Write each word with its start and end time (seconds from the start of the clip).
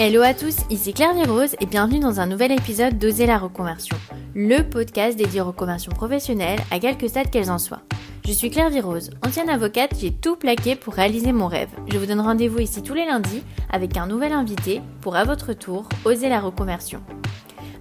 Hello 0.00 0.22
à 0.22 0.32
tous, 0.32 0.58
ici 0.70 0.92
Claire 0.92 1.12
Virose 1.12 1.56
et 1.60 1.66
bienvenue 1.66 1.98
dans 1.98 2.20
un 2.20 2.26
nouvel 2.26 2.52
épisode 2.52 2.98
d'Oser 2.98 3.26
la 3.26 3.36
reconversion, 3.36 3.96
le 4.32 4.62
podcast 4.62 5.18
dédié 5.18 5.40
aux 5.40 5.46
reconversions 5.46 5.90
professionnelles 5.90 6.60
à 6.70 6.78
quelques 6.78 7.08
stades 7.08 7.30
qu'elles 7.30 7.50
en 7.50 7.58
soient. 7.58 7.82
Je 8.24 8.30
suis 8.30 8.48
Claire 8.48 8.70
Virose, 8.70 9.10
ancienne 9.26 9.50
avocate, 9.50 9.96
j'ai 9.98 10.12
tout 10.12 10.36
plaqué 10.36 10.76
pour 10.76 10.94
réaliser 10.94 11.32
mon 11.32 11.48
rêve. 11.48 11.70
Je 11.88 11.98
vous 11.98 12.06
donne 12.06 12.20
rendez-vous 12.20 12.60
ici 12.60 12.80
tous 12.80 12.94
les 12.94 13.06
lundis 13.06 13.42
avec 13.70 13.96
un 13.96 14.06
nouvel 14.06 14.32
invité 14.32 14.82
pour 15.00 15.16
à 15.16 15.24
votre 15.24 15.52
tour 15.52 15.88
oser 16.04 16.28
la 16.28 16.38
reconversion. 16.38 17.02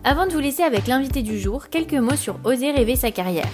Avant 0.03 0.25
de 0.25 0.31
vous 0.31 0.39
laisser 0.39 0.63
avec 0.63 0.87
l'invité 0.87 1.21
du 1.21 1.39
jour, 1.39 1.69
quelques 1.69 1.93
mots 1.93 2.15
sur 2.15 2.39
oser 2.45 2.71
rêver 2.71 2.95
sa 2.95 3.11
carrière. 3.11 3.45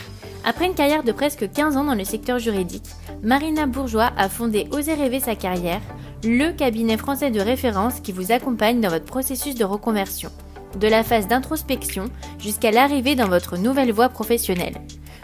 Après 0.45 0.67
une 0.67 0.75
carrière 0.75 1.03
de 1.03 1.11
presque 1.11 1.51
15 1.51 1.75
ans 1.75 1.83
dans 1.83 1.95
le 1.95 2.05
secteur 2.05 2.39
juridique, 2.39 2.87
Marina 3.23 3.65
Bourgeois 3.65 4.11
a 4.17 4.29
fondé 4.29 4.67
Oser 4.71 4.93
rêver 4.93 5.19
sa 5.19 5.35
carrière, 5.35 5.81
le 6.25 6.51
cabinet 6.51 6.95
français 6.97 7.31
de 7.31 7.41
référence 7.41 7.99
qui 7.99 8.13
vous 8.13 8.31
accompagne 8.31 8.79
dans 8.79 8.89
votre 8.89 9.05
processus 9.05 9.55
de 9.55 9.65
reconversion, 9.65 10.29
de 10.79 10.87
la 10.87 11.03
phase 11.03 11.27
d'introspection 11.27 12.05
jusqu'à 12.39 12.71
l'arrivée 12.71 13.15
dans 13.15 13.27
votre 13.27 13.57
nouvelle 13.57 13.91
voie 13.91 14.09
professionnelle. 14.09 14.75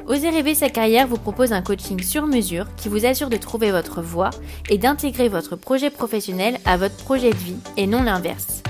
Oser 0.07 0.29
rêver 0.29 0.55
sa 0.55 0.69
carrière 0.69 1.07
vous 1.07 1.17
propose 1.17 1.53
un 1.53 1.61
coaching 1.61 2.03
sur 2.03 2.25
mesure 2.25 2.65
qui 2.75 2.89
vous 2.89 3.05
assure 3.05 3.29
de 3.29 3.37
trouver 3.37 3.71
votre 3.71 4.01
voie 4.01 4.31
et 4.69 4.77
d'intégrer 4.77 5.29
votre 5.29 5.55
projet 5.55 5.89
professionnel 5.89 6.57
à 6.65 6.75
votre 6.75 6.97
projet 6.97 7.29
de 7.29 7.37
vie 7.37 7.57
et 7.77 7.87
non 7.87 8.03
l'inverse. 8.03 8.61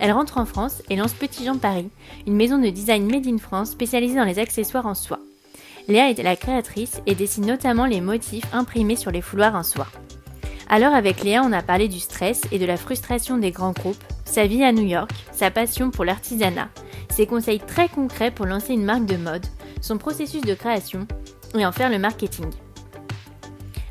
Elle 0.00 0.12
rentre 0.12 0.38
en 0.38 0.46
France 0.46 0.82
et 0.90 0.96
lance 0.96 1.12
Petit 1.12 1.44
Jean 1.44 1.58
Paris, 1.58 1.90
une 2.26 2.36
maison 2.36 2.58
de 2.58 2.68
design 2.68 3.10
made 3.10 3.26
in 3.26 3.38
France 3.38 3.70
spécialisée 3.70 4.16
dans 4.16 4.24
les 4.24 4.38
accessoires 4.38 4.86
en 4.86 4.94
soie. 4.94 5.20
Léa 5.88 6.10
est 6.10 6.22
la 6.22 6.36
créatrice 6.36 7.00
et 7.06 7.14
dessine 7.14 7.46
notamment 7.46 7.86
les 7.86 8.00
motifs 8.00 8.44
imprimés 8.52 8.96
sur 8.96 9.10
les 9.10 9.22
fouloirs 9.22 9.54
en 9.54 9.62
soie. 9.62 9.88
Alors 10.68 10.94
avec 10.94 11.24
Léa, 11.24 11.42
on 11.42 11.52
a 11.52 11.62
parlé 11.62 11.88
du 11.88 11.98
stress 11.98 12.42
et 12.52 12.58
de 12.58 12.66
la 12.66 12.76
frustration 12.76 13.38
des 13.38 13.50
grands 13.50 13.72
groupes, 13.72 14.02
sa 14.24 14.46
vie 14.46 14.62
à 14.62 14.72
New 14.72 14.84
York, 14.84 15.10
sa 15.32 15.50
passion 15.50 15.90
pour 15.90 16.04
l'artisanat, 16.04 16.68
ses 17.08 17.26
conseils 17.26 17.60
très 17.60 17.88
concrets 17.88 18.30
pour 18.30 18.44
lancer 18.44 18.74
une 18.74 18.84
marque 18.84 19.06
de 19.06 19.16
mode, 19.16 19.46
son 19.80 19.96
processus 19.96 20.42
de 20.42 20.54
création 20.54 21.08
et 21.54 21.64
en 21.64 21.72
faire 21.72 21.88
le 21.88 21.98
marketing. 21.98 22.50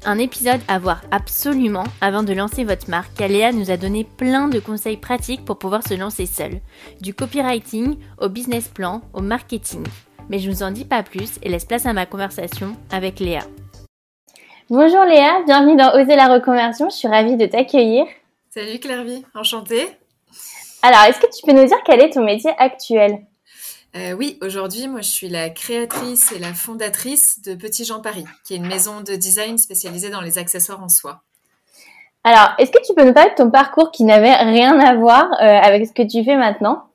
Un 0.06 0.20
épisode 0.20 0.62
à 0.68 0.80
voir 0.80 1.02
absolument 1.12 1.84
avant 2.02 2.24
de 2.24 2.34
lancer 2.34 2.64
votre 2.64 2.90
marque, 2.90 3.14
car 3.18 3.28
Léa 3.28 3.52
nous 3.52 3.72
a 3.72 3.78
donné 3.78 4.04
plein 4.04 4.48
de 4.48 4.60
conseils 4.60 4.98
pratiques 4.98 5.44
pour 5.44 5.58
pouvoir 5.58 5.86
se 5.86 5.94
lancer 5.94 6.26
seul. 6.26 6.62
Du 7.02 7.14
copywriting 7.14 7.98
au 8.20 8.30
business 8.30 8.68
plan, 8.68 9.02
au 9.14 9.22
marketing. 9.22 9.86
Mais 10.30 10.40
je 10.40 10.50
ne 10.50 10.54
vous 10.54 10.64
en 10.64 10.72
dis 10.72 10.86
pas 10.86 11.04
plus 11.04 11.40
et 11.42 11.50
laisse 11.50 11.66
place 11.66 11.86
à 11.86 11.94
ma 11.94 12.06
conversation 12.06 12.76
avec 12.92 13.20
Léa. 13.20 13.42
Bonjour 14.70 15.04
Léa, 15.06 15.44
bienvenue 15.46 15.78
dans 15.78 15.94
Oser 15.94 16.16
la 16.16 16.28
reconversion, 16.28 16.90
je 16.90 16.96
suis 16.96 17.08
ravie 17.08 17.38
de 17.38 17.46
t'accueillir. 17.46 18.06
Salut 18.50 18.80
Clairvy, 18.80 19.24
enchantée. 19.34 19.88
Alors, 20.82 21.04
est-ce 21.04 21.20
que 21.20 21.26
tu 21.26 21.46
peux 21.46 21.54
nous 21.54 21.66
dire 21.66 21.78
quel 21.86 22.02
est 22.02 22.12
ton 22.12 22.24
métier 22.24 22.52
actuel? 22.58 23.20
Euh, 23.96 24.12
oui, 24.14 24.38
aujourd'hui, 24.42 24.88
moi, 24.88 25.02
je 25.02 25.10
suis 25.10 25.30
la 25.30 25.50
créatrice 25.50 26.32
et 26.32 26.40
la 26.40 26.54
fondatrice 26.54 27.42
de 27.42 27.56
Petit 27.56 27.86
Jean 27.86 28.02
Paris, 28.02 28.26
qui 28.46 28.54
est 28.54 28.58
une 28.58 28.68
maison 28.68 29.02
de 29.02 29.16
design 29.16 29.58
spécialisée 29.58 30.10
dans 30.10 30.22
les 30.22 30.38
accessoires 30.38 30.84
en 30.84 30.90
soie. 30.90 31.24
Alors, 32.24 32.50
est-ce 32.58 32.72
que 32.72 32.86
tu 32.86 32.94
peux 32.94 33.06
nous 33.06 33.14
parler 33.14 33.30
de 33.32 33.36
ton 33.36 33.50
parcours 33.50 33.92
qui 33.92 34.04
n'avait 34.04 34.36
rien 34.36 34.78
à 34.80 34.96
voir 34.96 35.30
euh, 35.42 35.46
avec 35.46 35.88
ce 35.88 35.94
que 35.94 36.04
tu 36.04 36.24
fais 36.24 36.36
maintenant? 36.36 36.87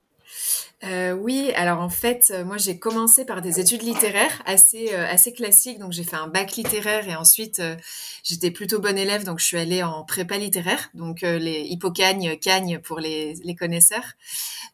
Euh, 0.85 1.13
oui, 1.13 1.53
alors 1.55 1.79
en 1.79 1.89
fait, 1.89 2.33
euh, 2.35 2.45
moi 2.45 2.57
j'ai 2.57 2.77
commencé 2.77 3.25
par 3.25 3.41
des 3.41 3.61
études 3.61 3.83
littéraires 3.83 4.43
assez 4.47 4.93
euh, 4.93 5.07
assez 5.07 5.33
classiques, 5.33 5.79
donc 5.79 5.93
j'ai 5.93 6.03
fait 6.03 6.17
un 6.17 6.27
bac 6.27 6.57
littéraire 6.57 7.09
et 7.09 7.15
ensuite 7.15 7.63
j'étais 8.25 8.51
plutôt 8.51 8.81
bonne 8.81 8.99
élève, 8.99 9.23
donc 9.25 9.39
je 9.39 9.45
suis 9.45 9.59
allée 9.59 9.85
en 9.85 10.03
prépa 10.03 10.39
littéraire, 10.39 10.91
donc 10.95 11.21
les 11.21 11.61
hippocagnes, 11.69 12.37
cagnes 12.37 12.81
pour 12.81 12.99
les, 12.99 13.35
les 13.45 13.55
connaisseurs, 13.55 14.15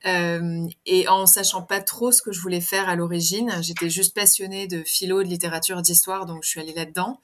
et 0.04 1.08
en 1.08 1.26
sachant 1.26 1.62
pas 1.62 1.80
trop 1.82 2.10
ce 2.10 2.22
que 2.22 2.32
je 2.32 2.40
voulais 2.40 2.62
faire 2.62 2.88
à 2.88 2.96
l'origine, 2.96 3.52
j'étais 3.60 3.90
juste 3.90 4.14
passionnée 4.14 4.66
de 4.66 4.82
philo, 4.84 5.22
de 5.22 5.28
littérature, 5.28 5.82
d'histoire, 5.82 6.24
donc 6.24 6.42
je 6.42 6.48
suis 6.48 6.60
allée 6.60 6.74
là-dedans, 6.74 7.20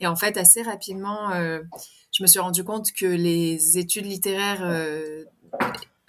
et 0.00 0.06
en 0.08 0.16
fait 0.16 0.36
assez 0.36 0.62
rapidement, 0.62 1.30
je 1.32 2.22
me 2.22 2.26
suis 2.26 2.40
rendu 2.40 2.64
compte 2.64 2.92
que 2.92 3.06
les 3.06 3.78
études 3.78 4.06
littéraires, 4.06 4.68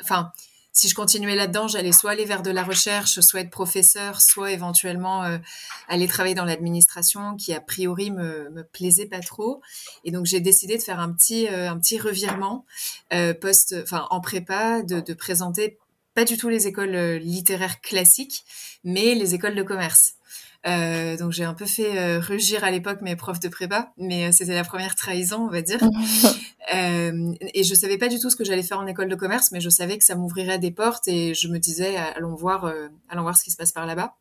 enfin 0.02 0.32
si 0.78 0.90
je 0.90 0.94
continuais 0.94 1.34
là-dedans, 1.34 1.68
j'allais 1.68 1.92
soit 1.92 2.12
aller 2.12 2.26
vers 2.26 2.44
de 2.44 2.52
la 2.52 2.64
recherche, 2.64 3.20
soit 3.22 3.40
être 3.40 3.50
professeur, 3.50 4.22
soit 4.22 4.52
éventuellement 4.52 5.24
euh, 5.24 5.40
aller 5.88 6.08
travailler 6.08 6.36
dans 6.36 6.46
l'administration, 6.46 7.36
qui 7.36 7.52
a 7.52 7.60
priori 7.60 8.12
me, 8.12 8.52
me 8.52 8.64
plaisait 8.64 9.08
pas 9.08 9.22
trop. 9.22 9.60
Et 10.04 10.12
donc 10.12 10.28
j'ai 10.28 10.40
décidé 10.40 10.78
de 10.78 10.84
faire 10.84 11.00
un 11.00 11.12
petit 11.12 11.48
euh, 11.48 11.72
un 11.72 11.80
petit 11.80 11.98
revirement 11.98 12.64
euh, 13.12 13.34
post, 13.34 13.76
enfin 13.82 14.06
en 14.12 14.22
prépa, 14.22 14.84
de, 14.84 15.00
de, 15.00 15.14
présenter 15.16 15.80
pas 16.14 16.26
du 16.26 16.38
tout 16.38 16.50
les 16.50 16.68
écoles 16.68 16.96
euh, 16.96 17.18
littéraires 17.18 17.82
classiques, 17.82 18.46
mais 18.84 19.16
les 19.16 19.34
écoles 19.34 19.56
de 19.56 19.64
commerce. 19.64 20.14
Euh, 20.68 21.16
donc 21.16 21.32
j'ai 21.32 21.46
un 21.46 21.54
peu 21.54 21.66
fait 21.66 21.98
euh, 21.98 22.20
rugir 22.20 22.64
à 22.64 22.72
l'époque 22.72 23.02
mes 23.02 23.16
profs 23.16 23.40
de 23.40 23.48
prépa, 23.48 23.94
mais 23.98 24.26
euh, 24.26 24.32
c'était 24.32 24.54
la 24.54 24.66
première 24.66 24.96
trahison, 24.96 25.46
on 25.46 25.50
va 25.50 25.62
dire. 25.62 25.80
Et 26.70 27.64
je 27.64 27.74
savais 27.74 27.98
pas 27.98 28.10
du 28.10 28.20
tout 28.20 28.30
ce 28.30 28.36
que 28.36 28.44
j'allais 28.44 28.64
faire 28.64 28.80
en 28.80 28.88
école 28.88 29.08
de 29.08 29.16
commerce, 29.16 29.52
mais 29.52 29.62
je 29.62 29.70
savais 29.70 29.98
que 29.98 30.04
ça 30.04 30.16
m'ouvrirait 30.16 30.60
des 30.60 30.72
portes 30.72 31.08
et 31.08 31.34
je 31.34 31.48
me 31.48 31.60
disais 31.60 31.96
allons 31.96 32.36
voir, 32.36 32.72
allons 33.08 33.22
voir 33.22 33.38
ce 33.38 33.46
qui 33.46 33.52
se 33.52 33.56
passe 33.56 33.72
par 33.72 33.86
là-bas. 33.86 34.16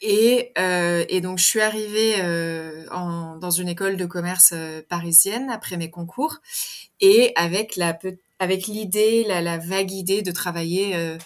Et, 0.00 0.52
et, 0.56 1.20
donc 1.20 1.38
je 1.38 1.44
suis 1.44 1.60
arrivée 1.60 2.14
en, 2.90 3.36
dans 3.36 3.50
une 3.50 3.68
école 3.68 3.98
de 3.98 4.06
commerce 4.06 4.54
parisienne 4.88 5.50
après 5.50 5.76
mes 5.76 5.90
concours 5.90 6.38
et 7.02 7.32
avec 7.36 7.76
la 7.76 7.98
avec 8.38 8.66
l'idée, 8.66 9.24
la, 9.28 9.42
la, 9.42 9.58
vague 9.58 9.92
idée 9.92 10.22
de 10.22 10.32
travailler 10.32 11.18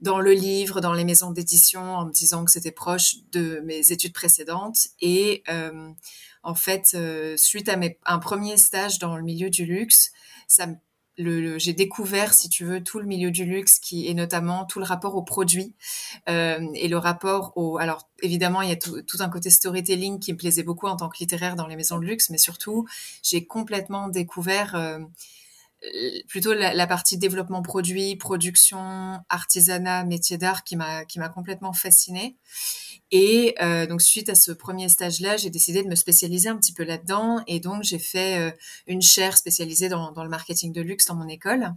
dans 0.00 0.20
le 0.20 0.32
livre, 0.32 0.80
dans 0.80 0.92
les 0.92 1.04
maisons 1.04 1.30
d'édition, 1.30 1.80
en 1.80 2.06
me 2.06 2.12
disant 2.12 2.44
que 2.44 2.50
c'était 2.50 2.72
proche 2.72 3.16
de 3.32 3.60
mes 3.64 3.92
études 3.92 4.12
précédentes. 4.12 4.88
Et 5.00 5.42
euh, 5.48 5.90
en 6.42 6.54
fait, 6.54 6.92
euh, 6.94 7.36
suite 7.36 7.68
à 7.68 7.76
mes, 7.76 7.98
un 8.04 8.18
premier 8.18 8.56
stage 8.56 8.98
dans 8.98 9.16
le 9.16 9.22
milieu 9.22 9.50
du 9.50 9.64
luxe, 9.64 10.12
ça 10.48 10.66
le, 11.18 11.58
j'ai 11.58 11.72
découvert, 11.72 12.34
si 12.34 12.48
tu 12.48 12.64
veux, 12.64 12.82
tout 12.82 12.98
le 12.98 13.06
milieu 13.06 13.30
du 13.30 13.44
luxe, 13.44 13.78
qui 13.78 14.08
est 14.08 14.14
notamment 14.14 14.64
tout 14.66 14.78
le 14.78 14.84
rapport 14.84 15.16
aux 15.16 15.22
produits 15.22 15.74
euh, 16.28 16.60
et 16.74 16.88
le 16.88 16.98
rapport 16.98 17.52
au. 17.56 17.78
Alors 17.78 18.08
évidemment, 18.22 18.62
il 18.62 18.68
y 18.68 18.72
a 18.72 18.76
tout, 18.76 19.02
tout, 19.02 19.18
un 19.20 19.28
côté 19.28 19.50
storytelling 19.50 20.18
qui 20.18 20.32
me 20.32 20.38
plaisait 20.38 20.62
beaucoup 20.62 20.86
en 20.86 20.96
tant 20.96 21.08
que 21.08 21.18
littéraire 21.18 21.56
dans 21.56 21.66
les 21.66 21.76
maisons 21.76 21.98
de 21.98 22.04
luxe, 22.04 22.30
mais 22.30 22.38
surtout, 22.38 22.86
j'ai 23.22 23.46
complètement 23.46 24.08
découvert 24.08 24.74
euh, 24.74 24.98
plutôt 26.28 26.52
la, 26.54 26.86
partie 26.86 27.18
développement 27.18 27.62
produit, 27.62 28.16
production, 28.16 29.20
artisanat, 29.28 30.04
métier 30.04 30.38
d'art 30.38 30.64
qui 30.64 30.76
m'a 30.76 31.04
qui 31.04 31.18
m'a 31.18 31.28
complètement 31.28 31.72
fascinée. 31.72 32.36
Et 33.12 33.54
euh, 33.62 33.86
donc 33.86 34.02
suite 34.02 34.28
à 34.28 34.34
ce 34.34 34.52
premier 34.52 34.88
stage-là, 34.88 35.36
j'ai 35.36 35.50
décidé 35.50 35.82
de 35.82 35.88
me 35.88 35.94
spécialiser 35.94 36.48
un 36.48 36.56
petit 36.56 36.72
peu 36.72 36.84
là-dedans. 36.84 37.40
Et 37.46 37.60
donc 37.60 37.82
j'ai 37.82 37.98
fait 37.98 38.38
euh, 38.38 38.50
une 38.86 39.02
chaire 39.02 39.36
spécialisée 39.36 39.88
dans, 39.88 40.12
dans 40.12 40.24
le 40.24 40.30
marketing 40.30 40.72
de 40.72 40.80
luxe 40.80 41.06
dans 41.06 41.14
mon 41.14 41.28
école. 41.28 41.72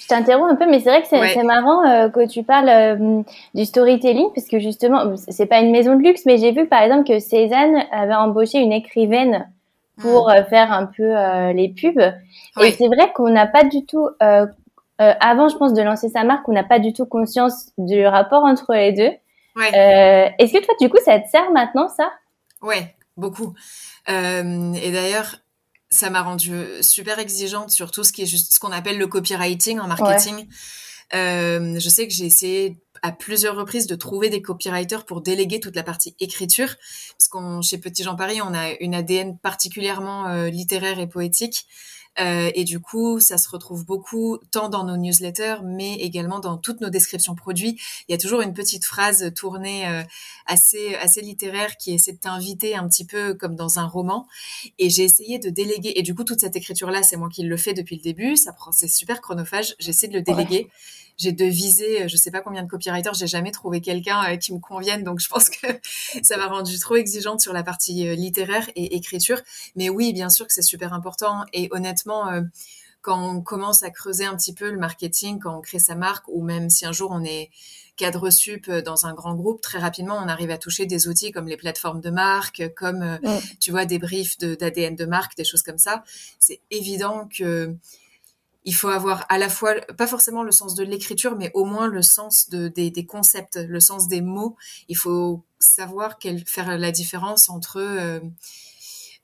Je 0.00 0.06
t'interromps 0.08 0.52
un 0.52 0.56
peu, 0.56 0.66
mais 0.66 0.80
c'est 0.80 0.90
vrai 0.90 1.02
que 1.02 1.08
c'est 1.08 1.42
marrant 1.42 1.84
euh, 1.84 2.08
que 2.08 2.26
tu 2.26 2.42
parles 2.42 2.68
euh, 2.68 3.22
du 3.54 3.64
storytelling, 3.64 4.28
parce 4.34 4.46
que 4.46 4.58
justement, 4.58 5.14
c'est 5.28 5.46
pas 5.46 5.60
une 5.60 5.70
maison 5.70 5.96
de 5.96 6.02
luxe, 6.02 6.22
mais 6.26 6.38
j'ai 6.38 6.52
vu 6.52 6.66
par 6.66 6.82
exemple 6.82 7.04
que 7.08 7.18
Cézanne 7.18 7.84
avait 7.90 8.14
embauché 8.14 8.58
une 8.58 8.72
écrivaine 8.72 9.50
pour 9.98 10.30
euh, 10.30 10.42
faire 10.44 10.72
un 10.72 10.86
peu 10.86 11.12
les 11.52 11.68
pubs. 11.68 12.12
Et 12.60 12.72
c'est 12.72 12.86
vrai 12.86 13.12
qu'on 13.14 13.30
n'a 13.30 13.46
pas 13.46 13.64
du 13.64 13.84
tout, 13.84 14.08
avant 14.18 15.48
je 15.48 15.56
pense 15.56 15.72
de 15.74 15.82
lancer 15.82 16.08
sa 16.08 16.24
marque, 16.24 16.48
on 16.48 16.52
n'a 16.52 16.64
pas 16.64 16.78
du 16.78 16.92
tout 16.92 17.06
conscience 17.06 17.72
du 17.78 18.06
rapport 18.06 18.44
entre 18.44 18.74
les 18.74 18.92
deux. 18.92 19.12
Est-ce 19.62 20.52
que 20.52 20.64
toi, 20.64 20.74
du 20.80 20.88
coup, 20.88 20.98
ça 21.04 21.18
te 21.18 21.28
sert 21.28 21.50
maintenant, 21.50 21.88
ça? 21.88 22.10
Ouais, 22.62 22.94
beaucoup. 23.16 23.54
et 24.08 24.90
d'ailleurs, 24.92 25.36
ça 25.90 26.08
m'a 26.08 26.22
rendue 26.22 26.66
super 26.80 27.18
exigeante 27.18 27.70
sur 27.70 27.90
tout 27.90 28.02
ce 28.02 28.12
qui 28.12 28.22
est 28.22 28.26
juste 28.26 28.54
ce 28.54 28.60
qu'on 28.60 28.72
appelle 28.72 28.98
le 28.98 29.06
copywriting 29.06 29.78
en 29.78 29.88
marketing. 29.88 30.46
Euh, 31.14 31.78
je 31.78 31.88
sais 31.88 32.08
que 32.08 32.14
j'ai 32.14 32.24
essayé 32.24 32.78
à 33.02 33.12
plusieurs 33.12 33.56
reprises 33.56 33.86
de 33.86 33.94
trouver 33.94 34.30
des 34.30 34.42
copywriters 34.42 35.04
pour 35.04 35.20
déléguer 35.20 35.60
toute 35.60 35.76
la 35.76 35.82
partie 35.82 36.14
écriture, 36.20 36.74
parce 37.18 37.28
qu'on 37.28 37.60
chez 37.60 37.78
Petit 37.78 38.04
Jean 38.04 38.16
Paris, 38.16 38.40
on 38.42 38.54
a 38.54 38.70
une 38.80 38.94
ADN 38.94 39.38
particulièrement 39.38 40.28
euh, 40.28 40.48
littéraire 40.48 41.00
et 41.00 41.08
poétique. 41.08 41.66
Euh, 42.20 42.50
et 42.54 42.64
du 42.64 42.80
coup, 42.80 43.20
ça 43.20 43.38
se 43.38 43.48
retrouve 43.48 43.84
beaucoup 43.84 44.38
tant 44.50 44.68
dans 44.68 44.84
nos 44.84 44.96
newsletters, 44.96 45.56
mais 45.64 45.94
également 45.94 46.40
dans 46.40 46.58
toutes 46.58 46.80
nos 46.80 46.90
descriptions 46.90 47.34
produits. 47.34 47.80
Il 48.08 48.12
y 48.12 48.14
a 48.14 48.18
toujours 48.18 48.42
une 48.42 48.52
petite 48.52 48.84
phrase 48.84 49.32
tournée 49.34 49.88
euh, 49.88 50.02
assez 50.46 50.94
assez 50.96 51.22
littéraire 51.22 51.76
qui 51.78 51.94
essaie 51.94 52.12
de 52.12 52.18
t'inviter 52.18 52.74
un 52.76 52.86
petit 52.86 53.06
peu 53.06 53.34
comme 53.34 53.56
dans 53.56 53.78
un 53.78 53.86
roman. 53.86 54.26
Et 54.78 54.90
j'ai 54.90 55.04
essayé 55.04 55.38
de 55.38 55.48
déléguer. 55.48 55.98
Et 55.98 56.02
du 56.02 56.14
coup, 56.14 56.24
toute 56.24 56.40
cette 56.40 56.56
écriture 56.56 56.90
là, 56.90 57.02
c'est 57.02 57.16
moi 57.16 57.30
qui 57.30 57.44
le 57.44 57.56
fais 57.56 57.72
depuis 57.72 57.96
le 57.96 58.02
début. 58.02 58.36
Ça 58.36 58.52
prend, 58.52 58.72
c'est 58.72 58.88
super 58.88 59.20
chronophage. 59.20 59.74
J'essaie 59.78 60.08
de 60.08 60.14
le 60.14 60.22
déléguer 60.22 60.68
j'ai 61.16 61.32
devisé, 61.32 62.02
euh, 62.02 62.08
je 62.08 62.16
sais 62.16 62.30
pas 62.30 62.40
combien 62.40 62.62
de 62.62 62.68
copywriters, 62.68 63.14
j'ai 63.14 63.26
jamais 63.26 63.50
trouvé 63.50 63.80
quelqu'un 63.80 64.32
euh, 64.32 64.36
qui 64.36 64.52
me 64.52 64.58
convienne, 64.58 65.04
donc 65.04 65.20
je 65.20 65.28
pense 65.28 65.50
que 65.50 65.66
ça 66.22 66.36
m'a 66.36 66.46
rendu 66.46 66.78
trop 66.78 66.96
exigeante 66.96 67.40
sur 67.40 67.52
la 67.52 67.62
partie 67.62 68.06
euh, 68.08 68.14
littéraire 68.14 68.68
et 68.76 68.96
écriture. 68.96 69.40
Mais 69.76 69.88
oui, 69.88 70.12
bien 70.12 70.28
sûr 70.28 70.46
que 70.46 70.52
c'est 70.52 70.62
super 70.62 70.92
important. 70.92 71.44
Et 71.52 71.68
honnêtement, 71.70 72.30
quand 73.00 73.30
on 73.30 73.40
commence 73.40 73.82
à 73.82 73.90
creuser 73.90 74.24
un 74.24 74.36
petit 74.36 74.54
peu 74.54 74.70
le 74.70 74.78
marketing, 74.78 75.38
quand 75.40 75.58
on 75.58 75.60
crée 75.60 75.78
sa 75.78 75.94
marque, 75.94 76.24
ou 76.28 76.42
même 76.42 76.70
si 76.70 76.86
un 76.86 76.92
jour 76.92 77.10
on 77.12 77.24
est 77.24 77.50
cadre 77.96 78.30
sup 78.30 78.70
dans 78.70 79.06
un 79.06 79.14
grand 79.14 79.34
groupe, 79.34 79.60
très 79.60 79.78
rapidement, 79.78 80.16
on 80.16 80.28
arrive 80.28 80.50
à 80.50 80.58
toucher 80.58 80.86
des 80.86 81.08
outils 81.08 81.30
comme 81.30 81.46
les 81.46 81.56
plateformes 81.56 82.00
de 82.00 82.10
marque, 82.10 82.62
comme, 82.74 83.18
tu 83.60 83.70
vois, 83.70 83.84
des 83.84 83.98
briefs 83.98 84.38
d'ADN 84.38 84.96
de, 84.96 85.04
de, 85.04 85.08
marque, 85.08 85.36
des 85.36 85.44
choses 85.44 85.62
comme 85.62 85.78
ça. 85.78 86.02
C'est 86.38 86.60
évident 86.70 87.28
que 87.36 87.76
il 88.64 88.74
faut 88.74 88.88
avoir 88.88 89.26
à 89.28 89.38
la 89.38 89.48
fois, 89.48 89.74
pas 89.96 90.06
forcément 90.06 90.42
le 90.42 90.52
sens 90.52 90.74
de 90.74 90.84
l'écriture, 90.84 91.36
mais 91.36 91.50
au 91.54 91.64
moins 91.64 91.88
le 91.88 92.02
sens 92.02 92.48
de, 92.48 92.68
des, 92.68 93.06
concepts, 93.06 93.56
le 93.56 93.80
sens 93.80 94.08
des 94.08 94.20
mots. 94.20 94.56
Il 94.88 94.96
faut 94.96 95.44
savoir 95.58 96.18
faire 96.46 96.78
la 96.78 96.92
différence 96.92 97.48
entre 97.48 97.78
euh, 97.78 98.20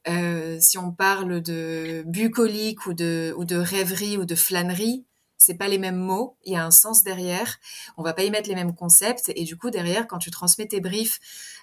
euh, 0.08 0.58
si 0.60 0.78
on 0.78 0.92
parle 0.92 1.40
de 1.42 2.02
bucolique 2.06 2.86
ou 2.86 2.94
de, 2.94 3.34
ou 3.36 3.44
de 3.44 3.56
rêverie 3.56 4.16
ou 4.16 4.24
de 4.24 4.34
flânerie, 4.34 5.04
c'est 5.38 5.54
pas 5.54 5.68
les 5.68 5.78
mêmes 5.78 5.96
mots, 5.96 6.36
il 6.44 6.52
y 6.52 6.56
a 6.56 6.64
un 6.64 6.72
sens 6.72 7.04
derrière. 7.04 7.58
On 7.96 8.02
va 8.02 8.12
pas 8.12 8.24
y 8.24 8.30
mettre 8.30 8.48
les 8.48 8.56
mêmes 8.56 8.74
concepts 8.74 9.32
et 9.34 9.44
du 9.44 9.56
coup 9.56 9.70
derrière 9.70 10.06
quand 10.08 10.18
tu 10.18 10.30
transmets 10.30 10.66
tes 10.66 10.80
briefs 10.80 11.20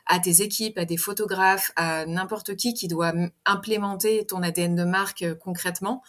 à 0.07 0.19
tes 0.19 0.41
équipes, 0.41 0.77
à 0.77 0.85
des 0.85 0.97
photographes, 0.97 1.71
à 1.75 2.05
n'importe 2.05 2.55
qui 2.55 2.73
qui 2.73 2.87
doit 2.87 3.13
implémenter 3.45 4.25
ton 4.25 4.43
ADN 4.43 4.75
de 4.75 4.83
marque 4.83 5.23
euh, 5.23 5.35
concrètement, 5.35 6.03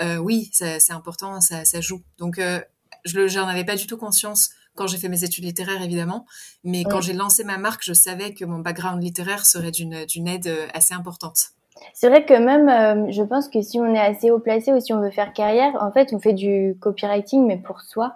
euh, 0.00 0.16
oui, 0.16 0.50
c'est 0.52 0.92
important, 0.92 1.40
ça, 1.40 1.64
ça, 1.64 1.80
joue. 1.80 2.02
Donc, 2.18 2.38
euh, 2.38 2.60
je 3.04 3.28
j'en 3.28 3.46
avais 3.46 3.64
pas 3.64 3.76
du 3.76 3.86
tout 3.86 3.96
conscience 3.96 4.50
quand 4.76 4.86
j'ai 4.86 4.98
fait 4.98 5.08
mes 5.08 5.24
études 5.24 5.44
littéraires, 5.44 5.82
évidemment, 5.82 6.26
mais 6.64 6.84
quand 6.84 7.00
j'ai 7.00 7.12
lancé 7.12 7.44
ma 7.44 7.58
marque, 7.58 7.82
je 7.84 7.92
savais 7.92 8.32
que 8.32 8.44
mon 8.44 8.60
background 8.60 9.02
littéraire 9.02 9.44
serait 9.44 9.72
d'une 9.72 10.28
aide 10.28 10.68
assez 10.72 10.94
importante. 10.94 11.50
C'est 11.94 12.08
vrai 12.08 12.24
que 12.24 12.34
même, 12.34 12.68
euh, 12.68 13.10
je 13.10 13.22
pense 13.22 13.48
que 13.48 13.60
si 13.62 13.78
on 13.78 13.94
est 13.94 14.00
assez 14.00 14.30
haut 14.30 14.38
placé 14.38 14.72
ou 14.72 14.80
si 14.80 14.92
on 14.92 15.00
veut 15.00 15.10
faire 15.10 15.32
carrière, 15.32 15.76
en 15.80 15.90
fait, 15.92 16.12
on 16.12 16.18
fait 16.18 16.32
du 16.32 16.76
copywriting, 16.80 17.46
mais 17.46 17.56
pour 17.56 17.80
soi, 17.80 18.14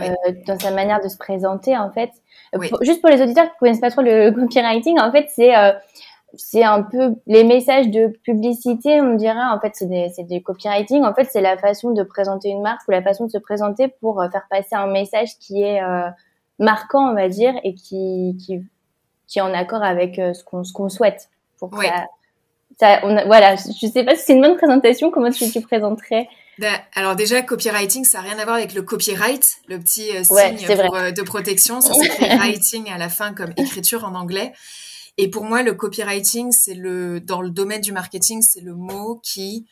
euh, 0.00 0.12
dans 0.46 0.58
sa 0.58 0.70
manière 0.70 1.00
de 1.00 1.08
se 1.08 1.16
présenter, 1.16 1.76
en 1.76 1.90
fait. 1.90 2.10
juste 2.82 3.00
pour 3.00 3.10
les 3.10 3.22
auditeurs 3.22 3.46
qui 3.46 3.58
connaissent 3.58 3.80
pas 3.80 3.90
trop 3.90 4.02
le 4.02 4.30
copywriting, 4.38 4.98
en 4.98 5.10
fait, 5.12 5.26
c'est 5.30 5.52
c'est 6.38 6.64
un 6.64 6.82
peu 6.82 7.14
les 7.26 7.44
messages 7.44 7.88
de 7.88 8.08
publicité, 8.22 9.00
on 9.00 9.14
dirait 9.14 9.44
en 9.44 9.58
fait 9.60 9.72
c'est 9.74 9.86
des, 9.86 10.10
du 10.24 10.42
copywriting. 10.42 11.04
En 11.04 11.14
fait, 11.14 11.24
c'est 11.30 11.40
la 11.40 11.56
façon 11.56 11.92
de 11.92 12.02
présenter 12.02 12.48
une 12.48 12.62
marque 12.62 12.86
ou 12.88 12.90
la 12.90 13.02
façon 13.02 13.26
de 13.26 13.30
se 13.30 13.38
présenter 13.38 13.88
pour 13.88 14.20
euh, 14.20 14.28
faire 14.30 14.46
passer 14.50 14.74
un 14.74 14.86
message 14.86 15.38
qui 15.38 15.62
est 15.62 15.82
euh, 15.82 16.08
marquant, 16.58 17.10
on 17.10 17.14
va 17.14 17.28
dire, 17.28 17.54
et 17.64 17.74
qui 17.74 18.36
qui, 18.44 18.60
qui 19.26 19.38
est 19.38 19.42
en 19.42 19.54
accord 19.54 19.82
avec 19.82 20.18
euh, 20.18 20.34
ce 20.34 20.44
qu'on 20.44 20.62
qu'on 20.74 20.88
souhaite. 20.88 21.30
Pour 21.58 21.70
ça, 21.82 22.06
ça 22.78 23.00
on 23.04 23.14
voilà, 23.26 23.56
je 23.56 23.86
sais 23.86 24.04
pas 24.04 24.16
si 24.16 24.24
c'est 24.26 24.32
une 24.34 24.42
bonne 24.42 24.56
présentation. 24.56 25.10
Comment 25.10 25.30
tu, 25.30 25.50
tu 25.50 25.60
présenterais 25.60 26.28
ben, 26.58 26.74
alors 26.94 27.16
déjà, 27.16 27.42
copywriting, 27.42 28.06
ça 28.06 28.22
n'a 28.22 28.30
rien 28.30 28.38
à 28.38 28.44
voir 28.44 28.56
avec 28.56 28.72
le 28.72 28.80
copyright, 28.80 29.56
le 29.68 29.78
petit 29.78 30.08
signe 30.24 30.56
de 30.56 31.22
protection. 31.22 31.82
Ça 31.82 31.92
s'écrit 31.92 32.24
writing 32.38 32.90
à 32.90 32.96
la 32.96 33.10
fin 33.10 33.34
comme 33.34 33.52
écriture 33.58 34.04
en 34.04 34.14
anglais. 34.14 34.54
Et 35.18 35.28
pour 35.28 35.44
moi, 35.44 35.62
le 35.62 35.74
copywriting, 35.74 36.52
c'est 36.52 36.74
le 36.74 37.20
dans 37.20 37.42
le 37.42 37.50
domaine 37.50 37.80
du 37.80 37.92
marketing, 37.92 38.42
c'est 38.42 38.60
le 38.60 38.74
mot 38.74 39.20
qui 39.22 39.66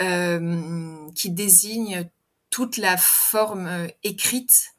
euh, 0.00 1.10
qui 1.16 1.30
désigne 1.30 2.08
toute 2.50 2.76
la 2.76 2.96
forme 2.96 3.66
euh, 3.66 3.88
écrite 4.04 4.74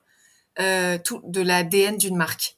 euh, 0.59 0.97
tout, 1.03 1.21
de 1.25 1.41
l'ADN 1.41 1.97
d'une 1.97 2.15
marque. 2.15 2.55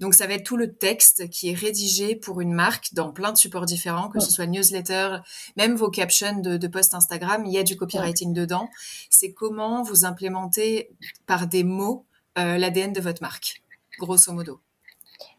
Donc 0.00 0.14
ça 0.14 0.26
va 0.26 0.34
être 0.34 0.44
tout 0.44 0.56
le 0.56 0.72
texte 0.72 1.28
qui 1.28 1.50
est 1.50 1.54
rédigé 1.54 2.16
pour 2.16 2.40
une 2.40 2.52
marque 2.52 2.94
dans 2.94 3.12
plein 3.12 3.32
de 3.32 3.36
supports 3.36 3.66
différents, 3.66 4.08
que 4.08 4.20
ce 4.20 4.32
soit 4.32 4.46
newsletter, 4.46 5.18
même 5.56 5.76
vos 5.76 5.90
captions 5.90 6.40
de, 6.40 6.56
de 6.56 6.66
posts 6.66 6.94
Instagram, 6.94 7.44
il 7.46 7.52
y 7.52 7.58
a 7.58 7.62
du 7.62 7.76
copywriting 7.76 8.32
dedans. 8.32 8.68
C'est 9.10 9.32
comment 9.32 9.82
vous 9.82 10.04
implémentez 10.04 10.90
par 11.26 11.46
des 11.46 11.64
mots 11.64 12.06
euh, 12.38 12.58
l'ADN 12.58 12.92
de 12.92 13.00
votre 13.00 13.22
marque, 13.22 13.62
grosso 13.98 14.32
modo. 14.32 14.60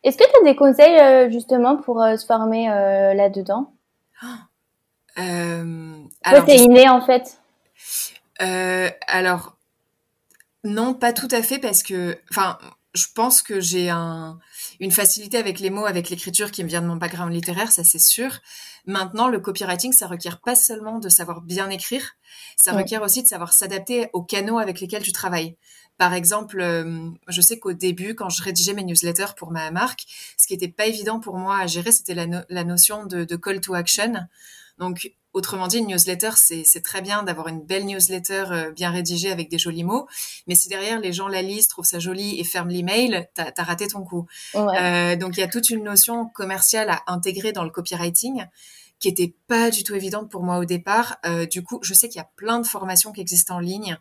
Est-ce 0.03 0.17
que 0.17 0.23
tu 0.23 0.41
as 0.41 0.51
des 0.51 0.55
conseils 0.55 0.99
euh, 0.99 1.29
justement 1.29 1.77
pour 1.77 2.01
euh, 2.01 2.17
se 2.17 2.25
former 2.25 2.67
là-dedans? 2.67 3.73
Euh, 5.19 5.97
alors, 6.23 6.45
t'es 6.45 6.55
inné 6.55 6.87
en 6.87 7.01
fait 7.01 7.37
Alors, 8.39 9.57
non, 10.63 10.93
pas 10.93 11.11
tout 11.11 11.27
à 11.31 11.41
fait 11.41 11.59
parce 11.59 11.83
que, 11.83 12.17
enfin, 12.29 12.57
je 12.93 13.07
pense 13.13 13.41
que 13.41 13.59
j'ai 13.59 13.89
un, 13.89 14.39
une 14.81 14.91
facilité 14.91 15.37
avec 15.37 15.59
les 15.59 15.69
mots, 15.69 15.85
avec 15.85 16.09
l'écriture 16.09 16.49
qui 16.49 16.63
me 16.63 16.67
vient 16.67 16.81
de 16.81 16.87
mon 16.87 16.95
background 16.95 17.31
littéraire, 17.31 17.71
ça 17.71 17.83
c'est 17.83 17.99
sûr. 17.99 18.39
Maintenant, 18.87 19.27
le 19.27 19.39
copywriting, 19.39 19.93
ça 19.93 20.07
requiert 20.07 20.41
pas 20.41 20.55
seulement 20.55 20.97
de 20.97 21.07
savoir 21.07 21.41
bien 21.41 21.69
écrire, 21.69 22.15
ça 22.57 22.73
requiert 22.73 23.03
aussi 23.03 23.21
de 23.21 23.27
savoir 23.27 23.53
s'adapter 23.53 24.09
aux 24.13 24.23
canaux 24.23 24.57
avec 24.57 24.81
lesquels 24.81 25.03
tu 25.03 25.11
travailles. 25.11 25.55
Par 25.99 26.15
exemple, 26.15 26.59
euh, 26.61 27.11
je 27.27 27.41
sais 27.41 27.59
qu'au 27.59 27.73
début, 27.73 28.15
quand 28.15 28.29
je 28.29 28.41
rédigeais 28.41 28.73
mes 28.73 28.83
newsletters 28.83 29.35
pour 29.37 29.51
ma 29.51 29.69
marque, 29.69 30.05
ce 30.35 30.47
qui 30.47 30.53
n'était 30.53 30.67
pas 30.67 30.87
évident 30.87 31.19
pour 31.19 31.37
moi 31.37 31.59
à 31.59 31.67
gérer, 31.67 31.91
c'était 31.91 32.15
la, 32.15 32.63
notion 32.63 33.05
de, 33.05 33.35
call 33.35 33.61
to 33.61 33.75
action. 33.75 34.13
Donc, 34.79 35.11
autrement 35.33 35.67
dit, 35.67 35.77
une 35.77 35.87
newsletter, 35.87 36.31
c'est 36.35 36.83
très 36.83 37.01
bien 37.01 37.23
d'avoir 37.23 37.47
une 37.47 37.61
belle 37.61 37.85
newsletter 37.85 38.45
euh, 38.51 38.71
bien 38.71 38.91
rédigée 38.91 39.31
avec 39.31 39.49
des 39.49 39.57
jolis 39.57 39.83
mots, 39.83 40.07
mais 40.47 40.55
si 40.55 40.67
derrière 40.67 40.99
les 40.99 41.13
gens 41.13 41.27
la 41.27 41.41
lisent, 41.41 41.67
trouvent 41.67 41.85
ça 41.85 41.99
joli 41.99 42.39
et 42.39 42.43
ferment 42.43 42.71
l'email, 42.71 43.27
t'as 43.33 43.51
as 43.55 43.63
raté 43.63 43.87
ton 43.87 44.03
coup. 44.03 44.27
Euh, 44.55 45.15
donc, 45.15 45.37
il 45.37 45.39
y 45.39 45.43
a 45.43 45.47
toute 45.47 45.69
une 45.69 45.83
notion 45.83 46.27
commerciale 46.27 46.89
à 46.89 47.03
intégrer 47.07 47.51
dans 47.51 47.63
le 47.63 47.69
copywriting 47.69 48.45
qui 48.99 49.07
était 49.07 49.33
pas 49.47 49.71
du 49.71 49.83
tout 49.83 49.95
évidente 49.95 50.29
pour 50.29 50.43
moi 50.43 50.59
au 50.59 50.65
départ. 50.65 51.17
du 51.49 51.63
coup, 51.63 51.79
je 51.81 51.93
sais 51.95 52.07
qu'il 52.07 52.17
y 52.17 52.21
a 52.21 52.29
plein 52.35 52.59
de 52.59 52.67
formations 52.67 53.11
qui 53.11 53.21
existent 53.21 53.55
en 53.55 53.59
ligne. 53.59 53.97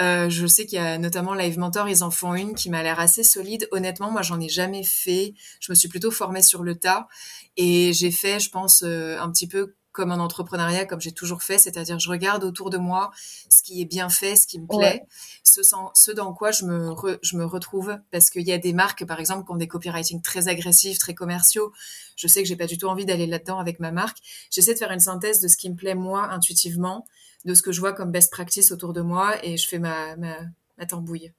Euh, 0.00 0.30
je 0.30 0.46
sais 0.46 0.66
qu'il 0.66 0.78
y 0.78 0.82
a 0.82 0.96
notamment 0.98 1.34
Live 1.34 1.58
Mentor, 1.58 1.88
ils 1.88 2.02
en 2.02 2.10
font 2.10 2.34
une 2.34 2.54
qui 2.54 2.70
m'a 2.70 2.82
l'air 2.82 3.00
assez 3.00 3.22
solide. 3.22 3.68
Honnêtement, 3.70 4.10
moi, 4.10 4.22
j'en 4.22 4.40
ai 4.40 4.48
jamais 4.48 4.82
fait. 4.82 5.34
Je 5.60 5.72
me 5.72 5.74
suis 5.74 5.88
plutôt 5.88 6.10
formée 6.10 6.42
sur 6.42 6.62
le 6.62 6.74
tas 6.74 7.08
et 7.56 7.92
j'ai 7.92 8.10
fait, 8.10 8.40
je 8.40 8.50
pense, 8.50 8.82
euh, 8.82 9.18
un 9.18 9.30
petit 9.30 9.46
peu 9.46 9.74
comme 10.00 10.12
en 10.12 10.24
entrepreneuriat, 10.24 10.86
comme 10.86 11.02
j'ai 11.02 11.12
toujours 11.12 11.42
fait, 11.42 11.58
c'est-à-dire 11.58 11.98
je 11.98 12.08
regarde 12.08 12.42
autour 12.42 12.70
de 12.70 12.78
moi 12.78 13.10
ce 13.50 13.62
qui 13.62 13.82
est 13.82 13.84
bien 13.84 14.08
fait, 14.08 14.34
ce 14.34 14.46
qui 14.46 14.58
me 14.58 14.66
plaît, 14.66 15.04
ce, 15.44 15.60
ce, 15.62 16.10
dans 16.10 16.32
quoi 16.32 16.52
je 16.52 16.64
me, 16.64 16.94
je 17.20 17.36
me 17.36 17.44
retrouve, 17.44 17.98
parce 18.10 18.30
qu'il 18.30 18.48
y 18.48 18.52
a 18.52 18.56
des 18.56 18.72
marques, 18.72 19.04
par 19.04 19.20
exemple, 19.20 19.44
qui 19.44 19.52
ont 19.52 19.56
des 19.56 19.68
copywriting 19.68 20.22
très 20.22 20.48
agressifs, 20.48 20.98
très 20.98 21.12
commerciaux. 21.12 21.70
Je 22.16 22.26
sais 22.28 22.42
que 22.42 22.48
j'ai 22.48 22.56
pas 22.56 22.64
du 22.64 22.78
tout 22.78 22.86
envie 22.86 23.04
d'aller 23.04 23.26
là-dedans 23.26 23.58
avec 23.58 23.78
ma 23.78 23.92
marque. 23.92 24.16
J'essaie 24.50 24.72
de 24.72 24.78
faire 24.78 24.90
une 24.90 25.00
synthèse 25.00 25.40
de 25.40 25.48
ce 25.48 25.58
qui 25.58 25.68
me 25.68 25.76
plaît 25.76 25.94
moi 25.94 26.30
intuitivement, 26.30 27.04
de 27.44 27.52
ce 27.52 27.60
que 27.60 27.72
je 27.72 27.80
vois 27.80 27.92
comme 27.92 28.10
best 28.10 28.32
practice 28.32 28.72
autour 28.72 28.94
de 28.94 29.02
moi 29.02 29.34
et 29.44 29.58
je 29.58 29.68
fais 29.68 29.78
ma, 29.78 30.16
ma, 30.16 30.36
ma 30.78 30.86
tambouille 30.86 31.30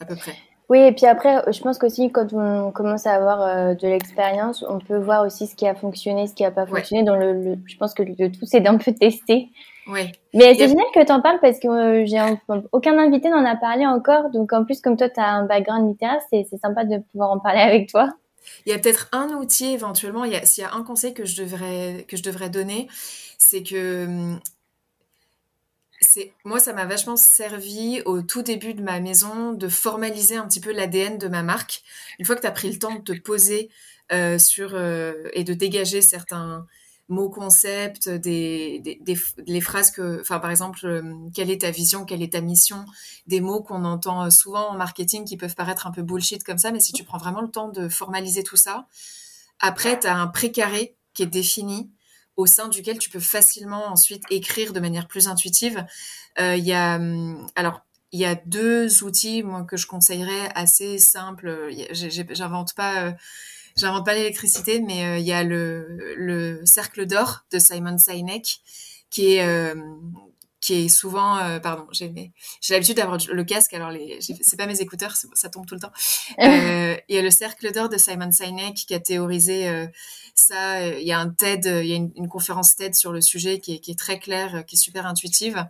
à 0.00 0.06
peu 0.06 0.16
près. 0.16 0.36
Oui, 0.68 0.80
et 0.80 0.92
puis 0.92 1.06
après, 1.06 1.42
je 1.50 1.60
pense 1.60 1.78
qu'aussi, 1.78 2.12
quand 2.12 2.30
on 2.34 2.70
commence 2.72 3.06
à 3.06 3.14
avoir 3.14 3.40
euh, 3.40 3.74
de 3.74 3.88
l'expérience, 3.88 4.62
on 4.68 4.78
peut 4.78 4.98
voir 4.98 5.24
aussi 5.24 5.46
ce 5.46 5.56
qui 5.56 5.66
a 5.66 5.74
fonctionné, 5.74 6.26
ce 6.26 6.34
qui 6.34 6.42
n'a 6.42 6.50
pas 6.50 6.66
fonctionné. 6.66 7.04
Dans 7.04 7.16
le, 7.16 7.56
je 7.64 7.76
pense 7.78 7.94
que 7.94 8.02
le 8.02 8.30
tout, 8.30 8.44
c'est 8.44 8.60
d'un 8.60 8.76
peu 8.76 8.92
tester. 8.92 9.48
Oui. 9.86 10.12
Mais 10.34 10.54
c'est 10.54 10.68
génial 10.68 10.84
que 10.94 11.02
tu 11.02 11.10
en 11.10 11.22
parles 11.22 11.38
parce 11.40 11.58
que 11.58 11.68
euh, 11.68 12.04
j'ai 12.04 12.20
aucun 12.72 12.98
invité 12.98 13.30
n'en 13.30 13.46
a 13.46 13.56
parlé 13.56 13.86
encore. 13.86 14.28
Donc, 14.30 14.52
en 14.52 14.64
plus, 14.64 14.82
comme 14.82 14.98
toi, 14.98 15.08
tu 15.08 15.18
as 15.18 15.28
un 15.28 15.46
background 15.46 15.88
littéraire, 15.88 16.20
c'est 16.28 16.44
sympa 16.60 16.84
de 16.84 16.98
pouvoir 17.12 17.30
en 17.30 17.38
parler 17.38 17.60
avec 17.60 17.88
toi. 17.88 18.10
Il 18.66 18.72
y 18.72 18.74
a 18.74 18.78
peut-être 18.78 19.08
un 19.12 19.28
outil 19.30 19.72
éventuellement, 19.72 20.24
s'il 20.44 20.62
y 20.62 20.66
a 20.66 20.74
un 20.74 20.82
conseil 20.82 21.14
que 21.14 21.24
je 21.24 21.42
devrais, 21.42 22.04
que 22.08 22.18
je 22.18 22.22
devrais 22.22 22.50
donner, 22.50 22.88
c'est 23.38 23.62
que 23.62 24.36
hum, 26.16 26.22
moi 26.44 26.60
ça 26.60 26.72
m'a 26.72 26.86
vachement 26.86 27.16
servi 27.16 28.02
au 28.04 28.22
tout 28.22 28.42
début 28.42 28.74
de 28.74 28.82
ma 28.82 29.00
maison 29.00 29.52
de 29.52 29.68
formaliser 29.68 30.36
un 30.36 30.46
petit 30.46 30.60
peu 30.60 30.72
l'ADN 30.72 31.18
de 31.18 31.28
ma 31.28 31.42
marque. 31.42 31.82
Une 32.18 32.26
fois 32.26 32.36
que 32.36 32.40
tu 32.40 32.46
as 32.46 32.52
pris 32.52 32.70
le 32.70 32.78
temps 32.78 32.94
de 32.94 33.00
te 33.00 33.18
poser 33.20 33.70
euh, 34.12 34.38
sur 34.38 34.74
euh, 34.74 35.28
et 35.34 35.44
de 35.44 35.54
dégager 35.54 36.00
certains 36.00 36.66
mots 37.10 37.30
concepts, 37.30 38.08
des, 38.08 38.80
des, 38.80 39.16
les 39.46 39.60
phrases 39.60 39.90
que, 39.90 40.20
enfin 40.20 40.38
par 40.40 40.50
exemple, 40.50 40.86
euh, 40.86 41.14
quelle 41.34 41.50
est 41.50 41.62
ta 41.62 41.70
vision, 41.70 42.04
quelle 42.04 42.22
est 42.22 42.34
ta 42.34 42.42
mission, 42.42 42.84
des 43.26 43.40
mots 43.40 43.62
qu'on 43.62 43.84
entend 43.84 44.30
souvent 44.30 44.68
en 44.68 44.76
marketing 44.76 45.24
qui 45.24 45.36
peuvent 45.36 45.54
paraître 45.54 45.86
un 45.86 45.90
peu 45.90 46.02
bullshit 46.02 46.44
comme 46.44 46.58
ça, 46.58 46.70
mais 46.70 46.80
si 46.80 46.92
tu 46.92 47.04
prends 47.04 47.18
vraiment 47.18 47.40
le 47.40 47.50
temps 47.50 47.68
de 47.68 47.88
formaliser 47.88 48.42
tout 48.42 48.56
ça, 48.56 48.86
après 49.58 49.98
tu 49.98 50.06
as 50.06 50.16
un 50.16 50.26
précaré 50.26 50.96
qui 51.14 51.22
est 51.22 51.26
défini 51.26 51.90
au 52.38 52.46
sein 52.46 52.68
duquel 52.68 52.98
tu 52.98 53.10
peux 53.10 53.20
facilement 53.20 53.88
ensuite 53.88 54.22
écrire 54.30 54.72
de 54.72 54.80
manière 54.80 55.08
plus 55.08 55.28
intuitive. 55.28 55.84
Euh, 56.38 56.54
il 56.56 56.64
y 56.64 56.72
a, 56.72 56.94
hum, 56.96 57.46
alors, 57.56 57.84
il 58.12 58.20
y 58.20 58.24
a 58.24 58.36
deux 58.46 59.04
outils 59.04 59.42
moi, 59.42 59.64
que 59.64 59.76
je 59.76 59.86
conseillerais 59.86 60.48
assez 60.54 60.98
simples. 60.98 61.68
J'invente 61.92 62.74
pas, 62.74 63.08
euh, 63.08 63.12
j'invente 63.76 64.06
pas 64.06 64.14
l'électricité, 64.14 64.80
mais 64.80 65.04
euh, 65.04 65.18
il 65.18 65.26
y 65.26 65.32
a 65.32 65.42
le, 65.42 66.14
le 66.16 66.64
cercle 66.64 67.06
d'or 67.06 67.44
de 67.52 67.58
Simon 67.58 67.98
Sinek 67.98 68.60
qui 69.10 69.34
est 69.34 69.74
qui 70.68 70.84
est 70.84 70.88
souvent, 70.88 71.38
pardon, 71.60 71.86
j'ai 71.92 72.12
l'habitude 72.68 72.96
d'avoir 72.96 73.18
le 73.32 73.44
casque, 73.44 73.72
alors 73.72 73.90
c'est 74.20 74.56
pas 74.58 74.66
mes 74.66 74.80
écouteurs, 74.82 75.14
ça 75.16 75.48
tombe 75.48 75.66
tout 75.66 75.74
le 75.74 75.80
temps. 75.80 75.92
il 76.38 77.14
y 77.14 77.18
a 77.18 77.22
le 77.22 77.30
cercle 77.30 77.72
d'or 77.72 77.88
de 77.88 77.96
Simon 77.96 78.30
Sinek 78.30 78.74
qui 78.74 78.94
a 78.94 79.00
théorisé 79.00 79.88
ça, 80.38 80.78
euh, 80.80 80.98
il 81.00 81.06
y 81.06 81.12
a 81.12 81.18
un 81.18 81.30
TED, 81.30 81.66
euh, 81.66 81.82
il 81.82 81.90
y 81.90 81.92
a 81.92 81.96
une, 81.96 82.28
conférence 82.28 82.76
TED 82.76 82.94
sur 82.94 83.12
le 83.12 83.20
sujet 83.20 83.58
qui 83.58 83.74
est, 83.74 83.78
qui 83.80 83.90
est, 83.90 83.98
très 83.98 84.18
claire, 84.18 84.56
euh, 84.56 84.62
qui 84.62 84.76
est 84.76 84.78
super 84.78 85.06
intuitive, 85.06 85.66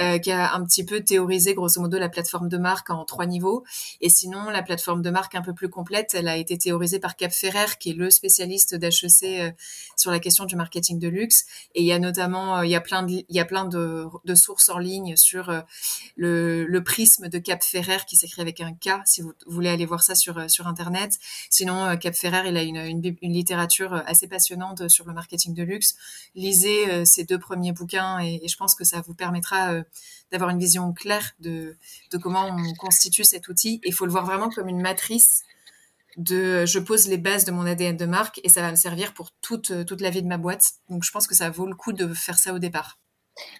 euh, 0.00 0.18
qui 0.18 0.30
a 0.30 0.54
un 0.54 0.64
petit 0.64 0.84
peu 0.84 1.02
théorisé 1.02 1.54
grosso 1.54 1.80
modo 1.80 1.98
la 1.98 2.08
plateforme 2.08 2.48
de 2.48 2.58
marque 2.58 2.90
en 2.90 3.04
trois 3.04 3.26
niveaux. 3.26 3.64
Et 4.00 4.08
sinon, 4.08 4.50
la 4.50 4.62
plateforme 4.62 5.02
de 5.02 5.10
marque 5.10 5.34
un 5.34 5.42
peu 5.42 5.54
plus 5.54 5.68
complète, 5.68 6.14
elle 6.14 6.28
a 6.28 6.36
été 6.36 6.58
théorisée 6.58 6.98
par 6.98 7.16
Cap 7.16 7.32
Ferrer, 7.32 7.66
qui 7.78 7.90
est 7.90 7.94
le 7.94 8.10
spécialiste 8.10 8.74
d'HEC 8.74 9.22
euh, 9.24 9.50
sur 9.96 10.10
la 10.10 10.18
question 10.18 10.44
du 10.44 10.56
marketing 10.56 10.98
de 10.98 11.08
luxe. 11.08 11.46
Et 11.74 11.82
il 11.82 11.86
y 11.86 11.92
a 11.92 11.98
notamment, 11.98 12.62
il 12.62 12.70
y 12.70 12.76
a 12.76 12.80
plein 12.80 13.02
de, 13.02 13.12
il 13.12 13.36
y 13.36 13.40
a 13.40 13.44
plein 13.44 13.64
de, 13.64 14.06
de 14.24 14.34
sources 14.34 14.68
en 14.68 14.78
ligne 14.78 15.16
sur 15.16 15.52
le, 16.16 16.64
le, 16.66 16.84
prisme 16.84 17.28
de 17.28 17.38
Cap 17.38 17.62
Ferrer 17.62 17.98
qui 18.06 18.16
s'écrit 18.16 18.40
avec 18.40 18.60
un 18.60 18.72
K, 18.72 19.02
si 19.04 19.20
vous 19.20 19.32
voulez 19.46 19.68
aller 19.68 19.86
voir 19.86 20.02
ça 20.02 20.14
sur 20.14 20.50
sur 20.50 20.66
internet. 20.66 21.18
Sinon, 21.50 21.96
Cap 21.98 22.14
Ferrer, 22.14 22.48
il 22.48 22.56
a 22.56 22.62
une, 22.62 22.76
une, 22.76 23.16
une 23.20 23.32
littérature 23.32 24.02
assez 24.06 24.28
passionnante 24.28 24.88
sur 24.88 25.06
le 25.06 25.12
marketing 25.12 25.54
de 25.54 25.62
luxe. 25.62 25.96
Lisez 26.34 26.90
euh, 26.90 27.04
ces 27.04 27.24
deux 27.24 27.38
premiers 27.38 27.72
bouquins 27.72 28.18
et, 28.20 28.40
je 28.46 28.56
pense 28.56 28.74
que 28.74 28.84
ça 28.84 29.02
vous 29.06 29.14
permettra 29.14 29.67
euh, 29.72 29.82
d'avoir 30.30 30.50
une 30.50 30.58
vision 30.58 30.92
claire 30.92 31.32
de, 31.40 31.76
de 32.12 32.18
comment 32.18 32.46
on 32.46 32.74
constitue 32.74 33.24
cet 33.24 33.48
outil. 33.48 33.80
Il 33.84 33.94
faut 33.94 34.04
le 34.04 34.12
voir 34.12 34.26
vraiment 34.26 34.50
comme 34.50 34.68
une 34.68 34.80
matrice 34.80 35.44
de 36.16 36.66
je 36.66 36.78
pose 36.78 37.08
les 37.08 37.16
bases 37.16 37.44
de 37.44 37.52
mon 37.52 37.64
ADN 37.64 37.96
de 37.96 38.06
marque 38.06 38.40
et 38.42 38.48
ça 38.48 38.60
va 38.60 38.70
me 38.70 38.76
servir 38.76 39.14
pour 39.14 39.30
toute, 39.40 39.86
toute 39.86 40.00
la 40.00 40.10
vie 40.10 40.22
de 40.22 40.28
ma 40.28 40.36
boîte. 40.36 40.72
Donc 40.88 41.04
je 41.04 41.12
pense 41.12 41.26
que 41.26 41.34
ça 41.34 41.48
vaut 41.50 41.66
le 41.66 41.74
coup 41.74 41.92
de 41.92 42.12
faire 42.12 42.38
ça 42.38 42.52
au 42.52 42.58
départ. 42.58 42.98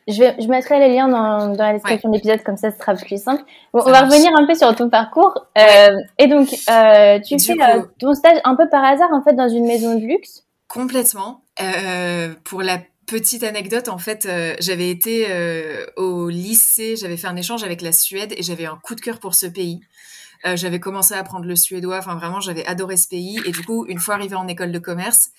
Je, 0.06 0.18
vais, 0.18 0.36
je 0.40 0.48
mettrai 0.48 0.78
les 0.78 0.94
liens 0.94 1.08
dans, 1.08 1.54
dans 1.54 1.64
la 1.64 1.74
description 1.74 2.08
de 2.08 2.14
l'épisode, 2.14 2.42
comme 2.42 2.56
ça 2.56 2.70
ce 2.70 2.78
sera 2.78 2.94
plus 2.94 3.22
simple. 3.22 3.42
Bon, 3.72 3.82
on 3.84 3.90
va 3.90 4.02
revenir 4.02 4.30
un 4.36 4.46
peu 4.46 4.54
sur 4.54 4.74
ton 4.74 4.88
parcours. 4.88 5.46
Euh, 5.56 5.96
et 6.18 6.26
donc, 6.26 6.48
euh, 6.70 7.20
tu 7.20 7.38
fais 7.38 7.52
euh, 7.52 7.82
ton 7.98 8.14
stage 8.14 8.38
un 8.44 8.56
peu 8.56 8.68
par 8.68 8.84
hasard, 8.84 9.12
en 9.12 9.22
fait, 9.22 9.34
dans 9.34 9.48
une 9.48 9.66
maison 9.66 9.98
de 9.98 10.04
luxe 10.04 10.44
Complètement. 10.68 11.42
Euh, 11.60 12.34
pour 12.44 12.62
la 12.62 12.78
petite 13.08 13.42
anecdote, 13.42 13.88
en 13.88 13.98
fait, 13.98 14.26
euh, 14.26 14.54
j'avais 14.60 14.90
été 14.90 15.26
euh, 15.30 15.86
au 15.96 16.28
lycée, 16.28 16.96
j'avais 16.96 17.16
fait 17.16 17.26
un 17.26 17.36
échange 17.36 17.64
avec 17.64 17.82
la 17.82 17.92
Suède 17.92 18.32
et 18.36 18.42
j'avais 18.42 18.66
un 18.66 18.76
coup 18.76 18.94
de 18.94 19.00
cœur 19.00 19.18
pour 19.18 19.34
ce 19.34 19.46
pays. 19.46 19.80
j'avais 20.44 20.78
commencé 20.78 21.14
à 21.14 21.18
apprendre 21.18 21.46
le 21.46 21.56
suédois, 21.56 21.98
enfin 21.98 22.14
vraiment, 22.14 22.40
j'avais 22.40 22.64
adoré 22.66 22.96
ce 22.96 23.08
pays. 23.08 23.40
Et 23.44 23.50
du 23.50 23.64
coup, 23.64 23.86
une 23.88 23.98
fois 23.98 24.14
arrivée 24.14 24.36
en 24.36 24.46
école 24.46 24.70
de 24.70 24.78
commerce, 24.78 25.30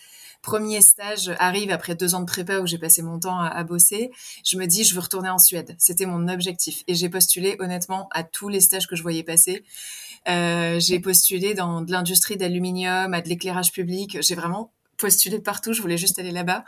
premier 0.41 0.81
stage 0.81 1.31
arrive 1.39 1.71
après 1.71 1.95
deux 1.95 2.15
ans 2.15 2.21
de 2.21 2.25
prépa 2.25 2.59
où 2.59 2.67
j'ai 2.67 2.77
passé 2.77 3.01
mon 3.01 3.19
temps 3.19 3.39
à, 3.39 3.63
bosser. 3.63 4.11
Je 4.45 4.57
me 4.57 4.65
dis, 4.65 4.83
je 4.83 4.93
veux 4.95 5.01
retourner 5.01 5.29
en 5.29 5.37
Suède. 5.37 5.75
C'était 5.77 6.05
mon 6.05 6.27
objectif. 6.27 6.83
Et 6.87 6.95
j'ai 6.95 7.09
postulé 7.09 7.55
honnêtement 7.59 8.09
à 8.11 8.23
tous 8.23 8.49
les 8.49 8.61
stages 8.61 8.87
que 8.87 8.95
je 8.95 9.01
voyais 9.01 9.23
passer. 9.23 9.63
Euh, 10.27 10.79
j'ai 10.79 10.99
postulé 10.99 11.53
dans 11.53 11.81
de 11.81 11.91
l'industrie 11.91 12.37
d'aluminium, 12.37 13.13
à 13.13 13.21
de 13.21 13.29
l'éclairage 13.29 13.71
public. 13.71 14.17
J'ai 14.21 14.35
vraiment 14.35 14.73
postulé 14.99 15.39
partout. 15.39 15.73
Je 15.73 15.81
voulais 15.81 15.97
juste 15.97 16.19
aller 16.19 16.31
là-bas. 16.31 16.63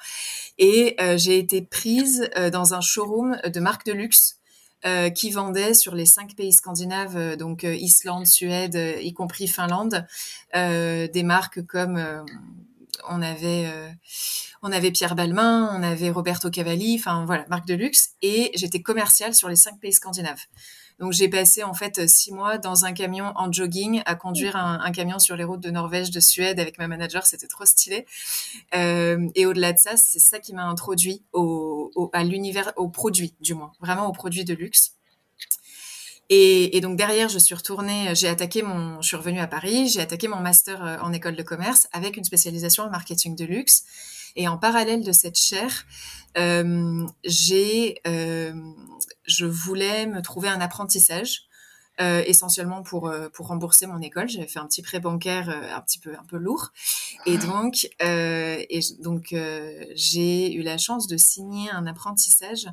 Et 0.58 0.96
euh, 1.00 1.18
j'ai 1.18 1.38
été 1.38 1.62
prise 1.62 2.30
euh, 2.38 2.50
dans 2.50 2.74
un 2.74 2.82
showroom 2.82 3.38
de 3.46 3.60
marque 3.60 3.86
de 3.86 3.94
luxe. 3.94 4.38
Euh, 4.84 5.12
qui 5.12 5.30
vendait 5.30 5.76
sur 5.76 5.94
les 5.94 6.08
cinq 6.08 6.36
pays 6.36 6.52
scandinaves, 6.52 7.38
donc 7.38 7.62
Islande, 7.62 8.26
Suède, 8.26 8.98
y 9.00 9.14
compris 9.14 9.48
Finlande, 9.48 10.08
des 10.56 11.24
marques 11.24 11.64
comme 11.68 12.04
on 13.08 13.22
avait 13.22 13.70
on 14.64 14.72
avait 14.72 14.90
Pierre 14.90 15.14
Balmain, 15.14 15.70
on 15.78 15.84
avait 15.84 16.10
Roberto 16.10 16.50
Cavalli, 16.50 16.96
enfin 17.00 17.26
voilà, 17.26 17.46
marque 17.48 17.68
de 17.68 17.76
luxe. 17.76 18.16
Et 18.24 18.50
j'étais 18.56 18.82
commerciale 18.82 19.36
sur 19.36 19.50
les 19.50 19.56
cinq 19.56 19.80
pays 19.80 19.94
scandinaves. 19.94 20.46
Donc 21.02 21.14
j'ai 21.14 21.28
passé 21.28 21.64
en 21.64 21.74
fait 21.74 22.08
six 22.08 22.32
mois 22.32 22.60
dans 22.60 22.86
un 22.86 22.94
camion 22.94 23.34
en 23.36 23.52
jogging 23.52 24.04
à 24.06 24.14
conduire 24.14 24.56
un, 24.56 24.92
camion 24.92 25.18
sur 25.18 25.36
les 25.36 25.44
routes 25.44 25.60
de 25.60 25.72
Norvège, 25.72 26.12
de 26.12 26.20
Suède 26.20 26.60
avec 26.60 26.78
ma 26.78 26.88
manager, 26.88 27.26
c'était 27.26 27.48
trop 27.48 27.66
stylé. 27.66 28.06
Euh, 28.76 29.28
et 29.34 29.48
au-delà 29.48 29.74
de 29.74 29.80
ça, 29.80 29.98
c'est 29.98 30.20
ça 30.20 30.40
qui 30.40 30.54
m'a 30.54 30.64
introduit 30.64 31.24
au, 31.34 31.90
à 32.14 32.24
l'univers, 32.24 32.72
aux 32.76 32.88
produits 32.88 33.34
du 33.42 33.56
moins, 33.56 33.72
vraiment 33.82 34.08
aux 34.08 34.12
produits 34.12 34.46
de 34.46 34.54
luxe. 34.54 34.94
Et, 36.30 36.80
donc 36.82 36.98
derrière, 36.98 37.30
je 37.30 37.40
suis 37.40 37.56
retournée, 37.56 38.14
j'ai 38.14 38.30
attaqué 38.30 38.62
mon, 38.62 39.02
je 39.02 39.08
suis 39.08 39.18
revenue 39.18 39.42
à 39.42 39.48
Paris, 39.48 39.90
j'ai 39.90 40.02
attaqué 40.02 40.28
mon 40.28 40.40
master 40.40 40.86
euh, 40.86 40.98
en 41.02 41.12
école 41.12 41.36
de 41.36 41.44
commerce 41.44 41.88
avec 41.94 42.16
une 42.16 42.24
spécialisation 42.24 42.84
en 42.84 42.90
marketing 42.92 43.36
de 43.36 43.44
luxe. 43.44 43.84
Et 44.36 44.48
en 44.48 44.58
parallèle 44.58 45.04
de 45.04 45.12
cette 45.12 45.38
chaire, 45.38 45.86
euh, 46.38 47.06
j'ai, 47.24 48.00
euh, 48.08 48.54
je 49.26 49.46
voulais 49.46 50.06
me 50.08 50.22
trouver 50.22 50.50
un 50.50 50.62
apprentissage. 50.62 51.48
Euh, 52.00 52.24
essentiellement 52.26 52.82
pour 52.84 53.10
euh, 53.10 53.28
pour 53.30 53.48
rembourser 53.48 53.86
mon 53.86 54.02
école. 54.02 54.28
J'avais 54.28 54.48
fait 54.48 54.60
un 54.60 54.66
petit 54.66 54.82
prêt 54.82 55.00
bancaire 55.00 55.50
euh, 55.50 55.76
un 55.76 55.82
petit 55.82 56.00
peu 56.00 56.16
un 56.18 56.24
peu 56.24 56.38
lourd 56.38 56.72
et 57.28 57.38
donc 57.38 57.90
et 58.00 58.80
donc 59.00 59.36
j'ai 59.94 60.54
eu 60.54 60.62
la 60.62 60.78
chance 60.78 61.06
de 61.08 61.18
signer 61.18 61.70
un 61.70 61.86
apprentissage 61.86 62.68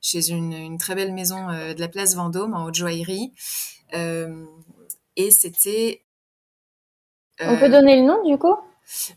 chez 0.00 0.28
une, 0.28 0.52
une 0.52 0.76
très 0.76 0.96
belle 0.96 1.14
maison 1.14 1.46
de 1.46 1.80
la 1.80 1.88
place 1.88 2.14
Vendôme 2.14 2.52
en 2.52 2.64
haute 2.64 2.74
joaillerie. 2.74 3.32
Et 3.92 5.30
c'était. 5.30 6.04
On 7.40 7.56
peut 7.56 7.70
donner 7.70 8.00
le 8.00 8.06
nom 8.06 8.28
du 8.28 8.36
coup? 8.36 8.56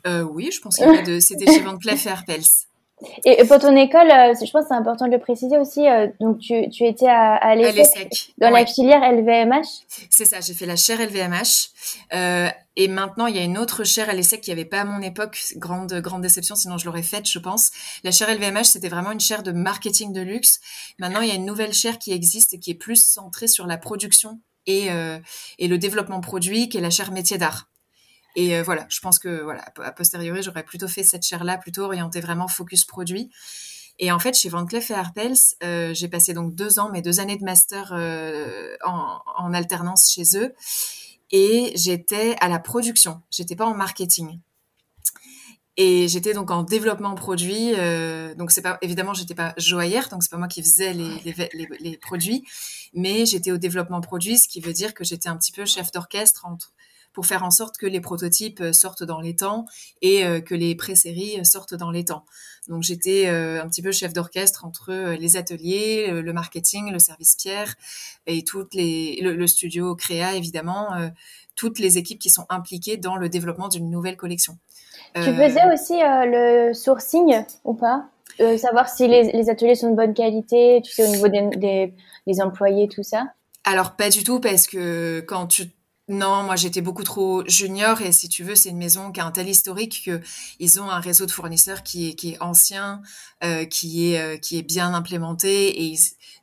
Oui, 0.06 0.50
je 0.52 0.62
pense 0.62 0.78
de. 0.78 1.20
C'était 1.20 1.52
chez 1.52 1.62
Van 1.62 1.78
Cleef 1.78 2.08
Pels. 2.26 2.44
Et 3.26 3.44
pour 3.46 3.60
ton 3.60 3.76
école, 3.76 4.08
je 4.08 4.52
pense 4.52 4.64
que 4.64 4.70
c'est 4.70 4.74
important 4.74 5.06
de 5.06 5.12
le 5.12 5.20
préciser 5.20 5.58
aussi. 5.60 5.86
Donc, 6.20 6.40
tu, 6.40 6.68
tu 6.70 6.84
étais 6.84 7.08
à, 7.08 7.36
à 7.36 7.54
l'ESSEC, 7.56 8.34
dans 8.40 8.50
la 8.50 8.66
filière 8.66 9.02
LVMH 9.12 9.68
C'est 10.10 10.26
ça, 10.26 10.42
j'ai 10.42 10.56
fait 10.56 10.66
la 10.66 10.76
chaire 10.76 11.00
LVMH. 11.00 11.70
Euh, 12.14 12.50
et 12.76 12.88
maintenant, 12.88 13.28
il 13.28 13.36
y 13.36 13.40
a 13.40 13.44
une 13.44 13.60
autre 13.60 13.84
chaire 13.84 14.10
à 14.10 14.14
l'ESSEC 14.14 14.42
qui 14.42 14.50
n'y 14.50 14.54
avait 14.54 14.66
pas 14.66 14.82
à 14.82 14.86
mon 14.86 15.02
époque. 15.02 15.40
Grande, 15.58 15.94
grande 16.02 16.24
déception, 16.24 16.56
sinon 16.56 16.80
je 16.80 16.86
l'aurais 16.86 17.04
faite, 17.04 17.30
je 17.30 17.38
pense. 17.38 17.70
La 18.04 18.12
chaire 18.12 18.34
LVMH, 18.34 18.64
c'était 18.64 18.90
vraiment 18.90 19.12
une 19.12 19.20
chaire 19.20 19.44
de 19.44 19.52
marketing 19.52 20.12
de 20.12 20.22
luxe. 20.22 20.60
Maintenant, 20.98 21.22
il 21.22 21.28
y 21.28 21.32
a 21.32 21.36
une 21.36 21.46
nouvelle 21.46 21.74
chaire 21.74 22.00
qui 22.00 22.14
existe 22.14 22.56
et 22.56 22.60
qui 22.60 22.72
est 22.72 22.76
plus 22.76 23.06
centrée 23.06 23.48
sur 23.48 23.68
la 23.68 23.78
production 23.78 24.40
et, 24.66 24.90
euh, 24.90 25.20
et 25.60 25.68
le 25.68 25.78
développement 25.78 26.20
produit, 26.20 26.68
qui 26.68 26.80
est 26.80 26.82
la 26.82 26.90
chaire 26.90 27.12
métier 27.12 27.38
d'art. 27.38 27.70
Et 28.38 28.56
euh, 28.56 28.62
voilà, 28.62 28.86
je 28.88 29.00
pense 29.00 29.18
que 29.18 29.42
voilà, 29.42 29.66
a 29.84 29.92
posteriori, 29.92 30.44
j'aurais 30.44 30.64
plutôt 30.64 30.88
fait 30.88 31.04
cette 31.04 31.26
chaire-là, 31.26 31.58
plutôt 31.58 31.82
orientée 31.84 32.22
vraiment 32.22 32.48
focus 32.48 32.86
produit. 32.86 33.32
Et 33.98 34.12
en 34.12 34.20
fait, 34.20 34.36
chez 34.36 34.48
Van 34.48 34.64
Cleef 34.64 34.92
et 34.92 34.94
Arpels, 34.94 35.34
euh, 35.64 35.92
j'ai 35.96 36.08
passé 36.08 36.36
donc 36.36 36.54
deux 36.54 36.78
ans, 36.78 36.92
mes 36.92 37.02
deux 37.02 37.20
années 37.20 37.38
de 37.38 37.44
master 37.44 37.94
euh, 37.94 38.76
en, 38.86 39.20
en, 39.38 39.54
alternance 39.54 40.12
chez 40.12 40.38
eux 40.38 40.54
et 41.32 41.72
j'étais 41.76 42.36
à 42.40 42.48
la 42.48 42.60
production. 42.60 43.24
J'étais 43.32 43.56
pas 43.56 43.66
en 43.66 43.74
marketing. 43.74 44.40
Et 45.76 46.08
j'étais 46.08 46.34
donc 46.34 46.52
en 46.52 46.62
développement 46.62 47.16
produit. 47.16 47.74
Euh, 47.74 48.36
donc 48.36 48.52
c'est 48.52 48.62
pas 48.62 48.78
évidemment 48.84 49.16
j'étais 49.16 49.36
pas 49.36 49.56
joaillère, 49.58 50.10
donc 50.10 50.22
c'est 50.22 50.32
pas 50.32 50.38
moi 50.38 50.48
qui 50.48 50.62
faisais 50.62 50.94
les, 50.94 51.20
les, 51.24 51.68
les, 51.80 51.98
produits, 51.98 52.44
mais 52.94 53.26
j'étais 53.26 53.52
au 53.52 53.58
développement 53.58 54.02
produit, 54.02 54.38
ce 54.38 54.48
qui 54.48 54.60
veut 54.60 54.74
dire 54.74 54.94
que 54.94 55.04
j'étais 55.04 55.30
un 55.30 55.38
petit 55.38 55.52
peu 55.52 55.66
chef 55.66 55.92
d'orchestre 55.92 56.46
entre 56.46 56.74
pour 57.18 57.26
faire 57.26 57.42
en 57.42 57.50
sorte 57.50 57.78
que 57.78 57.88
les 57.88 58.00
prototypes 58.00 58.64
sortent 58.74 59.02
dans 59.02 59.20
les 59.20 59.36
temps 59.36 59.66
et 60.04 60.22
que 60.44 60.54
les 60.54 60.76
pré-séries 60.76 61.44
sortent 61.44 61.74
dans 61.74 61.90
les 61.90 62.06
temps. 62.06 62.26
Donc 62.68 62.84
j'étais 62.84 63.28
un 63.28 63.68
petit 63.68 63.82
peu 63.82 63.92
chef 63.92 64.14
d'orchestre 64.14 64.66
entre 64.66 65.16
les 65.20 65.36
ateliers, 65.36 66.12
le 66.12 66.32
marketing, 66.32 66.92
le 66.92 67.00
service 67.00 67.36
Pierre 67.36 67.74
et 68.28 68.44
toutes 68.44 68.76
les 68.76 69.20
le, 69.24 69.36
le 69.36 69.48
studio 69.48 69.96
créa 69.96 70.36
évidemment, 70.36 70.90
toutes 71.56 71.80
les 71.80 71.98
équipes 71.98 72.20
qui 72.20 72.30
sont 72.30 72.46
impliquées 72.50 72.98
dans 72.98 73.16
le 73.16 73.30
développement 73.30 73.68
d'une 73.68 73.90
nouvelle 73.90 74.16
collection. 74.16 74.60
Tu 75.16 75.34
faisais 75.34 75.66
euh, 75.66 75.74
aussi 75.74 76.02
euh, 76.02 76.68
le 76.68 76.74
sourcing 76.74 77.44
ou 77.64 77.74
pas? 77.74 78.06
Euh, 78.40 78.58
Savoir 78.58 78.88
si 78.88 79.08
les, 79.08 79.50
ateliers 79.50 79.76
sont 79.76 79.90
de 79.90 79.96
bonne 79.96 80.14
qualité, 80.14 80.82
tu 80.84 80.92
sais, 80.92 81.04
au 81.04 81.08
niveau 81.08 81.28
des, 81.28 81.94
des, 82.28 82.42
employés, 82.42 82.88
tout 82.88 83.04
ça? 83.04 83.26
Alors, 83.64 83.96
pas 83.96 84.10
du 84.10 84.24
tout, 84.24 84.40
parce 84.40 84.68
que 84.68 85.22
quand 85.22 85.48
tu 85.48 85.64
non, 86.10 86.44
moi 86.44 86.56
j'étais 86.56 86.82
beaucoup 86.82 87.04
trop 87.04 87.44
junior 87.48 88.02
et 88.02 88.14
si 88.14 88.30
tu 88.30 88.44
veux, 88.44 88.56
c'est 88.56 88.70
une 88.70 88.78
maison 88.78 89.12
qui 89.12 89.20
a 89.20 89.26
un 89.26 89.32
tel 89.32 89.50
historique 89.50 90.04
que 90.06 90.22
ils 90.60 90.80
ont 90.80 90.90
un 90.90 91.02
réseau 91.02 91.26
de 91.26 91.32
fournisseurs 91.32 91.84
qui 91.84 92.10
est, 92.10 92.14
qui 92.16 92.32
est 92.32 92.42
ancien, 92.42 93.02
qui 93.70 94.14
est 94.14 94.40
qui 94.42 94.58
est 94.58 94.64
bien 94.64 94.94
implémenté 94.94 95.84
et 95.84 95.96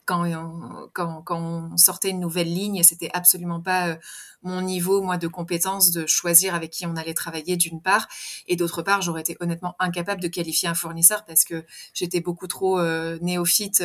quand 0.04 0.26
on, 0.26 0.90
quand, 0.92 1.22
quand 1.22 1.40
on 1.40 1.76
sortait 1.78 2.10
une 2.10 2.20
nouvelle 2.20 2.52
ligne, 2.52 2.82
c'était 2.82 3.10
absolument 3.14 3.60
pas 3.60 3.96
mon 4.42 4.60
niveau, 4.60 5.00
moi, 5.02 5.16
de 5.16 5.26
compétences, 5.26 5.90
de 5.90 6.06
choisir 6.06 6.54
avec 6.54 6.70
qui 6.70 6.86
on 6.86 6.96
allait 6.96 7.14
travailler 7.14 7.56
d'une 7.56 7.80
part, 7.80 8.06
et 8.46 8.56
d'autre 8.56 8.82
part, 8.82 9.00
j'aurais 9.02 9.22
été 9.22 9.36
honnêtement 9.40 9.74
incapable 9.78 10.20
de 10.20 10.28
qualifier 10.28 10.68
un 10.68 10.74
fournisseur 10.74 11.24
parce 11.24 11.44
que 11.44 11.64
j'étais 11.94 12.20
beaucoup 12.20 12.46
trop 12.46 12.78
euh, 12.78 13.18
néophyte. 13.22 13.82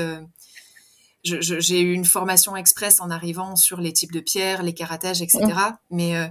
Euh, 1.27 1.37
j'ai 1.41 1.81
eu 1.81 1.93
une 1.93 2.05
formation 2.05 2.55
express 2.55 3.01
en 3.01 3.09
arrivant 3.09 3.55
sur 3.55 3.81
les 3.81 3.91
types 3.91 4.11
de 4.11 4.19
pierres, 4.19 4.63
les 4.63 4.73
caratages, 4.73 5.21
etc. 5.21 5.45
Mmh. 5.45 5.73
Mais 5.91 6.15
euh, 6.15 6.27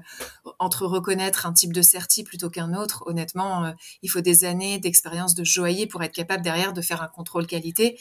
entre 0.59 0.87
reconnaître 0.87 1.47
un 1.47 1.53
type 1.53 1.73
de 1.73 1.83
certi 1.83 2.25
plutôt 2.25 2.49
qu'un 2.49 2.75
autre, 2.75 3.05
honnêtement, 3.07 3.75
il 4.03 4.11
faut 4.11 4.21
des 4.21 4.45
années 4.45 4.79
d'expérience 4.79 5.35
de 5.35 5.45
joaillier 5.45 5.87
pour 5.87 6.03
être 6.03 6.15
capable 6.15 6.43
derrière 6.43 6.73
de 6.73 6.81
faire 6.81 7.03
un 7.03 7.09
contrôle 7.09 7.47
qualité. 7.47 7.99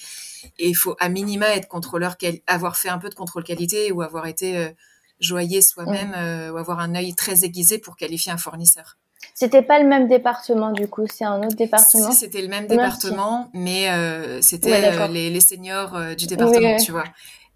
Et 0.58 0.70
il 0.70 0.76
faut 0.76 0.96
à 1.00 1.10
minima 1.10 1.48
être 1.48 1.68
contrôleur, 1.68 2.16
avoir 2.48 2.78
fait 2.78 2.90
un 2.90 2.98
peu 2.98 3.10
de 3.10 3.16
contrôle 3.16 3.44
qualité 3.44 3.92
ou 3.92 4.02
avoir 4.02 4.28
été 4.28 4.74
joyer 5.20 5.62
soi-même 5.62 6.14
euh, 6.16 6.52
ou 6.52 6.58
avoir 6.58 6.80
un 6.80 6.96
œil 6.96 7.16
très 7.16 7.44
aiguisé 7.44 7.80
pour 7.80 7.96
qualifier 7.96 8.32
un 8.32 8.38
fournisseur. 8.38 8.98
C'était 9.34 9.62
pas 9.62 9.80
le 9.80 9.88
même 9.88 10.08
département 10.08 10.72
du 10.72 10.88
coup, 10.88 11.06
c'est 11.08 11.26
un 11.26 11.40
autre 11.44 11.56
département. 11.56 12.12
Si, 12.12 12.18
c'était 12.18 12.42
le 12.42 12.48
même 12.48 12.68
département, 12.68 13.50
mais 13.54 13.90
euh, 13.90 14.42
c'était 14.42 14.74
euh, 14.74 15.08
les, 15.08 15.30
les, 15.30 15.40
seniors 15.40 15.98
du 16.18 16.28
département, 16.28 16.78
tu 16.78 16.92
vois, 16.92 17.04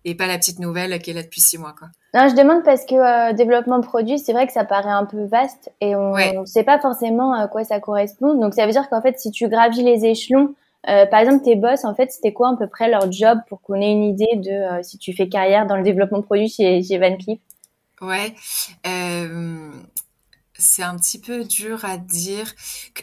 et 0.05 0.15
pas 0.15 0.27
la 0.27 0.37
petite 0.37 0.59
nouvelle 0.59 0.99
qui 1.01 1.11
est 1.11 1.13
là 1.13 1.23
depuis 1.23 1.41
six 1.41 1.57
mois, 1.57 1.73
quoi. 1.77 1.89
Non, 2.13 2.27
je 2.29 2.35
demande 2.35 2.63
parce 2.63 2.85
que 2.85 3.33
développement 3.33 3.81
produit, 3.81 4.19
c'est 4.19 4.33
vrai 4.33 4.47
que 4.47 4.53
ça 4.53 4.65
paraît 4.65 4.91
un 4.91 5.05
peu 5.05 5.23
vaste 5.25 5.71
et 5.79 5.95
on 5.95 6.13
ne 6.15 6.45
sait 6.45 6.63
pas 6.63 6.79
forcément 6.79 7.33
à 7.33 7.47
quoi 7.47 7.63
ça 7.63 7.79
correspond. 7.79 8.33
Donc 8.33 8.53
ça 8.53 8.65
veut 8.65 8.71
dire 8.71 8.89
qu'en 8.89 9.01
fait, 9.01 9.19
si 9.19 9.31
tu 9.31 9.47
gravis 9.47 9.83
les 9.83 10.05
échelons, 10.05 10.53
par 10.83 11.19
exemple, 11.19 11.43
tes 11.43 11.55
boss, 11.55 11.85
en 11.85 11.95
fait, 11.95 12.11
c'était 12.11 12.33
quoi 12.33 12.49
à 12.49 12.55
peu 12.57 12.67
près 12.67 12.89
leur 12.89 13.11
job 13.11 13.39
pour 13.47 13.61
qu'on 13.61 13.81
ait 13.81 13.91
une 13.91 14.03
idée 14.03 14.35
de 14.35 14.83
si 14.83 14.97
tu 14.97 15.13
fais 15.13 15.29
carrière 15.29 15.67
dans 15.67 15.77
le 15.77 15.83
développement 15.83 16.21
produit 16.21 16.49
chez, 16.49 16.83
chez 16.83 16.97
Van 16.97 17.15
Cleef? 17.15 17.39
Ouais. 18.01 18.33
Euh, 18.87 19.71
c'est 20.61 20.83
un 20.83 20.95
petit 20.95 21.19
peu 21.19 21.43
dur 21.43 21.83
à 21.85 21.97
dire. 21.97 22.53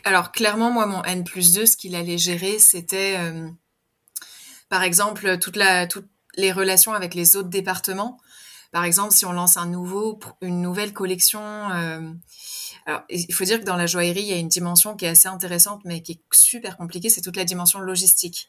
Alors, 0.04 0.32
clairement, 0.32 0.70
moi, 0.70 0.86
mon 0.86 1.02
N 1.04 1.24
plus 1.24 1.52
2, 1.52 1.66
ce 1.66 1.76
qu'il 1.76 1.94
allait 1.94 2.18
gérer, 2.18 2.58
c'était, 2.58 3.16
euh, 3.18 3.48
par 4.68 4.82
exemple, 4.82 5.38
toutes 5.38 5.58
les 6.36 6.52
relations 6.52 6.92
avec 6.92 7.14
les 7.14 7.36
autres 7.36 7.48
départements. 7.48 8.18
Par 8.72 8.84
exemple, 8.84 9.14
si 9.14 9.24
on 9.24 9.32
lance 9.32 9.56
un 9.56 9.66
nouveau, 9.66 10.18
une 10.42 10.60
nouvelle 10.60 10.92
collection, 10.92 11.40
euh, 11.42 12.12
alors, 12.86 13.02
il 13.10 13.32
faut 13.34 13.44
dire 13.44 13.60
que 13.60 13.64
dans 13.64 13.76
la 13.76 13.86
joaillerie, 13.86 14.22
il 14.22 14.28
y 14.28 14.32
a 14.32 14.36
une 14.36 14.48
dimension 14.48 14.96
qui 14.96 15.04
est 15.04 15.08
assez 15.08 15.28
intéressante, 15.28 15.82
mais 15.84 16.02
qui 16.02 16.12
est 16.12 16.20
super 16.32 16.76
compliquée, 16.76 17.10
c'est 17.10 17.20
toute 17.20 17.36
la 17.36 17.44
dimension 17.44 17.80
logistique. 17.80 18.48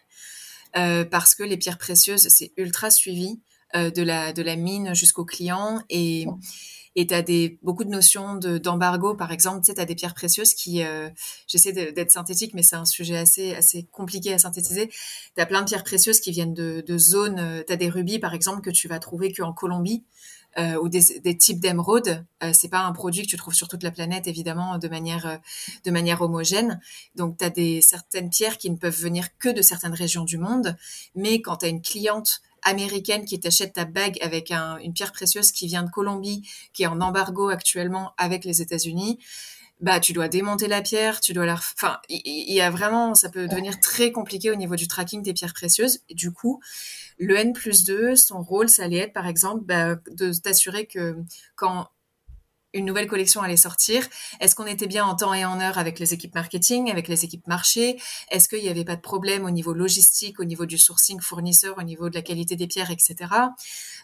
parce 0.74 1.36
que 1.36 1.44
les 1.44 1.58
pierres 1.58 1.78
précieuses, 1.78 2.28
c'est 2.30 2.54
ultra 2.58 2.92
suivi. 2.92 3.42
Euh, 3.76 3.92
de, 3.92 4.02
la, 4.02 4.34
de 4.34 4.42
la 4.42 4.56
mine 4.56 4.96
jusqu'au 4.96 5.26
client. 5.26 5.80
Et 5.92 6.26
et 7.00 7.08
tu 7.08 7.14
as 7.14 7.22
des, 7.22 7.58
beaucoup 7.64 7.86
de 7.86 7.90
notions 7.90 8.36
d'embargo, 8.36 9.14
par 9.14 9.32
exemple. 9.32 9.64
Tu 9.64 9.72
as 9.80 9.86
des 9.86 9.96
pierres 9.96 10.14
précieuses 10.14 10.54
qui... 10.54 10.84
Euh, 10.84 11.10
j'essaie 11.48 11.72
d'être 11.72 12.12
synthétique, 12.12 12.54
mais 12.54 12.62
c'est 12.62 12.76
un 12.76 12.84
sujet 12.84 13.16
assez, 13.16 13.88
compliqué 13.90 14.34
à 14.34 14.38
synthétiser. 14.38 14.90
Tu 14.90 15.42
as 15.42 15.46
plein 15.46 15.62
de 15.62 15.66
pierres 15.68 15.86
précieuses 15.86 16.20
qui 16.20 16.32
viennent 16.32 16.54
de, 16.54 16.98
zones... 16.98 17.40
Euh, 17.40 17.64
tu 17.66 17.72
as 17.72 17.78
des 17.78 17.88
rubis, 17.88 18.20
par 18.20 18.34
exemple, 18.34 18.60
que 18.60 18.70
tu 18.70 18.90
vas 18.90 19.00
trouver 19.00 19.32
qu'en 19.32 19.54
Colombie. 19.54 20.04
ou 20.58 20.90
des, 20.90 21.38
types 21.38 21.62
d'émeraudes. 21.62 22.26
Euh, 22.44 22.52
c'est 22.52 22.68
pas 22.68 22.82
un 22.82 22.92
produit 22.92 23.22
que 23.22 23.30
tu 23.30 23.38
trouves 23.38 23.54
sur 23.54 23.70
toute 23.70 23.84
la 23.84 23.92
planète, 23.92 24.28
évidemment, 24.28 24.78
de 24.78 24.90
manière, 24.90 25.40
de 25.86 25.92
manière 25.92 26.22
homogène. 26.22 26.82
Donc, 27.16 27.38
tu 27.38 27.46
as 27.46 27.50
des, 27.50 27.80
certaines 27.80 28.30
pierres 28.30 28.58
qui 28.58 28.70
ne 28.70 28.76
peuvent 28.76 29.00
venir 29.00 29.38
que 29.38 29.48
de 29.48 29.62
certaines 29.62 29.94
régions 29.94 30.26
du 30.26 30.38
monde. 30.38 30.76
Mais 31.16 31.42
quand 31.42 31.58
tu 31.58 31.66
as 31.66 31.70
une 31.70 31.82
cliente 31.82 32.42
américaine 32.70 33.26
qui 33.26 33.40
t'achète 33.40 33.74
ta 33.74 33.86
bague 33.86 34.18
avec 34.22 34.52
une 34.52 34.94
pierre 34.94 35.12
précieuse 35.12 35.52
qui 35.52 35.68
vient 35.68 35.84
de 35.84 35.90
Colombie, 35.90 36.48
qui 36.74 36.84
est 36.84 36.88
en 36.88 37.02
embargo 37.02 37.50
actuellement 37.50 38.14
avec 38.18 38.46
les 38.46 38.62
États-Unis, 38.62 39.20
bah 39.80 40.00
tu 40.00 40.12
dois 40.12 40.28
démonter 40.28 40.68
la 40.68 40.82
pierre, 40.82 41.22
tu 41.22 41.34
dois 41.34 41.46
la, 41.46 41.54
enfin 41.54 42.00
il 42.10 42.54
y, 42.54 42.60
a 42.60 42.70
vraiment, 42.70 43.16
ça 43.16 43.30
peut 43.30 43.48
devenir 43.48 43.80
très 43.80 44.12
compliqué 44.12 44.52
au 44.52 44.56
niveau 44.56 44.76
du 44.76 44.88
tracking 44.88 45.24
des 45.24 45.34
pierres 45.34 45.54
précieuses. 45.54 46.02
Et 46.10 46.16
du 46.16 46.32
coup, 46.32 46.62
le 47.18 47.36
N 47.38 47.54
plus 47.54 47.86
2, 47.86 48.16
son 48.16 48.42
rôle, 48.42 48.68
ça 48.70 48.84
allait 48.84 48.98
être 48.98 49.14
par 49.14 49.28
exemple 49.28 49.64
bah, 49.64 49.96
de 50.12 50.34
t'assurer 50.34 50.86
que 50.86 51.16
quand 51.56 51.88
une 52.74 52.86
nouvelle 52.86 53.08
collection 53.08 53.42
allait 53.42 53.58
sortir. 53.58 54.08
Est-ce 54.40 54.56
qu'on 54.56 54.66
était 54.66 54.88
bien 54.88 55.06
en 55.06 55.16
temps 55.16 55.34
et 55.34 55.46
en 55.46 55.60
heure 55.60 55.78
avec 55.78 56.00
les 56.00 56.14
équipes 56.14 56.36
marketing, 56.36 56.92
avec 56.92 57.08
les 57.08 57.26
équipes 57.26 57.48
marché 57.48 58.00
Est-ce 58.30 58.48
qu'il 58.48 58.62
n'y 58.62 58.70
avait 58.70 58.86
pas 58.86 58.96
de 58.96 59.02
problème 59.02 59.46
au 59.46 59.50
niveau 59.50 59.74
logistique, 59.74 60.40
au 60.40 60.46
niveau 60.46 60.66
du 60.66 60.78
sourcing 60.78 61.20
fournisseur, 61.20 61.78
au 61.78 61.84
niveau 61.84 62.10
de 62.10 62.16
la 62.16 62.22
qualité 62.22 62.56
des 62.56 62.68
pierres, 62.68 62.92
etc. 62.92 63.16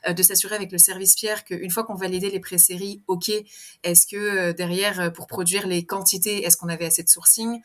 Euh, 0.08 0.14
de 0.14 0.24
s'assurer 0.24 0.56
avec 0.56 0.72
le 0.72 0.78
service 0.78 1.16
pierre 1.16 1.44
qu'une 1.44 1.70
fois 1.70 1.84
qu'on 1.84 1.96
validait 1.96 2.30
les 2.30 2.40
pré-séries, 2.40 3.04
ok, 3.08 3.32
est-ce 3.84 4.08
que 4.08 4.16
euh, 4.16 4.54
derrière, 4.54 5.00
euh, 5.00 5.10
pour 5.10 5.28
produire 5.28 5.68
les 5.68 5.86
quantités, 5.86 6.46
est-ce 6.46 6.58
qu'on 6.58 6.70
avait 6.70 6.86
assez 6.86 7.04
de 7.04 7.10
sourcing? 7.10 7.62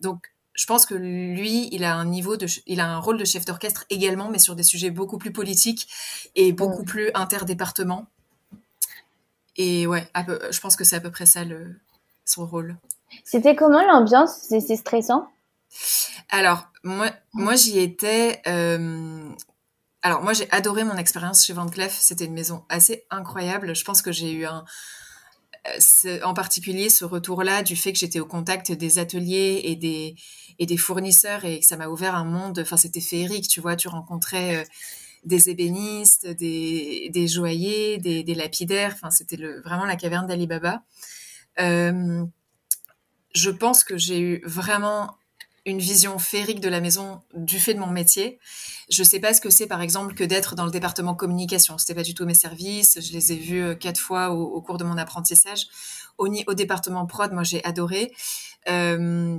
Donc, 0.00 0.32
je 0.54 0.66
pense 0.66 0.86
que 0.86 0.94
lui, 0.94 1.68
il 1.70 1.84
a 1.84 1.94
un 1.94 2.06
niveau 2.06 2.36
de, 2.36 2.46
il 2.66 2.80
a 2.80 2.88
un 2.88 2.98
rôle 2.98 3.18
de 3.18 3.24
chef 3.24 3.44
d'orchestre 3.44 3.84
également, 3.90 4.30
mais 4.30 4.38
sur 4.38 4.56
des 4.56 4.62
sujets 4.62 4.90
beaucoup 4.90 5.18
plus 5.18 5.32
politiques 5.32 5.86
et 6.34 6.52
beaucoup 6.52 6.82
plus 6.82 7.10
interdépartements. 7.14 8.08
Et 9.58 9.86
ouais, 9.86 10.08
je 10.50 10.60
pense 10.60 10.76
que 10.76 10.84
c'est 10.84 10.96
à 10.96 11.00
peu 11.00 11.10
près 11.10 11.26
ça 11.26 11.44
le, 11.44 11.74
son 12.24 12.46
rôle. 12.46 12.76
C'était 13.24 13.56
comment 13.56 13.82
l'ambiance? 13.84 14.38
C'est 14.48 14.76
stressant? 14.76 15.28
Alors, 16.30 16.68
moi, 16.84 17.10
moi 17.32 17.56
j'y 17.56 17.78
étais. 17.80 18.40
Euh, 18.46 19.28
alors, 20.02 20.22
moi, 20.22 20.32
j'ai 20.32 20.50
adoré 20.52 20.84
mon 20.84 20.96
expérience 20.96 21.44
chez 21.44 21.52
Van 21.52 21.66
Cleef. 21.66 21.92
C'était 21.92 22.26
une 22.26 22.34
maison 22.34 22.64
assez 22.68 23.04
incroyable. 23.10 23.74
Je 23.74 23.84
pense 23.84 24.00
que 24.00 24.12
j'ai 24.12 24.32
eu 24.32 24.46
un. 24.46 24.64
En 26.22 26.32
particulier, 26.32 26.88
ce 26.88 27.04
retour-là 27.04 27.62
du 27.62 27.76
fait 27.76 27.92
que 27.92 27.98
j'étais 27.98 28.20
au 28.20 28.26
contact 28.26 28.72
des 28.72 28.98
ateliers 28.98 29.60
et 29.64 29.76
des, 29.76 30.14
et 30.58 30.64
des 30.64 30.78
fournisseurs 30.78 31.44
et 31.44 31.60
que 31.60 31.66
ça 31.66 31.76
m'a 31.76 31.88
ouvert 31.88 32.14
un 32.14 32.24
monde. 32.24 32.60
Enfin, 32.60 32.76
c'était 32.76 33.00
féerique, 33.00 33.48
tu 33.48 33.60
vois. 33.60 33.74
Tu 33.76 33.88
rencontrais. 33.88 34.58
Euh, 34.58 34.64
des 35.24 35.50
ébénistes, 35.50 36.26
des, 36.26 37.10
des 37.12 37.28
joailliers, 37.28 37.98
des, 37.98 38.34
lapidaires. 38.34 38.92
Enfin, 38.94 39.10
c'était 39.10 39.36
vraiment 39.64 39.84
la 39.84 39.96
caverne 39.96 40.26
d'Alibaba. 40.26 40.82
Euh, 41.60 42.24
je 43.34 43.50
pense 43.50 43.84
que 43.84 43.96
j'ai 43.96 44.20
eu 44.20 44.42
vraiment 44.44 45.16
une 45.66 45.78
vision 45.78 46.18
féerique 46.18 46.60
de 46.60 46.68
la 46.68 46.80
maison 46.80 47.22
du 47.34 47.58
fait 47.58 47.74
de 47.74 47.78
mon 47.78 47.90
métier. 47.90 48.38
Je 48.90 49.02
sais 49.02 49.20
pas 49.20 49.34
ce 49.34 49.40
que 49.40 49.50
c'est, 49.50 49.66
par 49.66 49.82
exemple, 49.82 50.14
que 50.14 50.24
d'être 50.24 50.54
dans 50.54 50.64
le 50.64 50.70
département 50.70 51.14
communication. 51.14 51.76
C'était 51.76 51.94
pas 51.94 52.02
du 52.02 52.14
tout 52.14 52.24
mes 52.24 52.34
services. 52.34 52.98
Je 53.00 53.12
les 53.12 53.32
ai 53.32 53.36
vus 53.36 53.62
euh, 53.62 53.74
quatre 53.74 54.00
fois 54.00 54.30
au, 54.30 54.60
cours 54.62 54.78
de 54.78 54.84
mon 54.84 54.96
apprentissage. 54.96 55.66
Au, 56.16 56.26
au 56.26 56.54
département 56.54 57.06
prod, 57.06 57.32
moi, 57.32 57.42
j'ai 57.42 57.62
adoré. 57.64 58.12
Euh, 58.68 59.38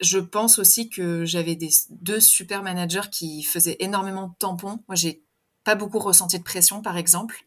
je 0.00 0.18
pense 0.18 0.58
aussi 0.58 0.88
que 0.90 1.24
j'avais 1.24 1.56
des 1.56 1.70
deux 1.90 2.20
super 2.20 2.62
managers 2.62 3.08
qui 3.10 3.42
faisaient 3.42 3.76
énormément 3.80 4.28
de 4.28 4.34
tampons. 4.38 4.80
Moi, 4.88 4.94
j'ai 4.94 5.22
pas 5.64 5.74
beaucoup 5.74 5.98
ressenti 5.98 6.38
de 6.38 6.44
pression, 6.44 6.80
par 6.80 6.96
exemple. 6.96 7.44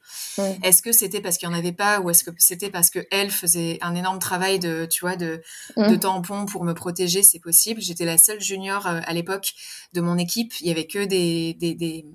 Est-ce 0.62 0.82
que 0.82 0.92
c'était 0.92 1.22
parce 1.22 1.38
qu'il 1.38 1.48
n'y 1.48 1.56
en 1.56 1.58
avait 1.58 1.72
pas 1.72 2.02
ou 2.02 2.10
est-ce 2.10 2.26
que 2.26 2.32
c'était 2.38 2.70
parce 2.70 2.90
que 2.90 3.08
elle 3.12 3.32
faisait 3.32 3.78
un 3.80 3.96
énorme 3.96 4.20
travail 4.20 4.60
de, 4.60 4.86
tu 4.92 5.02
vois, 5.06 5.16
de, 5.16 5.42
de 5.78 5.96
tampons 5.96 6.46
pour 6.46 6.66
me 6.66 6.74
protéger 6.74 7.24
C'est 7.24 7.40
possible. 7.40 7.80
J'étais 7.80 8.04
la 8.04 8.18
seule 8.18 8.42
junior 8.42 8.86
euh, 8.88 9.00
à 9.06 9.14
l'époque 9.14 9.54
de 9.94 10.02
mon 10.02 10.18
équipe. 10.18 10.54
Il 10.60 10.68
y 10.68 10.72
avait 10.72 10.86
que 10.86 11.06
des, 11.06 11.54
des, 11.54 11.76
des, 11.76 12.06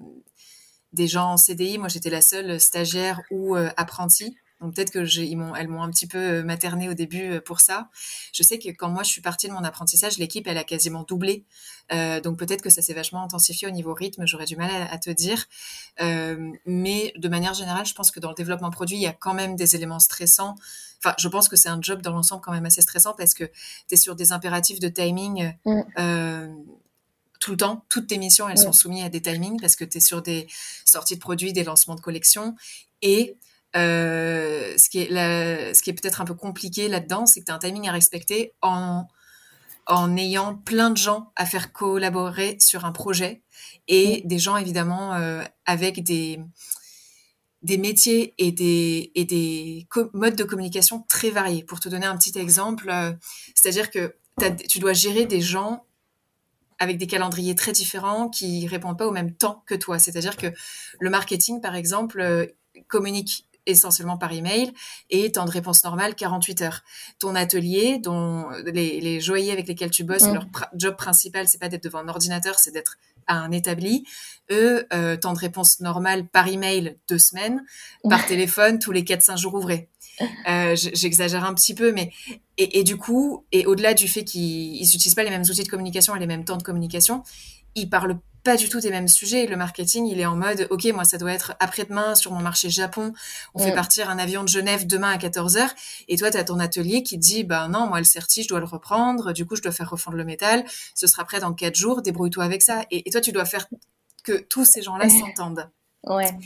des 0.92 1.06
gens 1.06 1.32
en 1.32 1.36
CDI. 1.38 1.78
Moi, 1.78 1.88
j'étais 1.88 2.10
la 2.10 2.20
seule 2.20 2.60
stagiaire 2.60 3.22
ou 3.30 3.56
euh, 3.56 3.70
apprentie. 3.78 4.36
Donc 4.64 4.74
peut-être 4.74 4.90
que 4.90 5.04
j'ai, 5.04 5.24
ils 5.24 5.36
m'ont, 5.36 5.54
elles 5.54 5.68
m'ont 5.68 5.82
un 5.82 5.90
petit 5.90 6.06
peu 6.06 6.42
materné 6.42 6.88
au 6.88 6.94
début 6.94 7.38
pour 7.42 7.60
ça. 7.60 7.90
Je 8.32 8.42
sais 8.42 8.58
que 8.58 8.70
quand 8.70 8.88
moi 8.88 9.02
je 9.02 9.10
suis 9.10 9.20
partie 9.20 9.46
de 9.46 9.52
mon 9.52 9.62
apprentissage, 9.62 10.16
l'équipe 10.16 10.46
elle 10.46 10.56
a 10.56 10.64
quasiment 10.64 11.02
doublé. 11.02 11.44
donc 11.90 12.38
peut-être 12.38 12.62
que 12.62 12.70
ça 12.70 12.80
s'est 12.80 12.94
vachement 12.94 13.22
intensifié 13.22 13.68
au 13.68 13.70
niveau 13.70 13.92
rythme. 13.92 14.26
J'aurais 14.26 14.46
du 14.46 14.56
mal 14.56 14.70
à, 14.90 14.98
te 14.98 15.10
dire. 15.10 15.44
mais 16.00 17.12
de 17.16 17.28
manière 17.28 17.52
générale, 17.52 17.84
je 17.84 17.94
pense 17.94 18.10
que 18.10 18.20
dans 18.20 18.30
le 18.30 18.34
développement 18.34 18.70
produit, 18.70 18.96
il 18.96 19.02
y 19.02 19.06
a 19.06 19.12
quand 19.12 19.34
même 19.34 19.54
des 19.54 19.76
éléments 19.76 20.00
stressants. 20.00 20.54
Enfin, 20.98 21.14
je 21.18 21.28
pense 21.28 21.50
que 21.50 21.56
c'est 21.56 21.68
un 21.68 21.82
job 21.82 22.00
dans 22.00 22.12
l'ensemble 22.12 22.40
quand 22.40 22.52
même 22.52 22.64
assez 22.64 22.80
stressant 22.80 23.12
parce 23.12 23.34
que 23.34 23.44
tu 23.44 23.94
es 23.94 23.96
sur 23.96 24.16
des 24.16 24.32
impératifs 24.32 24.80
de 24.80 24.88
timing. 24.88 25.52
Mm 25.66 26.54
tout 27.44 27.50
le 27.50 27.56
temps. 27.58 27.84
Toutes 27.90 28.06
tes 28.06 28.16
missions, 28.16 28.48
elles 28.48 28.56
sont 28.56 28.72
soumises 28.72 29.04
à 29.04 29.10
des 29.10 29.20
timings 29.20 29.60
parce 29.60 29.76
que 29.76 29.84
tu 29.84 29.98
es 29.98 30.00
sur 30.00 30.22
des 30.22 30.46
sorties 30.86 31.16
de 31.16 31.20
produits, 31.20 31.52
des 31.52 31.62
lancements 31.62 31.94
de 31.94 32.00
collections. 32.00 32.56
Et 33.02 33.36
euh, 33.76 34.76
ce 34.76 34.88
qui 34.88 34.98
est, 35.00 35.74
ce 35.74 35.82
qui 35.82 35.90
est 35.90 35.94
peut-être 35.94 36.20
un 36.20 36.24
peu 36.24 36.34
compliqué 36.34 36.88
là-dedans, 36.88 37.26
c'est 37.26 37.40
que 37.40 37.46
tu 37.46 37.52
as 37.52 37.54
un 37.54 37.58
timing 37.58 37.88
à 37.88 37.92
respecter 37.92 38.52
en, 38.62 39.06
en 39.86 40.16
ayant 40.16 40.54
plein 40.54 40.90
de 40.90 40.96
gens 40.96 41.32
à 41.36 41.46
faire 41.46 41.72
collaborer 41.72 42.56
sur 42.60 42.84
un 42.84 42.92
projet 42.92 43.42
et 43.88 44.22
des 44.24 44.38
gens 44.38 44.56
évidemment 44.56 45.14
euh, 45.14 45.42
avec 45.66 46.02
des, 46.02 46.40
des 47.62 47.78
métiers 47.78 48.34
et 48.38 48.52
des, 48.52 49.10
et 49.14 49.24
des 49.24 49.88
modes 50.12 50.36
de 50.36 50.44
communication 50.44 51.04
très 51.08 51.30
variés. 51.30 51.64
Pour 51.64 51.80
te 51.80 51.88
donner 51.88 52.06
un 52.06 52.16
petit 52.16 52.38
exemple, 52.38 52.88
euh, 52.90 53.12
c'est-à-dire 53.54 53.90
que 53.90 54.14
tu 54.68 54.78
dois 54.78 54.92
gérer 54.92 55.26
des 55.26 55.40
gens 55.40 55.84
avec 56.78 56.98
des 56.98 57.06
calendriers 57.06 57.54
très 57.54 57.72
différents 57.72 58.28
qui 58.28 58.66
répondent 58.66 58.98
pas 58.98 59.06
au 59.06 59.12
même 59.12 59.34
temps 59.34 59.62
que 59.66 59.74
toi. 59.74 59.98
C'est-à-dire 59.98 60.36
que 60.36 60.48
le 60.98 61.10
marketing, 61.10 61.60
par 61.60 61.74
exemple, 61.74 62.20
euh, 62.20 62.46
communique 62.88 63.46
essentiellement 63.66 64.18
par 64.18 64.32
email 64.32 64.72
et 65.10 65.32
temps 65.32 65.44
de 65.44 65.50
réponse 65.50 65.84
normale 65.84 66.14
48 66.14 66.62
heures. 66.62 66.82
Ton 67.18 67.34
atelier, 67.34 67.98
dont 67.98 68.48
les, 68.66 69.00
les 69.00 69.20
joailliers 69.20 69.52
avec 69.52 69.66
lesquels 69.68 69.90
tu 69.90 70.04
bosses, 70.04 70.26
mm. 70.26 70.34
leur 70.34 70.46
job 70.74 70.96
principal, 70.96 71.48
c'est 71.48 71.58
pas 71.58 71.68
d'être 71.68 71.84
devant 71.84 72.00
un 72.00 72.08
ordinateur, 72.08 72.58
c'est 72.58 72.72
d'être 72.72 72.96
à 73.26 73.36
un 73.36 73.50
établi. 73.50 74.04
Eux, 74.50 74.86
euh, 74.92 75.16
temps 75.16 75.32
de 75.32 75.38
réponse 75.38 75.80
normale 75.80 76.26
par 76.26 76.48
email 76.48 76.98
deux 77.08 77.18
semaines, 77.18 77.64
par 78.08 78.26
téléphone 78.26 78.78
tous 78.78 78.92
les 78.92 79.02
4-5 79.02 79.38
jours 79.38 79.54
ouvrés. 79.54 79.88
Euh, 80.48 80.76
j'exagère 80.76 81.44
un 81.44 81.54
petit 81.54 81.74
peu, 81.74 81.90
mais 81.92 82.12
et, 82.56 82.84
du 82.84 82.96
coup, 82.96 83.44
et 83.50 83.66
au-delà 83.66 83.94
du 83.94 84.06
fait 84.06 84.24
qu'ils 84.24 84.80
n'utilisent 84.80 85.16
pas 85.16 85.24
les 85.24 85.30
mêmes 85.30 85.42
outils 85.42 85.64
de 85.64 85.68
communication 85.68 86.14
et 86.14 86.20
les 86.20 86.26
mêmes 86.26 86.44
temps 86.44 86.56
de 86.56 86.62
communication, 86.62 87.24
ils 87.74 87.88
parlent 87.88 88.18
pas 88.44 88.56
du 88.56 88.68
tout 88.68 88.78
des 88.78 88.90
mêmes 88.90 89.08
sujets. 89.08 89.46
Le 89.46 89.56
marketing, 89.56 90.06
il 90.06 90.20
est 90.20 90.26
en 90.26 90.36
mode, 90.36 90.68
OK, 90.70 90.84
moi, 90.92 91.04
ça 91.04 91.16
doit 91.16 91.32
être 91.32 91.54
après-demain 91.60 92.14
sur 92.14 92.30
mon 92.30 92.40
marché 92.40 92.68
Japon. 92.68 93.14
On 93.54 93.58
fait 93.58 93.72
partir 93.72 94.10
un 94.10 94.18
avion 94.18 94.44
de 94.44 94.48
Genève 94.48 94.86
demain 94.86 95.10
à 95.10 95.16
14h. 95.16 95.70
Et 96.08 96.16
toi, 96.18 96.30
tu 96.30 96.36
as 96.36 96.44
ton 96.44 96.60
atelier 96.60 97.02
qui 97.02 97.16
te 97.18 97.24
dit, 97.24 97.42
bah 97.42 97.68
non, 97.68 97.86
moi, 97.86 97.98
le 97.98 98.04
certi, 98.04 98.42
je 98.42 98.48
dois 98.48 98.60
le 98.60 98.66
reprendre. 98.66 99.32
Du 99.32 99.46
coup, 99.46 99.56
je 99.56 99.62
dois 99.62 99.72
faire 99.72 99.88
refondre 99.88 100.18
le 100.18 100.24
métal. 100.24 100.64
Ce 100.94 101.06
sera 101.06 101.24
prêt 101.24 101.40
dans 101.40 101.54
4 101.54 101.74
jours. 101.74 102.02
Débrouille-toi 102.02 102.44
avec 102.44 102.60
ça. 102.60 102.84
Et, 102.90 103.08
et, 103.08 103.10
toi, 103.10 103.22
tu 103.22 103.32
dois 103.32 103.46
faire 103.46 103.66
que 104.22 104.32
tous 104.32 104.66
ces 104.66 104.82
gens-là 104.82 105.08
s'entendent. 105.20 105.70
Ouais 106.06 106.36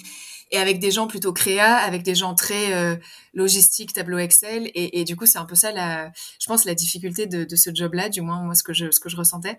et 0.51 0.57
avec 0.57 0.79
des 0.79 0.91
gens 0.91 1.07
plutôt 1.07 1.33
créa, 1.33 1.77
avec 1.77 2.03
des 2.03 2.15
gens 2.15 2.35
très 2.35 2.75
euh, 2.75 2.97
logistique, 3.35 3.93
tableau 3.93 4.19
Excel. 4.19 4.71
Et, 4.75 5.01
et 5.01 5.05
du 5.05 5.17
coup, 5.17 5.27
c'est 5.27 5.39
un 5.39 5.45
peu 5.45 5.55
ça, 5.55 5.73
la, 5.73 6.11
je 6.41 6.47
pense, 6.47 6.65
la 6.65 6.75
difficulté 6.75 7.27
de, 7.27 7.45
de 7.45 7.57
ce 7.57 7.71
job-là, 7.75 8.09
du 8.09 8.21
moins 8.21 8.43
moi, 8.43 8.55
ce 8.55 8.63
que 8.63 8.73
je, 8.73 8.91
ce 8.91 9.01
que 9.01 9.09
je 9.09 9.17
ressentais. 9.17 9.59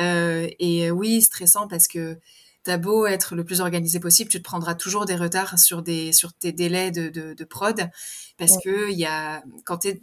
Euh, 0.00 0.48
et 0.58 0.90
oui, 0.90 1.22
stressant 1.22 1.68
parce 1.68 1.86
que 1.86 2.18
t'as 2.64 2.78
beau 2.78 3.06
être 3.06 3.34
le 3.34 3.44
plus 3.44 3.60
organisé 3.60 4.00
possible, 4.00 4.30
tu 4.30 4.38
te 4.38 4.42
prendras 4.42 4.74
toujours 4.74 5.04
des 5.04 5.16
retards 5.16 5.58
sur, 5.58 5.82
des, 5.82 6.12
sur 6.12 6.32
tes 6.32 6.52
délais 6.52 6.90
de, 6.90 7.08
de, 7.10 7.34
de 7.34 7.44
prod 7.44 7.90
parce 8.38 8.56
que 8.64 8.90
il 8.90 8.98
y 8.98 9.04
a, 9.04 9.44
quand 9.64 9.78
tu 9.78 9.88
es 9.88 10.02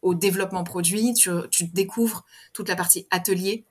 au 0.00 0.14
développement 0.14 0.64
produit, 0.64 1.14
tu, 1.14 1.30
tu 1.50 1.64
découvres 1.64 2.24
toute 2.52 2.68
la 2.68 2.76
partie 2.76 3.06
atelier 3.10 3.64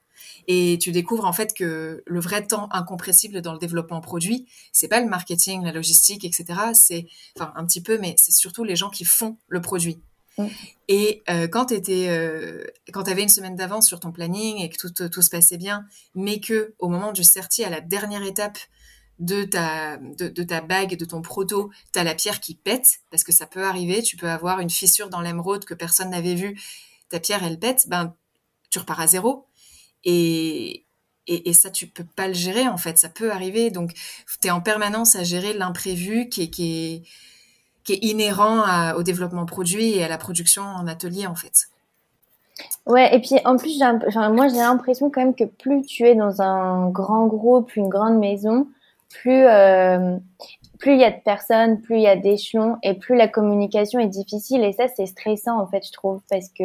et 0.47 0.77
tu 0.81 0.91
découvres 0.91 1.25
en 1.25 1.33
fait 1.33 1.53
que 1.53 2.03
le 2.05 2.19
vrai 2.19 2.45
temps 2.45 2.67
incompressible 2.71 3.41
dans 3.41 3.53
le 3.53 3.59
développement 3.59 4.01
produit, 4.01 4.45
c'est 4.71 4.87
pas 4.87 4.99
le 4.99 5.07
marketing, 5.07 5.63
la 5.63 5.71
logistique, 5.71 6.25
etc. 6.25 6.45
C'est, 6.73 7.07
enfin, 7.37 7.53
un 7.55 7.65
petit 7.65 7.81
peu, 7.81 7.97
mais 7.97 8.15
c'est 8.19 8.31
surtout 8.31 8.63
les 8.63 8.75
gens 8.75 8.89
qui 8.89 9.05
font 9.05 9.37
le 9.47 9.61
produit. 9.61 10.01
Mm. 10.37 10.47
Et 10.87 11.23
euh, 11.29 11.47
quand 11.47 11.65
tu 11.65 11.81
euh, 11.89 12.63
quand 12.91 13.07
avais 13.07 13.23
une 13.23 13.29
semaine 13.29 13.55
d'avance 13.55 13.87
sur 13.87 13.99
ton 13.99 14.11
planning 14.11 14.59
et 14.59 14.69
que 14.69 14.77
tout, 14.77 15.09
tout, 15.09 15.21
se 15.21 15.29
passait 15.29 15.57
bien, 15.57 15.85
mais 16.15 16.39
que 16.39 16.73
au 16.79 16.89
moment 16.89 17.11
du 17.11 17.23
certi, 17.23 17.63
à 17.63 17.69
la 17.69 17.81
dernière 17.81 18.23
étape 18.23 18.57
de 19.19 19.43
ta, 19.43 19.97
de, 19.97 20.27
de 20.27 20.43
ta 20.43 20.61
bague, 20.61 20.97
de 20.97 21.05
ton 21.05 21.21
proto, 21.21 21.71
tu 21.93 21.99
as 21.99 22.03
la 22.03 22.15
pierre 22.15 22.39
qui 22.39 22.55
pète, 22.55 22.99
parce 23.11 23.23
que 23.23 23.31
ça 23.31 23.45
peut 23.45 23.63
arriver, 23.63 24.01
tu 24.01 24.17
peux 24.17 24.29
avoir 24.29 24.59
une 24.59 24.71
fissure 24.71 25.09
dans 25.09 25.21
l'émeraude 25.21 25.65
que 25.65 25.73
personne 25.73 26.09
n'avait 26.09 26.35
vue, 26.35 26.59
ta 27.09 27.19
pierre 27.19 27.43
elle 27.43 27.59
pète, 27.59 27.87
ben 27.87 28.15
tu 28.69 28.79
repars 28.79 28.99
à 28.99 29.07
zéro. 29.07 29.45
Et, 30.03 30.85
et, 31.27 31.53
ça, 31.53 31.69
tu 31.69 31.87
peux 31.87 32.03
pas 32.03 32.27
le 32.27 32.33
gérer, 32.33 32.67
en 32.67 32.77
fait. 32.77 32.97
Ça 32.97 33.09
peut 33.09 33.31
arriver. 33.31 33.71
Donc, 33.71 33.93
tu 34.41 34.47
es 34.47 34.51
en 34.51 34.61
permanence 34.61 35.15
à 35.15 35.23
gérer 35.23 35.53
l'imprévu 35.53 36.29
qui 36.29 36.43
est, 36.43 36.49
qui, 36.49 36.93
est, 36.93 37.03
qui 37.83 37.93
est 37.93 37.99
inhérent 38.01 38.93
au 38.95 39.03
développement 39.03 39.45
produit 39.45 39.91
et 39.91 40.03
à 40.03 40.07
la 40.07 40.17
production 40.17 40.63
en 40.63 40.87
atelier, 40.87 41.27
en 41.27 41.35
fait. 41.35 41.69
Ouais, 42.85 43.15
et 43.15 43.19
puis 43.19 43.35
en 43.45 43.57
plus, 43.57 43.79
moi 43.79 44.47
j'ai 44.47 44.57
l'impression 44.57 45.09
quand 45.09 45.21
même 45.21 45.35
que 45.35 45.45
plus 45.45 45.81
tu 45.83 46.03
es 46.03 46.15
dans 46.15 46.41
un 46.41 46.89
grand 46.89 47.27
groupe, 47.27 47.75
une 47.75 47.89
grande 47.89 48.19
maison, 48.19 48.67
plus 49.09 49.45
euh, 49.45 50.17
plus 50.79 50.93
il 50.93 50.99
y 50.99 51.05
a 51.05 51.11
de 51.11 51.21
personnes, 51.23 51.81
plus 51.81 51.95
il 51.95 52.01
y 52.01 52.07
a 52.07 52.15
d'échelons 52.15 52.77
et 52.83 52.93
plus 52.93 53.15
la 53.15 53.27
communication 53.27 53.99
est 53.99 54.07
difficile. 54.07 54.63
Et 54.63 54.73
ça, 54.73 54.85
c'est 54.95 55.05
stressant 55.05 55.59
en 55.59 55.67
fait, 55.67 55.85
je 55.85 55.91
trouve, 55.93 56.21
parce 56.29 56.49
que 56.49 56.63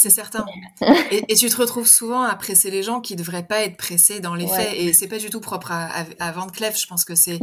c'est 0.00 0.10
certain. 0.10 0.44
Et, 1.10 1.34
tu 1.34 1.48
te 1.48 1.56
retrouves 1.56 1.86
souvent 1.86 2.22
à 2.22 2.34
presser 2.34 2.70
les 2.70 2.82
gens 2.82 3.00
qui 3.00 3.16
devraient 3.16 3.46
pas 3.46 3.62
être 3.62 3.76
pressés 3.76 4.20
dans 4.20 4.34
les 4.34 4.46
faits. 4.46 4.74
Et 4.74 4.92
c'est 4.92 5.08
pas 5.08 5.18
du 5.18 5.30
tout 5.30 5.40
propre 5.40 5.72
à, 5.72 6.04
à, 6.18 6.32
Van 6.32 6.46
Cleef. 6.46 6.78
Je 6.78 6.86
pense 6.86 7.04
que 7.04 7.14
c'est 7.14 7.38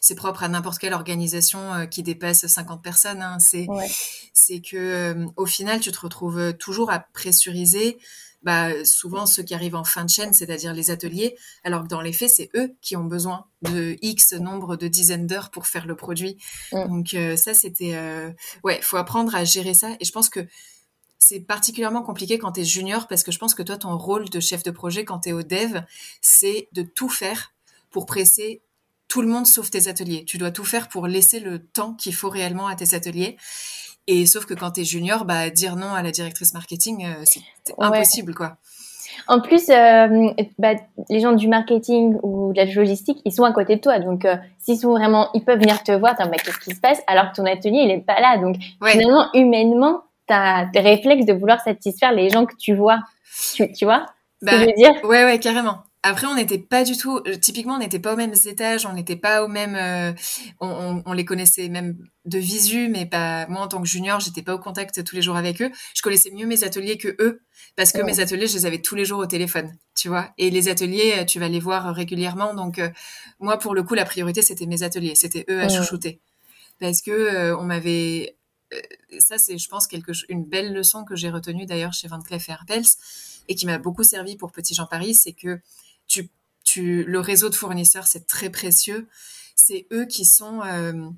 c'est 0.00 0.14
propre 0.14 0.42
à 0.42 0.48
n'importe 0.48 0.78
quelle 0.78 0.94
organisation 0.94 1.74
euh, 1.74 1.86
qui 1.86 2.02
dépasse 2.02 2.46
50 2.46 2.82
personnes. 2.82 3.22
Hein. 3.22 3.38
C'est 3.40 3.66
c'est 4.32 4.60
que 4.60 4.76
euh, 4.76 5.26
au 5.36 5.46
final, 5.46 5.80
tu 5.80 5.92
te 5.92 6.00
retrouves 6.00 6.54
toujours 6.54 6.90
à 6.90 7.00
pressuriser. 7.00 7.98
Bah, 8.42 8.84
souvent 8.84 9.26
ceux 9.26 9.42
qui 9.42 9.52
arrivent 9.52 9.74
en 9.74 9.82
fin 9.82 10.04
de 10.04 10.10
chaîne, 10.10 10.32
c'est-à-dire 10.32 10.72
les 10.72 10.92
ateliers, 10.92 11.36
alors 11.64 11.82
que 11.82 11.88
dans 11.88 12.00
les 12.00 12.12
faits, 12.12 12.30
c'est 12.30 12.50
eux 12.54 12.76
qui 12.80 12.96
ont 12.96 13.04
besoin 13.04 13.46
de 13.62 13.96
X 14.00 14.32
nombre 14.34 14.76
de 14.76 14.86
dizaines 14.86 15.26
d'heures 15.26 15.50
pour 15.50 15.66
faire 15.66 15.86
le 15.86 15.96
produit. 15.96 16.38
Donc 16.72 17.14
euh, 17.14 17.36
ça, 17.36 17.52
c'était... 17.52 17.94
Euh... 17.94 18.30
Ouais, 18.62 18.78
faut 18.80 18.96
apprendre 18.96 19.34
à 19.34 19.44
gérer 19.44 19.74
ça. 19.74 19.90
Et 19.98 20.04
je 20.04 20.12
pense 20.12 20.28
que 20.28 20.46
c'est 21.18 21.40
particulièrement 21.40 22.02
compliqué 22.02 22.38
quand 22.38 22.52
tu 22.52 22.60
es 22.60 22.64
junior 22.64 23.06
parce 23.08 23.22
que 23.22 23.32
je 23.32 23.38
pense 23.38 23.54
que 23.54 23.62
toi, 23.62 23.76
ton 23.76 23.96
rôle 23.96 24.28
de 24.28 24.40
chef 24.40 24.62
de 24.62 24.70
projet 24.70 25.04
quand 25.04 25.20
tu 25.20 25.30
es 25.30 25.32
au 25.32 25.42
dev, 25.42 25.80
c'est 26.20 26.68
de 26.72 26.82
tout 26.82 27.08
faire 27.08 27.52
pour 27.90 28.06
presser 28.06 28.62
tout 29.08 29.22
le 29.22 29.28
monde 29.28 29.46
sauf 29.46 29.70
tes 29.70 29.88
ateliers. 29.88 30.24
Tu 30.24 30.38
dois 30.38 30.50
tout 30.50 30.64
faire 30.64 30.88
pour 30.88 31.06
laisser 31.06 31.40
le 31.40 31.58
temps 31.58 31.94
qu'il 31.94 32.14
faut 32.14 32.28
réellement 32.28 32.66
à 32.66 32.76
tes 32.76 32.94
ateliers. 32.94 33.36
Et 34.06 34.26
sauf 34.26 34.46
que 34.46 34.54
quand 34.54 34.72
tu 34.72 34.82
es 34.82 34.84
junior, 34.84 35.24
bah, 35.24 35.50
dire 35.50 35.76
non 35.76 35.92
à 35.92 36.02
la 36.02 36.10
directrice 36.10 36.54
marketing, 36.54 37.04
euh, 37.04 37.24
c'est 37.24 37.74
impossible, 37.78 38.34
quoi. 38.34 38.56
En 39.26 39.40
plus, 39.40 39.68
euh, 39.68 40.30
bah, 40.58 40.74
les 41.10 41.20
gens 41.20 41.32
du 41.32 41.48
marketing 41.48 42.16
ou 42.22 42.52
de 42.52 42.58
la 42.58 42.64
logistique, 42.64 43.20
ils 43.24 43.32
sont 43.32 43.44
à 43.44 43.52
côté 43.52 43.76
de 43.76 43.80
toi. 43.80 43.98
Donc, 43.98 44.24
euh, 44.24 44.36
s'ils 44.58 44.78
sont 44.78 44.92
vraiment, 44.92 45.28
ils 45.34 45.44
peuvent 45.44 45.58
venir 45.58 45.82
te 45.82 45.92
voir, 45.92 46.14
bah, 46.16 46.30
qu'est-ce 46.42 46.58
qui 46.58 46.74
se 46.74 46.80
passe? 46.80 47.00
Alors 47.06 47.32
que 47.32 47.36
ton 47.36 47.44
atelier, 47.44 47.80
il 47.84 47.90
est 47.90 47.98
pas 47.98 48.20
là. 48.20 48.38
Donc, 48.38 48.56
finalement, 48.82 49.26
humainement, 49.34 50.02
tu 50.28 50.34
as 50.34 50.66
des 50.66 50.80
réflexes 50.80 51.26
de 51.26 51.32
vouloir 51.32 51.60
satisfaire 51.60 52.12
les 52.12 52.30
gens 52.30 52.46
que 52.46 52.54
tu 52.56 52.74
vois. 52.74 53.00
Tu, 53.54 53.72
tu 53.72 53.84
vois 53.84 54.06
ce 54.40 54.46
que 54.46 54.52
je 54.52 54.60
veux 54.60 54.66
bah, 54.66 54.72
dire? 54.76 55.04
Ouais, 55.04 55.24
ouais, 55.24 55.38
carrément. 55.38 55.82
Après, 56.04 56.28
on 56.28 56.36
n'était 56.36 56.58
pas 56.58 56.84
du 56.84 56.96
tout, 56.96 57.18
euh, 57.26 57.36
typiquement, 57.36 57.74
on 57.74 57.78
n'était 57.78 57.98
pas 57.98 58.14
aux 58.14 58.16
mêmes 58.16 58.34
étages, 58.46 58.86
on 58.86 58.92
n'était 58.92 59.16
pas 59.16 59.42
au 59.42 59.48
même, 59.48 59.74
euh, 59.74 60.12
on, 60.60 61.02
on, 61.04 61.12
les 61.12 61.24
connaissait 61.24 61.68
même 61.68 61.98
de 62.24 62.38
visu, 62.38 62.88
mais 62.88 63.04
pas, 63.04 63.48
moi, 63.48 63.62
en 63.62 63.68
tant 63.68 63.82
que 63.82 63.88
junior, 63.88 64.20
j'étais 64.20 64.42
pas 64.42 64.54
au 64.54 64.60
contact 64.60 65.02
tous 65.02 65.16
les 65.16 65.22
jours 65.22 65.36
avec 65.36 65.60
eux. 65.60 65.72
Je 65.94 66.02
connaissais 66.02 66.30
mieux 66.30 66.46
mes 66.46 66.62
ateliers 66.62 66.98
que 66.98 67.16
eux, 67.20 67.40
parce 67.74 67.90
que 67.90 68.00
mes 68.02 68.20
ateliers, 68.20 68.46
je 68.46 68.54
les 68.54 68.66
avais 68.66 68.78
tous 68.78 68.94
les 68.94 69.04
jours 69.04 69.18
au 69.18 69.26
téléphone, 69.26 69.76
tu 69.96 70.08
vois. 70.08 70.30
Et 70.38 70.50
les 70.50 70.68
ateliers, 70.68 71.14
euh, 71.18 71.24
tu 71.24 71.40
vas 71.40 71.48
les 71.48 71.60
voir 71.60 71.92
régulièrement. 71.92 72.54
Donc, 72.54 72.80
moi, 73.40 73.58
pour 73.58 73.74
le 73.74 73.82
coup, 73.82 73.94
la 73.94 74.04
priorité, 74.04 74.40
c'était 74.40 74.66
mes 74.66 74.84
ateliers, 74.84 75.16
c'était 75.16 75.44
eux 75.50 75.60
à 75.60 75.68
chouchouter. 75.68 76.20
Parce 76.78 77.02
que 77.02 77.54
on 77.54 77.64
m'avait 77.64 78.28
euh, 78.30 78.37
ça, 79.18 79.38
c'est, 79.38 79.58
je 79.58 79.68
pense, 79.68 79.86
quelque, 79.86 80.12
une 80.28 80.44
belle 80.44 80.72
leçon 80.72 81.04
que 81.04 81.16
j'ai 81.16 81.30
retenue 81.30 81.66
d'ailleurs 81.66 81.92
chez 81.92 82.08
Van 82.08 82.20
Cleef 82.20 82.48
Arpels 82.50 82.84
et 83.48 83.54
qui 83.54 83.66
m'a 83.66 83.78
beaucoup 83.78 84.04
servi 84.04 84.36
pour 84.36 84.52
Petit 84.52 84.74
Jean 84.74 84.86
Paris, 84.86 85.14
c'est 85.14 85.32
que 85.32 85.60
tu, 86.06 86.28
tu, 86.64 87.04
le 87.04 87.20
réseau 87.20 87.48
de 87.48 87.54
fournisseurs, 87.54 88.06
c'est 88.06 88.26
très 88.26 88.50
précieux. 88.50 89.08
C'est 89.54 89.86
eux 89.92 90.04
qui 90.04 90.24
sont 90.24 90.62
euh, 90.62 91.08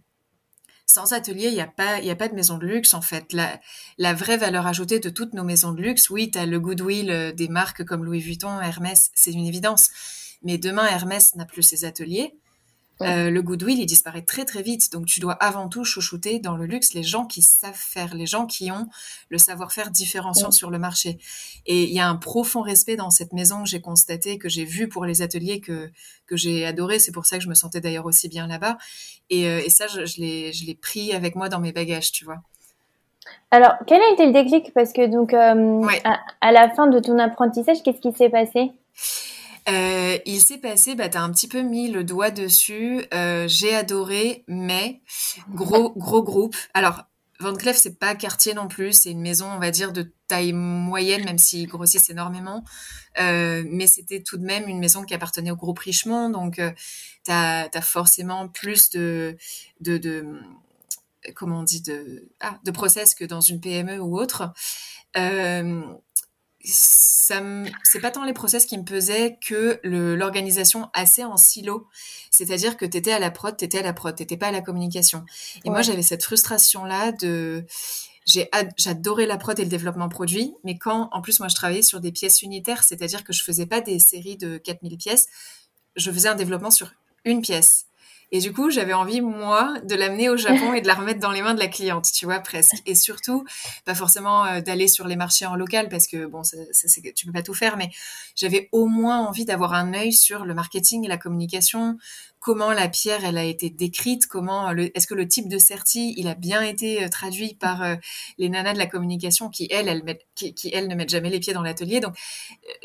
sans 0.87 1.13
atelier, 1.13 1.49
il 1.49 1.55
n'y 1.55 1.61
a 1.61 1.67
pas, 1.67 2.01
il 2.01 2.11
a 2.11 2.17
pas 2.17 2.29
de 2.29 2.35
maison 2.35 2.59
de 2.59 2.67
luxe 2.67 2.95
en 2.95 3.01
fait. 3.01 3.33
La, 3.33 3.61
la 3.99 4.15
vraie 4.15 4.37
valeur 4.37 4.67
ajoutée 4.67 5.01
de 5.01 5.11
toutes 5.11 5.35
nos 5.35 5.45
maisons 5.45 5.73
de 5.73 5.83
luxe, 5.83 6.11
oui, 6.11 6.31
tu 6.31 6.39
as 6.39 6.47
le 6.47 6.61
goodwill 6.61 7.11
euh, 7.11 7.33
des 7.33 7.49
marques 7.49 7.85
comme 7.85 8.05
Louis 8.05 8.21
Vuitton, 8.21 8.61
Hermès, 8.61 9.11
c'est 9.15 9.33
une 9.33 9.47
évidence. 9.47 9.91
Mais 10.43 10.59
demain, 10.59 10.87
Hermès 10.87 11.35
n'a 11.35 11.45
plus 11.45 11.63
ses 11.63 11.85
ateliers. 11.85 12.35
Euh, 13.03 13.31
le 13.31 13.43
goodwill, 13.43 13.79
il 13.79 13.87
disparaît 13.87 14.23
très 14.23 14.45
très 14.45 14.63
vite. 14.63 14.93
Donc 14.93 15.07
tu 15.07 15.21
dois 15.21 15.33
avant 15.35 15.69
tout 15.69 15.85
chouchouter 15.85 16.39
dans 16.39 16.57
le 16.57 16.67
luxe 16.67 16.93
les 16.95 17.03
gens 17.03 17.27
qui 17.27 17.43
savent 17.43 17.75
faire, 17.75 18.15
les 18.15 18.27
gens 18.27 18.47
qui 18.47 18.71
ont 18.71 18.89
le 19.29 19.39
savoir-faire 19.39 19.91
différenciant 19.91 20.51
sur 20.51 20.71
le 20.71 20.79
marché. 20.79 21.19
Et 21.67 21.85
il 21.85 21.95
y 21.95 22.01
a 22.01 22.09
un 22.09 22.17
profond 22.17 22.63
respect 22.63 22.97
dans 22.97 23.11
cette 23.11 23.33
maison 23.33 23.63
que 23.63 23.69
j'ai 23.69 23.81
constaté, 23.81 24.39
que 24.39 24.49
j'ai 24.49 24.65
vu 24.65 24.89
pour 24.89 25.05
les 25.05 25.23
ateliers 25.23 25.61
que, 25.61 25.91
que 26.27 26.37
j'ai 26.37 26.67
adoré. 26.67 26.99
C'est 26.99 27.13
pour 27.13 27.27
ça 27.27 27.39
que 27.39 27.45
je 27.45 27.49
me 27.49 27.55
sentais 27.55 27.81
d'ailleurs 27.81 28.07
aussi 28.07 28.29
bien 28.29 28.47
là-bas. 28.47 28.77
Et, 29.31 29.47
euh, 29.47 29.63
et 29.65 29.71
ça, 29.71 29.87
je, 29.87 30.05
je 30.05 30.21
l'ai 30.21 30.75
pris 30.75 31.13
avec 31.13 31.37
moi 31.37 31.49
dans 31.49 31.61
mes 31.61 31.73
bagages, 31.73 32.13
tu 32.13 32.25
vois. 32.25 32.43
Alors, 33.51 33.75
quel 33.87 34.01
a 34.01 34.13
été 34.13 34.27
le 34.27 34.33
déclic? 34.33 34.73
Parce 34.75 34.93
que 34.93 35.07
donc, 35.07 35.35
euh, 35.35 35.87
à, 36.05 36.21
à, 36.41 36.53
la 36.53 36.71
fin 36.71 36.87
de 36.87 36.99
ton 37.01 37.19
apprentissage, 37.19 37.83
qu'est-ce 37.83 38.01
qui 38.01 38.13
s'est 38.13 38.31
passé? 38.31 38.71
Euh, 39.69 40.19
il 40.27 40.41
s'est 40.41 40.59
passé, 40.59 40.95
bah, 40.95 41.09
tu 41.09 41.19
as 41.19 41.23
un 41.23 41.31
petit 41.31 41.49
peu 41.49 41.63
mis 41.63 41.91
le 41.91 42.05
doigt 42.05 42.31
dessus. 42.31 43.05
Euh, 43.15 43.47
j'ai 43.49 43.75
adoré, 43.75 44.45
mais 44.49 45.01
gros, 45.51 45.93
gros 45.97 46.23
groupe. 46.23 46.57
Alors, 46.75 47.05
Van 47.41 47.55
Cleef, 47.55 47.77
c'est 47.77 47.99
pas 47.99 48.15
quartier 48.15 48.53
non 48.53 48.69
plus, 48.69 48.93
c'est 48.93 49.11
une 49.11 49.23
maison, 49.23 49.51
on 49.51 49.59
va 49.59 49.71
dire, 49.71 49.93
de 49.93 50.13
taille 50.29 50.53
moyenne, 50.53 51.25
même 51.25 51.39
s'ils 51.39 51.67
grossissent 51.67 52.11
énormément. 52.11 52.65
Euh, 53.19 53.65
mais 53.67 53.87
c'était 53.87 54.23
tout 54.23 54.37
de 54.37 54.45
même 54.45 54.69
une 54.69 54.79
maison 54.79 55.05
qui 55.05 55.15
appartenait 55.15 55.51
au 55.51 55.57
groupe 55.57 55.79
Richemont, 55.79 56.29
donc 56.29 56.59
euh, 56.59 56.71
tu 57.25 57.33
as, 57.33 57.71
forcément 57.81 58.49
plus 58.49 58.91
de, 58.91 59.39
de, 59.81 59.97
de, 59.97 60.27
comment 61.35 61.61
on 61.61 61.63
dit, 61.63 61.81
de, 61.81 62.29
ah, 62.41 62.59
de 62.63 62.71
process 62.71 63.15
que 63.15 63.25
dans 63.25 63.41
une 63.41 63.61
PME 63.61 63.99
ou 64.01 64.19
autre. 64.19 64.53
Ça 66.65 67.43
c'est 67.85 68.01
pas 68.01 68.11
tant 68.11 68.25
les 68.25 68.33
process 68.33 68.67
qui 68.67 68.77
me 68.77 68.85
pesaient 68.85 69.39
que 69.41 69.81
l'organisation 69.83 70.91
assez 70.93 71.25
en 71.25 71.37
silo. 71.37 71.87
C'est-à-dire 72.31 72.77
que 72.77 72.85
tu 72.85 72.97
étais 72.97 73.13
à 73.13 73.19
la 73.19 73.31
prod, 73.31 73.57
tu 73.57 73.65
étais 73.65 73.79
à 73.79 73.83
la 73.83 73.93
prod, 73.93 74.15
t'étais 74.15 74.37
pas 74.37 74.49
à 74.49 74.51
la 74.51 74.61
communication. 74.61 75.25
Et 75.65 75.71
moi, 75.71 75.83
j'avais 75.83 76.03
cette 76.03 76.25
frustration-là 76.25 77.13
de, 77.13 77.65
j'adorais 78.27 79.27
la 79.27 79.37
prod 79.37 79.59
et 79.59 79.65
le 79.65 79.69
développement 79.69 80.09
produit, 80.09 80.55
mais 80.65 80.79
quand, 80.79 81.09
en 81.13 81.21
plus, 81.21 81.41
moi, 81.41 81.49
je 81.49 81.55
travaillais 81.55 81.83
sur 81.83 82.01
des 82.01 82.13
pièces 82.13 82.43
unitaires, 82.43 82.85
c'est-à-dire 82.85 83.25
que 83.25 83.33
je 83.33 83.43
faisais 83.43 83.67
pas 83.67 83.81
des 83.81 83.99
séries 83.99 84.37
de 84.37 84.59
4000 84.59 84.97
pièces, 84.97 85.27
je 85.97 86.11
faisais 86.11 86.29
un 86.29 86.35
développement 86.35 86.71
sur 86.71 86.93
une 87.25 87.43
pièce. 87.43 87.87
Et 88.33 88.39
du 88.39 88.53
coup, 88.53 88.71
j'avais 88.71 88.93
envie, 88.93 89.21
moi, 89.21 89.75
de 89.83 89.95
l'amener 89.95 90.29
au 90.29 90.37
Japon 90.37 90.73
et 90.75 90.81
de 90.81 90.87
la 90.87 90.95
remettre 90.95 91.21
dans 91.21 91.33
les 91.33 91.43
mains 91.43 91.55
de 91.55 91.59
la 91.59 91.69
cliente, 91.69 92.11
tu 92.13 92.27
vois, 92.27 92.39
presque. 92.39 92.81
Et 92.87 92.95
surtout, 92.95 93.45
pas 93.85 93.95
forcément 93.95 94.45
euh, 94.45 94.61
d'aller 94.61 94.87
sur 94.87 95.09
les 95.09 95.17
marchés 95.17 95.47
en 95.47 95.57
local, 95.57 95.89
parce 95.89 96.07
que, 96.07 96.27
bon, 96.27 96.45
ça, 96.45 96.57
ça, 96.71 96.87
tu 97.15 97.27
peux 97.27 97.33
pas 97.33 97.43
tout 97.43 97.55
faire, 97.55 97.77
mais 97.77 97.91
j'avais 98.37 98.69
au 98.71 98.87
moins 98.87 99.19
envie 99.27 99.45
d'avoir 99.45 99.75
un 99.75 99.95
œil 99.95 100.13
sur 100.13 100.45
le 100.45 100.55
marketing 100.55 101.05
et 101.05 101.09
la 101.09 101.19
communication, 101.19 101.99
comment 102.39 102.73
la 102.73 102.89
pierre, 102.89 103.25
elle 103.25 103.37
a 103.37 103.45
été 103.45 103.69
décrite, 103.69 104.27
comment, 104.27 104.71
est-ce 104.71 105.07
que 105.07 105.15
le 105.15 105.27
type 105.27 105.49
de 105.49 105.59
certi, 105.59 106.15
il 106.17 106.29
a 106.29 106.35
bien 106.35 106.63
été 106.63 107.05
euh, 107.05 107.09
traduit 107.09 107.55
par 107.55 107.83
euh, 107.83 107.97
les 108.39 108.49
nanas 108.49 108.75
de 108.75 108.79
la 108.79 108.87
communication 108.87 109.49
qui, 109.49 109.67
elles, 109.71 109.89
elles, 109.89 110.19
qui, 110.35 110.55
qui, 110.55 110.71
elles 110.73 110.89
ne 110.89 110.95
mettent 110.95 111.11
jamais 111.11 111.31
les 111.31 111.41
pieds 111.41 111.53
dans 111.53 111.63
l'atelier? 111.63 112.01
Donc, 112.01 112.15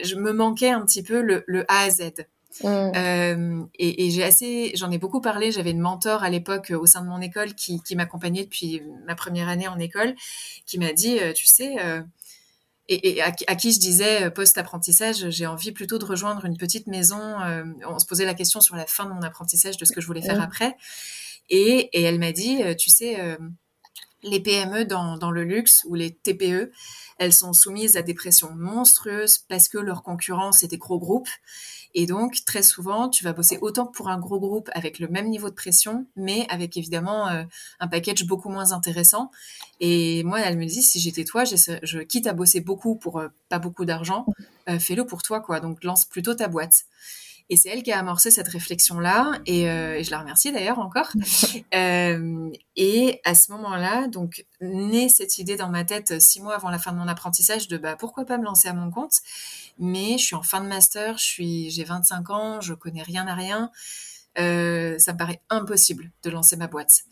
je 0.04 0.16
me 0.16 0.34
manquais 0.34 0.72
un 0.72 0.84
petit 0.86 1.04
peu 1.04 1.22
le, 1.22 1.44
le 1.48 1.66
A 1.72 1.84
à 1.84 1.90
Z. 1.90 2.12
Mm. 2.64 2.68
Euh, 2.68 3.64
et, 3.76 4.06
et 4.06 4.12
j'ai 4.12 4.24
assez, 4.24 4.72
j'en 4.76 4.92
ai 4.92 4.98
beaucoup 4.98 5.22
parlé. 5.22 5.52
J'avais 5.52 5.72
une 5.72 5.80
mentor 5.80 6.24
à 6.24 6.30
l'époque 6.30 6.72
euh, 6.72 6.80
au 6.80 6.86
sein 6.86 7.02
de 7.02 7.08
mon 7.08 7.22
école 7.22 7.54
qui, 7.54 7.82
qui 7.82 7.96
m'accompagnait 7.96 8.46
depuis 8.46 8.82
ma 9.06 9.16
première 9.16 9.50
année 9.50 9.68
en 9.68 9.80
école, 9.80 10.16
qui 10.66 10.80
m'a 10.80 10.94
dit, 10.94 11.20
euh, 11.20 11.34
tu 11.34 11.46
sais, 11.46 11.76
euh, 11.80 12.02
et, 12.88 13.18
et 13.18 13.22
à, 13.22 13.32
qui 13.32 13.72
je 13.72 13.80
disais 13.80 14.30
post-apprentissage, 14.30 15.30
j'ai 15.32 15.48
envie 15.48 15.72
plutôt 15.72 15.98
de 15.98 16.06
rejoindre 16.06 16.46
une 16.46 16.56
petite 16.56 16.86
maison. 16.86 17.20
on 17.88 17.98
se 17.98 18.06
posait 18.06 18.26
la 18.26 18.36
question 18.36 18.62
sur 18.62 18.76
la 18.76 18.86
fin 18.86 19.06
de 19.06 19.10
mon 19.10 19.24
apprentissage 19.24 19.78
de 19.78 19.86
ce 19.86 19.92
que 19.92 20.02
je 20.02 20.06
voulais 20.06 20.22
faire 20.22 20.38
mm. 20.38 20.44
après. 20.44 20.78
Et, 21.50 21.90
et 21.94 22.04
elle 22.04 22.20
m'a 22.20 22.32
dit, 22.32 22.62
tu 22.78 22.92
sais, 22.92 23.18
les 24.22 24.40
PME 24.40 24.86
dans, 24.86 25.18
dans 25.18 25.32
le 25.32 25.44
luxe 25.44 25.84
ou 25.88 25.96
les 25.96 26.14
TPE, 26.14 26.72
elles 27.18 27.34
sont 27.34 27.54
soumises 27.54 27.98
à 27.98 28.04
des 28.04 28.14
pressions 28.14 28.52
monstrueuses 28.54 29.40
parce 29.40 29.68
que 29.68 29.80
leur 29.80 30.04
concurrence 30.04 30.60
c'est 30.60 30.68
des 30.68 30.78
gros 30.78 31.00
groupes 31.00 31.30
et 31.98 32.08
donc, 32.08 32.44
très 32.46 32.62
souvent, 32.62 33.08
tu 33.08 33.24
vas 33.24 33.32
bosser 33.32 33.58
autant 33.62 33.86
pour 33.86 34.10
un 34.10 34.20
gros 34.20 34.38
groupe 34.38 34.70
avec 34.74 35.00
le 35.00 35.08
même 35.08 35.30
niveau 35.30 35.50
de 35.50 35.56
pression, 35.56 36.06
mais 36.18 36.46
avec 36.50 36.76
évidemment 36.76 37.30
euh, 37.30 37.44
un 37.80 37.88
package 37.88 38.26
beaucoup 38.26 38.50
moins 38.50 38.74
intéressant. 38.74 39.32
Et 39.80 40.22
moi, 40.26 40.42
elle 40.42 40.58
me 40.58 40.66
dit, 40.66 40.84
si 40.84 41.00
j'étais 41.00 41.24
toi, 41.24 41.46
je 41.46 42.00
quitte 42.00 42.28
à 42.28 42.34
bosser 42.34 42.60
beaucoup 42.60 42.96
pour 42.96 43.20
euh, 43.20 43.30
pas 43.48 43.60
beaucoup 43.60 43.86
d'argent, 43.86 44.26
euh, 44.68 44.78
fais-le 44.78 45.06
pour 45.06 45.24
toi, 45.24 45.40
quoi. 45.40 45.62
Donc, 45.62 45.86
lance 45.86 46.04
plutôt 46.04 46.34
ta 46.34 46.50
boîte. 46.50 46.84
Et 47.50 47.58
c'est 47.58 47.70
elle 47.70 47.84
qui 47.84 47.92
a 47.92 48.00
amorcé 48.00 48.32
cette 48.32 48.48
réflexion-là, 48.48 49.40
et, 49.46 49.70
euh, 49.70 50.00
et, 50.00 50.04
je 50.04 50.10
la 50.10 50.20
remercie 50.20 50.52
d'ailleurs 50.52 50.80
encore. 50.80 51.12
euh, 51.76 52.50
et 52.76 53.22
à 53.24 53.36
ce 53.36 53.52
moment-là, 53.52 54.08
donc, 54.08 54.46
naît 54.62 55.10
cette 55.10 55.38
idée 55.38 55.56
dans 55.56 55.70
ma 55.70 55.84
tête 55.84 56.20
six 56.20 56.42
mois 56.42 56.56
avant 56.56 56.70
la 56.70 56.80
fin 56.80 56.92
de 56.92 56.98
mon 56.98 57.08
apprentissage 57.08 57.68
de 57.68 57.78
bah, 57.78 57.96
pourquoi 57.96 58.26
pas 58.26 58.38
me 58.38 58.46
lancer 58.46 58.68
à 58.68 58.74
mon 58.74 58.90
compte? 58.90 59.20
Mais 59.78 60.18
je 60.18 60.26
suis 60.26 60.36
en 60.36 60.44
fin 60.44 60.62
de 60.62 60.68
master, 60.68 61.18
je 61.18 61.26
suis, 61.26 61.70
j'ai 61.70 61.84
25 61.84 62.30
ans, 62.32 62.62
je 62.62 62.74
connais 62.74 63.04
rien 63.04 63.28
à 63.28 63.36
rien. 63.36 63.72
Euh, 64.38 64.98
ça 65.00 65.14
me 65.14 65.18
paraît 65.18 65.42
impossible 65.50 66.12
de 66.24 66.30
lancer 66.30 66.58
ma 66.58 66.68
boîte. 66.68 67.04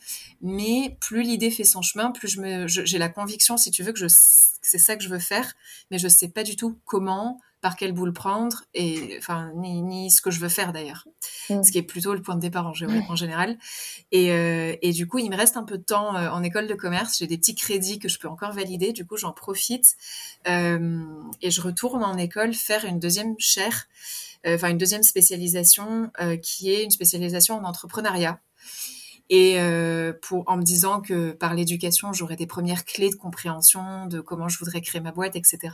Mais 0.41 0.97
plus 0.99 1.23
l'idée 1.23 1.51
fait 1.51 1.63
son 1.63 1.81
chemin, 1.81 2.11
plus 2.11 2.27
je 2.27 2.67
j'ai 2.67 2.97
la 2.97 3.09
conviction, 3.09 3.55
si 3.55 3.71
tu 3.71 3.83
veux, 3.83 3.93
que 3.93 3.99
je, 3.99 4.07
c'est 4.09 4.77
ça 4.77 4.95
que 4.95 5.03
je 5.03 5.09
veux 5.09 5.19
faire, 5.19 5.53
mais 5.89 5.99
je 5.99 6.07
sais 6.07 6.27
pas 6.27 6.43
du 6.43 6.55
tout 6.55 6.79
comment, 6.85 7.39
par 7.63 7.77
quelle 7.77 7.93
boule 7.93 8.11
prendre 8.11 8.65
et 8.73 9.15
enfin 9.17 9.53
ni, 9.55 9.81
ni 9.81 10.11
ce 10.11 10.21
que 10.21 10.31
je 10.31 10.39
veux 10.41 10.49
faire 10.49 10.73
d'ailleurs. 10.73 11.07
Mm. 11.49 11.63
ce 11.63 11.71
qui 11.71 11.77
est 11.77 11.83
plutôt 11.83 12.13
le 12.13 12.21
point 12.21 12.35
de 12.35 12.41
départ 12.41 12.67
en, 12.67 12.73
en 13.09 13.15
général. 13.15 13.57
Et, 14.11 14.33
euh, 14.33 14.75
et, 14.81 14.91
du 14.91 15.07
coup 15.07 15.17
il 15.19 15.29
me 15.29 15.37
reste 15.37 15.55
un 15.55 15.63
peu 15.63 15.77
de 15.77 15.83
temps 15.83 16.13
euh, 16.17 16.29
en 16.29 16.43
école 16.43 16.67
de 16.67 16.73
commerce. 16.73 17.19
J'ai 17.19 17.25
des 17.25 17.37
petits 17.37 17.55
crédits 17.55 17.99
que 17.99 18.09
je 18.09 18.19
peux 18.19 18.27
encore 18.27 18.51
valider. 18.51 18.91
Du 18.91 19.05
coup 19.05 19.15
j'en 19.15 19.31
profite 19.31 19.95
euh, 20.45 21.05
et 21.41 21.51
je 21.51 21.61
retourne 21.61 22.03
en 22.03 22.17
école 22.17 22.53
faire 22.53 22.83
une 22.83 22.99
deuxième 22.99 23.33
chaire 23.39 23.87
enfin 24.45 24.67
une 24.67 24.77
deuxième 24.77 25.03
spécialisation 25.03 26.11
qui 26.41 26.69
est 26.69 26.83
une 26.83 26.91
spécialisation 26.91 27.55
en 27.55 27.63
entrepreneuriat 27.63 28.41
et 29.29 29.59
euh, 29.59 30.13
pour 30.21 30.43
en 30.47 30.57
me 30.57 30.63
disant 30.63 31.01
que 31.01 31.31
par 31.31 31.53
l'éducation 31.53 32.11
j'aurais 32.13 32.35
des 32.35 32.45
premières 32.45 32.83
clés 32.83 33.09
de 33.09 33.15
compréhension 33.15 34.05
de 34.07 34.19
comment 34.19 34.49
je 34.49 34.59
voudrais 34.59 34.81
créer 34.81 34.99
ma 35.01 35.11
boîte 35.11 35.35
etc 35.35 35.71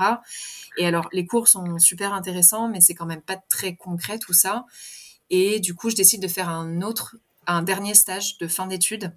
et 0.77 0.85
alors 0.85 1.09
les 1.11 1.25
cours 1.25 1.47
sont 1.47 1.77
super 1.77 2.13
intéressants 2.13 2.69
mais 2.69 2.81
c'est 2.81 2.95
quand 2.95 3.05
même 3.05 3.21
pas 3.21 3.37
très 3.49 3.75
concret 3.75 4.17
tout 4.17 4.33
ça. 4.33 4.65
Et 5.29 5.59
du 5.59 5.75
coup 5.75 5.89
je 5.89 5.95
décide 5.95 6.21
de 6.21 6.27
faire 6.27 6.49
un 6.49 6.81
autre 6.81 7.17
un 7.47 7.61
dernier 7.61 7.93
stage 7.93 8.37
de 8.37 8.47
fin 8.47 8.67
d'études 8.67 9.15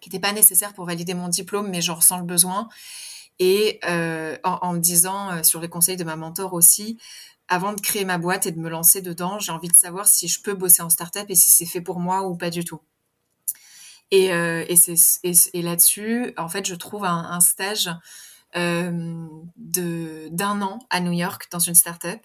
qui 0.00 0.08
n'était 0.08 0.20
pas 0.20 0.32
nécessaire 0.32 0.74
pour 0.74 0.86
valider 0.86 1.14
mon 1.14 1.28
diplôme 1.28 1.68
mais 1.68 1.80
j'en 1.80 1.94
ressens 1.94 2.18
le 2.18 2.24
besoin. 2.24 2.68
Et 3.40 3.78
euh, 3.88 4.36
en, 4.42 4.72
me 4.72 4.80
disant 4.80 5.30
euh, 5.30 5.42
sur 5.44 5.60
les 5.60 5.68
conseils 5.68 5.96
de 5.96 6.02
ma 6.02 6.16
mentor 6.16 6.54
aussi 6.54 6.98
avant 7.46 7.72
de 7.72 7.80
créer 7.80 8.04
ma 8.04 8.18
boîte 8.18 8.46
et 8.46 8.50
de 8.50 8.58
me 8.58 8.68
lancer 8.68 9.00
dedans, 9.00 9.38
j'ai 9.38 9.52
envie 9.52 9.68
de 9.68 9.74
savoir 9.74 10.06
si 10.06 10.28
je 10.28 10.42
peux 10.42 10.54
bosser 10.54 10.82
en 10.82 10.90
startup 10.90 11.24
et 11.28 11.34
si 11.34 11.48
c'est 11.48 11.64
fait 11.64 11.80
pour 11.80 12.00
moi 12.00 12.28
ou 12.28 12.36
pas 12.36 12.50
du 12.50 12.64
tout. 12.64 12.80
Et, 14.10 14.32
euh, 14.32 14.64
et, 14.68 15.32
et, 15.52 15.62
là-dessus, 15.62 16.32
en 16.36 16.48
fait, 16.48 16.66
je 16.66 16.74
trouve 16.74 17.04
un, 17.04 17.30
un 17.30 17.40
stage 17.40 17.90
euh, 18.56 19.26
d'un 19.56 20.62
an 20.62 20.78
à 20.90 21.00
New 21.00 21.12
York 21.12 21.48
dans 21.50 21.58
une 21.58 21.74
startup. 21.74 22.20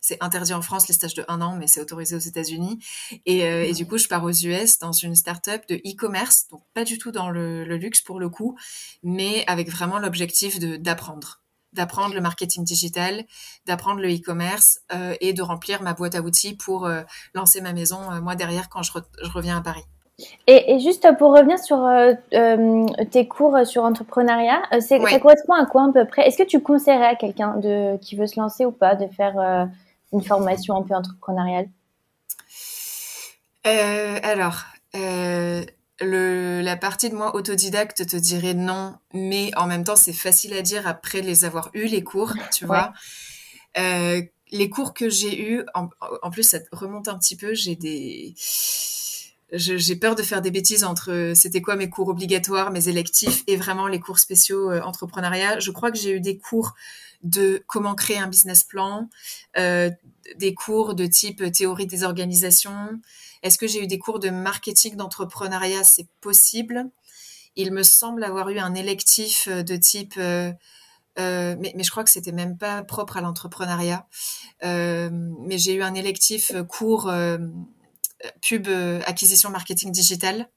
C'est 0.00 0.22
interdit 0.22 0.54
en 0.54 0.62
France 0.62 0.88
les 0.88 0.94
stages 0.94 1.14
de 1.14 1.24
un 1.28 1.40
an, 1.40 1.56
mais 1.56 1.66
c'est 1.66 1.80
autorisé 1.80 2.16
aux 2.16 2.20
États-Unis. 2.20 2.78
Et, 3.26 3.44
euh, 3.44 3.64
et, 3.64 3.72
du 3.72 3.86
coup, 3.86 3.98
je 3.98 4.08
pars 4.08 4.24
aux 4.24 4.32
US 4.32 4.78
dans 4.78 4.92
une 4.92 5.14
startup 5.14 5.62
de 5.68 5.76
e-commerce, 5.76 6.48
donc 6.50 6.62
pas 6.74 6.84
du 6.84 6.98
tout 6.98 7.12
dans 7.12 7.30
le, 7.30 7.64
le, 7.64 7.76
luxe 7.76 8.00
pour 8.00 8.18
le 8.18 8.28
coup, 8.28 8.56
mais 9.02 9.44
avec 9.46 9.70
vraiment 9.70 9.98
l'objectif 9.98 10.58
d'apprendre 10.58 11.40
d'apprendre 11.72 12.14
le 12.14 12.20
marketing 12.20 12.64
digital, 12.64 13.24
d'apprendre 13.66 14.00
le 14.00 14.08
e-commerce 14.08 14.80
euh, 14.92 15.14
et 15.20 15.32
de 15.32 15.42
remplir 15.42 15.82
ma 15.82 15.94
boîte 15.94 16.14
à 16.14 16.22
outils 16.22 16.56
pour 16.56 16.86
euh, 16.86 17.02
lancer 17.34 17.60
ma 17.60 17.72
maison 17.72 18.10
euh, 18.10 18.20
moi 18.20 18.34
derrière 18.36 18.68
quand 18.68 18.82
je, 18.82 18.92
je 19.22 19.30
reviens 19.30 19.58
à 19.58 19.60
Paris. 19.60 19.84
Et, 20.46 20.72
et, 20.72 20.80
juste 20.80 21.06
pour 21.16 21.36
revenir 21.36 21.58
sur 21.58 21.84
euh, 21.84 22.12
euh 22.34 22.86
tes 23.10 23.28
cours 23.28 23.56
sur 23.64 23.84
entrepreneuriat, 23.84 24.62
c'est, 24.80 25.00
ça 25.00 25.20
correspond 25.20 25.54
à 25.54 25.64
quoi 25.66 25.84
à 25.84 25.92
peu 25.92 26.04
près? 26.06 26.26
Est-ce 26.26 26.38
que 26.38 26.48
tu 26.48 26.60
conseillerais 26.60 27.06
à 27.06 27.14
quelqu'un 27.14 27.56
de, 27.56 27.96
qui 27.98 28.16
veut 28.16 28.26
se 28.26 28.40
lancer 28.40 28.64
ou 28.64 28.72
pas 28.72 28.96
de 28.96 29.06
faire 29.06 29.68
une 30.12 30.22
formation 30.22 30.76
un 30.76 30.82
peu 30.82 30.94
entrepreneuriale? 30.94 31.68
Alors, 33.64 34.64
le, 36.00 36.60
la 36.62 36.76
partie 36.76 37.10
de 37.10 37.14
moi 37.14 37.34
autodidacte 37.34 38.06
te 38.06 38.16
dirait 38.16 38.54
non, 38.54 38.96
mais 39.12 39.50
en 39.56 39.66
même 39.66 39.84
temps, 39.84 39.96
c'est 39.96 40.12
facile 40.12 40.54
à 40.54 40.62
dire 40.62 40.86
après 40.86 41.20
les 41.20 41.44
avoir 41.44 41.70
eus, 41.74 41.86
les 41.86 42.04
cours, 42.04 42.34
tu 42.52 42.66
vois? 42.66 42.92
Euh, 43.76 44.22
les 44.50 44.70
cours 44.70 44.94
que 44.94 45.08
j'ai 45.10 45.40
eus, 45.40 45.64
en, 45.74 45.88
en, 46.22 46.30
plus, 46.30 46.42
ça 46.42 46.58
remonte 46.72 47.08
un 47.08 47.18
petit 47.18 47.36
peu, 47.36 47.54
j'ai 47.54 47.76
des... 47.76 48.34
J'ai 49.52 49.96
peur 49.96 50.14
de 50.14 50.22
faire 50.22 50.42
des 50.42 50.50
bêtises 50.50 50.84
entre 50.84 51.32
c'était 51.34 51.62
quoi 51.62 51.76
mes 51.76 51.88
cours 51.88 52.08
obligatoires, 52.08 52.70
mes 52.70 52.88
électifs 52.88 53.44
et 53.46 53.56
vraiment 53.56 53.86
les 53.86 53.98
cours 53.98 54.18
spéciaux 54.18 54.70
euh, 54.70 54.82
entrepreneuriat. 54.82 55.58
Je 55.58 55.70
crois 55.70 55.90
que 55.90 55.96
j'ai 55.96 56.12
eu 56.12 56.20
des 56.20 56.36
cours 56.36 56.74
de 57.22 57.62
comment 57.66 57.94
créer 57.94 58.18
un 58.18 58.28
business 58.28 58.62
plan, 58.62 59.08
euh, 59.56 59.90
des 60.36 60.54
cours 60.54 60.94
de 60.94 61.06
type 61.06 61.50
théorie 61.50 61.86
des 61.86 62.04
organisations, 62.04 63.00
Est-ce 63.42 63.56
que 63.56 63.66
j'ai 63.66 63.82
eu 63.82 63.86
des 63.86 63.98
cours 63.98 64.18
de 64.18 64.30
marketing 64.30 64.96
d'entrepreneuriat? 64.96 65.82
C'est 65.82 66.08
possible. 66.20 66.84
Il 67.56 67.72
me 67.72 67.82
semble 67.82 68.24
avoir 68.24 68.50
eu 68.50 68.58
un 68.58 68.74
électif 68.74 69.48
de 69.48 69.76
type 69.76 70.18
euh, 71.18 71.56
mais, 71.58 71.72
mais, 71.74 71.82
je 71.82 71.90
crois 71.90 72.04
que 72.04 72.10
c'était 72.10 72.32
même 72.32 72.56
pas 72.56 72.82
propre 72.84 73.16
à 73.16 73.20
l'entrepreneuriat. 73.20 74.06
Euh, 74.64 75.10
mais 75.12 75.58
j'ai 75.58 75.74
eu 75.74 75.82
un 75.82 75.94
électif 75.94 76.52
cours 76.68 77.08
euh, 77.08 77.38
pub 78.42 78.68
acquisition 79.06 79.50
marketing 79.50 79.92
digital. 79.92 80.48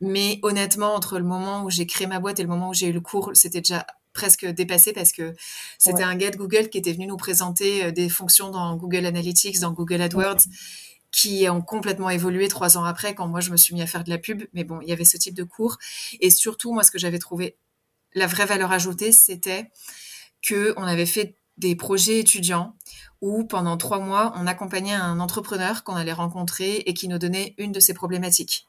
Mais 0.00 0.38
honnêtement, 0.42 0.94
entre 0.94 1.18
le 1.18 1.24
moment 1.24 1.64
où 1.64 1.70
j'ai 1.70 1.86
créé 1.86 2.06
ma 2.06 2.20
boîte 2.20 2.40
et 2.40 2.42
le 2.42 2.48
moment 2.48 2.70
où 2.70 2.74
j'ai 2.74 2.88
eu 2.88 2.92
le 2.92 3.00
cours, 3.00 3.30
c'était 3.34 3.60
déjà 3.60 3.86
presque 4.12 4.46
dépassé 4.46 4.92
parce 4.92 5.12
que 5.12 5.34
c'était 5.78 6.02
un 6.02 6.14
gars 6.14 6.30
de 6.30 6.36
Google 6.36 6.68
qui 6.68 6.78
était 6.78 6.92
venu 6.92 7.06
nous 7.06 7.16
présenter 7.16 7.90
des 7.92 8.08
fonctions 8.08 8.50
dans 8.50 8.76
Google 8.76 9.06
Analytics, 9.06 9.60
dans 9.60 9.72
Google 9.72 10.00
AdWords, 10.02 10.42
qui 11.10 11.48
ont 11.48 11.62
complètement 11.62 12.10
évolué 12.10 12.48
trois 12.48 12.76
ans 12.76 12.84
après 12.84 13.14
quand 13.14 13.28
moi 13.28 13.40
je 13.40 13.50
me 13.50 13.56
suis 13.56 13.74
mis 13.74 13.82
à 13.82 13.86
faire 13.86 14.02
de 14.02 14.10
la 14.10 14.18
pub. 14.18 14.42
Mais 14.52 14.64
bon, 14.64 14.80
il 14.82 14.88
y 14.88 14.92
avait 14.92 15.04
ce 15.04 15.16
type 15.16 15.34
de 15.34 15.44
cours. 15.44 15.78
Et 16.20 16.30
surtout, 16.30 16.72
moi, 16.72 16.82
ce 16.82 16.90
que 16.90 16.98
j'avais 16.98 17.18
trouvé 17.20 17.56
la 18.14 18.26
vraie 18.26 18.46
valeur 18.46 18.72
ajoutée, 18.72 19.12
c'était 19.12 19.70
que 20.42 20.74
on 20.76 20.82
avait 20.82 21.06
fait 21.06 21.36
des 21.58 21.76
projets 21.76 22.20
étudiants 22.20 22.74
où 23.20 23.44
pendant 23.44 23.76
trois 23.76 24.00
mois, 24.00 24.32
on 24.36 24.46
accompagnait 24.46 24.94
un 24.94 25.20
entrepreneur 25.20 25.84
qu'on 25.84 25.94
allait 25.94 26.12
rencontrer 26.12 26.82
et 26.86 26.94
qui 26.94 27.08
nous 27.08 27.18
donnait 27.18 27.54
une 27.58 27.72
de 27.72 27.80
ses 27.80 27.94
problématiques. 27.94 28.68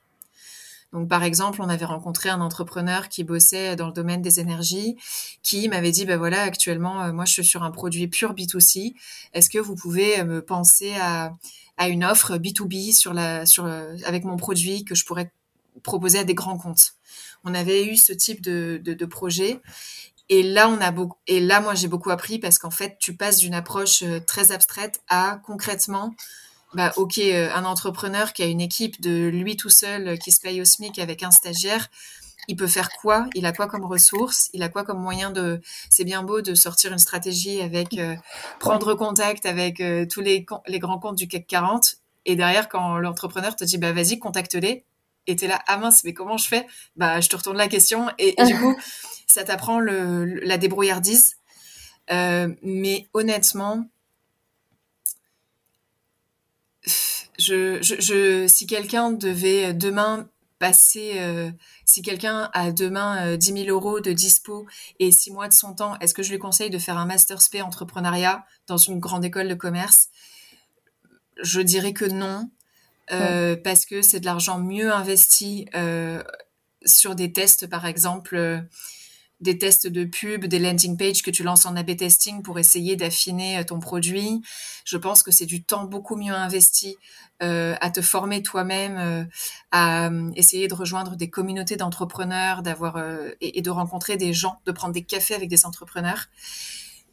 Donc, 0.95 1.09
par 1.09 1.23
exemple, 1.23 1.61
on 1.61 1.67
avait 1.67 1.85
rencontré 1.85 2.29
un 2.29 2.39
entrepreneur 2.39 3.09
qui 3.09 3.25
bossait 3.25 3.75
dans 3.75 3.87
le 3.87 3.91
domaine 3.91 4.21
des 4.21 4.39
énergies, 4.39 4.95
qui 5.43 5.67
m'avait 5.67 5.91
dit, 5.91 6.05
ben 6.05 6.17
voilà, 6.17 6.41
actuellement, 6.43 7.03
euh, 7.03 7.11
moi, 7.11 7.25
je 7.25 7.33
suis 7.33 7.45
sur 7.45 7.63
un 7.63 7.71
produit 7.71 8.07
pur 8.07 8.33
B2C. 8.33 8.93
Est-ce 9.33 9.49
que 9.49 9.59
vous 9.59 9.75
pouvez 9.75 10.21
euh, 10.21 10.23
me 10.23 10.41
penser 10.41 10.93
à, 11.01 11.33
à 11.75 11.89
une 11.89 12.05
offre 12.05 12.37
B2B 12.37 12.95
sur 12.95 13.13
la, 13.13 13.45
sur, 13.45 13.65
euh, 13.65 13.95
avec 14.05 14.23
mon 14.23 14.37
produit 14.37 14.85
que 14.85 14.95
je 14.95 15.03
pourrais 15.03 15.33
proposer 15.83 16.19
à 16.19 16.23
des 16.23 16.35
grands 16.35 16.57
comptes? 16.57 16.93
On 17.43 17.53
avait 17.53 17.85
eu 17.85 17.97
ce 17.97 18.13
type 18.13 18.41
de, 18.41 18.81
de, 18.81 19.05
projet. 19.05 19.59
Et 20.29 20.43
là, 20.43 20.69
on 20.69 20.81
a 20.81 20.91
beaucoup, 20.91 21.17
et 21.27 21.39
là, 21.39 21.61
moi, 21.61 21.75
j'ai 21.75 21.87
beaucoup 21.87 22.09
appris 22.09 22.39
parce 22.39 22.57
qu'en 22.57 22.71
fait, 22.71 22.97
tu 22.99 23.15
passes 23.15 23.37
d'une 23.37 23.53
approche 23.53 24.01
euh, 24.01 24.19
très 24.19 24.51
abstraite 24.51 25.01
à 25.07 25.39
concrètement, 25.45 26.15
bah, 26.73 26.93
ok, 26.97 27.19
euh, 27.19 27.49
un 27.53 27.63
entrepreneur 27.63 28.33
qui 28.33 28.41
a 28.41 28.47
une 28.47 28.61
équipe 28.61 28.99
de 29.01 29.27
lui 29.27 29.55
tout 29.55 29.69
seul, 29.69 30.07
euh, 30.07 30.15
qui 30.17 30.31
se 30.31 30.41
paye 30.41 30.61
au 30.61 30.65
SMIC 30.65 30.97
avec 30.97 31.21
un 31.21 31.31
stagiaire, 31.31 31.89
il 32.47 32.55
peut 32.55 32.67
faire 32.67 32.89
quoi? 32.89 33.27
Il 33.35 33.45
a 33.45 33.51
quoi 33.51 33.67
comme 33.67 33.85
ressources? 33.85 34.49
Il 34.53 34.63
a 34.63 34.69
quoi 34.69 34.83
comme 34.83 34.99
moyen 34.99 35.31
de 35.31 35.61
C'est 35.89 36.03
bien 36.03 36.23
beau 36.23 36.41
de 36.41 36.53
sortir 36.53 36.91
une 36.91 36.99
stratégie 36.99 37.59
avec 37.59 37.99
prendre 38.59 38.93
contact 38.93 39.47
avec 39.47 39.81
tous 40.11 40.21
les, 40.21 40.45
les 40.67 40.77
grands 40.77 40.99
comptes 40.99 41.17
du 41.17 41.27
CAC 41.27 41.47
40 41.47 41.95
et 42.25 42.35
derrière 42.35 42.69
quand 42.69 42.99
l'entrepreneur 42.99 43.55
te 43.55 43.63
dit 43.63 43.79
bah 43.79 43.93
vas-y 43.93 44.19
contacte-les 44.19 44.85
et 45.27 45.35
t'es 45.35 45.47
là, 45.47 45.59
ah 45.67 45.77
mince, 45.77 46.03
mais 46.03 46.13
comment 46.13 46.37
je 46.37 46.47
fais? 46.47 46.67
Bah, 46.95 47.19
je 47.19 47.29
te 47.29 47.35
retourne 47.35 47.57
la 47.57 47.67
question 47.67 48.09
et, 48.17 48.35
du 48.45 48.55
coup, 48.59 48.75
ça 49.27 49.43
t'apprend 49.43 49.79
le, 49.79 50.25
la 50.25 50.57
débrouillardise. 50.57 51.37
Euh, 52.11 52.53
mais 52.61 53.07
honnêtement, 53.13 53.87
je, 57.39 57.81
je, 57.81 58.47
si 58.47 58.67
quelqu'un 58.67 59.11
devait 59.11 59.73
demain 59.73 60.29
passer, 60.59 61.13
euh, 61.15 61.51
si 61.83 62.01
quelqu'un 62.01 62.49
a 62.53 62.71
demain 62.71 63.35
10 63.35 63.51
euh, 63.51 63.55
000 63.65 63.69
euros 63.69 63.99
de 63.99 64.13
dispo 64.13 64.65
et 64.99 65.11
6 65.11 65.31
mois 65.31 65.47
de 65.47 65.53
son 65.53 65.73
temps, 65.73 65.97
est-ce 65.99 66.13
que 66.13 66.23
je 66.23 66.31
lui 66.31 66.39
conseille 66.39 66.69
de 66.69 66.79
faire 66.79 66.97
un 66.97 67.05
master 67.05 67.41
spé 67.41 67.61
entrepreneuriat 67.61 68.45
dans 68.67 68.77
une 68.77 68.99
grande 68.99 69.25
école 69.25 69.47
de 69.47 69.55
commerce? 69.55 70.09
Je 71.41 71.61
dirais 71.61 71.93
que 71.93 72.05
non. 72.05 72.49
Euh, 73.11 73.55
parce 73.55 73.85
que 73.85 74.01
c'est 74.01 74.19
de 74.19 74.25
l'argent 74.25 74.59
mieux 74.59 74.91
investi 74.91 75.67
euh, 75.75 76.23
sur 76.85 77.15
des 77.15 77.31
tests, 77.31 77.67
par 77.67 77.85
exemple, 77.85 78.35
euh, 78.35 78.59
des 79.41 79.57
tests 79.57 79.87
de 79.87 80.05
pub, 80.05 80.45
des 80.45 80.59
landing 80.59 80.97
pages 80.97 81.21
que 81.21 81.31
tu 81.31 81.43
lances 81.43 81.65
en 81.65 81.75
A/B 81.75 81.95
testing 81.97 82.41
pour 82.41 82.57
essayer 82.59 82.95
d'affiner 82.95 83.63
ton 83.65 83.79
produit. 83.79 84.41
Je 84.85 84.97
pense 84.97 85.23
que 85.23 85.31
c'est 85.31 85.45
du 85.45 85.63
temps 85.63 85.83
beaucoup 85.83 86.15
mieux 86.15 86.33
investi 86.33 86.97
à 87.41 87.91
te 87.91 88.01
former 88.01 88.41
toi-même, 88.41 89.27
à 89.71 90.09
essayer 90.35 90.67
de 90.69 90.73
rejoindre 90.73 91.17
des 91.17 91.29
communautés 91.29 91.75
d'entrepreneurs, 91.75 92.63
d'avoir 92.63 92.97
et, 93.41 93.57
et, 93.57 93.61
de 93.61 93.69
rencontrer 93.69 94.15
des 94.15 94.33
gens, 94.33 94.59
de 94.65 94.71
prendre 94.71 94.93
des 94.93 95.03
cafés 95.03 95.35
avec 95.35 95.49
des 95.49 95.65
entrepreneurs. 95.65 96.27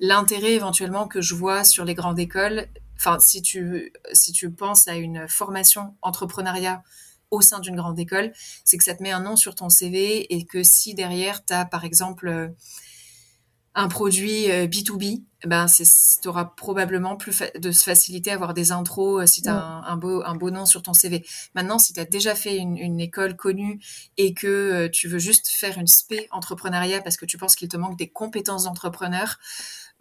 L'intérêt 0.00 0.52
éventuellement 0.52 1.06
que 1.06 1.20
je 1.20 1.34
vois 1.34 1.64
sur 1.64 1.84
les 1.84 1.94
grandes 1.94 2.18
écoles, 2.18 2.66
enfin, 2.96 3.18
si 3.20 3.42
tu, 3.42 3.92
si 4.12 4.32
tu 4.32 4.50
penses 4.50 4.88
à 4.88 4.96
une 4.96 5.28
formation 5.28 5.94
entrepreneuriat 6.02 6.82
au 7.32 7.40
sein 7.40 7.58
d'une 7.58 7.74
grande 7.74 7.98
école, 7.98 8.32
c'est 8.64 8.78
que 8.78 8.84
ça 8.84 8.94
te 8.94 9.02
met 9.02 9.10
un 9.10 9.20
nom 9.20 9.34
sur 9.34 9.56
ton 9.56 9.68
CV 9.68 10.32
et 10.32 10.44
que 10.44 10.62
si 10.62 10.94
derrière, 10.94 11.44
tu 11.44 11.52
as 11.52 11.64
par 11.64 11.84
exemple 11.84 12.28
euh, 12.28 12.48
un 13.74 13.88
produit 13.88 14.46
B2B, 14.48 15.22
euh, 15.22 15.48
ben 15.48 15.66
tu 15.66 16.28
auras 16.28 16.44
probablement 16.44 17.16
plus 17.16 17.42
de 17.58 17.72
facilité 17.72 18.30
à 18.30 18.34
avoir 18.34 18.52
des 18.54 18.70
intros 18.70 19.22
euh, 19.22 19.26
si 19.26 19.42
tu 19.42 19.48
as 19.48 19.56
un, 19.56 19.96
beau, 19.96 20.22
un 20.24 20.34
beau 20.34 20.50
nom 20.50 20.66
sur 20.66 20.82
ton 20.82 20.92
CV. 20.92 21.24
Maintenant, 21.54 21.78
si 21.78 21.94
tu 21.94 22.00
as 22.00 22.04
déjà 22.04 22.34
fait 22.34 22.56
une, 22.58 23.00
école 23.00 23.34
connue 23.34 23.80
et 24.18 24.34
que 24.34 24.86
tu 24.88 25.08
veux 25.08 25.18
juste 25.18 25.48
faire 25.48 25.78
une 25.78 25.86
spé 25.86 26.28
entrepreneuriat 26.30 27.00
parce 27.00 27.16
que 27.16 27.24
tu 27.24 27.38
penses 27.38 27.56
qu'il 27.56 27.68
te 27.68 27.76
manque 27.76 27.98
des 27.98 28.08
compétences 28.08 28.64
d'entrepreneur, 28.64 29.38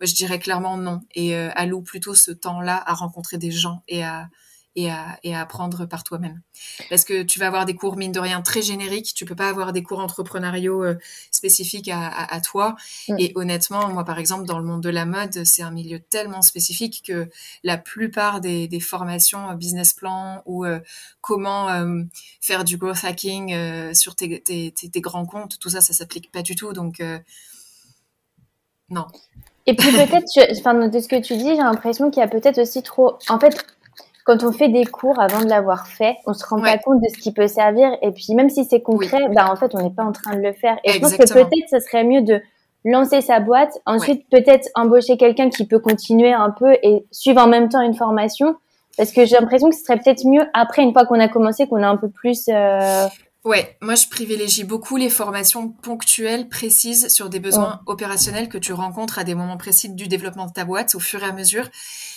je 0.01 0.13
dirais 0.13 0.39
clairement 0.39 0.77
non. 0.77 1.01
Et 1.15 1.35
euh, 1.35 1.49
alloue 1.55 1.81
plutôt 1.81 2.15
ce 2.15 2.31
temps-là 2.31 2.81
à 2.85 2.93
rencontrer 2.93 3.37
des 3.37 3.51
gens 3.51 3.83
et 3.87 4.03
à, 4.03 4.29
et 4.75 4.89
à, 4.89 5.19
et 5.23 5.35
à 5.35 5.41
apprendre 5.41 5.85
par 5.85 6.03
toi-même. 6.03 6.41
Parce 6.89 7.03
que 7.03 7.23
tu 7.23 7.39
vas 7.39 7.47
avoir 7.47 7.65
des 7.65 7.75
cours, 7.75 7.97
mine 7.97 8.11
de 8.11 8.19
rien, 8.19 8.41
très 8.41 8.61
génériques. 8.61 9.13
Tu 9.13 9.25
peux 9.25 9.35
pas 9.35 9.49
avoir 9.49 9.73
des 9.73 9.83
cours 9.83 9.99
entrepreneuriaux 9.99 10.83
euh, 10.83 10.95
spécifiques 11.31 11.89
à, 11.89 12.07
à, 12.07 12.39
toi. 12.39 12.75
Mm. 13.09 13.15
Et 13.19 13.31
honnêtement, 13.35 13.89
moi, 13.89 14.05
par 14.05 14.17
exemple, 14.17 14.45
dans 14.45 14.59
le 14.59 14.65
monde 14.65 14.81
de 14.81 14.89
la 14.89 15.05
mode, 15.05 15.43
c'est 15.43 15.61
un 15.61 15.71
milieu 15.71 15.99
tellement 15.99 16.41
spécifique 16.41 17.03
que 17.05 17.29
la 17.63 17.77
plupart 17.77 18.39
des, 18.39 18.67
des 18.67 18.79
formations 18.79 19.49
euh, 19.49 19.55
business 19.55 19.93
plan 19.93 20.41
ou 20.45 20.65
euh, 20.65 20.79
comment 21.19 21.67
faire 22.39 22.63
du 22.63 22.77
growth 22.77 23.03
hacking 23.03 23.93
sur 23.93 24.15
tes, 24.15 24.41
tes, 24.41 24.71
tes, 24.71 25.01
grands 25.01 25.25
comptes, 25.25 25.59
tout 25.59 25.69
ça, 25.69 25.81
ça 25.81 25.93
s'applique 25.93 26.31
pas 26.31 26.41
du 26.41 26.55
tout. 26.55 26.73
Donc, 26.73 27.01
non. 28.89 29.05
Et 29.67 29.75
puis 29.75 29.91
peut-être, 29.91 30.25
enfin, 30.59 30.87
de 30.87 30.99
ce 30.99 31.07
que 31.07 31.21
tu 31.21 31.37
dis, 31.37 31.49
j'ai 31.49 31.57
l'impression 31.57 32.09
qu'il 32.09 32.21
y 32.21 32.23
a 32.23 32.27
peut-être 32.27 32.59
aussi 32.59 32.81
trop. 32.81 33.17
En 33.29 33.39
fait, 33.39 33.65
quand 34.25 34.43
on 34.43 34.51
fait 34.51 34.69
des 34.69 34.85
cours 34.85 35.19
avant 35.19 35.41
de 35.41 35.49
l'avoir 35.49 35.87
fait, 35.87 36.17
on 36.27 36.33
se 36.33 36.45
rend 36.45 36.61
pas 36.61 36.77
compte 36.77 37.01
de 37.01 37.07
ce 37.09 37.19
qui 37.19 37.33
peut 37.33 37.47
servir. 37.47 37.89
Et 38.01 38.11
puis 38.11 38.33
même 38.35 38.49
si 38.49 38.65
c'est 38.65 38.81
concret, 38.81 39.29
bah 39.33 39.49
en 39.51 39.55
fait, 39.55 39.73
on 39.73 39.81
n'est 39.81 39.93
pas 39.93 40.03
en 40.03 40.11
train 40.11 40.35
de 40.35 40.41
le 40.41 40.53
faire. 40.53 40.77
Et 40.83 40.93
je 40.93 40.99
pense 40.99 41.15
que 41.15 41.31
peut-être 41.31 41.69
ce 41.69 41.79
serait 41.79 42.03
mieux 42.03 42.21
de 42.21 42.41
lancer 42.85 43.21
sa 43.21 43.39
boîte, 43.39 43.79
ensuite 43.85 44.27
peut-être 44.29 44.67
embaucher 44.75 45.17
quelqu'un 45.17 45.49
qui 45.49 45.65
peut 45.65 45.79
continuer 45.79 46.33
un 46.33 46.49
peu 46.51 46.73
et 46.83 47.05
suivre 47.11 47.41
en 47.41 47.47
même 47.47 47.69
temps 47.69 47.81
une 47.81 47.95
formation. 47.95 48.55
Parce 48.97 49.11
que 49.11 49.25
j'ai 49.25 49.35
l'impression 49.35 49.69
que 49.69 49.75
ce 49.75 49.83
serait 49.83 49.97
peut-être 49.97 50.25
mieux 50.25 50.43
après, 50.53 50.83
une 50.83 50.91
fois 50.91 51.05
qu'on 51.05 51.19
a 51.19 51.27
commencé, 51.27 51.67
qu'on 51.67 51.81
a 51.81 51.87
un 51.87 51.97
peu 51.97 52.09
plus 52.09 52.45
euh, 52.49 53.07
Ouais, 53.43 53.75
moi 53.81 53.95
je 53.95 54.05
privilégie 54.07 54.63
beaucoup 54.63 54.97
les 54.97 55.09
formations 55.09 55.69
ponctuelles, 55.69 56.47
précises 56.47 57.07
sur 57.07 57.27
des 57.27 57.39
besoins 57.39 57.81
opérationnels 57.87 58.49
que 58.49 58.59
tu 58.59 58.71
rencontres 58.71 59.17
à 59.17 59.23
des 59.23 59.33
moments 59.33 59.57
précis 59.57 59.89
du 59.89 60.07
développement 60.07 60.45
de 60.45 60.51
ta 60.51 60.63
boîte 60.63 60.93
au 60.93 60.99
fur 60.99 61.23
et 61.23 61.25
à 61.25 61.31
mesure. 61.31 61.67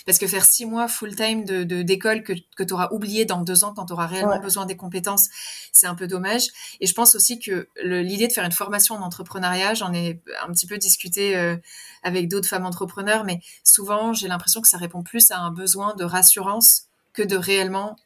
Parce 0.05 0.19
que 0.19 0.27
faire 0.27 0.45
six 0.45 0.67
mois 0.67 0.87
full-time 0.87 1.47
de, 1.47 1.83
d'école 1.83 2.25
que, 2.25 2.35
que 2.57 2.63
tu 2.63 2.75
auras 2.75 2.91
oublié 2.91 3.25
dans 3.25 3.41
deux 3.41 3.65
ans 3.65 3.73
quand 3.73 3.87
tu 3.87 3.95
auras 3.95 4.07
réellement 4.07 4.39
besoin 4.39 4.67
des 4.67 4.77
compétences, 4.77 5.31
c'est 5.73 5.87
un 5.87 5.95
peu 5.95 6.07
dommage. 6.07 6.49
Et 6.81 6.87
je 6.87 6.93
pense 6.93 7.15
aussi 7.15 7.39
que 7.39 7.69
l'idée 7.83 8.29
de 8.29 8.33
faire 8.35 8.45
une 8.45 8.53
formation 8.53 8.95
en 8.95 9.01
entrepreneuriat, 9.01 9.73
j'en 9.73 9.95
ai 9.95 10.21
un 10.47 10.53
petit 10.53 10.67
peu 10.67 10.77
discuté 10.77 11.39
euh, 11.39 11.57
avec 12.03 12.29
d'autres 12.29 12.49
femmes 12.49 12.67
entrepreneurs, 12.67 13.25
mais 13.25 13.41
souvent 13.63 14.13
j'ai 14.13 14.29
l'impression 14.29 14.61
que 14.61 14.69
ça 14.69 14.77
répond 14.77 15.03
plus 15.03 15.31
à 15.31 15.39
un 15.39 15.51
besoin 15.51 15.95
de 15.95 16.05
rassurance 16.05 16.89
que 17.15 17.23
de 17.23 17.37
réellement 17.37 17.97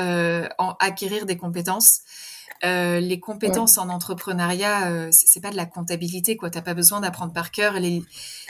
euh, 0.00 0.48
en 0.58 0.74
acquérir 0.80 1.24
des 1.24 1.36
compétences. 1.36 2.00
Euh, 2.62 3.00
les 3.00 3.20
compétences 3.20 3.78
en 3.78 3.88
entrepreneuriat, 3.88 4.90
euh, 4.90 5.08
c'est 5.10 5.40
pas 5.40 5.50
de 5.50 5.56
la 5.56 5.66
comptabilité, 5.66 6.36
quoi. 6.36 6.50
T'as 6.50 6.62
pas 6.62 6.74
besoin 6.74 7.00
d'apprendre 7.00 7.32
par 7.32 7.50
cœur 7.50 7.74
les, 7.74 8.02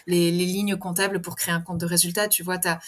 les, 0.07 0.31
lignes 0.31 0.77
comptables 0.77 1.21
pour 1.21 1.37
créer 1.37 1.55
un 1.55 1.61
compte 1.61 1.79
de 1.79 1.87
résultat. 1.87 2.29
Tu 2.29 2.43
vois, 2.43 2.59
t'as 2.59 2.79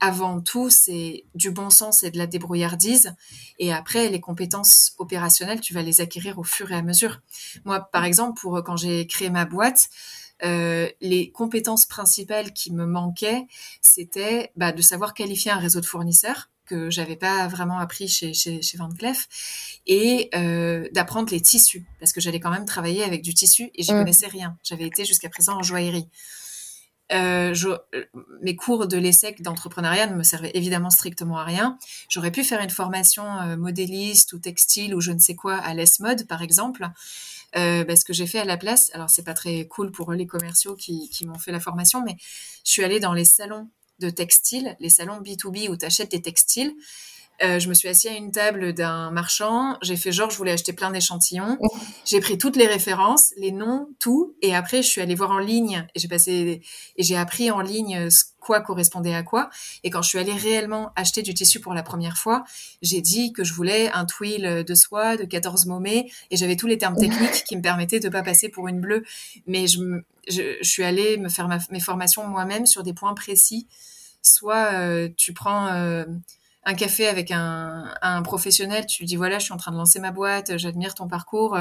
avant 0.00 0.40
tout, 0.40 0.70
c'est 0.70 1.24
du 1.34 1.50
bon 1.50 1.68
sens 1.68 2.02
et 2.02 2.10
de 2.10 2.18
la 2.18 2.26
débrouillardise. 2.26 3.14
Et 3.58 3.72
après, 3.72 4.08
les 4.08 4.20
compétences 4.20 4.94
opérationnelles, 4.98 5.60
tu 5.60 5.74
vas 5.74 5.82
les 5.82 6.00
acquérir 6.00 6.38
au 6.38 6.44
fur 6.44 6.72
et 6.72 6.74
à 6.74 6.82
mesure. 6.82 7.20
Moi, 7.64 7.80
par 7.92 8.04
exemple, 8.04 8.40
pour 8.40 8.62
quand 8.64 8.76
j'ai 8.76 9.06
créé 9.06 9.28
ma 9.28 9.44
boîte, 9.44 9.90
euh, 10.42 10.88
les 11.00 11.30
compétences 11.30 11.86
principales 11.86 12.52
qui 12.52 12.72
me 12.72 12.86
manquaient, 12.86 13.46
c'était 13.82 14.52
bah, 14.56 14.72
de 14.72 14.82
savoir 14.82 15.12
qualifier 15.14 15.50
un 15.50 15.58
réseau 15.58 15.80
de 15.80 15.86
fournisseurs 15.86 16.49
que 16.70 16.90
j'avais 16.90 17.16
pas 17.16 17.48
vraiment 17.48 17.78
appris 17.78 18.08
chez, 18.08 18.32
chez, 18.32 18.62
chez 18.62 18.78
Van 18.78 18.88
Cleef 18.88 19.28
et 19.86 20.30
euh, 20.34 20.88
d'apprendre 20.92 21.30
les 21.32 21.40
tissus 21.40 21.84
parce 21.98 22.12
que 22.12 22.20
j'allais 22.20 22.40
quand 22.40 22.50
même 22.50 22.64
travailler 22.64 23.02
avec 23.02 23.22
du 23.22 23.34
tissu 23.34 23.70
et 23.74 23.82
j'y 23.82 23.92
mm. 23.92 23.98
connaissais 23.98 24.28
rien. 24.28 24.56
J'avais 24.62 24.86
été 24.86 25.04
jusqu'à 25.04 25.28
présent 25.28 25.58
en 25.58 25.62
joaillerie. 25.62 26.08
euh, 27.12 27.52
je, 27.54 27.68
mes 28.40 28.54
cours 28.54 28.86
de 28.86 28.96
l'ESSEC 28.96 29.42
d'entrepreneuriat 29.42 30.06
ne 30.06 30.14
me 30.14 30.22
servaient 30.22 30.52
évidemment 30.54 30.90
strictement 30.90 31.38
à 31.38 31.44
rien. 31.44 31.76
J'aurais 32.08 32.30
pu 32.30 32.44
faire 32.44 32.60
une 32.60 32.70
formation 32.70 33.24
modéliste 33.56 34.32
ou 34.32 34.38
textile 34.38 34.94
ou 34.94 35.00
je 35.00 35.12
ne 35.12 35.18
sais 35.18 35.34
quoi 35.34 35.56
à 35.56 35.74
l'ESMOD, 35.74 36.26
par 36.28 36.40
exemple. 36.40 36.88
Euh, 37.56 37.84
bah, 37.84 37.96
ce 37.96 38.04
que 38.04 38.12
j'ai 38.12 38.28
fait 38.28 38.38
à 38.38 38.44
la 38.44 38.56
place, 38.56 38.90
alors 38.94 39.10
c'est 39.10 39.24
pas 39.24 39.34
très 39.34 39.66
cool 39.66 39.90
pour 39.90 40.12
les 40.12 40.26
commerciaux 40.26 40.76
qui, 40.76 41.08
qui 41.10 41.26
m'ont 41.26 41.38
fait 41.38 41.50
la 41.50 41.58
formation, 41.58 42.02
mais 42.04 42.16
je 42.64 42.70
suis 42.70 42.84
allée 42.84 43.00
dans 43.00 43.12
les 43.12 43.24
salons 43.24 43.68
de 44.00 44.10
textile, 44.10 44.76
les 44.80 44.88
salons 44.88 45.20
B2B 45.20 45.68
où 45.68 45.76
tu 45.76 45.86
achètes 45.86 46.10
des 46.10 46.22
textiles. 46.22 46.74
Euh, 47.42 47.58
je 47.58 47.68
me 47.68 47.74
suis 47.74 47.88
assise 47.88 48.10
à 48.10 48.14
une 48.14 48.32
table 48.32 48.74
d'un 48.74 49.10
marchand. 49.10 49.78
J'ai 49.82 49.96
fait 49.96 50.12
genre, 50.12 50.30
je 50.30 50.36
voulais 50.36 50.52
acheter 50.52 50.72
plein 50.72 50.90
d'échantillons. 50.90 51.58
J'ai 52.04 52.20
pris 52.20 52.38
toutes 52.38 52.56
les 52.56 52.66
références, 52.66 53.32
les 53.36 53.52
noms, 53.52 53.88
tout. 53.98 54.34
Et 54.42 54.54
après, 54.54 54.82
je 54.82 54.88
suis 54.88 55.00
allée 55.00 55.14
voir 55.14 55.30
en 55.30 55.38
ligne 55.38 55.86
et 55.94 55.98
j'ai 55.98 56.08
passé 56.08 56.60
et 56.96 57.02
j'ai 57.02 57.16
appris 57.16 57.50
en 57.50 57.60
ligne 57.60 58.08
quoi 58.40 58.60
correspondait 58.60 59.14
à 59.14 59.22
quoi. 59.22 59.48
Et 59.84 59.90
quand 59.90 60.02
je 60.02 60.08
suis 60.08 60.18
allée 60.18 60.32
réellement 60.32 60.92
acheter 60.96 61.22
du 61.22 61.34
tissu 61.34 61.60
pour 61.60 61.74
la 61.74 61.82
première 61.82 62.16
fois, 62.16 62.44
j'ai 62.82 63.00
dit 63.00 63.32
que 63.32 63.44
je 63.44 63.54
voulais 63.54 63.90
un 63.92 64.06
twill 64.06 64.64
de 64.66 64.74
soie 64.74 65.16
de 65.16 65.24
14 65.24 65.66
momets 65.66 66.10
et 66.30 66.36
j'avais 66.36 66.56
tous 66.56 66.66
les 66.66 66.78
termes 66.78 66.96
techniques 66.98 67.44
qui 67.44 67.56
me 67.56 67.62
permettaient 67.62 68.00
de 68.00 68.08
pas 68.08 68.22
passer 68.22 68.48
pour 68.48 68.68
une 68.68 68.80
bleue. 68.80 69.04
Mais 69.46 69.66
je, 69.66 69.78
je, 70.28 70.56
je 70.60 70.68
suis 70.68 70.84
allée 70.84 71.16
me 71.16 71.28
faire 71.28 71.48
mes 71.70 71.80
formations 71.80 72.26
moi-même 72.26 72.66
sur 72.66 72.82
des 72.82 72.94
points 72.94 73.14
précis. 73.14 73.66
Soit 74.22 74.72
euh, 74.74 75.08
tu 75.16 75.32
prends 75.32 75.68
euh, 75.68 76.04
un 76.64 76.74
café 76.74 77.08
avec 77.08 77.30
un, 77.30 77.94
un, 78.02 78.22
professionnel, 78.22 78.86
tu 78.86 79.02
lui 79.02 79.06
dis 79.06 79.16
voilà, 79.16 79.38
je 79.38 79.44
suis 79.44 79.52
en 79.54 79.56
train 79.56 79.72
de 79.72 79.76
lancer 79.76 79.98
ma 79.98 80.10
boîte, 80.10 80.56
j'admire 80.58 80.94
ton 80.94 81.08
parcours, 81.08 81.58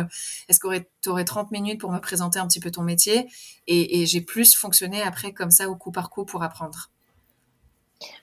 est-ce 0.49 0.59
que 0.59 0.67
tu 1.01 1.09
aurais 1.09 1.25
30 1.25 1.51
minutes 1.51 1.79
pour 1.79 1.91
me 1.91 1.99
présenter 1.99 2.39
un 2.39 2.47
petit 2.47 2.59
peu 2.59 2.71
ton 2.71 2.83
métier? 2.83 3.27
Et, 3.67 4.01
et 4.01 4.05
j'ai 4.05 4.21
plus 4.21 4.55
fonctionné 4.55 5.01
après 5.01 5.33
comme 5.33 5.51
ça 5.51 5.69
au 5.69 5.75
coup 5.75 5.91
par 5.91 6.09
coup 6.09 6.25
pour 6.25 6.43
apprendre. 6.43 6.91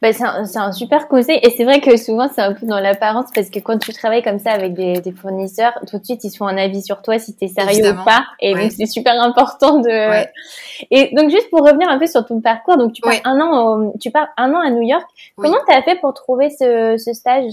Bah, 0.01 0.11
c'est 0.13 0.25
un, 0.25 0.45
un, 0.55 0.73
super 0.73 1.07
conseil 1.07 1.39
et 1.43 1.51
c'est 1.51 1.65
vrai 1.65 1.83
que 1.83 1.99
souvent 1.99 2.31
c'est 2.35 2.41
un 2.41 2.55
peu 2.55 2.65
dans 2.65 2.81
l'apparence 2.81 3.27
parce 3.35 3.51
que 3.51 3.59
quand 3.59 3.77
tu 3.79 3.93
travailles 3.93 4.23
comme 4.23 4.39
ça 4.39 4.53
avec 4.53 4.73
des, 4.73 5.03
des, 5.03 5.13
fournisseurs, 5.13 5.79
tout 5.87 5.99
de 5.99 6.05
suite 6.05 6.25
ils 6.25 6.31
se 6.31 6.39
font 6.39 6.47
un 6.47 6.57
avis 6.57 6.83
sur 6.83 7.03
toi 7.03 7.19
si 7.19 7.37
tu 7.37 7.45
es 7.45 7.49
sérieux 7.49 7.91
ou 7.91 8.05
pas 8.05 8.25
et 8.41 8.55
donc 8.55 8.73
c'est 8.73 8.87
super 8.87 9.21
important 9.21 9.81
de. 9.81 10.25
Et 10.91 11.15
donc 11.15 11.31
juste 11.31 11.51
pour 11.51 11.61
revenir 11.61 11.91
un 11.91 11.99
peu 11.99 12.07
sur 12.07 12.25
ton 12.25 12.41
parcours, 12.41 12.79
donc 12.79 12.95
tu 12.95 13.03
pars 13.03 13.21
un 13.25 13.39
an, 13.39 13.93
tu 14.01 14.11
pars 14.11 14.29
un 14.39 14.55
an 14.55 14.61
à 14.61 14.71
New 14.71 14.83
York. 14.83 15.05
Comment 15.37 15.59
tu 15.69 15.75
as 15.75 15.83
fait 15.83 15.97
pour 15.97 16.15
trouver 16.15 16.49
ce, 16.49 16.97
ce 16.97 17.13
stage? 17.13 17.53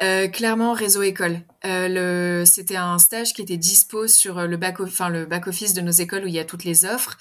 Euh, 0.00 0.28
clairement 0.28 0.74
réseau 0.74 1.02
école. 1.02 1.40
Euh, 1.64 2.44
c'était 2.44 2.76
un 2.76 2.98
stage 2.98 3.32
qui 3.32 3.42
était 3.42 3.56
dispo 3.56 4.06
sur 4.06 4.46
le 4.46 4.56
back, 4.56 4.80
enfin 4.80 5.08
le 5.08 5.24
back 5.24 5.48
office 5.48 5.72
de 5.72 5.80
nos 5.80 5.90
écoles 5.90 6.24
où 6.24 6.28
il 6.28 6.34
y 6.34 6.38
a 6.38 6.44
toutes 6.44 6.64
les 6.64 6.84
offres. 6.84 7.16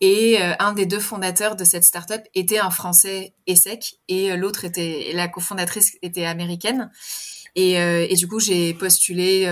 Et 0.00 0.40
euh, 0.40 0.54
un 0.58 0.72
des 0.72 0.86
deux 0.86 0.98
fondateurs 0.98 1.56
de 1.56 1.64
cette 1.64 1.84
startup 1.84 2.22
était 2.34 2.58
un 2.58 2.70
Français 2.70 3.34
ESSEC 3.46 3.96
et 4.08 4.32
euh, 4.32 4.36
l'autre 4.36 4.64
était 4.64 5.10
la 5.14 5.28
cofondatrice 5.28 5.96
était 6.00 6.24
américaine. 6.24 6.90
Et, 7.56 7.80
euh, 7.80 8.06
du 8.14 8.28
coup, 8.28 8.38
j'ai 8.38 8.72
postulé 8.74 9.48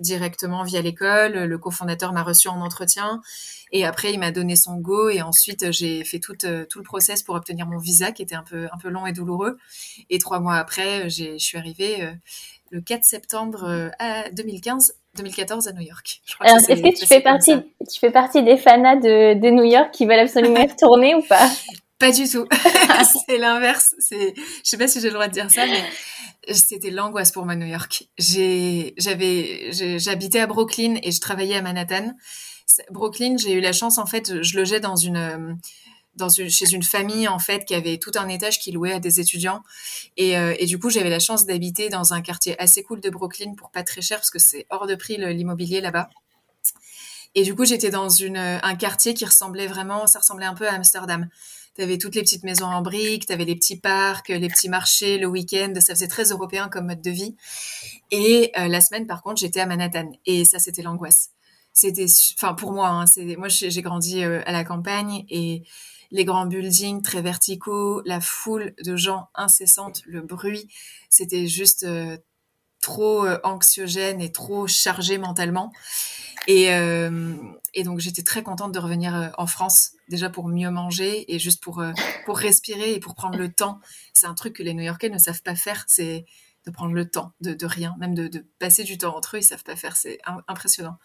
directement 0.00 0.64
via 0.64 0.82
l'école. 0.82 1.32
Le 1.32 1.58
cofondateur 1.58 2.12
m'a 2.12 2.22
reçu 2.22 2.48
en 2.48 2.60
entretien. 2.60 3.22
Et 3.72 3.86
après, 3.86 4.12
il 4.12 4.18
m'a 4.18 4.30
donné 4.30 4.54
son 4.54 4.76
go. 4.76 5.08
Et 5.08 5.22
ensuite, 5.22 5.72
j'ai 5.72 6.04
fait 6.04 6.18
tout, 6.18 6.34
tout 6.36 6.78
le 6.78 6.84
process 6.84 7.22
pour 7.22 7.34
obtenir 7.34 7.66
mon 7.66 7.78
visa, 7.78 8.12
qui 8.12 8.20
était 8.20 8.34
un 8.34 8.42
peu, 8.42 8.68
un 8.70 8.76
peu 8.76 8.90
long 8.90 9.06
et 9.06 9.12
douloureux. 9.12 9.56
Et 10.10 10.18
trois 10.18 10.40
mois 10.40 10.56
après, 10.56 11.08
je 11.08 11.38
suis 11.38 11.56
arrivée 11.56 12.06
le 12.70 12.82
4 12.82 13.02
septembre 13.02 13.90
à 13.98 14.28
2015 14.30 14.92
2014 15.16 15.68
à 15.68 15.72
New 15.72 15.82
York. 15.82 16.22
est-ce 16.42 16.68
que, 16.68 16.98
tu 16.98 17.06
fais 17.06 17.20
partie, 17.20 17.54
tu 17.92 18.00
fais 18.00 18.10
partie 18.10 18.42
des 18.42 18.56
fanas 18.56 18.96
de, 18.96 19.34
de 19.34 19.50
New 19.50 19.64
York 19.64 19.90
qui 19.92 20.06
veulent 20.06 20.20
absolument 20.20 20.56
être 20.56 20.76
tournés 20.76 21.14
ou 21.14 21.22
pas? 21.22 21.50
Pas 21.98 22.10
du 22.10 22.28
tout. 22.28 22.46
c'est 23.26 23.38
l'inverse. 23.38 23.94
C'est, 23.98 24.34
je 24.36 24.68
sais 24.68 24.78
pas 24.78 24.88
si 24.88 25.00
j'ai 25.00 25.08
le 25.08 25.14
droit 25.14 25.28
de 25.28 25.32
dire 25.32 25.50
ça, 25.50 25.66
mais 25.66 26.54
c'était 26.54 26.90
l'angoisse 26.90 27.30
pour 27.30 27.44
moi 27.44 27.54
New 27.54 27.66
York. 27.66 28.08
J'ai, 28.18 28.94
j'avais, 28.96 29.70
j'habitais 29.98 30.40
à 30.40 30.46
Brooklyn 30.46 30.96
et 31.02 31.12
je 31.12 31.20
travaillais 31.20 31.56
à 31.56 31.62
Manhattan. 31.62 32.14
Brooklyn, 32.90 33.36
j'ai 33.36 33.52
eu 33.52 33.60
la 33.60 33.72
chance 33.72 33.98
en 33.98 34.06
fait, 34.06 34.42
je 34.42 34.56
logeais 34.56 34.80
dans 34.80 34.96
une 34.96 35.58
dans 36.16 36.28
chez 36.28 36.72
une 36.72 36.82
famille 36.82 37.28
en 37.28 37.38
fait 37.38 37.64
qui 37.64 37.74
avait 37.74 37.98
tout 37.98 38.12
un 38.16 38.28
étage 38.28 38.58
qui 38.58 38.72
louait 38.72 38.92
à 38.92 39.00
des 39.00 39.20
étudiants 39.20 39.62
et, 40.16 40.36
euh, 40.36 40.54
et 40.58 40.66
du 40.66 40.78
coup 40.78 40.90
j'avais 40.90 41.10
la 41.10 41.18
chance 41.18 41.46
d'habiter 41.46 41.88
dans 41.88 42.12
un 42.12 42.20
quartier 42.20 42.60
assez 42.60 42.82
cool 42.82 43.00
de 43.00 43.10
Brooklyn 43.10 43.54
pour 43.54 43.70
pas 43.70 43.82
très 43.82 44.02
cher 44.02 44.18
parce 44.18 44.30
que 44.30 44.38
c'est 44.38 44.66
hors 44.70 44.86
de 44.86 44.94
prix 44.94 45.16
l'immobilier 45.16 45.80
là-bas 45.80 46.10
et 47.34 47.42
du 47.44 47.54
coup 47.54 47.64
j'étais 47.64 47.90
dans 47.90 48.08
une 48.08 48.36
un 48.36 48.74
quartier 48.76 49.14
qui 49.14 49.24
ressemblait 49.24 49.66
vraiment 49.66 50.06
ça 50.06 50.18
ressemblait 50.18 50.46
un 50.46 50.54
peu 50.54 50.68
à 50.68 50.74
Amsterdam 50.74 51.28
T'avais 51.74 51.96
toutes 51.96 52.14
les 52.14 52.20
petites 52.20 52.44
maisons 52.44 52.66
en 52.66 52.82
briques, 52.82 53.24
t'avais 53.24 53.46
les 53.46 53.54
petits 53.54 53.78
parcs, 53.78 54.28
les 54.28 54.48
petits 54.48 54.68
marchés 54.68 55.16
le 55.16 55.26
week-end. 55.26 55.72
Ça 55.80 55.94
faisait 55.94 56.08
très 56.08 56.24
européen 56.24 56.68
comme 56.68 56.86
mode 56.86 57.00
de 57.00 57.10
vie. 57.10 57.34
Et 58.10 58.52
euh, 58.58 58.68
la 58.68 58.82
semaine, 58.82 59.06
par 59.06 59.22
contre, 59.22 59.40
j'étais 59.40 59.60
à 59.60 59.66
Manhattan. 59.66 60.12
Et 60.26 60.44
ça, 60.44 60.58
c'était 60.58 60.82
l'angoisse. 60.82 61.30
C'était, 61.72 62.06
enfin, 62.34 62.54
pour 62.54 62.72
moi, 62.72 62.88
hein, 62.88 63.04
moi, 63.38 63.48
j'ai 63.48 63.82
grandi 63.82 64.22
euh, 64.22 64.42
à 64.44 64.52
la 64.52 64.64
campagne 64.64 65.24
et 65.30 65.62
les 66.10 66.24
grands 66.26 66.44
buildings 66.44 67.00
très 67.00 67.22
verticaux, 67.22 68.02
la 68.04 68.20
foule 68.20 68.74
de 68.84 68.96
gens 68.96 69.30
incessante, 69.34 70.02
le 70.04 70.20
bruit, 70.20 70.68
c'était 71.08 71.46
juste 71.46 71.84
euh, 71.84 72.18
trop 72.82 73.24
euh, 73.24 73.38
anxiogène 73.42 74.20
et 74.20 74.30
trop 74.30 74.66
chargé 74.66 75.16
mentalement. 75.16 75.72
Et, 76.46 76.68
donc 77.84 78.00
j'étais 78.00 78.22
très 78.22 78.42
contente 78.42 78.72
de 78.72 78.78
revenir 78.78 79.32
en 79.38 79.46
France, 79.46 79.92
déjà 80.08 80.28
pour 80.28 80.48
mieux 80.48 80.70
manger 80.70 81.32
et 81.32 81.38
juste 81.38 81.62
pour, 81.62 81.82
pour 82.26 82.36
respirer 82.36 82.94
et 82.94 83.00
pour 83.00 83.14
prendre 83.14 83.38
le 83.38 83.50
temps. 83.50 83.80
C'est 84.12 84.26
un 84.26 84.34
truc 84.34 84.56
que 84.56 84.62
les 84.62 84.74
New-Yorkais 84.74 85.08
ne 85.08 85.18
savent 85.18 85.42
pas 85.42 85.54
faire, 85.54 85.84
c'est 85.86 86.26
de 86.66 86.70
prendre 86.70 86.92
le 86.94 87.08
temps 87.08 87.32
de, 87.40 87.54
de 87.54 87.66
rien, 87.66 87.94
même 87.98 88.14
de, 88.14 88.28
de, 88.28 88.44
passer 88.58 88.84
du 88.84 88.98
temps 88.98 89.16
entre 89.16 89.36
eux, 89.36 89.40
ils 89.40 89.44
savent 89.44 89.64
pas 89.64 89.76
faire, 89.76 89.96
c'est 89.96 90.18
impressionnant. 90.48 90.98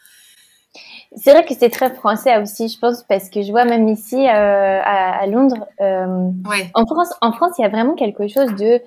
C'est 1.16 1.32
vrai 1.32 1.46
que 1.46 1.54
c'est 1.54 1.70
très 1.70 1.94
français 1.94 2.38
aussi, 2.42 2.70
je 2.70 2.78
pense, 2.80 3.04
parce 3.04 3.30
que 3.30 3.42
je 3.42 3.52
vois 3.52 3.66
même 3.66 3.88
ici 3.88 4.16
euh, 4.16 4.82
à, 4.84 5.20
à, 5.20 5.28
Londres, 5.28 5.68
euh, 5.82 6.30
ouais. 6.50 6.70
en 6.74 6.86
France, 6.86 7.14
en 7.22 7.32
France, 7.32 7.54
il 7.58 7.62
y 7.62 7.66
a 7.66 7.70
vraiment 7.70 7.96
quelque 7.96 8.28
chose 8.28 8.54
de, 8.56 8.82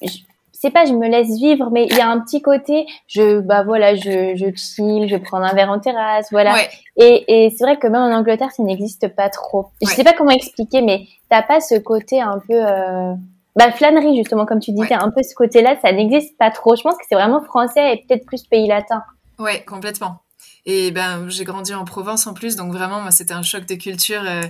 je 0.00 0.18
sais 0.52 0.70
pas, 0.70 0.84
je 0.84 0.92
me 0.92 1.08
laisse 1.08 1.36
vivre, 1.38 1.70
mais 1.72 1.86
il 1.86 1.96
y 1.96 2.00
a 2.00 2.08
un 2.08 2.20
petit 2.20 2.40
côté, 2.40 2.86
je, 3.08 3.40
bah 3.40 3.64
voilà, 3.64 3.96
je, 3.96 4.34
je 4.36 4.54
chill, 4.54 5.08
je 5.08 5.16
prends 5.16 5.42
un 5.42 5.52
verre 5.54 5.70
en 5.70 5.80
terrasse, 5.80 6.28
voilà. 6.30 6.54
Ouais. 6.54 6.68
Et, 6.96 7.46
et 7.46 7.50
c'est 7.50 7.64
vrai 7.64 7.78
que 7.78 7.88
même 7.88 8.02
en 8.02 8.16
Angleterre, 8.16 8.52
ça 8.52 8.62
n'existe 8.62 9.08
pas 9.08 9.28
trop. 9.28 9.66
Je 9.82 9.88
sais 9.88 10.04
pas 10.04 10.12
comment 10.12 10.30
expliquer, 10.30 10.80
mais 10.82 11.06
t'as 11.28 11.42
pas 11.42 11.60
ce 11.60 11.78
côté 11.78 12.20
un 12.20 12.38
peu. 12.46 12.54
Euh, 12.54 13.14
bah, 13.56 13.70
flânerie, 13.72 14.16
justement, 14.16 14.46
comme 14.46 14.60
tu 14.60 14.72
disais, 14.72 14.94
un 14.94 15.10
peu 15.10 15.22
ce 15.22 15.34
côté-là, 15.34 15.76
ça 15.82 15.92
n'existe 15.92 16.38
pas 16.38 16.50
trop. 16.50 16.74
Je 16.76 16.82
pense 16.82 16.96
que 16.96 17.04
c'est 17.08 17.16
vraiment 17.16 17.42
français 17.42 17.92
et 17.92 18.04
peut-être 18.06 18.24
plus 18.24 18.44
pays 18.44 18.66
latin. 18.66 19.02
Ouais, 19.38 19.62
complètement. 19.64 20.21
Et 20.64 20.92
ben, 20.92 21.28
j'ai 21.28 21.44
grandi 21.44 21.74
en 21.74 21.84
Provence 21.84 22.26
en 22.26 22.34
plus, 22.34 22.54
donc 22.54 22.72
vraiment, 22.72 23.00
moi, 23.00 23.10
c'était 23.10 23.34
un 23.34 23.42
choc 23.42 23.66
de 23.66 23.74
culture 23.74 24.22
euh, 24.24 24.42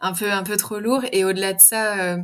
un 0.00 0.12
peu, 0.12 0.30
un 0.30 0.44
peu 0.44 0.56
trop 0.56 0.78
lourd. 0.78 1.02
Et 1.12 1.24
au-delà 1.24 1.54
de 1.54 1.60
ça, 1.60 1.98
euh, 1.98 2.18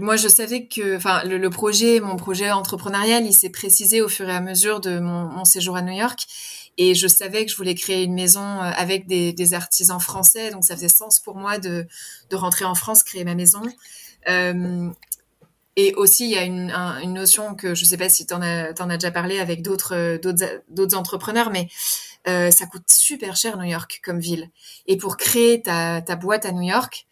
moi, 0.00 0.16
je 0.16 0.28
savais 0.28 0.66
que, 0.66 0.96
enfin, 0.96 1.22
le, 1.24 1.50
projet, 1.50 2.00
mon 2.00 2.16
projet 2.16 2.50
entrepreneurial, 2.50 3.26
il 3.26 3.34
s'est 3.34 3.50
précisé 3.50 4.00
au 4.00 4.08
fur 4.08 4.28
et 4.28 4.34
à 4.34 4.40
mesure 4.40 4.80
de 4.80 4.98
mon, 4.98 5.44
séjour 5.44 5.76
à 5.76 5.82
New 5.82 5.92
York. 5.92 6.20
Et 6.78 6.94
je 6.94 7.06
savais 7.06 7.44
que 7.44 7.52
je 7.52 7.56
voulais 7.56 7.74
créer 7.74 8.02
une 8.04 8.14
maison 8.14 8.40
euh, 8.40 8.70
avec 8.76 9.06
des, 9.06 9.54
artisans 9.54 10.00
français, 10.00 10.50
donc 10.50 10.64
ça 10.64 10.74
faisait 10.76 10.88
sens 10.88 11.20
pour 11.20 11.36
moi 11.36 11.58
de, 11.58 11.86
de 12.30 12.36
rentrer 12.36 12.64
en 12.64 12.74
France, 12.74 13.02
créer 13.02 13.24
ma 13.24 13.34
maison. 13.34 13.62
Et 15.76 15.94
aussi, 15.94 16.24
il 16.24 16.30
y 16.30 16.38
a 16.38 16.44
une, 16.44 16.70
un, 16.70 17.00
une 17.00 17.14
notion 17.14 17.54
que 17.54 17.74
je 17.74 17.84
ne 17.84 17.88
sais 17.88 17.96
pas 17.96 18.08
si 18.08 18.26
tu 18.26 18.34
en, 18.34 18.38
en 18.40 18.90
as 18.90 18.96
déjà 18.96 19.10
parlé 19.10 19.40
avec 19.40 19.62
d'autres 19.62 20.18
d'autres 20.68 20.96
entrepreneurs, 20.96 21.50
mais 21.50 21.68
euh, 22.26 22.50
ça 22.50 22.66
coûte 22.66 22.90
super 22.90 23.36
cher 23.36 23.56
New 23.58 23.64
York 23.64 24.00
comme 24.04 24.20
ville. 24.20 24.50
Et 24.86 24.96
pour 24.96 25.16
créer 25.16 25.62
ta, 25.62 26.00
ta 26.00 26.16
boîte 26.16 26.46
à 26.46 26.52
New 26.52 26.62
York, 26.62 27.06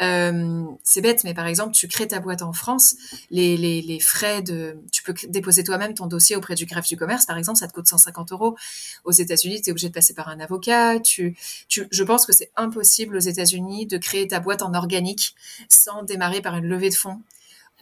euh, 0.00 0.64
c'est 0.82 1.00
bête, 1.00 1.24
mais 1.24 1.34
par 1.34 1.46
exemple, 1.46 1.72
tu 1.72 1.88
crées 1.88 2.08
ta 2.08 2.20
boîte 2.20 2.42
en 2.42 2.52
France, 2.52 2.96
les, 3.30 3.56
les, 3.56 3.80
les 3.80 4.00
frais 4.00 4.42
de... 4.42 4.76
Tu 4.92 5.02
peux 5.02 5.14
déposer 5.28 5.64
toi-même 5.64 5.94
ton 5.94 6.06
dossier 6.06 6.36
auprès 6.36 6.54
du 6.54 6.66
greffe 6.66 6.88
du 6.88 6.96
commerce, 6.96 7.26
par 7.26 7.38
exemple, 7.38 7.58
ça 7.58 7.68
te 7.68 7.72
coûte 7.72 7.86
150 7.86 8.32
euros. 8.32 8.56
Aux 9.04 9.12
États-Unis, 9.12 9.62
tu 9.62 9.70
es 9.70 9.72
obligé 9.72 9.88
de 9.88 9.94
passer 9.94 10.14
par 10.14 10.28
un 10.28 10.40
avocat. 10.40 10.98
Tu, 11.00 11.36
tu, 11.68 11.86
je 11.90 12.04
pense 12.04 12.26
que 12.26 12.32
c'est 12.32 12.50
impossible 12.56 13.16
aux 13.16 13.20
États-Unis 13.20 13.86
de 13.86 13.98
créer 13.98 14.28
ta 14.28 14.40
boîte 14.40 14.62
en 14.62 14.74
organique 14.74 15.34
sans 15.68 16.02
démarrer 16.02 16.40
par 16.40 16.56
une 16.56 16.66
levée 16.66 16.90
de 16.90 16.94
fonds 16.94 17.20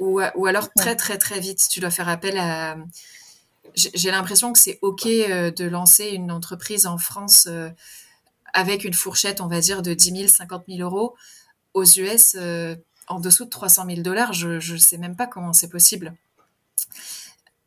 ou, 0.01 0.21
ou 0.35 0.47
alors 0.47 0.73
très 0.73 0.97
très 0.97 1.19
très 1.19 1.39
vite, 1.39 1.61
tu 1.71 1.79
dois 1.79 1.91
faire 1.91 2.09
appel 2.09 2.37
à... 2.39 2.77
J'ai 3.75 4.11
l'impression 4.11 4.53
que 4.53 4.59
c'est 4.59 4.81
OK 4.83 5.07
euh, 5.07 5.53
de 5.53 5.65
lancer 5.65 6.09
une 6.09 6.33
entreprise 6.33 6.87
en 6.87 6.99
France 6.99 7.47
euh, 7.49 7.71
avec 8.53 8.83
une 8.85 8.95
fourchette, 8.95 9.41
on 9.41 9.47
va 9.47 9.61
dire, 9.61 9.83
de 9.83 9.95
10 9.95 10.17
000, 10.17 10.29
50 10.29 10.65
000 10.67 10.81
euros. 10.81 11.15
Aux 11.75 11.85
US, 11.85 12.35
euh, 12.37 12.75
en 13.07 13.21
dessous 13.21 13.45
de 13.45 13.51
300 13.51 13.87
000 13.87 14.01
dollars, 14.01 14.33
je 14.33 14.73
ne 14.73 14.79
sais 14.79 14.97
même 14.97 15.15
pas 15.15 15.29
comment 15.29 15.53
c'est 15.53 15.69
possible. 15.69 16.15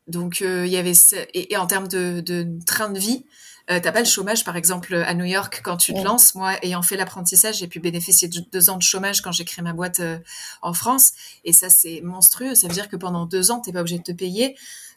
Donc, 0.06 0.40
il 0.40 0.66
y 0.66 0.76
avait... 0.76 0.92
Et, 1.32 1.52
et, 1.52 1.56
en 1.56 1.66
termes 1.66 1.88
de, 1.88 2.20
de, 2.20 2.46
train 2.66 2.90
de 2.90 2.98
vie, 2.98 3.24
euh, 3.70 3.80
t'as 3.80 3.92
pas 3.92 4.00
le 4.00 4.06
chômage, 4.06 4.44
par 4.44 4.56
exemple, 4.56 4.94
à 4.94 5.14
New 5.14 5.24
York, 5.24 5.62
quand 5.64 5.78
tu 5.78 5.94
te 5.94 6.00
lances. 6.00 6.34
Moi, 6.34 6.54
ayant 6.62 6.82
fait 6.82 6.96
l'apprentissage, 6.96 7.58
j'ai 7.58 7.66
pu 7.66 7.80
bénéficier 7.80 8.28
de 8.28 8.40
deux 8.52 8.68
ans 8.68 8.76
de 8.76 8.82
chômage 8.82 9.22
quand 9.22 9.32
j'ai 9.32 9.46
créé 9.46 9.62
ma 9.62 9.72
boîte 9.72 10.00
euh, 10.00 10.18
en 10.60 10.74
France. 10.74 11.12
Et 11.44 11.54
ça, 11.54 11.70
c'est 11.70 12.02
monstrueux. 12.02 12.54
Ça 12.54 12.68
veut 12.68 12.74
dire 12.74 12.88
que 12.88 12.96
pendant 12.96 13.24
deux 13.24 13.50
ans, 13.50 13.60
t'es 13.60 13.72
pas 13.72 13.80
obligé 13.80 13.98
de 13.98 14.02
te 14.02 14.12
payer. 14.12 14.56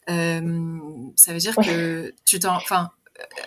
Euh, 0.10 0.78
ça 1.16 1.32
veut 1.32 1.40
dire 1.40 1.56
que 1.56 2.14
tu 2.26 2.40
t'en, 2.40 2.56
enfin, 2.56 2.92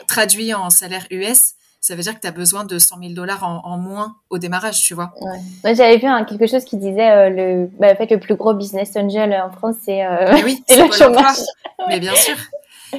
traduit 0.09 0.55
en 0.55 0.71
salaire 0.71 1.07
US, 1.11 1.55
ça 1.81 1.95
veut 1.95 2.03
dire 2.03 2.15
que 2.15 2.21
tu 2.21 2.27
as 2.27 2.33
besoin 2.33 2.65
de 2.65 2.79
100 2.79 2.99
000 3.01 3.13
dollars 3.15 3.43
en, 3.43 3.79
moins 3.79 4.17
au 4.29 4.39
démarrage, 4.39 4.83
tu 4.83 4.95
vois. 4.95 5.13
Ouais. 5.21 5.75
J'avais 5.75 5.97
vu 5.97 6.07
quelque 6.29 6.47
chose 6.47 6.65
qui 6.65 6.77
disait 6.77 7.31
le, 7.31 7.71
bah, 7.79 7.89
en 7.93 7.97
fait, 7.97 8.11
le 8.11 8.21
plus 8.21 8.37
gros 8.37 8.55
business 8.55 8.97
angel 8.97 9.33
en 9.33 9.51
France, 9.51 9.77
c'est 9.85 10.03
oui, 10.45 10.63
le 10.71 10.93
chômage. 10.93 11.39
Mais 11.89 12.01
bien 12.01 12.15
sûr. 12.15 12.37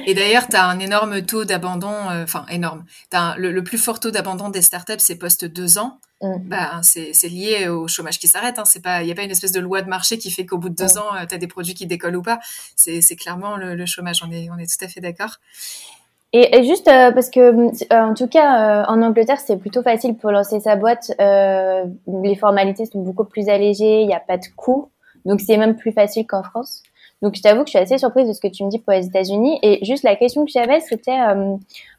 Et 0.06 0.14
d'ailleurs, 0.14 0.46
tu 0.48 0.56
as 0.56 0.66
un 0.66 0.78
énorme 0.78 1.22
taux 1.22 1.44
d'abandon, 1.44 1.92
euh, 2.10 2.24
enfin 2.24 2.46
énorme. 2.48 2.84
As 3.12 3.36
le, 3.38 3.62
plus 3.62 3.78
fort 3.78 4.00
taux 4.00 4.10
d'abandon 4.10 4.48
des 4.48 4.62
startups, 4.62 4.94
c'est 4.98 5.16
post 5.16 5.44
deux 5.44 5.78
ans. 5.78 5.98
Mm. 6.20 6.48
Bah, 6.48 6.80
c'est 6.82 7.28
lié 7.28 7.68
au 7.68 7.88
chômage 7.88 8.18
qui 8.18 8.28
s'arrête. 8.28 8.58
Hein. 8.58 8.64
Il 9.00 9.06
n'y 9.06 9.12
a 9.12 9.14
pas 9.14 9.22
une 9.22 9.30
espèce 9.30 9.52
de 9.52 9.60
loi 9.60 9.82
de 9.82 9.88
marché 9.88 10.18
qui 10.18 10.30
fait 10.30 10.46
qu'au 10.46 10.58
bout 10.58 10.68
de 10.68 10.74
deux 10.74 10.98
ans, 10.98 11.14
euh, 11.14 11.26
tu 11.28 11.34
as 11.34 11.38
des 11.38 11.48
produits 11.48 11.74
qui 11.74 11.86
décollent 11.86 12.16
ou 12.16 12.22
pas. 12.22 12.40
C'est 12.76 13.16
clairement 13.16 13.56
le, 13.56 13.86
chômage. 13.86 14.22
On 14.26 14.30
est, 14.30 14.48
on 14.50 14.58
est 14.58 14.66
tout 14.66 14.84
à 14.84 14.88
fait 14.88 15.00
d'accord. 15.00 15.38
Et, 16.34 16.64
juste 16.64 16.88
euh, 16.88 17.12
parce 17.12 17.28
que, 17.28 17.94
en 17.94 18.14
tout 18.14 18.26
cas, 18.26 18.86
en 18.86 19.02
Angleterre, 19.02 19.38
c'est 19.38 19.58
plutôt 19.58 19.82
facile 19.82 20.16
pour 20.16 20.30
lancer 20.30 20.60
sa 20.60 20.76
boîte. 20.76 21.12
les 21.18 22.36
formalités 22.36 22.86
sont 22.86 23.00
beaucoup 23.00 23.24
plus 23.24 23.48
allégées, 23.48 24.00
il 24.00 24.06
n'y 24.06 24.14
a 24.14 24.20
pas 24.20 24.38
de 24.38 24.46
coûts. 24.56 24.88
Donc, 25.24 25.40
c'est 25.40 25.56
même 25.56 25.76
plus 25.76 25.92
facile 25.92 26.26
qu'en 26.26 26.42
France. 26.42 26.82
Donc, 27.22 27.36
je 27.36 27.42
t'avoue 27.42 27.60
que 27.60 27.68
je 27.68 27.70
suis 27.70 27.78
assez 27.78 27.98
surprise 27.98 28.26
de 28.26 28.32
ce 28.32 28.40
que 28.40 28.48
tu 28.48 28.64
me 28.64 28.68
dis 28.68 28.80
pour 28.80 28.92
les 28.92 29.06
États-Unis. 29.06 29.60
Et 29.62 29.84
juste 29.84 30.02
la 30.02 30.16
question 30.16 30.44
que 30.44 30.50
j'avais, 30.50 30.80
c'était, 30.80 31.20
euh, 31.20 31.54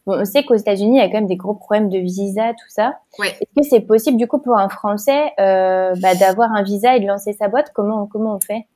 on 0.06 0.26
sait 0.26 0.44
qu'aux 0.44 0.56
États-Unis, 0.56 0.98
il 0.98 1.00
y 1.00 1.02
a 1.02 1.08
quand 1.08 1.14
même 1.14 1.28
des 1.28 1.38
gros 1.38 1.54
problèmes 1.54 1.88
de 1.88 1.98
visa, 1.98 2.50
tout 2.52 2.68
ça. 2.68 3.00
Est-ce 3.24 3.62
que 3.62 3.64
c'est 3.64 3.80
possible, 3.80 4.18
du 4.18 4.28
coup, 4.28 4.40
pour 4.40 4.58
un 4.58 4.68
Français, 4.68 5.32
euh, 5.40 5.96
bah, 6.02 6.16
d'avoir 6.16 6.52
un 6.52 6.62
visa 6.62 6.98
et 6.98 7.00
de 7.00 7.08
lancer 7.08 7.32
sa 7.32 7.48
boîte? 7.48 7.72
Comment, 7.74 8.06
comment 8.06 8.36
on 8.36 8.40
fait? 8.42 8.68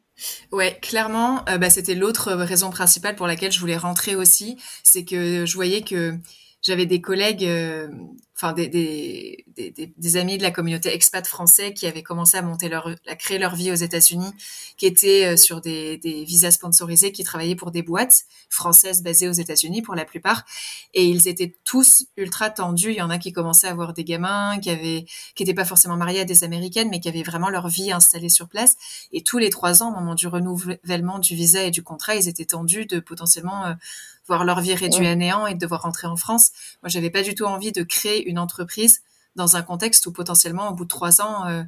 Ouais, 0.51 0.79
clairement, 0.81 1.43
euh, 1.49 1.57
bah, 1.57 1.69
c'était 1.69 1.95
l'autre 1.95 2.31
raison 2.33 2.69
principale 2.69 3.15
pour 3.15 3.27
laquelle 3.27 3.51
je 3.51 3.59
voulais 3.59 3.77
rentrer 3.77 4.15
aussi, 4.15 4.57
c'est 4.83 5.05
que 5.05 5.45
je 5.45 5.53
voyais 5.55 5.81
que 5.81 6.17
j'avais 6.61 6.85
des 6.85 7.01
collègues, 7.01 7.45
euh, 7.45 7.87
enfin 8.35 8.53
des, 8.53 8.67
des, 8.67 9.45
des, 9.55 9.93
des, 9.95 10.17
amis 10.17 10.37
de 10.37 10.43
la 10.43 10.51
communauté 10.51 10.93
expat 10.93 11.25
français 11.25 11.73
qui 11.73 11.87
avaient 11.87 12.03
commencé 12.03 12.37
à 12.37 12.41
monter 12.41 12.67
leur, 12.67 12.93
à 13.07 13.15
créer 13.15 13.37
leur 13.37 13.55
vie 13.55 13.71
aux 13.71 13.75
États-Unis, 13.75 14.31
qui 14.75 14.85
étaient 14.85 15.33
euh, 15.33 15.37
sur 15.37 15.61
des, 15.61 15.99
visas 16.25 16.51
sponsorisés, 16.51 17.11
qui 17.11 17.23
travaillaient 17.23 17.55
pour 17.55 17.71
des 17.71 17.83
boîtes 17.83 18.25
françaises 18.49 19.01
basées 19.01 19.27
aux 19.27 19.33
États-Unis 19.33 19.81
pour 19.81 19.95
la 19.95 20.05
plupart, 20.05 20.45
et 20.93 21.05
ils 21.05 21.27
étaient 21.27 21.55
tous 21.63 22.05
ultra 22.17 22.49
tendus. 22.49 22.91
Il 22.91 22.97
y 22.97 23.01
en 23.01 23.09
a 23.09 23.17
qui 23.17 23.31
commençaient 23.31 23.67
à 23.67 23.71
avoir 23.71 23.93
des 23.93 24.03
gamins, 24.03 24.59
qui 24.59 24.69
avaient, 24.69 25.05
qui 25.35 25.43
n'étaient 25.43 25.55
pas 25.55 25.65
forcément 25.65 25.95
mariés 25.95 26.21
à 26.21 26.25
des 26.25 26.43
américaines, 26.43 26.89
mais 26.89 26.99
qui 26.99 27.09
avaient 27.09 27.23
vraiment 27.23 27.49
leur 27.49 27.67
vie 27.67 27.91
installée 27.91 28.29
sur 28.29 28.49
place. 28.49 28.75
Et 29.11 29.21
tous 29.21 29.37
les 29.37 29.49
trois 29.49 29.83
ans, 29.83 29.89
au 29.89 29.95
moment 29.95 30.15
du 30.15 30.27
renouvellement 30.27 31.19
du 31.19 31.35
visa 31.35 31.63
et 31.63 31.71
du 31.71 31.83
contrat, 31.83 32.15
ils 32.15 32.27
étaient 32.27 32.45
tendus 32.45 32.85
de 32.85 32.99
potentiellement 32.99 33.65
euh, 33.67 33.73
voir 34.27 34.45
leur 34.45 34.61
vie 34.61 34.75
réduite 34.75 35.07
à 35.07 35.15
néant 35.15 35.47
et 35.47 35.53
de 35.53 35.59
devoir 35.59 35.81
rentrer 35.81 36.07
en 36.07 36.15
France. 36.15 36.51
Moi, 36.83 36.89
j'avais 36.89 37.09
pas 37.09 37.23
du 37.23 37.35
tout 37.35 37.45
envie 37.45 37.71
de 37.71 37.83
créer 37.83 38.27
une 38.29 38.39
entreprise 38.39 39.01
dans 39.35 39.55
un 39.55 39.61
contexte 39.61 40.05
où 40.07 40.11
potentiellement, 40.11 40.69
au 40.69 40.73
bout 40.73 40.83
de 40.83 40.89
trois 40.89 41.21
ans, 41.21 41.47
euh, 41.47 41.63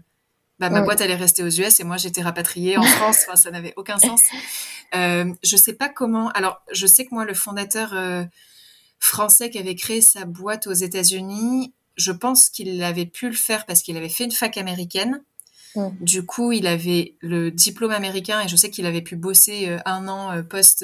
bah, 0.59 0.69
ma 0.69 0.81
boîte 0.81 0.99
allait 0.99 1.15
rester 1.15 1.41
aux 1.41 1.49
US 1.49 1.79
et 1.79 1.85
moi 1.85 1.95
j'étais 1.95 2.21
rapatriée 2.21 2.77
en 2.77 2.83
France. 2.97 3.19
Enfin, 3.25 3.37
ça 3.37 3.49
n'avait 3.49 3.73
aucun 3.77 3.97
sens. 3.97 4.21
Euh, 4.93 5.33
je 5.41 5.55
sais 5.55 5.73
pas 5.73 5.87
comment. 5.87 6.29
Alors, 6.31 6.61
je 6.71 6.85
sais 6.85 7.05
que 7.05 7.13
moi, 7.13 7.23
le 7.23 7.33
fondateur 7.33 7.93
euh, 7.93 8.25
français 8.99 9.49
qui 9.49 9.57
avait 9.57 9.75
créé 9.75 10.01
sa 10.01 10.25
boîte 10.25 10.67
aux 10.67 10.73
États-Unis, 10.73 11.73
je 11.95 12.11
pense 12.11 12.49
qu'il 12.49 12.83
avait 12.83 13.05
pu 13.05 13.29
le 13.29 13.35
faire 13.35 13.65
parce 13.65 13.81
qu'il 13.81 13.95
avait 13.95 14.09
fait 14.09 14.25
une 14.25 14.31
fac 14.31 14.57
américaine. 14.57 15.23
Du 16.01 16.25
coup, 16.25 16.51
il 16.51 16.67
avait 16.67 17.15
le 17.21 17.51
diplôme 17.51 17.91
américain 17.91 18.41
et 18.41 18.49
je 18.49 18.55
sais 18.57 18.69
qu'il 18.69 18.85
avait 18.85 19.03
pu 19.03 19.15
bosser 19.15 19.69
euh, 19.69 19.77
un 19.85 20.09
an 20.09 20.43
post 20.43 20.83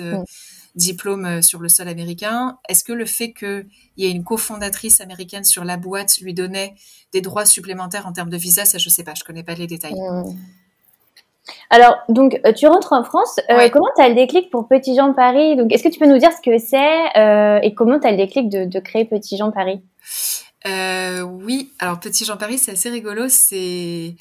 diplôme 0.76 1.26
euh, 1.26 1.42
sur 1.42 1.60
le 1.60 1.70
sol 1.70 1.88
américain. 1.88 2.58
Est-ce 2.68 2.84
que 2.84 2.94
le 2.94 3.06
fait 3.06 3.34
qu'il 3.34 3.68
y 3.98 4.06
ait 4.06 4.12
une 4.12 4.24
cofondatrice 4.24 5.02
américaine 5.02 5.44
sur 5.44 5.64
la 5.64 5.78
boîte 5.78 6.20
lui 6.20 6.34
donnait 6.34 6.76
des 7.14 7.22
droits 7.22 7.46
supplémentaires 7.46 8.08
en 8.08 8.14
termes 8.14 8.30
de 8.30 8.38
visa 8.38 8.66
Ça, 8.66 8.78
je 8.78 8.90
sais 8.90 9.04
pas, 9.04 9.14
je 9.16 9.24
connais 9.24 9.44
pas 9.44 9.56
les 9.56 9.68
détails. 9.68 9.96
Alors, 11.70 11.96
donc, 12.10 12.40
euh, 12.46 12.54
tu 12.54 12.68
rentres 12.68 12.94
en 12.94 13.04
France. 13.04 13.40
Euh, 13.50 13.70
comment 13.70 13.88
tu 13.96 14.02
as 14.02 14.10
le 14.10 14.16
déclic 14.16 14.50
pour 14.50 14.68
Petit 14.68 14.96
Jean 14.96 15.14
Paris? 15.14 15.56
Donc, 15.56 15.72
est-ce 15.72 15.84
que 15.84 15.90
tu 15.90 16.00
peux 16.00 16.08
nous 16.08 16.18
dire 16.18 16.32
ce 16.32 16.42
que 16.42 16.58
c'est 16.58 17.66
et 17.66 17.74
comment 17.74 18.00
tu 18.00 18.08
as 18.08 18.12
le 18.12 18.18
déclic 18.18 18.50
de, 18.50 18.66
de 18.66 18.80
créer 18.80 19.06
Petit 19.06 19.38
Jean 19.38 19.52
Paris? 19.52 19.82
Oui, 20.66 21.72
alors 21.80 22.00
Petit 22.00 22.26
Jean 22.26 22.38
Paris, 22.38 22.58
c'est 22.58 22.72
assez 22.72 22.90
rigolo. 22.90 23.26
C'est 23.30 24.16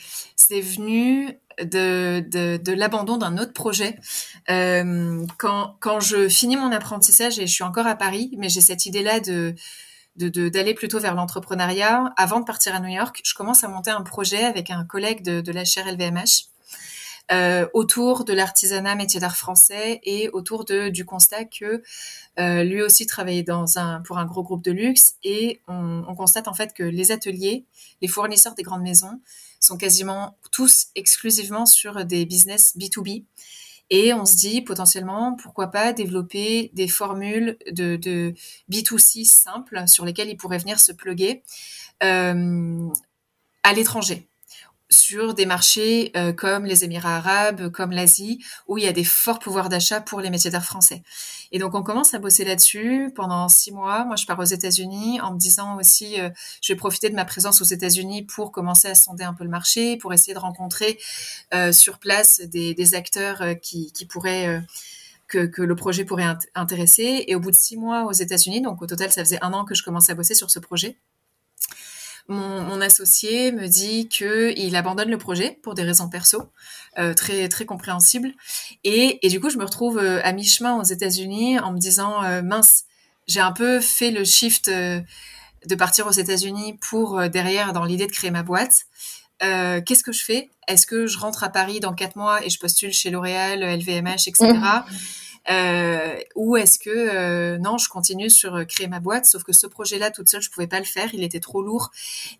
venu 0.50 1.38
de, 1.60 2.24
de, 2.28 2.56
de 2.56 2.72
l'abandon 2.72 3.16
d'un 3.16 3.38
autre 3.38 3.52
projet. 3.52 3.98
Euh, 4.50 5.24
quand, 5.38 5.76
quand 5.80 6.00
je 6.00 6.28
finis 6.28 6.56
mon 6.56 6.72
apprentissage 6.72 7.38
et 7.38 7.46
je 7.46 7.52
suis 7.52 7.64
encore 7.64 7.86
à 7.86 7.94
Paris, 7.96 8.32
mais 8.38 8.48
j'ai 8.48 8.60
cette 8.60 8.86
idée-là 8.86 9.20
de 9.20 9.54
d'aller 10.16 10.74
plutôt 10.74 11.00
vers 11.00 11.16
l'entrepreneuriat. 11.16 12.12
Avant 12.16 12.38
de 12.38 12.44
partir 12.44 12.72
à 12.72 12.78
New 12.78 12.88
York, 12.88 13.20
je 13.24 13.34
commence 13.34 13.64
à 13.64 13.68
monter 13.68 13.90
un 13.90 14.02
projet 14.02 14.44
avec 14.44 14.70
un 14.70 14.84
collègue 14.84 15.24
de, 15.24 15.40
de 15.40 15.50
la 15.50 15.64
chaire 15.64 15.90
LVMH 15.90 16.54
euh, 17.32 17.66
autour 17.72 18.24
de 18.24 18.34
l'artisanat 18.34 18.96
métier 18.96 19.18
d'art 19.18 19.36
français 19.36 20.00
et 20.02 20.28
autour 20.34 20.66
de, 20.66 20.90
du 20.90 21.06
constat 21.06 21.46
que 21.46 21.82
euh, 22.38 22.64
lui 22.64 22.82
aussi 22.82 23.06
travaillait 23.06 23.42
dans 23.42 23.78
un, 23.78 24.02
pour 24.02 24.18
un 24.18 24.26
gros 24.26 24.42
groupe 24.42 24.62
de 24.62 24.72
luxe 24.72 25.14
et 25.22 25.62
on 25.66 26.14
constate 26.14 26.48
en 26.48 26.54
fait 26.54 26.74
que 26.74 26.82
les 26.82 27.12
ateliers, 27.12 27.64
les 28.02 28.08
fournisseurs 28.08 28.54
des 28.54 28.62
grandes 28.62 28.82
maisons 28.82 29.20
sont 29.64 29.76
quasiment 29.76 30.38
tous 30.52 30.88
exclusivement 30.94 31.66
sur 31.66 32.04
des 32.04 32.26
business 32.26 32.76
B2B. 32.76 33.24
Et 33.90 34.14
on 34.14 34.24
se 34.24 34.36
dit 34.36 34.62
potentiellement, 34.62 35.36
pourquoi 35.36 35.68
pas 35.68 35.92
développer 35.92 36.70
des 36.72 36.88
formules 36.88 37.58
de, 37.70 37.96
de 37.96 38.34
B2C 38.70 39.24
simples 39.24 39.86
sur 39.86 40.04
lesquelles 40.04 40.30
ils 40.30 40.36
pourraient 40.36 40.58
venir 40.58 40.80
se 40.80 40.92
pluguer 40.92 41.42
euh, 42.02 42.88
à 43.62 43.72
l'étranger 43.72 44.28
sur 44.90 45.34
des 45.34 45.46
marchés 45.46 46.12
euh, 46.16 46.32
comme 46.32 46.64
les 46.64 46.84
Émirats 46.84 47.16
arabes, 47.16 47.70
comme 47.70 47.90
l'Asie, 47.90 48.44
où 48.66 48.78
il 48.78 48.84
y 48.84 48.86
a 48.86 48.92
des 48.92 49.04
forts 49.04 49.38
pouvoirs 49.38 49.68
d'achat 49.68 50.00
pour 50.00 50.20
les 50.20 50.30
métiers 50.30 50.50
d'art 50.50 50.64
français. 50.64 51.02
Et 51.52 51.58
donc 51.58 51.74
on 51.74 51.82
commence 51.82 52.14
à 52.14 52.18
bosser 52.18 52.44
là-dessus 52.44 53.10
pendant 53.14 53.48
six 53.48 53.72
mois. 53.72 54.04
Moi, 54.04 54.16
je 54.16 54.26
pars 54.26 54.38
aux 54.38 54.44
États-Unis 54.44 55.20
en 55.20 55.32
me 55.32 55.38
disant 55.38 55.76
aussi, 55.78 56.20
euh, 56.20 56.30
je 56.62 56.72
vais 56.72 56.76
profiter 56.76 57.10
de 57.10 57.14
ma 57.14 57.24
présence 57.24 57.60
aux 57.60 57.64
États-Unis 57.64 58.22
pour 58.22 58.52
commencer 58.52 58.88
à 58.88 58.94
sonder 58.94 59.24
un 59.24 59.34
peu 59.34 59.44
le 59.44 59.50
marché, 59.50 59.96
pour 59.96 60.12
essayer 60.12 60.34
de 60.34 60.38
rencontrer 60.38 60.98
euh, 61.54 61.72
sur 61.72 61.98
place 61.98 62.40
des, 62.40 62.94
acteurs 62.94 63.42
qui, 63.62 63.92
pourraient 64.08 64.62
que, 65.26 65.46
que, 65.46 65.62
le 65.62 65.74
projet 65.74 66.04
pourrait 66.04 66.26
intéresser. 66.54 67.24
Et 67.26 67.34
au 67.34 67.40
bout 67.40 67.50
de 67.50 67.56
six 67.56 67.76
mois 67.76 68.04
aux 68.04 68.12
États-Unis, 68.12 68.60
donc 68.60 68.82
au 68.82 68.86
total, 68.86 69.10
ça 69.10 69.24
faisait 69.24 69.42
un 69.42 69.52
an 69.52 69.64
que 69.64 69.74
je 69.74 69.82
commençais 69.82 70.12
à 70.12 70.14
bosser 70.14 70.34
sur 70.34 70.50
ce 70.50 70.58
projet 70.58 70.98
mon, 72.28 72.80
associé 72.80 73.52
me 73.52 73.66
dit 73.66 74.08
qu'il 74.08 74.76
abandonne 74.76 75.10
le 75.10 75.18
projet 75.18 75.58
pour 75.62 75.74
des 75.74 75.82
raisons 75.82 76.08
perso, 76.08 76.42
euh, 76.98 77.12
très 77.14 77.48
très 77.48 77.66
compréhensibles. 77.66 78.32
Et, 78.82 79.18
du 79.28 79.40
coup, 79.40 79.50
je 79.50 79.58
me 79.58 79.64
retrouve 79.64 79.98
euh, 79.98 80.20
à 80.24 80.32
mi-chemin 80.32 80.78
aux 80.78 80.84
États-Unis 80.84 81.58
en 81.58 81.72
me 81.72 81.78
disant 81.78 82.22
euh, 82.24 82.42
mince, 82.42 82.84
j'ai 83.26 83.40
un 83.40 83.52
peu 83.52 83.80
fait 83.80 84.10
le 84.10 84.24
shift 84.24 84.68
de 84.70 85.74
partir 85.76 86.06
aux 86.06 86.12
États-Unis 86.12 86.78
pour 86.80 87.26
derrière 87.30 87.72
dans 87.72 87.84
l'idée 87.84 88.06
de 88.06 88.12
créer 88.12 88.30
ma 88.30 88.42
boîte. 88.42 88.84
qu'est-ce 89.40 90.02
que 90.02 90.12
je 90.12 90.22
fais? 90.22 90.50
Est-ce 90.68 90.86
que 90.86 91.06
je 91.06 91.18
rentre 91.18 91.42
à 91.42 91.48
Paris 91.48 91.80
dans 91.80 91.94
quatre 91.94 92.16
mois 92.16 92.44
et 92.44 92.50
je 92.50 92.58
postule 92.58 92.92
chez 92.92 93.08
L'Oréal, 93.08 93.60
LVMH, 93.62 94.28
etc. 94.28 94.52
Euh, 95.50 96.16
ou 96.34 96.56
est-ce 96.56 96.78
que 96.78 96.90
euh, 96.90 97.58
non, 97.58 97.76
je 97.76 97.88
continue 97.88 98.30
sur 98.30 98.54
euh, 98.54 98.64
créer 98.64 98.88
ma 98.88 99.00
boîte, 99.00 99.26
sauf 99.26 99.42
que 99.42 99.52
ce 99.52 99.66
projet-là 99.66 100.10
toute 100.10 100.28
seule, 100.28 100.40
je 100.40 100.50
pouvais 100.50 100.66
pas 100.66 100.78
le 100.78 100.86
faire, 100.86 101.12
il 101.12 101.22
était 101.22 101.40
trop 101.40 101.62
lourd. 101.62 101.90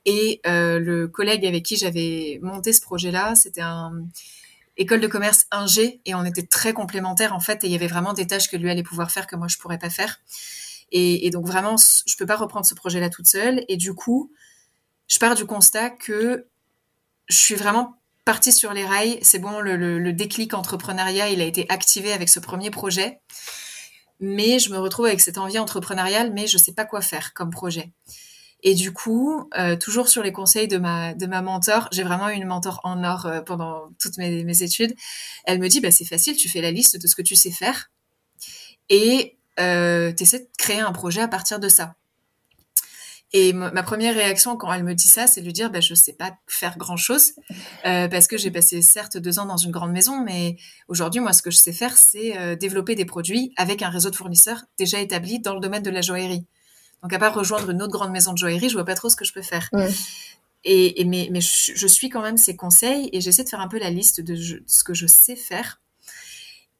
Et 0.07 0.40
euh, 0.46 0.78
le 0.78 1.07
collègue 1.09 1.44
avec 1.46 1.64
qui 1.64 1.76
j'avais 1.76 2.38
monté 2.42 2.72
ce 2.72 2.80
projet-là, 2.80 3.34
c'était 3.34 3.61
un 3.61 4.07
école 4.76 5.00
de 5.00 5.07
commerce 5.07 5.46
1G 5.52 6.00
et 6.05 6.14
on 6.14 6.24
était 6.24 6.46
très 6.46 6.72
complémentaires 6.72 7.34
en 7.34 7.40
fait. 7.40 7.62
Et 7.64 7.66
il 7.66 7.72
y 7.72 7.76
avait 7.76 7.86
vraiment 7.86 8.14
des 8.14 8.26
tâches 8.26 8.48
que 8.48 8.57
lui 8.57 8.70
allait 8.70 8.82
pouvoir 8.82 9.11
faire 9.11 9.26
que 9.26 9.36
moi 9.36 9.48
je 9.48 9.59
pourrais 9.59 9.78
pas 9.78 9.90
faire. 9.90 10.20
Et, 10.90 11.26
et 11.26 11.30
donc 11.30 11.46
vraiment, 11.46 11.76
je 12.07 12.16
peux 12.16 12.26
pas 12.26 12.36
reprendre 12.36 12.66
ce 12.66 12.74
projet-là 12.74 13.11
toute 13.11 13.28
seule. 13.28 13.64
Et 13.68 13.76
du 13.76 13.94
coup, 13.94 14.32
je 15.09 15.18
pars 15.18 15.34
du 15.34 15.44
constat 15.44 15.90
que 15.90 16.46
je 17.28 17.36
suis 17.36 17.55
vraiment 17.55 17.98
parti 18.24 18.52
sur 18.52 18.72
les 18.72 18.84
rails. 18.84 19.18
C'est 19.22 19.38
bon, 19.38 19.60
le, 19.60 20.12
déclic 20.12 20.54
entrepreneuriat, 20.54 21.30
il 21.30 21.40
a 21.40 21.44
été 21.44 21.66
activé 21.68 22.12
avec 22.12 22.28
ce 22.28 22.40
premier 22.40 22.70
projet. 22.70 23.20
Mais 24.20 24.58
je 24.58 24.70
me 24.70 24.78
retrouve 24.78 25.06
avec 25.06 25.20
cette 25.20 25.38
envie 25.38 25.58
entrepreneuriale, 25.58 26.32
mais 26.32 26.46
je 26.46 26.56
sais 26.56 26.72
pas 26.72 26.84
quoi 26.84 27.00
faire 27.00 27.34
comme 27.34 27.50
projet. 27.50 27.92
Et 28.62 28.74
du 28.74 28.92
coup, 28.92 29.50
euh, 29.58 29.76
toujours 29.76 30.08
sur 30.08 30.22
les 30.22 30.32
conseils 30.32 30.68
de 30.68 30.78
ma, 30.78 31.12
de 31.12 31.26
ma 31.26 31.42
mentor, 31.42 31.88
j'ai 31.92 32.02
vraiment 32.02 32.30
eu 32.30 32.34
une 32.34 32.46
mentor 32.46 32.80
en 32.84 33.04
or 33.04 33.26
euh, 33.26 33.40
pendant 33.42 33.90
toutes 34.00 34.16
mes, 34.16 34.62
études. 34.62 34.94
Elle 35.44 35.58
me 35.58 35.68
dit, 35.68 35.80
bah, 35.80 35.90
c'est 35.90 36.06
facile, 36.06 36.36
tu 36.36 36.48
fais 36.48 36.62
la 36.62 36.70
liste 36.70 37.00
de 37.00 37.06
ce 37.06 37.14
que 37.14 37.22
tu 37.22 37.36
sais 37.36 37.50
faire 37.50 37.90
et 38.88 39.36
euh, 39.60 40.12
tu 40.12 40.22
essaies 40.22 40.40
de 40.40 40.48
créer 40.56 40.80
un 40.80 40.92
projet 40.92 41.20
à 41.20 41.28
partir 41.28 41.60
de 41.60 41.68
ça. 41.68 41.94
Et 43.37 43.53
ma 43.53 43.82
première 43.82 44.14
réaction 44.14 44.57
quand 44.57 44.72
elle 44.72 44.85
me 44.85 44.95
dit 44.95 45.09
ça, 45.09 45.26
c'est 45.26 45.41
de 45.41 45.47
lui 45.47 45.53
dire, 45.53 45.68
bah, 45.68 45.80
je 45.80 45.93
sais 45.93 46.12
pas 46.12 46.39
faire 46.47 46.78
grand 46.78 46.97
chose, 46.97 47.32
euh, 47.85 48.07
parce 48.07 48.28
que 48.28 48.39
j'ai 48.39 48.53
passé 48.53 48.80
certes 48.80 49.16
deux 49.16 49.41
ans 49.41 49.45
dans 49.45 49.57
une 49.57 49.72
grande 49.72 49.91
maison, 49.91 50.22
mais 50.22 50.57
aujourd'hui, 50.87 51.20
moi, 51.20 51.32
ce 51.32 51.43
que 51.43 51.51
je 51.51 51.57
sais 51.57 51.72
faire, 51.72 51.97
c'est 51.97 52.39
euh, 52.39 52.55
développer 52.55 52.95
des 52.95 53.05
produits 53.05 53.53
avec 53.57 53.82
un 53.82 53.89
réseau 53.89 54.11
de 54.11 54.14
fournisseurs 54.14 54.62
déjà 54.78 55.01
établi 55.01 55.41
dans 55.41 55.53
le 55.53 55.59
domaine 55.59 55.82
de 55.82 55.91
la 55.91 56.01
joaillerie. 56.01 56.47
Donc, 57.03 57.12
à 57.12 57.18
part 57.18 57.35
rejoindre 57.35 57.70
une 57.70 57.82
autre 57.82 57.91
grande 57.93 58.12
maison 58.12 58.35
de 58.35 58.39
joaillerie, 58.39 58.68
je 58.68 58.74
vois 58.74 58.85
pas 58.85 58.95
trop 58.95 59.09
ce 59.09 59.16
que 59.16 59.24
je 59.24 59.32
peux 59.32 59.43
faire. 59.43 59.68
Et, 60.62 61.05
mais, 61.05 61.28
mais 61.32 61.41
je, 61.41 61.87
suis 61.89 62.11
quand 62.11 62.22
même 62.22 62.37
ses 62.37 62.55
conseils 62.55 63.11
et 63.12 63.20
j'essaie 63.20 63.43
de 63.43 63.49
faire 63.49 63.61
un 63.61 63.68
peu 63.68 63.80
la 63.80 63.91
liste 63.91 64.20
de, 64.20 64.37
ce 64.37 64.85
que 64.85 64.95
je 64.95 65.09
sais 65.09 65.35
faire 65.35 65.82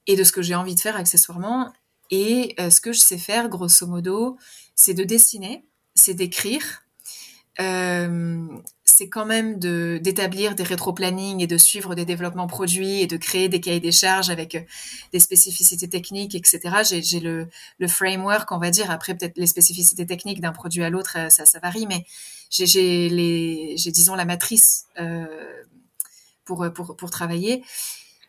et 0.07 0.15
de 0.15 0.23
ce 0.23 0.31
que 0.31 0.41
j'ai 0.41 0.55
envie 0.55 0.77
de 0.77 0.81
faire 0.81 0.97
accessoirement. 0.97 1.73
Et 2.13 2.55
euh, 2.61 2.71
ce 2.71 2.81
que 2.81 2.93
je 2.93 3.01
sais 3.01 3.19
faire, 3.19 3.49
grosso 3.49 3.89
modo, 3.89 4.39
c'est 4.77 4.95
de 4.95 5.03
dessiner 5.03 5.67
c'est 5.95 6.15
d'écrire. 6.15 6.83
Euh, 7.61 8.49
c'est 8.85 9.09
quand 9.09 9.27
même 9.27 9.61
de 9.61 10.01
d'établir 10.03 10.57
des 10.57 10.65
rétro-plannings 10.65 11.41
et 11.41 11.47
de 11.47 11.57
suivre 11.57 11.95
des 11.95 12.05
développements 12.05 12.49
produits 12.49 13.01
et 13.01 13.07
de 13.07 13.17
créer 13.17 13.49
des 13.49 13.61
cahiers 13.61 13.79
des 13.81 13.93
charges 13.93 14.29
avec 14.29 14.57
euh, 14.57 14.61
des 15.13 15.21
spécificités 15.21 15.89
techniques, 15.89 16.35
etc. 16.35 17.01
J'ai 17.03 17.21
le, 17.21 17.49
le 17.79 17.89
framework, 17.89 18.51
on 18.51 18.59
va 18.59 18.71
dire. 18.71 18.91
Après, 18.91 19.15
peut-être 19.17 19.39
les 19.39 19.47
spécificités 19.47 20.05
techniques 20.07 20.41
d'un 20.41 20.53
produit 20.53 20.83
à 20.83 20.91
l'autre, 20.91 21.17
euh, 21.17 21.29
ça, 21.31 21.45
varie, 21.61 21.87
mais 21.87 22.05
j'ai 22.51 23.09
les, 23.09 23.77
j'ai 23.77 23.91
disons 23.93 24.17
la 24.17 24.25
matrice 24.25 24.87
pour, 26.45 26.67
pour 26.75 26.97
pour 26.97 27.11
travailler 27.11 27.63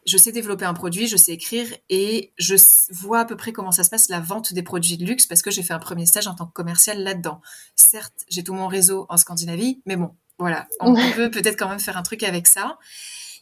je 0.05 0.17
sais 0.17 0.31
développer 0.31 0.65
un 0.65 0.73
produit, 0.73 1.07
je 1.07 1.17
sais 1.17 1.33
écrire 1.33 1.67
et 1.89 2.33
je 2.37 2.55
vois 2.91 3.21
à 3.21 3.25
peu 3.25 3.35
près 3.35 3.51
comment 3.51 3.71
ça 3.71 3.83
se 3.83 3.89
passe 3.89 4.09
la 4.09 4.19
vente 4.19 4.53
des 4.53 4.61
produits 4.61 4.97
de 4.97 5.05
luxe 5.05 5.25
parce 5.25 5.41
que 5.41 5.49
j'ai 5.49 5.63
fait 5.63 5.73
un 5.73 5.79
premier 5.79 6.05
stage 6.05 6.27
en 6.27 6.35
tant 6.35 6.45
que 6.45 6.53
commercial 6.53 7.01
là-dedans. 7.01 7.41
Certes, 7.75 8.25
j'ai 8.29 8.43
tout 8.43 8.53
mon 8.53 8.67
réseau 8.67 9.07
en 9.09 9.17
Scandinavie, 9.17 9.81
mais 9.85 9.95
bon, 9.95 10.15
voilà, 10.37 10.67
on 10.79 10.95
peut 11.13 11.31
peut-être 11.31 11.57
quand 11.57 11.69
même 11.69 11.79
faire 11.79 11.97
un 11.97 12.03
truc 12.03 12.23
avec 12.23 12.47
ça. 12.47 12.77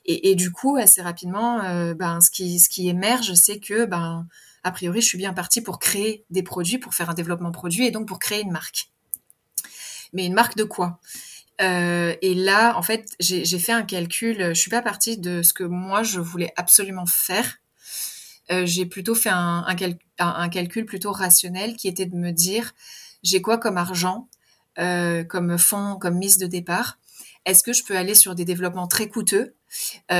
Et, 0.05 0.35
du 0.35 0.51
coup, 0.51 0.75
assez 0.75 1.01
rapidement, 1.01 1.61
euh, 1.63 1.93
ben, 1.93 2.19
ce 2.19 2.29
qui, 2.29 2.59
ce 2.59 2.67
qui 2.67 2.89
émerge, 2.89 3.35
c'est 3.35 3.61
que, 3.61 3.85
ben, 3.85 4.27
a 4.63 4.71
priori, 4.71 4.99
je 4.99 5.07
suis 5.07 5.17
bien 5.17 5.31
partie 5.31 5.61
pour 5.61 5.79
créer 5.79 6.25
des 6.29 6.43
produits, 6.43 6.77
pour 6.77 6.93
faire 6.93 7.09
un 7.09 7.13
développement 7.13 7.51
produit 7.51 7.85
et 7.85 7.91
donc 7.91 8.05
pour 8.05 8.19
créer 8.19 8.41
une 8.41 8.51
marque. 8.51 8.89
Mais 10.11 10.25
une 10.25 10.33
marque 10.33 10.57
de 10.57 10.65
quoi? 10.65 10.99
Euh, 11.61 12.15
et 12.21 12.33
là, 12.33 12.77
en 12.77 12.81
fait, 12.81 13.05
j'ai 13.19 13.59
fait 13.59 13.71
un 13.71 13.83
calcul. 13.83 14.37
Je 14.39 14.53
suis 14.53 14.71
pas 14.71 14.81
partie 14.81 15.17
de 15.17 15.41
ce 15.43 15.53
que 15.53 15.63
moi 15.63 16.03
je 16.03 16.19
voulais 16.19 16.51
absolument 16.55 17.05
faire. 17.05 17.59
Euh, 18.51 18.65
j'ai 18.65 18.85
plutôt 18.85 19.15
fait 19.15 19.29
un, 19.31 19.75
calcul 20.51 20.85
plutôt 20.85 21.11
rationnel 21.11 21.75
qui 21.75 21.87
était 21.87 22.05
de 22.05 22.15
me 22.15 22.31
dire 22.31 22.73
j'ai 23.23 23.41
quoi 23.41 23.57
comme 23.57 23.77
argent, 23.77 24.27
euh, 24.79 25.23
comme 25.23 25.57
fonds, 25.57 25.97
comme 25.99 26.17
mise 26.17 26.37
de 26.37 26.47
départ? 26.47 26.99
Est-ce 27.45 27.63
que 27.63 27.73
je 27.73 27.83
peux 27.83 27.97
aller 27.97 28.15
sur 28.15 28.35
des 28.35 28.45
développements 28.45 28.87
très 28.87 29.07
coûteux 29.07 29.55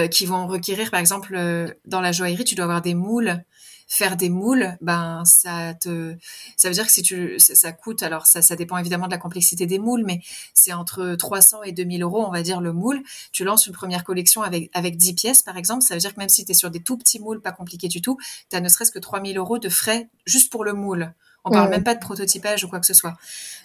qui 0.09 0.25
vont 0.25 0.47
requérir, 0.47 0.89
par 0.89 0.99
exemple, 0.99 1.38
dans 1.86 2.01
la 2.01 2.11
joaillerie, 2.11 2.43
tu 2.43 2.55
dois 2.55 2.65
avoir 2.65 2.81
des 2.81 2.95
moules 2.95 3.43
faire 3.88 4.17
des 4.17 4.29
moules, 4.29 4.77
ben 4.81 5.23
ça 5.25 5.73
te, 5.73 6.15
ça 6.57 6.67
veut 6.67 6.73
dire 6.73 6.86
que 6.86 6.91
si 6.91 7.01
tu, 7.01 7.36
ça, 7.39 7.71
coûte. 7.71 8.03
Alors 8.03 8.25
ça, 8.25 8.41
ça 8.41 8.55
dépend 8.55 8.77
évidemment 8.77 9.07
de 9.07 9.11
la 9.11 9.17
complexité 9.17 9.65
des 9.65 9.79
moules, 9.79 10.03
mais 10.05 10.21
c'est 10.53 10.73
entre 10.73 11.15
300 11.15 11.63
et 11.63 11.71
2000 11.71 12.03
euros, 12.03 12.25
on 12.25 12.31
va 12.31 12.41
dire 12.41 12.61
le 12.61 12.73
moule. 12.73 13.01
Tu 13.31 13.43
lances 13.43 13.67
une 13.67 13.73
première 13.73 14.03
collection 14.03 14.41
avec 14.41 14.69
avec 14.73 14.97
10 14.97 15.13
pièces, 15.13 15.43
par 15.43 15.57
exemple, 15.57 15.84
ça 15.84 15.93
veut 15.93 15.99
dire 15.99 16.13
que 16.13 16.19
même 16.19 16.29
si 16.29 16.45
tu 16.45 16.51
es 16.51 16.55
sur 16.55 16.71
des 16.71 16.81
tout 16.81 16.97
petits 16.97 17.19
moules, 17.19 17.41
pas 17.41 17.51
compliqués 17.51 17.88
du 17.88 18.01
tout, 18.01 18.17
tu 18.49 18.55
as 18.55 18.61
ne 18.61 18.69
serait-ce 18.69 18.91
que 18.91 18.99
3000 18.99 19.38
euros 19.38 19.59
de 19.59 19.69
frais 19.69 20.09
juste 20.25 20.51
pour 20.51 20.63
le 20.63 20.73
moule. 20.73 21.13
On 21.45 21.51
parle 21.51 21.69
même 21.69 21.84
pas 21.84 21.93
de 21.93 21.99
prototypage 21.99 22.63
ou 22.63 22.69
quoi 22.69 22.79
que 22.79 22.86
ce 22.86 22.93
soit. 22.93 23.15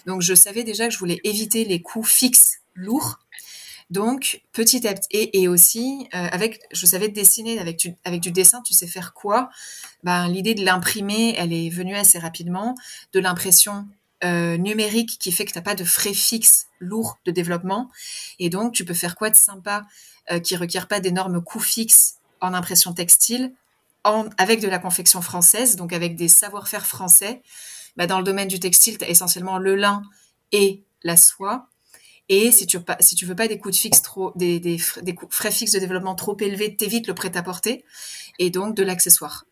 Donc 0.05 0.21
je 0.21 0.33
savais 0.33 0.63
déjà 0.63 0.87
que 0.87 0.93
je 0.93 0.99
voulais 0.99 1.21
éviter 1.23 1.63
les 1.63 1.81
coûts 1.81 2.03
fixes 2.03 2.59
lourds 2.75 3.19
donc, 3.89 4.41
petit 4.51 4.87
à 4.87 4.93
petit, 4.93 5.07
et, 5.33 5.47
aussi, 5.47 6.07
euh, 6.13 6.27
avec, 6.31 6.61
je 6.71 6.85
savais 6.85 7.09
dessiner 7.09 7.59
avec 7.59 7.77
du, 7.77 7.95
avec 8.05 8.21
du 8.21 8.31
dessin, 8.31 8.61
tu 8.61 8.73
sais 8.73 8.85
faire 8.85 9.13
quoi? 9.13 9.49
Ben, 10.03 10.27
L'idée 10.27 10.53
de 10.53 10.63
l'imprimer, 10.63 11.33
elle 11.37 11.51
est 11.51 11.69
venue 11.69 11.95
assez 11.95 12.19
rapidement, 12.19 12.75
de 13.13 13.19
l'impression 13.19 13.87
euh, 14.23 14.57
numérique 14.57 15.17
qui 15.19 15.31
fait 15.31 15.45
que 15.45 15.53
tu 15.53 15.57
n'as 15.57 15.63
pas 15.63 15.75
de 15.75 15.83
frais 15.83 16.13
fixes 16.13 16.67
lourds 16.79 17.17
de 17.25 17.31
développement. 17.31 17.89
Et 18.37 18.51
donc, 18.51 18.73
tu 18.73 18.85
peux 18.85 18.93
faire 18.93 19.15
quoi 19.15 19.31
de 19.31 19.35
sympa 19.35 19.87
euh, 20.29 20.39
qui 20.39 20.55
requiert 20.55 20.87
pas 20.87 20.99
d'énormes 20.99 21.41
coûts 21.43 21.59
fixes 21.59 22.17
en 22.41 22.53
impression 22.53 22.93
textile, 22.93 23.53
avec 24.37 24.61
de 24.61 24.67
la 24.67 24.79
confection 24.79 25.21
française, 25.21 25.75
donc 25.75 25.93
avec 25.93 26.15
des 26.15 26.27
savoir-faire 26.27 26.85
français. 26.85 27.41
Ben, 27.97 28.07
dans 28.07 28.19
le 28.19 28.23
domaine 28.23 28.47
du 28.47 28.59
textile, 28.59 28.97
tu 28.97 29.05
as 29.05 29.09
essentiellement 29.09 29.57
le 29.57 29.75
lin 29.75 30.03
et 30.51 30.83
la 31.03 31.17
soie. 31.17 31.67
Et 32.29 32.51
si 32.51 32.67
tu 32.67 32.77
si 32.99 33.15
tu 33.15 33.25
veux 33.25 33.35
pas 33.35 33.47
des 33.47 33.57
coûts 33.57 33.71
de 33.71 33.75
fixe 33.75 34.03
trop, 34.03 34.31
des, 34.35 34.59
des, 34.59 34.77
des 35.01 35.15
frais 35.31 35.51
fixes 35.51 35.71
de 35.71 35.79
développement 35.79 36.15
trop 36.15 36.37
élevés, 36.39 36.75
t'évites 36.75 37.07
le 37.07 37.15
prêt-à-porter 37.15 37.83
et 38.37 38.51
donc 38.51 38.75
de 38.75 38.83
l'accessoire. 38.83 39.45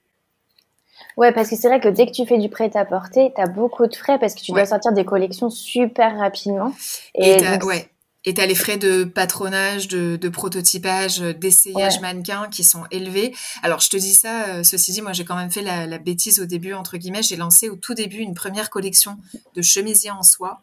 Ouais, 1.17 1.31
parce 1.31 1.49
que 1.49 1.55
c'est 1.55 1.67
vrai 1.67 1.79
que 1.79 1.87
dès 1.87 2.05
que 2.05 2.11
tu 2.11 2.27
fais 2.27 2.37
du 2.37 2.47
prêt-à-porter, 2.47 3.31
tu 3.35 3.41
as 3.41 3.47
beaucoup 3.47 3.87
de 3.87 3.95
frais 3.95 4.19
parce 4.19 4.35
que 4.35 4.41
tu 4.41 4.51
dois 4.51 4.67
sortir 4.67 4.93
des 4.93 5.03
collections 5.03 5.49
super 5.49 6.15
rapidement. 6.17 6.71
Et, 7.15 7.37
ouais. 7.63 7.89
Et 8.25 8.33
tu 8.33 8.41
as 8.41 8.45
les 8.45 8.55
frais 8.55 8.77
de 8.77 9.03
patronage, 9.03 9.87
de, 9.87 10.15
de 10.15 10.29
prototypage, 10.29 11.19
d'essayage 11.19 12.01
mannequin 12.01 12.47
qui 12.51 12.63
sont 12.63 12.83
élevés. 12.91 13.33
Alors, 13.63 13.79
je 13.79 13.89
te 13.89 13.97
dis 13.97 14.13
ça, 14.13 14.49
euh, 14.49 14.63
ceci 14.63 14.91
dit, 14.91 15.01
moi, 15.01 15.13
j'ai 15.13 15.25
quand 15.25 15.35
même 15.35 15.49
fait 15.49 15.61
la, 15.61 15.87
la, 15.87 15.97
bêtise 15.97 16.39
au 16.39 16.45
début, 16.45 16.73
entre 16.73 16.97
guillemets. 16.97 17.23
J'ai 17.23 17.37
lancé 17.37 17.69
au 17.69 17.77
tout 17.77 17.93
début 17.93 18.17
une 18.17 18.33
première 18.33 18.69
collection 18.69 19.17
de 19.55 19.61
chemisiers 19.61 20.11
en 20.11 20.23
soie 20.23 20.61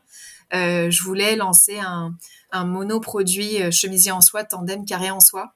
euh, 0.55 0.91
je 0.91 1.03
voulais 1.03 1.37
lancer 1.37 1.79
un, 1.79 2.15
un 2.55 2.65
monoproduit 2.65 3.61
euh, 3.61 3.71
chemisier 3.71 4.13
en 4.13 4.21
soie, 4.21 4.45
tandem 4.45 4.85
carré 4.85 5.11
en 5.11 5.21
soie. 5.21 5.53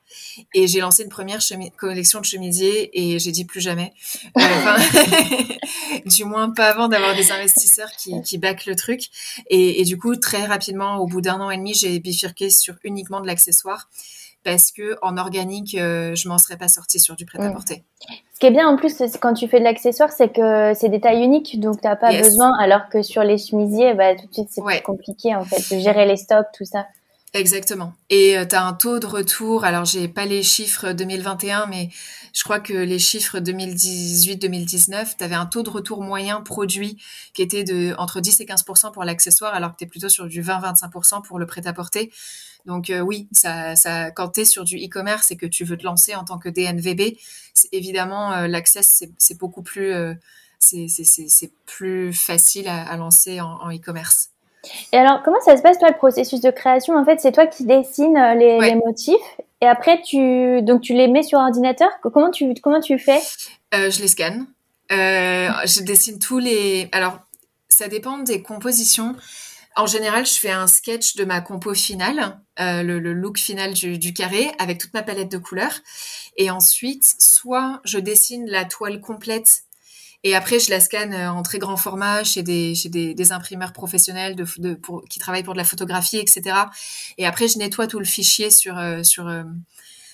Et 0.53 0.67
j'ai 0.67 0.81
lancé 0.81 1.05
une 1.05 1.09
première 1.09 1.41
collection 1.77 2.21
de 2.21 2.25
chemisiers 2.25 2.91
et 2.93 3.19
j'ai 3.19 3.31
dit 3.31 3.45
plus 3.45 3.61
jamais. 3.61 3.93
Euh, 4.37 4.41
du 6.07 6.25
moins 6.25 6.51
pas 6.51 6.71
avant 6.71 6.89
d'avoir 6.89 7.15
des 7.15 7.31
investisseurs 7.31 7.91
qui, 7.93 8.21
qui 8.23 8.39
backent 8.39 8.67
le 8.67 8.75
truc. 8.75 9.03
Et, 9.49 9.81
et, 9.81 9.85
du 9.85 9.97
coup, 9.97 10.17
très 10.17 10.45
rapidement, 10.45 10.97
au 10.99 11.07
bout 11.07 11.21
d'un 11.21 11.41
an 11.41 11.51
et 11.51 11.57
demi, 11.57 11.73
j'ai 11.73 11.99
bifurqué 12.01 12.51
sur 12.51 12.75
uniquement 12.83 13.21
de 13.21 13.27
l'accessoire 13.27 13.89
parce 14.45 14.73
que 14.73 14.97
en 15.03 15.17
organique, 15.17 15.75
euh, 15.75 16.15
je 16.15 16.29
m'en 16.29 16.39
serais 16.39 16.57
pas 16.57 16.69
sortie 16.69 16.99
sur 16.99 17.17
du 17.17 17.27
prêt-à-porter. 17.27 17.85
Ce 18.33 18.39
qui 18.39 18.47
est 18.47 18.51
bien 18.51 18.69
en 18.69 18.77
plus, 18.77 19.03
quand 19.21 19.35
tu 19.35 19.49
fais 19.49 19.59
de 19.59 19.65
l'accessoire, 19.65 20.13
c'est 20.13 20.33
que 20.33 20.73
c'est 20.75 20.89
des 20.89 21.01
tailles 21.01 21.25
uniques, 21.25 21.59
donc 21.61 21.81
tu 21.81 21.89
n'as 21.89 21.97
pas 21.97 22.17
besoin, 22.17 22.53
alors 22.59 22.89
que 22.89 23.03
sur 23.03 23.23
les 23.25 23.37
chemisiers, 23.37 23.95
bah, 23.95 24.15
tout 24.15 24.27
de 24.27 24.33
suite, 24.33 24.49
c'est 24.51 24.63
plus 24.63 24.83
compliqué 24.83 25.35
en 25.35 25.45
fait, 25.45 25.75
de 25.75 25.81
gérer 25.81 26.07
les 26.07 26.17
stocks, 26.17 26.47
tout 26.57 26.65
ça. 26.65 26.87
Exactement. 27.35 27.93
Et 28.09 28.39
euh, 28.39 28.47
tu 28.47 28.55
as 28.55 28.65
un 28.65 28.73
taux 28.73 28.99
de 28.99 29.07
retour, 29.07 29.65
alors 29.65 29.85
j'ai 29.85 30.09
pas 30.09 30.25
les 30.25 30.43
chiffres 30.43 30.93
2021, 30.93 31.67
mais 31.67 31.91
je 32.33 32.43
crois 32.43 32.59
que 32.59 32.73
les 32.73 32.99
chiffres 32.99 33.39
2018-2019, 33.39 35.17
tu 35.19 35.25
avais 35.25 35.35
un 35.35 35.45
taux 35.45 35.63
de 35.63 35.69
retour 35.69 36.03
moyen 36.03 36.41
produit 36.41 36.97
qui 37.35 37.43
était 37.43 37.65
de 37.65 37.95
entre 37.99 38.21
10 38.21 38.41
et 38.41 38.45
15% 38.47 38.93
pour 38.93 39.05
l'accessoire, 39.05 39.55
alors 39.55 39.73
que 39.73 39.77
tu 39.77 39.85
es 39.85 39.87
plutôt 39.87 40.09
sur 40.09 40.27
du 40.27 40.43
20-25% 40.43 41.23
pour 41.23 41.39
le 41.39 41.45
prêt-à-porter. 41.45 42.11
Donc 42.65 42.91
euh, 42.91 43.01
oui, 43.01 43.29
ça, 43.33 43.77
ça, 43.77 44.11
quand 44.11 44.31
tu 44.31 44.41
es 44.41 44.45
sur 44.45 44.65
du 44.65 44.77
e-commerce 44.77 45.31
et 45.31 45.37
que 45.37 45.47
tu 45.47 45.65
veux 45.65 45.77
te 45.77 45.85
lancer 45.85 46.15
en 46.15 46.25
tant 46.25 46.39
que 46.39 46.49
DNVB, 46.49 47.17
évidemment, 47.73 48.33
euh, 48.33 48.47
l'accès, 48.47 48.81
c'est 48.83 49.39
beaucoup 49.39 49.63
plus, 49.63 49.93
euh, 49.93 50.15
c'est 50.59 51.53
plus 51.67 52.13
facile 52.13 52.69
à, 52.69 52.97
lancer 52.97 53.41
en 53.41 53.71
e-commerce. 53.71 54.31
Et 54.93 54.97
alors, 54.97 55.23
comment 55.25 55.41
ça 55.41 55.57
se 55.57 55.63
passe, 55.63 55.79
toi, 55.79 55.89
le 55.89 55.97
processus 55.97 56.41
de 56.41 56.51
création? 56.51 56.97
En 56.97 57.05
fait, 57.05 57.21
c'est 57.21 57.33
toi 57.33 57.47
qui 57.47 57.65
dessines 57.65 58.19
les, 58.37 58.75
motifs 58.75 59.17
et 59.61 59.67
après, 59.67 60.01
tu, 60.03 60.63
donc, 60.63 60.83
tu 60.83 60.95
les 60.95 61.09
mets 61.09 61.23
sur 61.23 61.39
ordinateur? 61.39 61.89
Comment 62.03 62.31
tu, 62.31 62.55
comment 62.63 62.81
tu 62.81 62.99
fais? 62.99 63.21
Je 63.73 64.01
les 64.01 64.09
scanne. 64.09 64.47
je 64.91 65.83
dessine 65.83 66.19
tous 66.19 66.39
les... 66.39 66.89
Alors, 66.93 67.19
ça 67.69 67.89
dépend 67.89 68.19
des 68.19 68.43
compositions. 68.43 69.15
En 69.77 69.87
général, 69.87 70.27
je 70.27 70.33
fais 70.33 70.51
un 70.51 70.67
sketch 70.67 71.15
de 71.15 71.25
ma 71.25 71.41
compo 71.41 71.73
finale, 71.73 72.41
euh, 72.59 72.83
le, 72.83 72.99
look 73.13 73.39
final 73.39 73.75
du, 73.75 74.13
carré, 74.13 74.51
avec 74.59 74.79
toute 74.79 74.93
ma 74.93 75.05
palette 75.05 75.31
de 75.31 75.39
couleurs. 75.39 75.79
Et 76.37 76.51
ensuite, 76.51 77.05
soit 77.21 77.81
je 77.85 78.01
dessine 78.01 78.47
la 78.49 78.65
toile 78.65 79.01
complète 79.01 79.63
et 80.25 80.35
après 80.35 80.59
je 80.59 80.71
la 80.71 80.81
scanne 80.81 81.13
euh, 81.13 81.31
en 81.31 81.43
très 81.43 81.59
grand 81.59 81.77
format 81.77 82.25
chez 82.25 82.43
des, 82.43 82.75
chez 82.75 82.89
des, 82.89 83.33
imprimeurs 83.33 83.73
professionnels 83.73 84.37
de, 84.37 84.75
pour, 84.75 85.05
qui 85.09 85.19
travaillent 85.19 85.43
pour 85.43 85.55
de 85.55 85.59
la 85.59 85.65
photographie, 85.65 86.19
etc. 86.19 86.57
Et 87.19 87.27
après, 87.27 87.47
je 87.47 87.59
nettoie 87.59 87.87
tout 87.87 87.99
le 87.99 88.05
fichier 88.05 88.51
sur, 88.51 88.79
euh, 88.79 89.03
sur, 89.03 89.31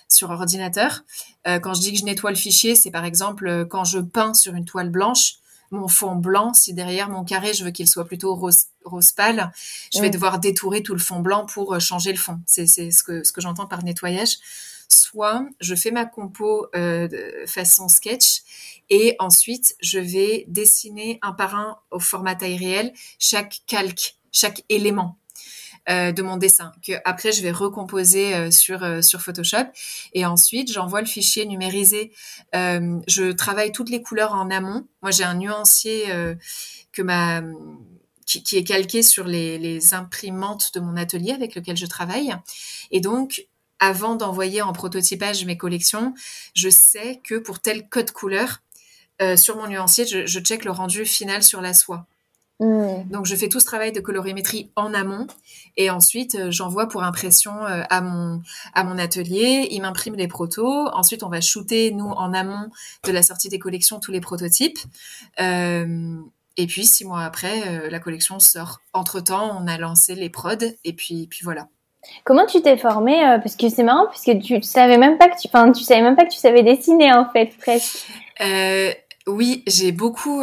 sur 0.08 0.30
ordinateur. 0.30 1.04
quand 1.44 1.74
je 1.74 1.80
dis 1.80 1.92
que 1.92 1.98
je 1.98 2.04
nettoie 2.04 2.30
le 2.30 2.36
fichier, 2.36 2.74
c'est 2.74 2.90
par 2.90 3.04
exemple 3.04 3.66
quand 3.70 3.84
je 3.84 3.98
peins 3.98 4.34
sur 4.34 4.54
une 4.54 4.64
toile 4.64 4.90
blanche, 4.90 5.38
mon 5.74 5.88
fond 5.88 6.16
blanc, 6.16 6.54
si 6.54 6.72
derrière 6.72 7.08
mon 7.08 7.24
carré, 7.24 7.52
je 7.52 7.64
veux 7.64 7.70
qu'il 7.70 7.88
soit 7.88 8.06
plutôt 8.06 8.34
rose, 8.34 8.66
rose 8.84 9.12
pâle, 9.12 9.52
je 9.94 10.00
vais 10.00 10.10
devoir 10.10 10.38
détourer 10.38 10.82
tout 10.82 10.94
le 10.94 11.00
fond 11.00 11.20
blanc 11.20 11.46
pour 11.46 11.74
euh, 11.74 11.78
changer 11.78 12.12
le 12.12 12.18
fond. 12.18 12.40
C'est 12.46 12.66
ce 12.66 13.02
que, 13.02 13.24
ce 13.24 13.32
que 13.32 13.40
j'entends 13.40 13.66
par 13.66 13.82
nettoyage. 13.84 14.38
Soit 14.88 15.46
je 15.60 15.74
fais 15.74 15.90
ma 15.90 16.06
compo 16.06 16.66
euh, 16.74 17.08
façon 17.46 17.88
sketch 17.88 18.42
et 18.90 19.16
ensuite 19.18 19.74
je 19.80 19.98
vais 19.98 20.44
dessiner 20.48 21.18
un 21.22 21.32
par 21.32 21.54
un 21.54 21.78
au 21.90 21.98
format 21.98 22.34
taille 22.34 22.56
réelle 22.56 22.92
chaque 23.18 23.60
calque 23.66 24.16
chaque 24.32 24.64
élément. 24.68 25.18
Euh, 25.90 26.12
de 26.12 26.22
mon 26.22 26.38
dessin 26.38 26.72
que 26.82 26.94
après 27.04 27.30
je 27.30 27.42
vais 27.42 27.50
recomposer 27.50 28.34
euh, 28.34 28.50
sur 28.50 28.82
euh, 28.82 29.02
sur 29.02 29.20
Photoshop 29.20 29.66
et 30.14 30.24
ensuite 30.24 30.72
j'envoie 30.72 31.02
le 31.02 31.06
fichier 31.06 31.44
numérisé. 31.44 32.10
je 32.54 33.32
travaille 33.32 33.70
toutes 33.70 33.90
les 33.90 34.00
couleurs 34.00 34.32
en 34.32 34.48
amont. 34.50 34.86
Moi 35.02 35.10
j'ai 35.10 35.24
un 35.24 35.34
nuancier 35.34 36.06
que 36.92 37.02
ma 37.02 37.42
qui, 38.24 38.42
qui, 38.42 38.56
est 38.56 38.64
calqué 38.64 39.02
sur 39.02 39.24
les, 39.26 39.58
les 39.58 39.92
imprimantes 39.92 40.70
de 40.72 40.80
mon 40.80 40.96
atelier 40.96 41.32
avec 41.32 41.54
lequel 41.54 41.76
je 41.76 41.84
travaille 41.84 42.34
et 42.90 43.00
donc 43.00 43.46
avant 43.84 44.14
d'envoyer 44.14 44.62
en 44.62 44.72
prototypage 44.72 45.44
mes 45.44 45.58
collections, 45.58 46.14
je 46.54 46.70
sais 46.70 47.20
que 47.22 47.34
pour 47.34 47.60
tel 47.60 47.86
code 47.86 48.12
couleur, 48.12 48.62
euh, 49.20 49.36
sur 49.36 49.56
mon 49.56 49.66
nuancier, 49.66 50.06
je, 50.06 50.26
je 50.26 50.40
check 50.40 50.64
le 50.64 50.70
rendu 50.70 51.04
final 51.04 51.42
sur 51.42 51.60
la 51.60 51.74
soie. 51.74 52.06
Hmm. 52.60 53.02
Donc 53.10 53.26
je 53.26 53.36
fais 53.36 53.48
tout 53.48 53.60
ce 53.60 53.66
travail 53.66 53.92
de 53.92 54.00
colorimétrie 54.00 54.70
en 54.76 54.94
amont 54.94 55.26
et 55.76 55.90
ensuite 55.90 56.36
euh, 56.36 56.52
j'envoie 56.52 56.88
pour 56.88 57.02
impression 57.02 57.52
euh, 57.66 57.82
à 57.90 58.00
mon 58.00 58.42
à 58.74 58.84
mon 58.84 58.96
atelier. 58.96 59.68
Il 59.70 59.82
m'imprime 59.82 60.14
les 60.14 60.28
protos. 60.28 60.88
Ensuite 60.94 61.22
on 61.22 61.28
va 61.28 61.42
shooter 61.42 61.90
nous 61.90 62.08
en 62.08 62.32
amont 62.32 62.70
de 63.04 63.12
la 63.12 63.22
sortie 63.22 63.50
des 63.50 63.58
collections 63.58 64.00
tous 64.00 64.12
les 64.12 64.20
prototypes. 64.20 64.78
Et 66.56 66.66
puis 66.68 66.86
six 66.86 67.04
mois 67.04 67.24
après 67.24 67.90
la 67.90 67.98
collection 67.98 68.38
sort. 68.38 68.80
Entre 68.92 69.20
temps 69.20 69.60
on 69.60 69.66
a 69.66 69.76
lancé 69.76 70.14
les 70.14 70.30
prods 70.30 70.70
et 70.84 70.92
puis 70.92 71.26
puis 71.26 71.40
voilà. 71.42 71.68
Comment 72.24 72.46
tu 72.46 72.62
t'es 72.62 72.76
formée 72.76 73.20
Parce 73.42 73.56
que 73.56 73.68
c'est 73.68 73.82
marrant 73.82 74.06
puisque 74.08 74.38
tu 74.42 74.62
savais 74.62 74.98
même 74.98 75.18
pas 75.18 75.28
que 75.28 75.40
tu, 75.40 75.48
enfin 75.48 75.72
tu 75.72 75.84
savais 75.84 76.02
même 76.02 76.16
pas 76.16 76.24
que 76.24 76.32
tu 76.32 76.38
savais 76.38 76.62
dessiner 76.62 77.12
en 77.12 77.28
fait 77.30 77.56
presque. 77.58 78.06
oui 79.26 79.62
j'ai 79.66 79.92
beaucoup 79.92 80.42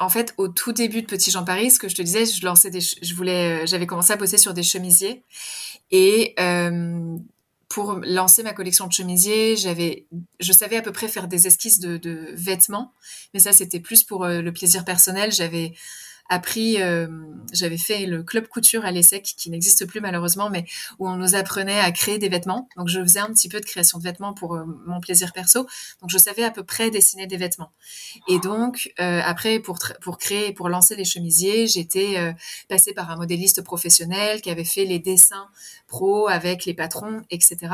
en 0.00 0.08
fait, 0.08 0.34
au 0.36 0.48
tout 0.48 0.72
début 0.72 1.02
de 1.02 1.06
Petit 1.06 1.30
Jean 1.30 1.44
Paris, 1.44 1.70
ce 1.70 1.78
que 1.78 1.88
je 1.88 1.94
te 1.94 2.02
disais, 2.02 2.24
je 2.24 2.44
lançais 2.44 2.70
des, 2.70 2.80
je 2.80 3.14
voulais, 3.14 3.62
euh, 3.62 3.66
j'avais 3.66 3.86
commencé 3.86 4.12
à 4.12 4.16
bosser 4.16 4.38
sur 4.38 4.54
des 4.54 4.62
chemisiers 4.62 5.24
et 5.90 6.34
euh, 6.38 7.16
pour 7.68 7.94
lancer 8.04 8.42
ma 8.42 8.52
collection 8.52 8.86
de 8.86 8.92
chemisiers, 8.92 9.56
j'avais, 9.56 10.06
je 10.40 10.52
savais 10.52 10.76
à 10.76 10.82
peu 10.82 10.92
près 10.92 11.08
faire 11.08 11.26
des 11.26 11.46
esquisses 11.46 11.80
de, 11.80 11.96
de 11.96 12.30
vêtements, 12.34 12.92
mais 13.34 13.40
ça 13.40 13.52
c'était 13.52 13.80
plus 13.80 14.04
pour 14.04 14.24
euh, 14.24 14.40
le 14.40 14.52
plaisir 14.52 14.84
personnel. 14.84 15.32
J'avais 15.32 15.74
appris, 16.28 16.80
euh, 16.82 17.08
j'avais 17.52 17.78
fait 17.78 18.06
le 18.06 18.22
club 18.22 18.48
couture 18.48 18.84
à 18.84 18.90
l'ESSEC, 18.90 19.22
qui 19.22 19.50
n'existe 19.50 19.86
plus 19.86 20.00
malheureusement, 20.00 20.50
mais 20.50 20.64
où 20.98 21.08
on 21.08 21.16
nous 21.16 21.34
apprenait 21.34 21.80
à 21.80 21.90
créer 21.92 22.18
des 22.18 22.28
vêtements. 22.28 22.68
Donc 22.76 22.88
je 22.88 23.00
faisais 23.00 23.20
un 23.20 23.32
petit 23.32 23.48
peu 23.48 23.60
de 23.60 23.64
création 23.64 23.98
de 23.98 24.04
vêtements 24.04 24.34
pour 24.34 24.54
euh, 24.54 24.64
mon 24.86 25.00
plaisir 25.00 25.32
perso. 25.32 25.66
Donc 26.00 26.10
je 26.10 26.18
savais 26.18 26.44
à 26.44 26.50
peu 26.50 26.64
près 26.64 26.90
dessiner 26.90 27.26
des 27.26 27.36
vêtements. 27.36 27.72
Et 28.28 28.38
donc 28.38 28.92
euh, 29.00 29.20
après, 29.24 29.58
pour, 29.60 29.78
pour 30.00 30.18
créer, 30.18 30.52
pour 30.52 30.68
lancer 30.68 30.96
les 30.96 31.04
chemisiers, 31.04 31.66
j'étais 31.66 32.34
passée 32.68 32.92
par 32.92 33.10
un 33.10 33.16
modéliste 33.16 33.62
professionnel 33.62 34.40
qui 34.40 34.50
avait 34.50 34.64
fait 34.64 34.84
les 34.84 34.98
dessins 34.98 35.48
pro 35.86 36.28
avec 36.28 36.64
les 36.64 36.74
patrons, 36.74 37.22
etc. 37.30 37.72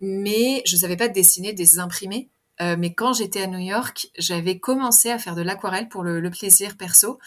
Mais 0.00 0.62
je 0.66 0.76
savais 0.76 0.96
pas 0.96 1.08
dessiner 1.08 1.52
des 1.52 1.78
imprimés 1.78 2.30
euh, 2.60 2.76
mais 2.78 2.94
quand 2.94 3.12
j'étais 3.12 3.42
à 3.42 3.46
New 3.46 3.58
York, 3.58 4.08
j'avais 4.18 4.58
commencé 4.58 5.10
à 5.10 5.18
faire 5.18 5.34
de 5.34 5.42
l'aquarelle 5.42 5.88
pour 5.88 6.02
le, 6.02 6.30
plaisir 6.30 6.76
perso. 6.76 7.18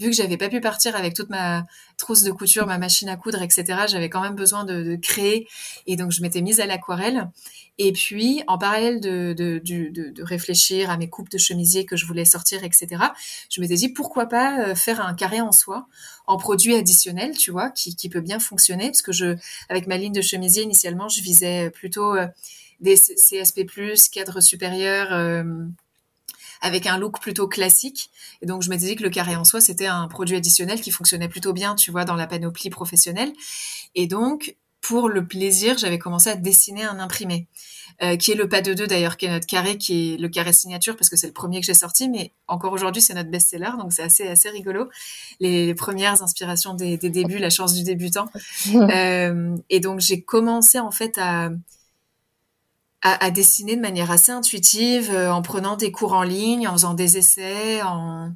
Vu 0.00 0.10
que 0.10 0.16
j'avais 0.16 0.36
pas 0.36 0.48
pu 0.48 0.60
partir 0.60 0.96
avec 0.96 1.14
toute 1.14 1.30
ma 1.30 1.66
trousse 1.96 2.22
de 2.22 2.32
couture, 2.32 2.66
ma 2.66 2.78
machine 2.78 3.08
à 3.08 3.16
coudre, 3.16 3.42
etc., 3.42 3.64
j'avais 3.86 4.08
quand 4.08 4.20
même 4.20 4.34
besoin 4.34 4.64
de, 4.64 4.96
créer. 4.96 5.46
Et 5.86 5.96
donc, 5.96 6.12
je 6.12 6.22
m'étais 6.22 6.40
mise 6.40 6.60
à 6.60 6.66
l'aquarelle. 6.66 7.30
Et 7.78 7.92
puis, 7.92 8.42
en 8.48 8.58
parallèle 8.58 9.00
de, 9.00 9.34
de, 9.34 9.60
de, 9.60 10.22
réfléchir 10.22 10.90
à 10.90 10.96
mes 10.96 11.08
coupes 11.08 11.30
de 11.30 11.38
chemisier 11.38 11.84
que 11.84 11.96
je 11.96 12.06
voulais 12.06 12.24
sortir, 12.24 12.64
etc., 12.64 13.04
je 13.50 13.60
m'étais 13.60 13.76
dit 13.76 13.90
pourquoi 13.90 14.26
pas 14.26 14.60
euh, 14.60 14.74
faire 14.74 15.00
un 15.00 15.14
carré 15.14 15.40
en 15.40 15.52
soie 15.52 15.86
en 16.26 16.36
produit 16.36 16.74
additionnel, 16.74 17.36
tu 17.36 17.50
vois, 17.50 17.70
qui, 17.70 17.94
qui 17.94 18.08
peut 18.08 18.20
bien 18.20 18.40
fonctionner. 18.40 18.86
Parce 18.86 19.02
que 19.02 19.12
je, 19.12 19.36
avec 19.68 19.86
ma 19.86 19.96
ligne 19.96 20.12
de 20.12 20.22
chemisier, 20.22 20.62
initialement, 20.62 21.08
je 21.08 21.22
visais 21.22 21.70
plutôt... 21.70 22.16
Euh, 22.16 22.26
des 22.80 22.96
CSP+, 22.96 23.66
cadre 24.12 24.40
supérieur, 24.40 25.12
euh, 25.12 25.44
avec 26.60 26.86
un 26.86 26.98
look 26.98 27.20
plutôt 27.20 27.48
classique. 27.48 28.10
Et 28.42 28.46
donc, 28.46 28.62
je 28.62 28.70
me 28.70 28.76
disais 28.76 28.96
que 28.96 29.02
le 29.02 29.10
carré 29.10 29.36
en 29.36 29.44
soi, 29.44 29.60
c'était 29.60 29.86
un 29.86 30.08
produit 30.08 30.36
additionnel 30.36 30.80
qui 30.80 30.90
fonctionnait 30.90 31.28
plutôt 31.28 31.52
bien, 31.52 31.74
tu 31.74 31.90
vois, 31.90 32.04
dans 32.04 32.16
la 32.16 32.26
panoplie 32.26 32.70
professionnelle. 32.70 33.32
Et 33.94 34.06
donc, 34.06 34.56
pour 34.80 35.08
le 35.08 35.26
plaisir, 35.26 35.76
j'avais 35.76 35.98
commencé 35.98 36.30
à 36.30 36.36
dessiner 36.36 36.84
un 36.84 36.98
imprimé, 36.98 37.48
euh, 38.02 38.16
qui 38.16 38.30
est 38.30 38.34
le 38.34 38.48
pas 38.48 38.62
de 38.62 38.74
deux 38.74 38.86
d'ailleurs, 38.86 39.16
qui 39.16 39.26
est 39.26 39.30
notre 39.30 39.46
carré, 39.46 39.76
qui 39.76 40.14
est 40.14 40.16
le 40.16 40.28
carré 40.28 40.52
signature, 40.52 40.96
parce 40.96 41.10
que 41.10 41.16
c'est 41.16 41.26
le 41.26 41.32
premier 41.32 41.60
que 41.60 41.66
j'ai 41.66 41.74
sorti, 41.74 42.08
mais 42.08 42.32
encore 42.46 42.72
aujourd'hui, 42.72 43.02
c'est 43.02 43.14
notre 43.14 43.30
best-seller, 43.30 43.72
donc 43.78 43.92
c'est 43.92 44.04
assez, 44.04 44.26
assez 44.26 44.48
rigolo. 44.50 44.88
Les, 45.40 45.74
premières 45.74 46.22
inspirations 46.22 46.74
des, 46.74 46.96
des, 46.96 47.10
débuts, 47.10 47.38
la 47.38 47.50
chance 47.50 47.74
du 47.74 47.82
débutant. 47.82 48.30
euh, 48.74 49.56
et 49.68 49.80
donc, 49.80 50.00
j'ai 50.00 50.22
commencé 50.22 50.78
en 50.78 50.90
fait 50.90 51.18
à 51.18 51.50
à, 53.14 53.30
dessiner 53.30 53.76
de 53.76 53.80
manière 53.80 54.10
assez 54.10 54.32
intuitive, 54.32 55.10
euh, 55.12 55.32
en 55.32 55.42
prenant 55.42 55.76
des 55.76 55.92
cours 55.92 56.12
en 56.12 56.22
ligne, 56.22 56.68
en 56.68 56.72
faisant 56.72 56.94
des 56.94 57.18
essais, 57.18 57.82
en 57.82 58.32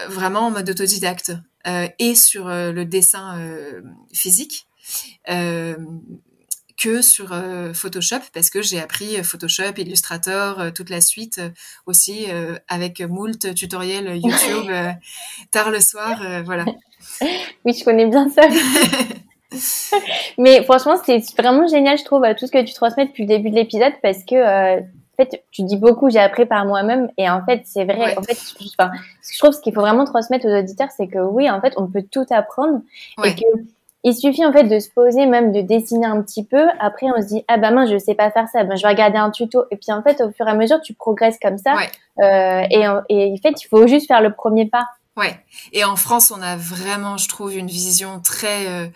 euh, 0.00 0.06
vraiment 0.08 0.40
en 0.40 0.50
mode 0.50 0.68
autodidacte 0.70 1.32
euh, 1.66 1.88
et 1.98 2.14
sur 2.14 2.48
le 2.48 2.84
dessin 2.84 3.36
physique 4.12 4.68
que 6.80 7.02
sur 7.02 7.36
Photoshop 7.74 8.20
parce 8.32 8.48
que 8.50 8.62
j'ai 8.62 8.78
appris 8.78 9.22
Photoshop, 9.24 9.72
Illustrator, 9.76 10.72
toute 10.72 10.88
la 10.88 11.00
suite 11.00 11.40
aussi 11.84 12.26
avec 12.68 13.00
moult 13.00 13.52
tutoriels 13.54 14.16
YouTube 14.16 14.72
tard 15.50 15.72
le 15.72 15.80
soir, 15.80 16.22
voilà. 16.44 16.64
Oui, 17.64 17.74
je 17.76 17.84
connais 17.84 18.06
bien 18.06 18.30
ça. 18.30 18.42
Mais 20.38 20.62
franchement, 20.64 20.96
c'est 21.04 21.22
vraiment 21.36 21.66
génial, 21.66 21.98
je 21.98 22.04
trouve, 22.04 22.22
tout 22.38 22.46
ce 22.46 22.52
que 22.52 22.62
tu 22.62 22.74
transmets 22.74 23.06
depuis 23.06 23.24
le 23.24 23.28
début 23.28 23.50
de 23.50 23.54
l'épisode 23.54 23.92
parce 24.02 24.24
que, 24.24 24.34
euh, 24.34 24.80
en 24.80 25.24
fait, 25.24 25.42
tu 25.50 25.62
dis 25.62 25.76
beaucoup, 25.76 26.10
j'ai 26.10 26.20
appris 26.20 26.46
par 26.46 26.64
moi-même 26.64 27.10
et 27.16 27.28
en 27.28 27.44
fait, 27.44 27.62
c'est 27.64 27.84
vrai. 27.84 28.16
En 28.16 28.22
fait, 28.22 28.38
enfin, 28.78 28.90
je 29.32 29.38
trouve 29.38 29.52
ce 29.52 29.60
qu'il 29.60 29.74
faut 29.74 29.80
vraiment 29.80 30.04
transmettre 30.04 30.46
aux 30.46 30.56
auditeurs, 30.56 30.90
c'est 30.96 31.08
que 31.08 31.18
oui, 31.18 31.50
en 31.50 31.60
fait, 31.60 31.74
on 31.76 31.86
peut 31.86 32.04
tout 32.08 32.26
apprendre 32.30 32.80
et 33.24 33.34
que 33.34 33.44
il 34.04 34.14
suffit 34.14 34.46
en 34.46 34.52
fait 34.52 34.64
de 34.64 34.78
se 34.78 34.88
poser, 34.90 35.26
même 35.26 35.50
de 35.50 35.60
dessiner 35.60 36.06
un 36.06 36.22
petit 36.22 36.44
peu. 36.44 36.68
Après, 36.78 37.06
on 37.14 37.20
se 37.20 37.26
dit 37.26 37.44
ah 37.48 37.56
bah 37.56 37.72
mince, 37.72 37.90
je 37.90 37.98
sais 37.98 38.14
pas 38.14 38.30
faire 38.30 38.46
ça, 38.48 38.62
ben 38.62 38.76
je 38.76 38.82
vais 38.82 38.88
regarder 38.88 39.18
un 39.18 39.30
tuto. 39.30 39.64
Et 39.72 39.76
puis 39.76 39.90
en 39.90 40.02
fait, 40.02 40.20
au 40.20 40.30
fur 40.30 40.46
et 40.46 40.50
à 40.50 40.54
mesure, 40.54 40.80
tu 40.80 40.94
progresses 40.94 41.38
comme 41.42 41.58
ça. 41.58 41.74
Euh, 42.20 42.62
et, 42.70 42.82
et 43.08 43.32
en 43.32 43.36
fait, 43.42 43.60
il 43.60 43.66
faut 43.68 43.88
juste 43.88 44.06
faire 44.06 44.20
le 44.20 44.32
premier 44.32 44.66
pas. 44.66 44.86
Ouais. 45.16 45.36
Et 45.72 45.84
en 45.84 45.96
France, 45.96 46.30
on 46.34 46.40
a 46.40 46.56
vraiment, 46.56 47.16
je 47.16 47.28
trouve, 47.28 47.56
une 47.56 47.66
vision 47.66 48.20
très 48.20 48.68
euh, 48.68 48.86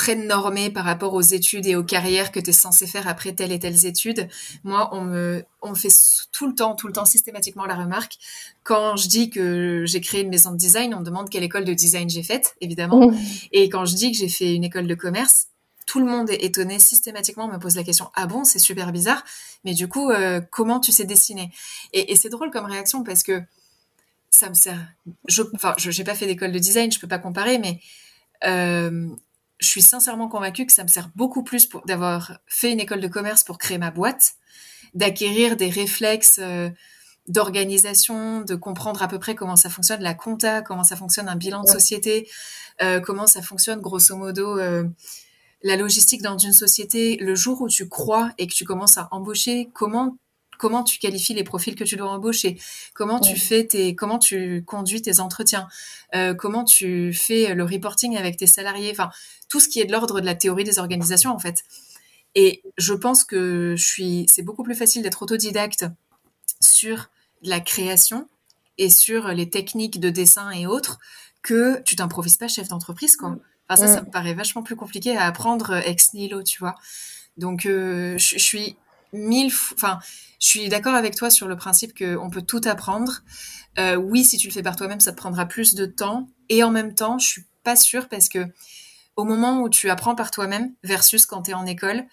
très 0.00 0.14
normé 0.14 0.70
par 0.70 0.86
rapport 0.86 1.12
aux 1.12 1.20
études 1.20 1.66
et 1.66 1.76
aux 1.76 1.84
carrières 1.84 2.32
que 2.32 2.40
tu 2.40 2.50
es 2.50 2.52
censé 2.54 2.86
faire 2.86 3.06
après 3.06 3.34
telle 3.34 3.52
et 3.52 3.58
telle 3.58 3.84
étude. 3.84 4.28
Moi, 4.64 4.88
on 4.92 5.02
me, 5.02 5.44
on 5.60 5.74
fait 5.74 5.90
tout 6.32 6.46
le 6.46 6.54
temps, 6.54 6.74
tout 6.74 6.86
le 6.86 6.94
temps 6.94 7.04
systématiquement 7.04 7.66
la 7.66 7.74
remarque. 7.74 8.16
Quand 8.64 8.96
je 8.96 9.08
dis 9.08 9.28
que 9.28 9.84
j'ai 9.86 10.00
créé 10.00 10.22
une 10.22 10.30
maison 10.30 10.52
de 10.52 10.56
design, 10.56 10.94
on 10.94 11.00
me 11.00 11.04
demande 11.04 11.28
quelle 11.28 11.42
école 11.42 11.66
de 11.66 11.74
design 11.74 12.08
j'ai 12.08 12.22
faite, 12.22 12.56
évidemment. 12.62 13.10
Mmh. 13.10 13.18
Et 13.52 13.68
quand 13.68 13.84
je 13.84 13.94
dis 13.94 14.10
que 14.10 14.16
j'ai 14.16 14.30
fait 14.30 14.54
une 14.54 14.64
école 14.64 14.86
de 14.86 14.94
commerce, 14.94 15.48
tout 15.84 16.00
le 16.00 16.06
monde 16.06 16.30
est 16.30 16.44
étonné 16.44 16.78
systématiquement, 16.78 17.46
me 17.46 17.58
pose 17.58 17.76
la 17.76 17.82
question 17.82 18.10
ah 18.14 18.26
bon 18.26 18.44
c'est 18.44 18.60
super 18.60 18.92
bizarre, 18.92 19.22
mais 19.64 19.74
du 19.74 19.88
coup 19.88 20.10
euh, 20.10 20.40
comment 20.50 20.80
tu 20.80 20.92
sais 20.92 21.04
dessiner? 21.04 21.50
Et, 21.92 22.16
c'est 22.16 22.28
drôle 22.30 22.50
comme 22.50 22.64
réaction 22.64 23.02
parce 23.02 23.22
que 23.22 23.42
ça 24.30 24.48
me 24.48 24.54
sert. 24.54 24.78
Je, 25.28 25.42
enfin, 25.54 25.74
je 25.76 25.90
n'ai 25.90 26.04
pas 26.04 26.14
fait 26.14 26.26
d'école 26.26 26.52
de 26.52 26.58
design, 26.58 26.90
je 26.90 27.00
peux 27.00 27.08
pas 27.08 27.18
comparer, 27.18 27.58
mais 27.58 27.80
euh, 28.46 29.10
je 29.60 29.68
suis 29.68 29.82
sincèrement 29.82 30.28
convaincue 30.28 30.66
que 30.66 30.72
ça 30.72 30.82
me 30.82 30.88
sert 30.88 31.10
beaucoup 31.14 31.42
plus 31.42 31.68
d'avoir 31.86 32.38
fait 32.46 32.72
une 32.72 32.80
école 32.80 33.00
de 33.00 33.08
commerce 33.08 33.44
pour 33.44 33.58
créer 33.58 33.78
ma 33.78 33.90
boîte, 33.90 34.32
d'acquérir 34.94 35.56
des 35.56 35.68
réflexes 35.68 36.40
euh, 36.42 36.70
d'organisation, 37.28 38.40
de 38.40 38.54
comprendre 38.54 39.02
à 39.02 39.08
peu 39.08 39.18
près 39.18 39.34
comment 39.34 39.56
ça 39.56 39.68
fonctionne 39.68 40.02
la 40.02 40.14
compta, 40.14 40.62
comment 40.62 40.84
ça 40.84 40.96
fonctionne 40.96 41.28
un 41.28 41.36
bilan 41.36 41.62
de 41.62 41.68
société, 41.68 42.28
euh, 42.82 43.00
comment 43.00 43.26
ça 43.26 43.42
fonctionne 43.42 43.80
grosso 43.80 44.16
modo 44.16 44.58
euh, 44.58 44.84
la 45.62 45.76
logistique 45.76 46.22
dans 46.22 46.38
une 46.38 46.54
société. 46.54 47.18
Le 47.18 47.34
jour 47.34 47.60
où 47.60 47.68
tu 47.68 47.88
crois 47.88 48.32
et 48.38 48.46
que 48.46 48.54
tu 48.54 48.64
commences 48.64 48.96
à 48.96 49.08
embaucher, 49.10 49.68
comment 49.74 50.16
comment 50.60 50.84
tu 50.84 50.98
qualifies 50.98 51.32
les 51.32 51.42
profils 51.42 51.74
que 51.74 51.84
tu 51.84 51.96
dois 51.96 52.10
embaucher, 52.10 52.60
comment 52.92 53.18
tu 53.18 53.34
fais 53.34 53.66
tes, 53.66 53.94
comment 53.94 54.18
tu 54.18 54.62
conduis 54.66 55.00
tes 55.00 55.18
entretiens, 55.18 55.66
euh, 56.14 56.34
comment 56.34 56.64
tu 56.64 57.14
fais 57.14 57.54
le 57.54 57.64
reporting 57.64 58.18
avec 58.18 58.36
tes 58.36 58.46
salariés, 58.46 58.90
enfin 58.92 59.10
tout 59.48 59.58
ce 59.58 59.70
qui 59.70 59.80
est 59.80 59.86
de 59.86 59.92
l'ordre 59.92 60.20
de 60.20 60.26
la 60.26 60.34
théorie 60.34 60.64
des 60.64 60.78
organisations 60.78 61.30
en 61.30 61.38
fait. 61.38 61.64
Et 62.34 62.62
je 62.76 62.92
pense 62.92 63.24
que 63.24 63.74
je 63.74 63.84
suis, 63.84 64.26
c'est 64.28 64.42
beaucoup 64.42 64.62
plus 64.62 64.74
facile 64.74 65.02
d'être 65.02 65.22
autodidacte 65.22 65.86
sur 66.60 67.08
la 67.42 67.60
création 67.60 68.28
et 68.76 68.90
sur 68.90 69.28
les 69.28 69.48
techniques 69.48 69.98
de 69.98 70.10
dessin 70.10 70.50
et 70.50 70.66
autres 70.66 70.98
que 71.40 71.80
tu 71.84 71.96
t'improvises 71.96 72.36
pas 72.36 72.48
chef 72.48 72.68
d'entreprise 72.68 73.16
quoi. 73.16 73.38
Enfin 73.70 73.86
ça, 73.86 73.94
ça 73.94 74.02
me 74.02 74.10
paraît 74.10 74.34
vachement 74.34 74.62
plus 74.62 74.76
compliqué 74.76 75.16
à 75.16 75.24
apprendre 75.24 75.74
ex 75.86 76.12
nihilo, 76.12 76.42
tu 76.42 76.58
vois. 76.58 76.74
Donc 77.38 77.64
euh, 77.64 78.18
je 78.18 78.38
suis 78.38 78.76
mille, 79.12 79.52
enfin, 79.74 79.98
je 80.40 80.46
suis 80.46 80.68
d'accord 80.68 80.94
avec 80.94 81.16
toi 81.16 81.30
sur 81.30 81.48
le 81.48 81.56
principe 81.56 81.96
qu'on 81.96 82.30
peut 82.30 82.42
tout 82.42 82.60
apprendre. 82.64 83.20
Euh, 83.78 83.96
oui, 83.96 84.24
si 84.24 84.36
tu 84.36 84.48
le 84.48 84.52
fais 84.52 84.62
par 84.62 84.76
toi-même, 84.76 85.00
ça 85.00 85.12
te 85.12 85.16
prendra 85.16 85.46
plus 85.46 85.74
de 85.74 85.86
temps. 85.86 86.28
Et 86.48 86.62
en 86.62 86.70
même 86.70 86.94
temps, 86.94 87.18
je 87.18 87.26
suis 87.26 87.44
pas 87.62 87.76
sûre 87.76 88.08
parce 88.08 88.28
que 88.28 88.46
au 89.16 89.24
moment 89.24 89.62
où 89.62 89.68
tu 89.68 89.90
apprends 89.90 90.14
par 90.14 90.30
toi-même 90.30 90.72
versus 90.82 91.26
quand 91.26 91.42
tu 91.42 91.50
es 91.50 91.54
en 91.54 91.66
école, 91.66 92.04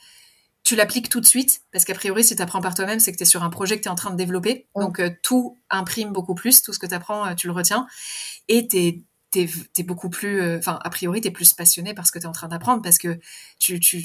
tu 0.68 0.76
l'appliques 0.76 1.08
tout 1.08 1.22
de 1.22 1.26
suite, 1.26 1.62
parce 1.72 1.86
qu'a 1.86 1.94
priori, 1.94 2.26
si 2.26 2.36
tu 2.36 2.42
apprends 2.42 2.60
par 2.60 2.76
toi-même, 2.76 3.00
c'est 3.00 3.14
que 3.14 3.18
tu 3.18 3.24
es 3.24 3.26
sur 3.26 3.42
un 3.42 3.50
projet 3.50 3.78
que 3.78 3.84
tu 3.84 3.88
es 3.88 3.92
en 3.92 3.96
train 3.96 4.12
de 4.12 4.18
développer. 4.18 4.68
Donc, 4.76 5.00
euh, 5.00 5.10
tout 5.24 5.58
imprime 5.70 6.12
beaucoup 6.12 6.36
plus, 6.36 6.62
tout 6.62 6.74
ce 6.74 6.80
que 6.80 6.86
tu 6.86 6.94
apprends, 6.94 7.26
euh, 7.26 7.36
tu 7.36 7.48
le 7.48 7.54
retiens. 7.54 7.88
Et 8.50 8.68
tu 8.68 8.78
es, 8.78 9.04
beaucoup 9.84 10.10
plus, 10.10 10.42
euh, 10.42 10.58
enfin, 10.58 10.80
a 10.84 10.90
priori, 10.90 11.22
tu 11.22 11.28
es 11.28 11.32
plus 11.32 11.54
passionné 11.54 11.94
par 11.94 12.08
ce 12.08 12.12
que 12.12 12.20
tu 12.20 12.26
es 12.26 12.28
en 12.28 12.32
train 12.32 12.48
d'apprendre, 12.48 12.82
parce 12.82 12.98
que 12.98 13.20
tu, 13.60 13.80
tu, 13.80 14.04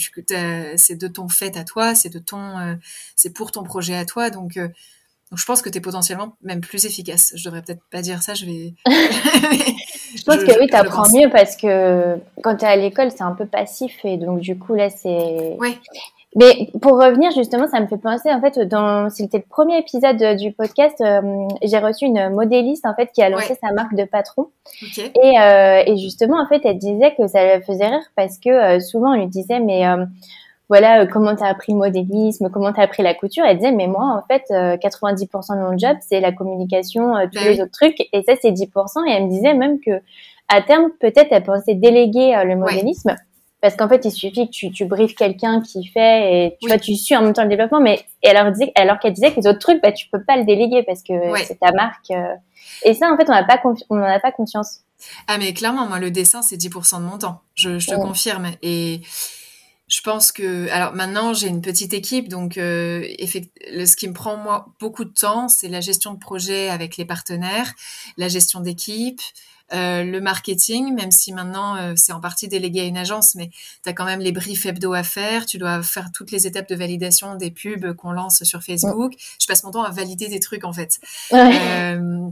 c'est 0.77 0.97
de 0.97 1.09
ton 1.09 1.29
fait 1.29 1.57
à 1.57 1.65
toi, 1.65 1.95
c'est 1.95 2.11
de 2.11 2.19
ton, 2.19 2.79
c'est 3.17 3.31
pour 3.31 3.53
ton 3.53 3.63
projet 3.63 3.97
à 3.97 4.05
toi. 4.05 4.31
Donc, 4.31 4.59
donc 5.33 5.39
je 5.39 5.47
pense 5.47 5.63
que 5.63 5.71
tu 5.71 5.79
es 5.79 5.81
potentiellement 5.81 6.37
même 6.43 6.61
plus 6.61 6.85
efficace. 6.85 7.33
Je 7.35 7.45
devrais 7.45 7.63
peut-être 7.63 7.81
pas 7.91 8.03
dire 8.03 8.23
ça, 8.23 8.35
je 8.35 8.45
vais. 8.45 8.75
je 8.87 10.23
pense 10.25 10.45
que 10.45 10.61
oui, 10.61 10.67
tu 10.69 10.75
apprends 10.75 11.11
mieux 11.11 11.31
parce 11.31 11.57
que 11.57 12.19
quand 12.43 12.57
tu 12.57 12.67
es 12.67 12.69
à 12.69 12.77
l'école, 12.77 13.11
c'est 13.11 13.23
un 13.23 13.33
peu 13.33 13.47
passif 13.47 14.05
et 14.05 14.19
donc 14.19 14.41
du 14.41 14.59
coup 14.59 14.75
là, 14.75 14.91
c'est. 14.91 15.57
Ouais. 15.59 15.79
Mais 16.35 16.71
pour 16.81 16.93
revenir 16.93 17.31
justement, 17.33 17.67
ça 17.67 17.79
me 17.81 17.87
fait 17.87 17.99
penser 17.99 18.33
en 18.33 18.41
fait 18.41 18.59
dans 18.61 19.11
c'était 19.11 19.39
le 19.39 19.45
premier 19.49 19.79
épisode 19.79 20.37
du 20.39 20.51
podcast, 20.51 20.99
euh, 21.03 21.21
j'ai 21.63 21.79
reçu 21.79 22.07
une 22.07 22.31
modéliste 22.31 22.87
en 22.87 22.95
fait 22.95 23.11
qui 23.13 23.23
a 23.23 23.29
lancé 23.29 23.55
sa 23.61 23.73
marque 23.73 23.95
de 23.95 24.05
patron. 24.05 24.49
Et, 24.97 25.39
euh, 25.39 25.83
et 25.87 25.99
justement 25.99 26.41
en 26.41 26.47
fait, 26.47 26.63
elle 26.65 26.79
disait 26.79 27.15
que 27.17 27.27
ça 27.27 27.57
le 27.57 27.63
faisait 27.63 27.87
rire 27.87 28.05
parce 28.17 28.39
que 28.39 28.49
euh, 28.49 28.81
souvent 28.81 29.13
on 29.13 29.17
lui 29.17 29.27
disait 29.27 29.61
mais 29.61 29.87
euh, 29.87 30.07
voilà 30.71 31.07
comment 31.07 31.37
tu 31.37 31.43
as 31.43 31.49
appris 31.49 31.73
le 31.73 31.79
modélisme, 31.79 32.49
comment 32.49 32.73
tu 32.73 32.81
as 32.81 32.85
appris 32.85 33.03
la 33.03 33.13
couture? 33.13 33.45
Elle 33.45 33.59
disait 33.59 33.73
mais 33.73 33.87
moi 33.87 34.19
en 34.19 34.23
fait 34.27 34.45
90% 34.49 35.57
de 35.57 35.71
mon 35.71 35.77
job 35.77 35.99
c'est 36.01 36.21
la 36.21 36.33
communication, 36.33 37.13
tous 37.31 37.45
bah 37.45 37.51
les 37.51 37.61
autres 37.61 37.73
trucs 37.73 38.01
et 38.11 38.23
ça 38.23 38.33
c'est 38.41 38.53
10% 38.53 39.07
et 39.07 39.13
elle 39.13 39.25
me 39.25 39.29
disait 39.29 39.53
même 39.53 39.81
que 39.81 40.01
à 40.49 40.63
terme 40.63 40.89
peut-être 40.99 41.29
elle 41.31 41.43
pensait 41.43 41.75
déléguer 41.75 42.43
le 42.47 42.57
modélisme. 42.57 43.17
Parce 43.63 43.77
qu'en 43.77 43.89
fait, 43.89 44.05
il 44.05 44.11
suffit 44.11 44.49
que 44.49 44.51
tu, 44.51 44.73
tu 44.73 44.85
briefes 44.85 45.15
quelqu'un 45.15 45.63
qui 45.63 45.87
fait 45.87 46.47
et 46.47 46.57
tu 46.61 46.69
vois, 46.69 46.79
tu 46.79 46.97
suis 46.97 47.17
en 47.17 47.23
même 47.23 47.33
temps 47.33 47.45
le 47.45 47.49
développement. 47.49 47.81
Mais 47.81 48.05
alors, 48.25 48.53
alors 48.75 48.99
qu'elle 48.99 49.13
disait 49.13 49.31
que 49.31 49.41
les 49.41 49.47
autres 49.47 49.61
trucs, 49.61 49.81
bah, 49.81 49.93
tu 49.93 50.09
peux 50.11 50.23
pas 50.23 50.37
le 50.37 50.45
déléguer 50.45 50.83
parce 50.83 51.03
que 51.03 51.15
c'est 51.45 51.61
ta 51.61 51.71
marque. 51.73 52.11
Euh. 52.11 52.35
Et 52.85 52.93
ça, 52.93 53.11
en 53.11 53.17
fait, 53.17 53.29
on 53.31 53.95
n'en 53.97 54.05
a 54.05 54.19
pas 54.19 54.33
conscience. 54.33 54.81
Ah, 55.29 55.39
mais 55.39 55.55
clairement, 55.55 55.87
moi, 55.87 56.01
le 56.01 56.11
dessin, 56.11 56.43
c'est 56.43 56.57
10% 56.57 56.99
de 56.99 57.05
mon 57.05 57.19
temps. 57.19 57.41
Je, 57.55 57.79
je 57.79 57.87
te 57.87 57.95
confirme. 57.95 58.51
Et 58.63 59.01
je 59.93 60.01
pense 60.01 60.33
que, 60.33 60.69
alors 60.71 60.95
maintenant, 60.95 61.33
j'ai 61.33 61.49
une 61.49 61.61
petite 61.61 61.93
équipe, 61.93 62.29
donc 62.29 62.57
euh, 62.57 63.07
ce 63.21 63.95
qui 63.95 64.09
me 64.09 64.15
prend 64.15 64.37
moi 64.37 64.75
beaucoup 64.81 65.05
de 65.05 65.13
temps, 65.13 65.49
c'est 65.49 65.69
la 65.69 65.81
gestion 65.81 66.15
de 66.15 66.19
projet 66.19 66.71
avec 66.71 66.97
les 66.97 67.05
partenaires, 67.05 67.75
la 68.17 68.29
gestion 68.29 68.61
d'équipe, 68.61 69.21
euh, 69.73 70.05
le 70.05 70.21
marketing, 70.21 70.95
même 70.95 71.11
si 71.11 71.33
maintenant 71.33 71.77
euh, 71.77 71.95
c'est 71.97 72.13
en 72.13 72.21
partie 72.21 72.49
délégué 72.49 72.81
à 72.81 72.85
une 72.85 72.97
agence, 72.97 73.35
mais 73.35 73.51
tu 73.83 73.89
as 73.89 73.93
quand 73.93 74.05
même 74.05 74.21
les 74.21 74.33
briefs 74.33 74.67
hebdo 74.67 74.93
à 74.93 75.03
faire, 75.03 75.47
tu 75.47 75.59
dois 75.59 75.83
faire 75.83 76.11
toutes 76.13 76.31
les 76.31 76.47
étapes 76.47 76.69
de 76.69 76.75
validation 76.75 77.37
des 77.37 77.51
pubs 77.51 77.95
qu'on 77.95 78.13
lance 78.13 78.45
sur 78.45 78.63
Facebook. 78.63 79.15
Je 79.41 79.47
passe 79.47 79.65
mon 79.65 79.71
temps 79.71 79.83
à 79.83 79.91
valider 79.91 80.29
des 80.29 80.41
trucs 80.41 80.65
en 80.65 80.73
fait. 80.73 81.01
Euh, 81.33 82.29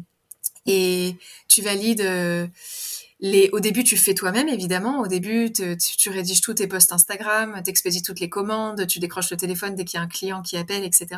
et 0.66 1.16
tu 1.48 1.62
valides 1.62 2.06
au 3.52 3.60
début, 3.60 3.84
tu 3.84 3.96
fais 3.98 4.14
toi-même, 4.14 4.48
évidemment. 4.48 5.00
Au 5.00 5.06
début, 5.06 5.52
tu, 5.52 6.10
rédiges 6.10 6.40
tous 6.40 6.54
tes 6.54 6.66
posts 6.66 6.92
Instagram, 6.92 7.60
t'expédies 7.62 8.02
toutes 8.02 8.20
les 8.20 8.30
commandes, 8.30 8.86
tu 8.86 8.98
décroches 8.98 9.30
le 9.30 9.36
téléphone 9.36 9.74
dès 9.74 9.84
qu'il 9.84 9.98
y 9.98 10.00
a 10.00 10.04
un 10.04 10.08
client 10.08 10.40
qui 10.40 10.56
appelle, 10.56 10.84
etc. 10.84 11.08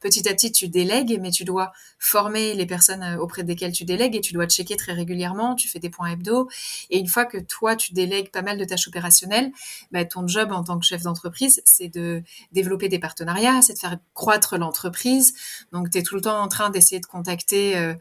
Petit 0.00 0.28
à 0.28 0.34
petit, 0.34 0.52
tu 0.52 0.68
délègues, 0.68 1.18
mais 1.20 1.30
tu 1.30 1.44
dois 1.44 1.72
former 1.98 2.54
les 2.54 2.66
personnes 2.66 3.02
euh, 3.02 3.18
auprès 3.18 3.44
desquelles 3.44 3.72
tu 3.72 3.84
délègues 3.84 4.14
et 4.14 4.20
tu 4.20 4.34
dois 4.34 4.46
checker 4.46 4.76
très 4.76 4.92
régulièrement. 4.92 5.54
Tu 5.54 5.68
fais 5.68 5.78
des 5.78 5.88
points 5.88 6.08
hebdo. 6.08 6.48
Et 6.90 6.98
une 6.98 7.08
fois 7.08 7.24
que 7.24 7.38
toi, 7.38 7.76
tu 7.76 7.94
délègues 7.94 8.30
pas 8.30 8.42
mal 8.42 8.58
de 8.58 8.64
tâches 8.64 8.88
opérationnelles, 8.88 9.50
bah, 9.90 10.04
ton 10.04 10.26
job 10.26 10.52
en 10.52 10.64
tant 10.64 10.78
que 10.78 10.84
chef 10.84 11.02
d'entreprise, 11.02 11.62
c'est 11.64 11.88
de 11.88 12.22
développer 12.52 12.88
des 12.88 12.98
partenariats, 12.98 13.62
c'est 13.62 13.72
de 13.72 13.78
faire 13.78 13.96
croître 14.12 14.58
l'entreprise. 14.58 15.32
Donc, 15.72 15.90
tu 15.90 15.98
es 15.98 16.02
tout 16.02 16.14
le 16.14 16.20
temps 16.20 16.40
en 16.40 16.48
train 16.48 16.68
d'essayer 16.68 17.00
de 17.00 17.06
contacter 17.06 17.76
euh, 17.78 17.94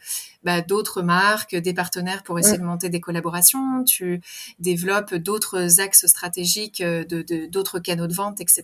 bah, 0.47 0.61
d'autres 0.61 1.01
marques, 1.01 1.57
des 1.57 1.73
partenaires 1.73 2.23
pour 2.23 2.39
essayer 2.39 2.57
de 2.57 2.63
monter 2.63 2.87
des 2.87 3.01
collaborations, 3.01 3.83
tu 3.83 4.21
développes 4.59 5.13
d'autres 5.13 5.81
axes 5.81 6.05
stratégiques, 6.05 6.79
euh, 6.79 7.03
de 7.03 7.47
d'autres 7.47 7.79
canaux 7.79 8.07
de 8.07 8.13
vente, 8.13 8.39
etc. 8.39 8.63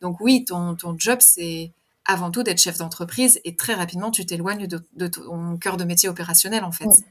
Donc 0.00 0.20
oui, 0.20 0.44
ton, 0.44 0.74
ton 0.74 0.96
job, 0.98 1.18
c'est 1.20 1.70
avant 2.04 2.32
tout 2.32 2.42
d'être 2.42 2.60
chef 2.60 2.78
d'entreprise 2.78 3.40
et 3.44 3.54
très 3.54 3.74
rapidement, 3.74 4.10
tu 4.10 4.26
t'éloignes 4.26 4.66
de, 4.66 4.84
de, 4.96 5.06
ton 5.06 5.56
cœur 5.56 5.76
de 5.76 5.84
métier 5.84 6.08
opérationnel, 6.08 6.64
en 6.64 6.72
fait. 6.72 7.04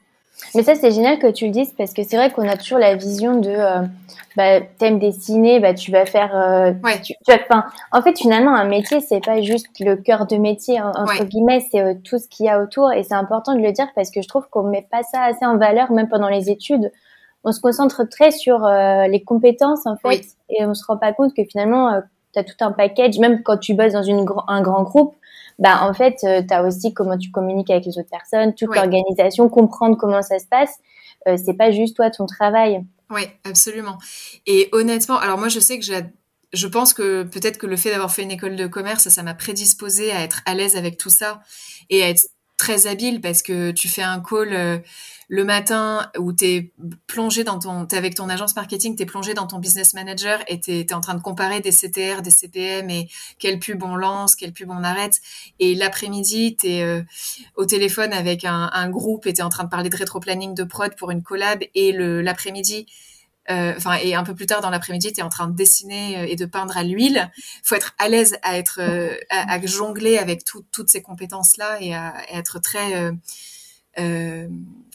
Mais 0.55 0.63
ça, 0.63 0.75
c'est 0.75 0.91
génial 0.91 1.19
que 1.19 1.31
tu 1.31 1.45
le 1.45 1.51
dises 1.51 1.73
parce 1.77 1.93
que 1.93 2.03
c'est 2.03 2.15
vrai 2.15 2.31
qu'on 2.31 2.47
a 2.47 2.57
toujours 2.57 2.79
la 2.79 2.95
vision 2.95 3.39
de 3.39 3.49
euh, 3.49 3.81
bah, 4.35 4.61
t'aimes 4.61 4.99
dessiner, 4.99 5.59
bah, 5.59 5.73
tu 5.73 5.91
vas 5.91 6.05
faire. 6.05 6.35
Euh, 6.35 6.73
ouais. 6.83 6.99
tu, 7.01 7.13
tu 7.13 7.31
vas, 7.31 7.65
en 7.91 8.01
fait, 8.01 8.17
finalement, 8.17 8.55
un 8.55 8.65
métier, 8.65 8.99
c'est 8.99 9.23
pas 9.23 9.41
juste 9.41 9.67
le 9.79 9.95
cœur 9.95 10.25
de 10.25 10.37
métier, 10.37 10.81
entre 10.81 11.23
guillemets, 11.25 11.65
c'est 11.71 11.81
euh, 11.81 11.93
tout 12.03 12.17
ce 12.17 12.27
qu'il 12.27 12.47
y 12.47 12.49
a 12.49 12.61
autour. 12.61 12.91
Et 12.91 13.03
c'est 13.03 13.13
important 13.13 13.53
de 13.53 13.61
le 13.61 13.71
dire 13.71 13.87
parce 13.95 14.09
que 14.09 14.21
je 14.21 14.27
trouve 14.27 14.47
qu'on 14.49 14.63
met 14.63 14.87
pas 14.89 15.03
ça 15.03 15.21
assez 15.23 15.45
en 15.45 15.57
valeur, 15.57 15.91
même 15.91 16.09
pendant 16.09 16.29
les 16.29 16.49
études. 16.49 16.91
On 17.43 17.51
se 17.51 17.59
concentre 17.59 18.03
très 18.09 18.31
sur 18.31 18.65
euh, 18.65 19.07
les 19.07 19.23
compétences, 19.23 19.85
en 19.85 19.97
fait, 19.97 20.23
et 20.49 20.65
on 20.65 20.73
se 20.73 20.85
rend 20.85 20.97
pas 20.97 21.13
compte 21.13 21.33
que 21.35 21.43
finalement, 21.43 22.01
tu 22.33 22.39
as 22.39 22.43
tout 22.43 22.55
un 22.61 22.71
package, 22.71 23.19
même 23.19 23.43
quand 23.43 23.57
tu 23.57 23.73
bosses 23.73 23.93
dans 23.93 24.03
une, 24.03 24.25
un 24.47 24.61
grand 24.61 24.83
groupe 24.83 25.15
bah 25.59 25.79
en 25.83 25.93
fait, 25.93 26.17
euh, 26.23 26.41
tu 26.47 26.53
as 26.53 26.63
aussi 26.63 26.93
comment 26.93 27.17
tu 27.17 27.31
communiques 27.31 27.69
avec 27.69 27.85
les 27.85 27.97
autres 27.97 28.09
personnes, 28.09 28.53
toute 28.55 28.75
l'organisation, 28.75 29.49
comprendre 29.49 29.97
comment 29.97 30.21
ça 30.21 30.39
se 30.39 30.47
passe. 30.47 30.77
Euh, 31.27 31.37
c'est 31.43 31.53
pas 31.53 31.71
juste 31.71 31.95
toi 31.95 32.09
ton 32.09 32.25
travail. 32.25 32.83
Oui, 33.09 33.21
absolument. 33.45 33.97
Et 34.47 34.69
honnêtement, 34.71 35.17
alors 35.17 35.37
moi 35.37 35.49
je 35.49 35.59
sais 35.59 35.77
que 35.79 35.85
j'ai 35.85 36.01
je 36.53 36.67
pense 36.67 36.93
que 36.93 37.23
peut-être 37.23 37.57
que 37.57 37.65
le 37.65 37.75
fait 37.75 37.89
d'avoir 37.89 38.11
fait 38.11 38.21
une 38.21 38.31
école 38.31 38.55
de 38.55 38.67
commerce, 38.67 39.09
ça 39.09 39.23
m'a 39.23 39.33
prédisposé 39.33 40.11
à 40.11 40.21
être 40.21 40.41
à 40.45 40.53
l'aise 40.53 40.75
avec 40.75 40.97
tout 40.97 41.09
ça 41.09 41.41
et 41.89 42.03
à 42.03 42.09
être 42.09 42.27
très 42.57 42.87
habile 42.87 43.19
parce 43.19 43.41
que 43.41 43.71
tu 43.71 43.87
fais 43.87 44.01
un 44.01 44.19
call 44.19 44.53
euh, 44.53 44.77
le 45.27 45.43
matin 45.43 46.11
où 46.17 46.33
tu 46.33 46.45
es 46.45 46.73
plongé 47.07 47.43
dans 47.43 47.59
ton, 47.59 47.87
es 47.87 47.95
avec 47.95 48.15
ton 48.15 48.29
agence 48.29 48.55
marketing, 48.55 48.95
tu 48.95 49.03
es 49.03 49.05
plongé 49.05 49.33
dans 49.33 49.47
ton 49.47 49.59
business 49.59 49.93
manager 49.93 50.39
et 50.47 50.59
tu 50.59 50.71
es, 50.71 50.93
en 50.93 51.01
train 51.01 51.15
de 51.15 51.21
comparer 51.21 51.59
des 51.59 51.71
CTR, 51.71 52.21
des 52.21 52.29
CPM 52.29 52.89
et 52.89 53.09
quel 53.39 53.59
pub 53.59 53.83
on 53.83 53.95
lance, 53.95 54.35
quel 54.35 54.53
pub 54.53 54.69
on 54.69 54.83
arrête. 54.83 55.19
Et 55.59 55.75
l'après-midi, 55.75 56.55
tu 56.55 56.67
es 56.67 56.83
euh, 56.83 57.01
au 57.55 57.65
téléphone 57.65 58.13
avec 58.13 58.45
un, 58.45 58.69
un 58.71 58.89
groupe 58.89 59.25
et 59.25 59.33
tu 59.33 59.39
es 59.39 59.43
en 59.43 59.49
train 59.49 59.63
de 59.63 59.69
parler 59.69 59.89
de 59.89 59.97
rétro-planning 59.97 60.53
de 60.53 60.63
prod 60.63 60.95
pour 60.95 61.11
une 61.11 61.23
collab 61.23 61.63
et 61.73 61.91
l'après-midi, 61.93 62.85
euh, 63.49 63.73
enfin 63.75 63.95
et 64.01 64.15
un 64.15 64.23
peu 64.23 64.35
plus 64.35 64.45
tard 64.45 64.61
dans 64.61 64.69
l'après-midi, 64.69 65.13
tu 65.13 65.19
es 65.19 65.23
en 65.23 65.29
train 65.29 65.47
de 65.47 65.55
dessiner 65.55 66.17
euh, 66.17 66.25
et 66.27 66.35
de 66.35 66.45
peindre 66.45 66.77
à 66.77 66.83
l'huile. 66.83 67.31
faut 67.63 67.75
être 67.75 67.93
à 67.99 68.07
l'aise 68.07 68.37
à 68.41 68.57
être 68.57 68.81
à, 69.29 69.65
jongler 69.65 70.17
avec 70.17 70.43
toutes 70.43 70.89
ces 70.89 71.01
compétences 71.01 71.57
là 71.57 71.77
et 71.81 71.93
à, 71.93 72.09
à 72.09 72.37
être 72.37 72.59
très 72.59 73.11
euh, 73.99 74.47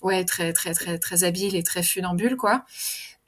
ouais, 0.03 0.25
très, 0.25 0.53
très, 0.53 0.75
très, 0.75 0.99
très 0.99 1.25
habile 1.25 1.55
et 1.55 1.63
très 1.63 1.83
funambule, 1.83 2.37
quoi. 2.37 2.65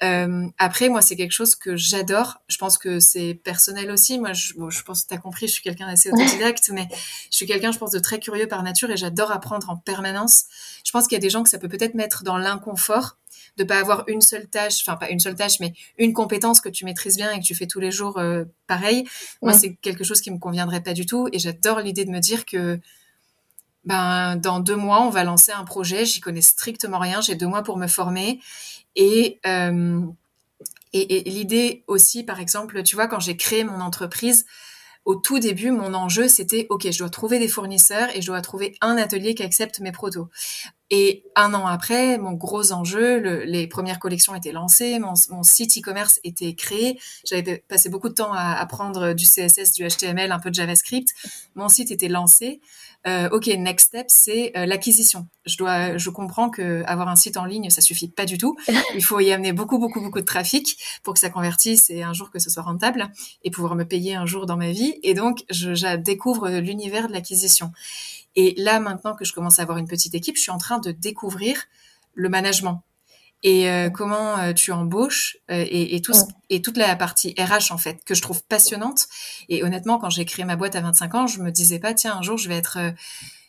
Euh, 0.03 0.49
après, 0.59 0.89
moi, 0.89 1.03
c'est 1.03 1.15
quelque 1.15 1.33
chose 1.33 1.55
que 1.55 1.77
j'adore. 1.77 2.41
Je 2.49 2.57
pense 2.57 2.79
que 2.79 3.01
c'est 3.01 3.35
personnel 3.35 3.91
aussi. 3.91 4.19
Moi, 4.19 4.33
je, 4.33 4.55
bon, 4.55 4.71
je 4.71 4.83
pense 4.83 5.03
que 5.03 5.09
tu 5.09 5.15
as 5.15 5.19
compris, 5.19 5.47
je 5.47 5.53
suis 5.53 5.63
quelqu'un 5.63 5.87
d'assez 5.87 6.11
autodidacte, 6.11 6.71
mais 6.73 6.89
je 7.31 7.37
suis 7.37 7.47
quelqu'un, 7.47 7.71
je 7.71 7.79
pense, 7.79 7.91
de 7.91 7.99
très 7.99 8.19
curieux 8.19 8.49
par 8.49 8.63
nature 8.63 8.91
et 8.91 8.97
j'adore 8.97 9.31
apprendre 9.31 9.69
en 9.69 9.77
permanence. 9.77 10.47
Je 10.85 10.91
pense 10.91 11.07
qu'il 11.07 11.17
y 11.17 11.19
a 11.19 11.21
des 11.21 11.29
gens 11.29 11.43
que 11.43 11.51
ça 11.51 11.59
peut 11.59 11.69
peut-être 11.69 11.95
mettre 11.95 12.25
dans 12.25 12.39
l'inconfort 12.39 13.19
de 13.61 13.65
pas 13.65 13.79
avoir 13.79 14.05
une 14.09 14.23
seule 14.23 14.49
tâche, 14.49 14.83
enfin 14.87 14.97
pas 14.97 15.11
une 15.11 15.21
seule 15.21 15.35
tâche, 15.35 15.61
mais 15.61 15.75
une 15.99 16.15
compétence 16.15 16.63
que 16.63 16.71
tu 16.71 16.87
maîtrises 16.87 17.17
bien 17.17 17.31
et 17.31 17.41
que 17.41 17.45
tu 17.45 17.55
fais 17.55 17.67
tous 17.67 17.79
les 17.79 17.91
jours 17.91 18.19
euh, 18.19 18.45
pareil. 18.67 19.07
Moi, 19.43 19.53
c'est 19.53 19.75
quelque 19.77 20.03
chose 20.03 20.23
qui 20.23 20.31
me 20.31 20.39
conviendrait 20.39 20.83
pas 20.83 20.95
du 20.95 21.05
tout 21.05 21.29
et 21.33 21.39
j'adore 21.39 21.81
l'idée 21.81 22.07
de 22.07 22.11
me 22.11 22.21
dire 22.21 22.47
que 22.47 22.81
ben, 23.85 24.37
dans 24.37 24.61
deux 24.61 24.77
mois, 24.77 25.03
on 25.03 25.11
va 25.11 25.25
lancer 25.25 25.53
un 25.53 25.65
projet. 25.65 26.07
J'y 26.07 26.21
connais 26.21 26.41
strictement 26.41 26.99
rien. 26.99 27.21
J'ai 27.21 27.35
deux 27.35 27.47
mois 27.47 27.63
pour 27.63 27.77
me 27.77 27.87
former. 27.87 28.41
Et, 28.97 29.41
euh, 29.47 30.01
et, 30.95 31.29
et 31.29 31.31
l'idée 31.31 31.85
aussi, 31.87 32.25
par 32.25 32.41
exemple, 32.41 32.83
tu 32.83 32.97
vois, 32.97 33.09
quand 33.09 33.21
j'ai 33.21 33.37
créé 33.37 33.63
mon 33.65 33.81
entreprise, 33.81 34.47
au 35.05 35.17
tout 35.17 35.39
début, 35.39 35.71
mon 35.71 35.93
enjeu, 35.95 36.29
c'était, 36.29 36.67
OK, 36.71 36.91
je 36.91 36.99
dois 36.99 37.11
trouver 37.11 37.39
des 37.39 37.49
fournisseurs 37.49 38.09
et 38.15 38.23
je 38.23 38.27
dois 38.27 38.41
trouver 38.43 38.77
un 38.81 38.97
atelier 38.97 39.35
qui 39.35 39.43
accepte 39.43 39.81
mes 39.81 39.93
protos. 39.93 40.29
Et 40.91 41.25
un 41.37 41.55
an 41.55 41.67
après, 41.67 42.19
mon 42.19 42.33
gros 42.33 42.73
enjeu, 42.73 43.19
les 43.45 43.69
premières 43.69 44.01
collections 44.01 44.35
étaient 44.35 44.51
lancées, 44.51 44.99
mon, 44.99 45.15
site 45.45 45.79
e-commerce 45.79 46.19
était 46.25 46.55
créé. 46.55 46.99
J'avais 47.25 47.65
passé 47.69 47.89
beaucoup 47.89 48.09
de 48.09 48.15
temps 48.15 48.33
à 48.33 48.55
apprendre 48.55 49.13
du 49.13 49.25
CSS, 49.25 49.73
du 49.73 49.87
HTML, 49.87 50.33
un 50.33 50.41
peu 50.41 50.51
de 50.51 50.55
JavaScript. 50.57 51.09
Mon 51.55 51.69
site 51.69 51.93
était 51.93 52.09
lancé. 52.09 52.61
Euh, 53.07 53.31
ok, 53.31 53.47
next 53.47 53.87
step, 53.87 54.07
c'est 54.09 54.53
euh, 54.57 54.67
l'acquisition. 54.67 55.27
Je 55.47 55.57
dois, 55.57 55.97
je 55.97 56.11
comprends 56.11 56.51
que 56.51 56.83
avoir 56.85 57.09
un 57.09 57.17
site 57.17 57.39
en 57.39 57.47
ligne, 57.47 57.71
ça 57.71 57.81
suffit 57.81 58.09
pas 58.09 58.27
du 58.27 58.37
tout. 58.37 58.57
Il 58.95 59.03
faut 59.03 59.21
y 59.21 59.33
amener 59.33 59.53
beaucoup, 59.53 59.79
beaucoup, 59.79 60.01
beaucoup 60.01 60.21
de 60.21 60.27
trafic 60.27 60.77
pour 61.03 61.15
que 61.15 61.21
ça 61.21 61.31
convertisse 61.31 61.89
et 61.89 62.03
un 62.03 62.13
jour 62.13 62.31
que 62.31 62.39
ce 62.39 62.51
soit 62.51 62.63
rentable 62.63 63.11
et 63.43 63.51
pouvoir 63.51 63.75
me 63.75 63.85
payer 63.85 64.17
un 64.17 64.27
jour 64.27 64.45
dans 64.45 64.57
ma 64.57 64.73
vie. 64.73 64.99
Et 65.03 65.15
donc, 65.15 65.45
je, 65.51 65.75
je 65.75 65.97
découvre 65.97 66.51
l'univers 66.51 67.09
de 67.09 67.13
l'acquisition. 67.13 67.73
Et 68.37 68.55
là, 68.57 68.81
maintenant 68.81 69.15
que 69.15 69.25
je 69.25 69.33
commence 69.33 69.59
à 69.59 69.63
avoir 69.63 69.79
une 69.79 69.89
petite 69.89 70.15
équipe, 70.15 70.37
je 70.37 70.43
suis 70.43 70.51
en 70.51 70.59
train 70.59 70.79
de 70.79 70.93
découvrir 70.93 71.65
le 72.15 72.29
management 72.29 72.83
et 73.43 73.71
euh, 73.71 73.89
comment 73.89 74.39
euh, 74.39 74.53
tu 74.53 74.71
embauches 74.73 75.39
euh, 75.51 75.65
et, 75.67 75.97
et, 75.97 76.03
tout 76.03 76.13
et 76.51 76.61
toute 76.61 76.77
la 76.77 76.95
partie 76.97 77.35
RH 77.39 77.73
en 77.73 77.79
fait 77.79 78.05
que 78.05 78.15
je 78.15 78.23
trouve 78.23 78.43
passionnante. 78.45 79.07
Et 79.49 79.65
honnêtement, 79.65 79.99
quand 79.99 80.11
j'ai 80.11 80.25
créé 80.25 80.45
ma 80.45 80.57
boîte 80.57 80.77
à 80.77 80.81
25 80.81 81.15
ans, 81.15 81.27
je 81.27 81.41
me 81.41 81.51
disais 81.51 81.79
pas 81.79 81.95
tiens 81.95 82.17
un 82.19 82.23
jour 82.23 82.37
je 82.37 82.49
vais 82.49 82.57
être, 82.57 82.79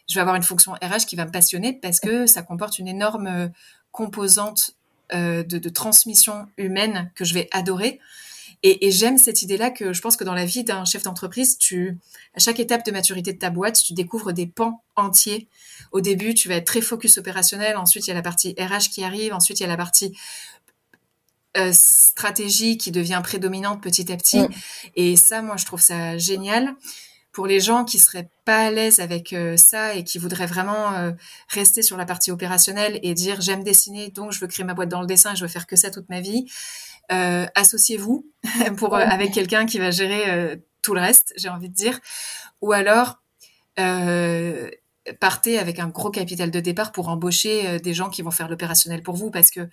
je 0.08 0.16
vais 0.16 0.22
avoir 0.22 0.36
une 0.36 0.44
fonction 0.44 0.74
RH 0.74 1.06
qui 1.08 1.16
va 1.16 1.26
me 1.26 1.32
passionner 1.32 1.74
parce 1.74 2.00
que 2.00 2.26
ça 2.26 2.42
comporte 2.42 2.80
une 2.80 2.88
énorme 2.88 3.52
composante 3.92 4.76
de, 5.14 5.42
de, 5.44 5.70
transmission 5.70 6.48
humaine 6.58 7.12
que 7.16 7.26
je 7.26 7.34
vais 7.34 7.50
adorer. 7.52 8.00
Et, 8.64 8.88
et 8.88 8.92
j'aime 8.92 9.18
cette 9.18 9.42
idée-là 9.42 9.72
que 9.72 9.92
je 9.92 10.02
pense 10.02 10.16
que 10.16 10.24
dans 10.24 10.36
la 10.36 10.46
vie 10.46 10.64
d'un 10.64 10.86
chef 10.86 11.04
d'entreprise, 11.04 11.58
tu, 11.58 11.98
à 12.36 12.40
chaque 12.40 12.60
étape 12.60 12.86
de 12.86 12.92
maturité 12.92 13.34
de 13.34 13.40
ta 13.40 13.50
boîte, 13.50 13.82
tu 13.82 13.94
découvres 13.94 14.34
des 14.34 14.46
pans 14.46 14.84
entiers. 14.96 15.48
Au 15.92 16.02
début, 16.02 16.34
tu 16.34 16.48
vas 16.48 16.56
être 16.56 16.68
très 16.68 16.82
focus 16.82 17.18
opérationnel. 17.18 17.76
Ensuite, 17.78 18.08
il 18.08 18.10
y 18.10 18.14
a 18.14 18.16
la 18.16 18.22
partie 18.22 18.56
RH 18.60 18.90
qui 18.92 19.04
arrive. 19.04 19.34
Ensuite, 19.34 19.60
il 19.60 19.64
y 19.64 19.66
a 19.66 19.70
la 19.70 19.78
partie 19.78 20.16
euh, 21.58 21.72
stratégie 21.74 22.78
qui 22.78 22.92
devient 22.92 23.20
prédominante 23.24 23.82
petit 23.82 24.10
à 24.12 24.16
petit. 24.16 24.40
Mm. 24.40 24.50
Et 24.96 25.16
ça, 25.18 25.42
moi, 25.42 25.58
je 25.58 25.66
trouve 25.66 25.82
ça 25.82 26.18
génial. 26.18 26.76
Pour 27.34 27.48
les 27.48 27.60
gens 27.60 27.84
qui 27.84 28.00
seraient 28.00 28.30
pas 28.46 28.68
à 28.68 28.72
l'aise 28.72 29.00
avec 29.00 29.34
euh, 29.34 29.58
ça 29.58 29.96
et 29.96 30.04
qui 30.04 30.18
voudraient 30.18 30.46
vraiment 30.46 30.94
euh, 30.94 31.12
rester 31.50 31.82
sur 31.82 31.98
la 31.98 32.06
partie 32.06 32.30
opérationnelle 32.30 33.00
et 33.04 33.14
dire 33.14 33.40
j'aime 33.40 33.64
dessiner, 33.64 34.10
donc 34.10 34.34
je 34.34 34.40
veux 34.40 34.48
créer 34.48 34.66
ma 34.66 34.74
boîte 34.74 34.90
dans 34.90 35.00
le 35.00 35.08
dessin, 35.08 35.34
je 35.34 35.44
veux 35.44 35.50
faire 35.50 35.66
que 35.66 35.78
ça 35.78 35.92
toute 35.92 36.10
ma 36.10 36.20
vie, 36.20 36.46
associez-vous 37.56 38.26
pour 38.78 38.96
euh, 38.96 39.00
avec 39.00 39.32
quelqu'un 39.32 39.66
qui 39.66 39.80
va 39.80 39.92
gérer 39.92 40.30
euh, 40.30 40.56
tout 40.82 40.94
le 40.94 41.02
reste, 41.02 41.34
j'ai 41.38 41.50
envie 41.50 41.70
de 41.70 41.76
dire, 41.76 42.00
ou 42.62 42.72
alors 42.72 43.18
partez 45.20 45.58
avec 45.58 45.80
un 45.80 45.88
gros 45.88 46.12
capital 46.12 46.52
de 46.52 46.60
départ 46.60 46.92
pour 46.92 47.10
embaucher 47.10 47.80
des 47.80 47.96
gens 47.96 48.10
qui 48.10 48.22
vont 48.22 48.30
faire 48.30 48.48
l'opérationnel 48.48 49.02
pour 49.02 49.16
vous 49.16 49.32
parce 49.32 49.50
que 49.50 49.68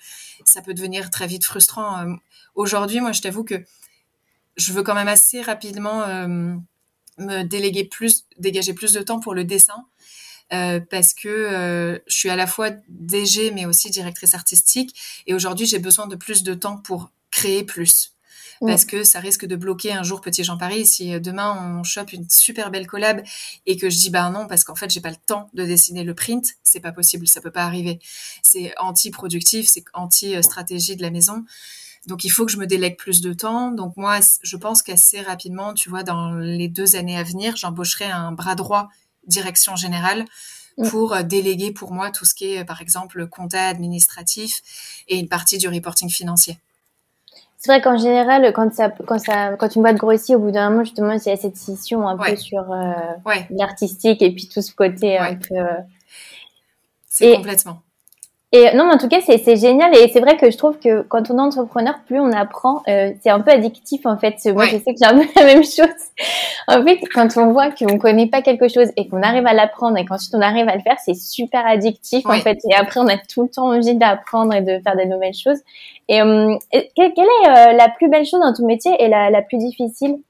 ça 0.46 0.62
peut 0.62 0.72
devenir 0.72 1.10
très 1.10 1.26
vite 1.26 1.44
frustrant. 1.44 2.06
Aujourd'hui, 2.54 3.00
moi, 3.00 3.12
je 3.12 3.20
t'avoue 3.20 3.44
que 3.44 3.62
je 4.56 4.72
veux 4.72 4.82
quand 4.82 4.94
même 4.94 5.08
assez 5.08 5.42
rapidement 5.42 6.06
me 7.18 7.42
déléguer 7.42 7.84
plus, 7.84 8.24
dégager 8.38 8.72
plus 8.72 8.94
de 8.94 9.02
temps 9.02 9.20
pour 9.20 9.34
le 9.34 9.44
dessin. 9.44 9.84
parce 10.48 11.12
que 11.12 12.00
je 12.06 12.14
suis 12.14 12.30
à 12.30 12.36
la 12.36 12.46
fois 12.46 12.70
DG 12.88 13.50
mais 13.50 13.66
aussi 13.66 13.90
directrice 13.90 14.32
artistique 14.32 15.22
et 15.26 15.34
aujourd'hui 15.34 15.66
j'ai 15.66 15.80
besoin 15.80 16.06
de 16.06 16.16
plus 16.16 16.42
de 16.42 16.54
temps 16.54 16.78
pour 16.78 17.10
créer 17.30 17.64
plus. 17.64 18.14
Parce 18.60 18.84
que 18.84 19.04
ça 19.04 19.20
risque 19.20 19.46
de 19.46 19.56
bloquer 19.56 19.92
un 19.92 20.02
jour 20.02 20.20
Petit 20.20 20.42
Jean 20.42 20.58
Paris 20.58 20.84
si 20.86 21.14
euh, 21.14 21.20
demain 21.20 21.78
on 21.78 21.84
chope 21.84 22.12
une 22.12 22.28
super 22.28 22.70
belle 22.70 22.86
collab 22.86 23.22
et 23.66 23.76
que 23.76 23.88
je 23.88 23.96
dis 23.96 24.10
bah 24.10 24.28
non 24.30 24.46
parce 24.48 24.64
qu'en 24.64 24.74
fait 24.74 24.90
j'ai 24.90 25.00
pas 25.00 25.10
le 25.10 25.16
temps 25.26 25.48
de 25.54 25.64
dessiner 25.64 26.02
le 26.02 26.14
print, 26.14 26.44
c'est 26.64 26.80
pas 26.80 26.92
possible, 26.92 27.28
ça 27.28 27.40
peut 27.40 27.50
pas 27.52 27.64
arriver. 27.64 28.00
C'est 28.42 28.74
anti-productif, 28.78 29.68
c'est 29.68 29.84
anti-stratégie 29.94 30.96
de 30.96 31.02
la 31.02 31.10
maison. 31.10 31.44
Donc 32.06 32.24
il 32.24 32.30
faut 32.30 32.46
que 32.46 32.52
je 32.52 32.56
me 32.56 32.66
délègue 32.66 32.96
plus 32.96 33.20
de 33.20 33.32
temps. 33.32 33.70
Donc 33.70 33.96
moi 33.96 34.18
je 34.42 34.56
pense 34.56 34.82
qu'assez 34.82 35.20
rapidement, 35.20 35.74
tu 35.74 35.88
vois, 35.88 36.02
dans 36.02 36.32
les 36.34 36.68
deux 36.68 36.96
années 36.96 37.16
à 37.16 37.22
venir, 37.22 37.56
j'embaucherai 37.56 38.06
un 38.06 38.32
bras 38.32 38.54
droit 38.54 38.88
direction 39.26 39.76
générale 39.76 40.24
pour 40.90 41.12
euh, 41.12 41.22
déléguer 41.22 41.72
pour 41.72 41.92
moi 41.92 42.10
tout 42.10 42.24
ce 42.24 42.34
qui 42.34 42.54
est 42.54 42.64
par 42.64 42.80
exemple 42.80 43.26
compta 43.28 43.68
administratif 43.68 44.62
et 45.06 45.16
une 45.16 45.28
partie 45.28 45.58
du 45.58 45.68
reporting 45.68 46.08
financier. 46.08 46.58
C'est 47.60 47.72
vrai 47.72 47.80
qu'en 47.80 47.98
général, 47.98 48.52
quand, 48.52 48.72
ça, 48.72 48.88
quand, 48.88 49.18
ça, 49.18 49.56
quand 49.56 49.74
une 49.74 49.82
boîte 49.82 49.96
grossit, 49.96 50.36
au 50.36 50.38
bout 50.38 50.52
d'un 50.52 50.70
moment, 50.70 50.84
justement, 50.84 51.12
il 51.12 51.28
y 51.28 51.30
a 51.30 51.36
cette 51.36 51.56
scission 51.56 52.06
un 52.06 52.16
peu 52.16 52.36
sur 52.36 52.70
euh, 52.70 52.92
l'artistique 53.50 54.22
et 54.22 54.32
puis 54.32 54.48
tout 54.48 54.62
ce 54.62 54.72
côté 54.72 55.18
un 55.18 55.34
peu. 55.34 55.56
Euh, 55.56 55.74
c'est 57.08 57.34
complètement. 57.34 57.82
Et 58.50 58.74
non, 58.74 58.86
mais 58.86 58.94
en 58.94 58.98
tout 58.98 59.08
cas, 59.08 59.20
c'est 59.20 59.56
génial. 59.56 59.94
Et 59.94 60.08
c'est 60.08 60.20
vrai 60.20 60.38
que 60.38 60.50
je 60.50 60.56
trouve 60.56 60.78
que 60.78 61.02
quand 61.02 61.30
on 61.30 61.36
est 61.36 61.40
entrepreneur, 61.40 61.94
plus 62.06 62.18
on 62.18 62.32
apprend, 62.32 62.82
euh, 62.88 63.12
c'est 63.22 63.28
un 63.28 63.40
peu 63.40 63.50
addictif 63.50 64.06
en 64.06 64.16
fait. 64.16 64.36
Moi, 64.46 64.64
je 64.64 64.78
sais 64.78 64.94
que 64.94 64.98
j'ai 64.98 65.04
un 65.04 65.18
peu 65.18 65.26
la 65.36 65.44
même 65.44 65.64
chose. 65.64 65.86
En 66.66 66.82
fait, 66.82 66.98
quand 67.12 67.28
on 67.36 67.52
voit 67.52 67.70
qu'on 67.70 67.98
connaît 67.98 68.26
pas 68.26 68.40
quelque 68.40 68.68
chose 68.68 68.88
et 68.96 69.06
qu'on 69.06 69.22
arrive 69.22 69.46
à 69.46 69.52
l'apprendre 69.52 69.98
et 69.98 70.06
qu'ensuite 70.06 70.34
on 70.34 70.40
arrive 70.40 70.66
à 70.66 70.76
le 70.76 70.80
faire, 70.80 70.96
c'est 71.04 71.14
super 71.14 71.66
addictif 71.66 72.24
en 72.24 72.40
fait. 72.40 72.58
Et 72.70 72.74
après, 72.74 73.00
on 73.00 73.08
a 73.08 73.18
tout 73.18 73.42
le 73.42 73.48
temps 73.50 73.68
envie 73.68 73.94
d'apprendre 73.96 74.54
et 74.54 74.62
de 74.62 74.80
faire 74.82 74.96
des 74.96 75.04
nouvelles 75.06 75.34
choses. 75.34 75.58
Et 76.08 76.22
euh, 76.22 76.56
quelle, 76.72 77.12
est 77.18 77.48
euh, 77.48 77.72
la 77.74 77.90
plus 77.90 78.08
belle 78.08 78.24
chose 78.24 78.40
dans 78.40 78.54
ton 78.54 78.64
métier 78.64 78.92
et 78.98 79.08
la, 79.08 79.28
la 79.28 79.42
plus 79.42 79.58
difficile? 79.58 80.20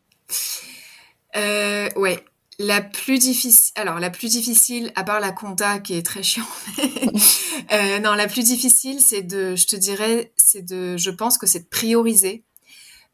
Euh, 1.36 1.88
Ouais, 1.94 2.18
la 2.58 2.80
plus 2.80 3.18
difficile, 3.18 3.72
alors 3.76 4.00
la 4.00 4.10
plus 4.10 4.30
difficile, 4.30 4.92
à 4.96 5.04
part 5.04 5.20
la 5.20 5.32
compta 5.32 5.78
qui 5.78 5.94
est 5.94 6.04
très 6.04 6.22
chiant, 6.22 6.46
euh, 7.72 7.98
non, 8.00 8.14
la 8.14 8.26
plus 8.26 8.44
difficile, 8.44 9.00
c'est 9.00 9.22
de, 9.22 9.54
je 9.56 9.66
te 9.66 9.76
dirais, 9.76 10.32
c'est 10.36 10.62
de, 10.62 10.96
je 10.96 11.10
pense 11.10 11.38
que 11.38 11.46
c'est 11.46 11.60
de 11.60 11.68
prioriser. 11.68 12.44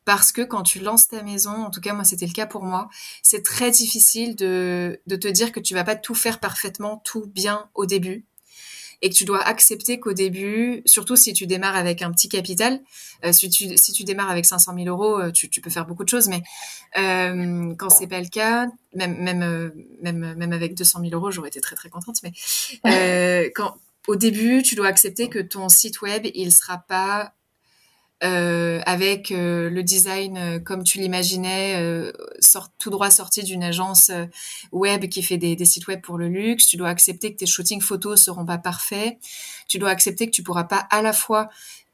Parce 0.07 0.33
que 0.33 0.43
quand 0.43 0.63
tu 0.63 0.81
lances 0.81 1.09
ta 1.09 1.23
maison, 1.23 1.65
en 1.65 1.71
tout 1.71 1.81
cas 1.81 1.95
moi 1.95 2.05
c'était 2.05 2.27
le 2.27 2.33
cas 2.33 2.45
pour 2.45 2.63
moi, 2.63 2.91
c'est 3.23 3.43
très 3.43 3.71
difficile 3.71 4.37
de, 4.37 5.01
de 5.07 5.17
te 5.17 5.29
dire 5.29 5.51
que 5.51 5.61
tu 5.61 5.73
vas 5.73 5.83
pas 5.83 5.97
tout 5.97 6.15
faire 6.15 6.41
parfaitement, 6.41 7.01
tout 7.07 7.25
bien 7.27 7.71
au 7.75 7.87
début 7.87 8.27
et 9.03 9.11
que 9.11 9.15
tu 9.15 9.25
dois 9.25 9.43
accepter 9.43 10.01
qu'au 10.01 10.13
début, 10.13 10.83
surtout 10.87 11.17
si 11.17 11.33
tu 11.33 11.47
démarres 11.47 11.77
avec 11.77 12.03
un 12.03 12.13
petit 12.13 12.29
capital, 12.29 12.81
euh, 13.25 13.33
si, 13.33 13.49
tu, 13.51 13.77
si 13.77 13.93
tu 13.93 14.05
démarres 14.05 14.31
avec 14.31 14.45
500 14.45 14.75
000 14.77 14.87
euros, 14.87 15.21
euh, 15.21 15.31
tu, 15.31 15.49
tu 15.49 15.61
peux 15.61 15.71
faire 15.71 15.87
beaucoup 15.87 16.05
de 16.05 16.09
choses, 16.09 16.29
mais 16.29 16.43
euh, 16.97 17.75
quand 17.77 17.91
c'est 17.91 18.07
pas 18.07 18.21
le 18.21 18.29
cas, 18.29 18.67
même, 18.95 19.17
même, 19.23 19.73
même, 20.03 20.35
même 20.35 20.53
avec 20.53 20.75
200 20.75 21.01
000 21.01 21.13
euros, 21.13 21.31
j'aurais 21.31 21.49
été 21.49 21.61
très 21.61 21.77
très 21.77 21.91
contente, 21.91 22.17
mais 22.23 22.33
euh, 22.87 23.51
quand, 23.55 23.77
au 24.07 24.17
début, 24.17 24.63
tu 24.63 24.75
dois 24.75 24.89
accepter 24.89 25.29
que 25.29 25.39
ton 25.39 25.69
site 25.69 26.03
web, 26.03 26.27
il 26.35 26.53
sera 26.53 26.79
pas 26.79 27.33
euh, 28.23 28.81
avec 28.87 29.33
euh, 29.33 29.69
le 29.69 29.83
design 29.83 30.39
euh, 30.39 30.59
comme 30.61 30.85
tu 30.85 30.99
l'imaginais, 30.99 32.13
sort, 32.39 32.69
tout 32.79 32.91
droit 32.91 33.11
sorti 33.11 33.43
d'une 33.43 33.65
agence 33.65 34.11
web 34.73 35.09
qui 35.09 35.23
fait 35.23 35.37
des, 35.37 35.57
des, 35.57 35.65
sites 35.65 35.89
web 35.89 36.01
pour 36.01 36.17
le 36.17 36.29
luxe. 36.29 36.67
Tu 36.67 36.77
dois 36.77 36.89
accepter 36.89 37.33
que 37.33 37.39
tes 37.39 37.47
shootings 37.47 37.81
photos 37.81 38.23
seront 38.23 38.47
pas 38.47 38.59
parfaits. 38.59 39.19
Tu 39.69 39.79
dois 39.79 39.91
accepter 39.91 40.27
que 40.27 40.31
tu 40.31 40.43
pourras 40.43 40.65
pas 40.65 40.87
à 40.91 41.03
la 41.03 41.13
fois 41.13 41.49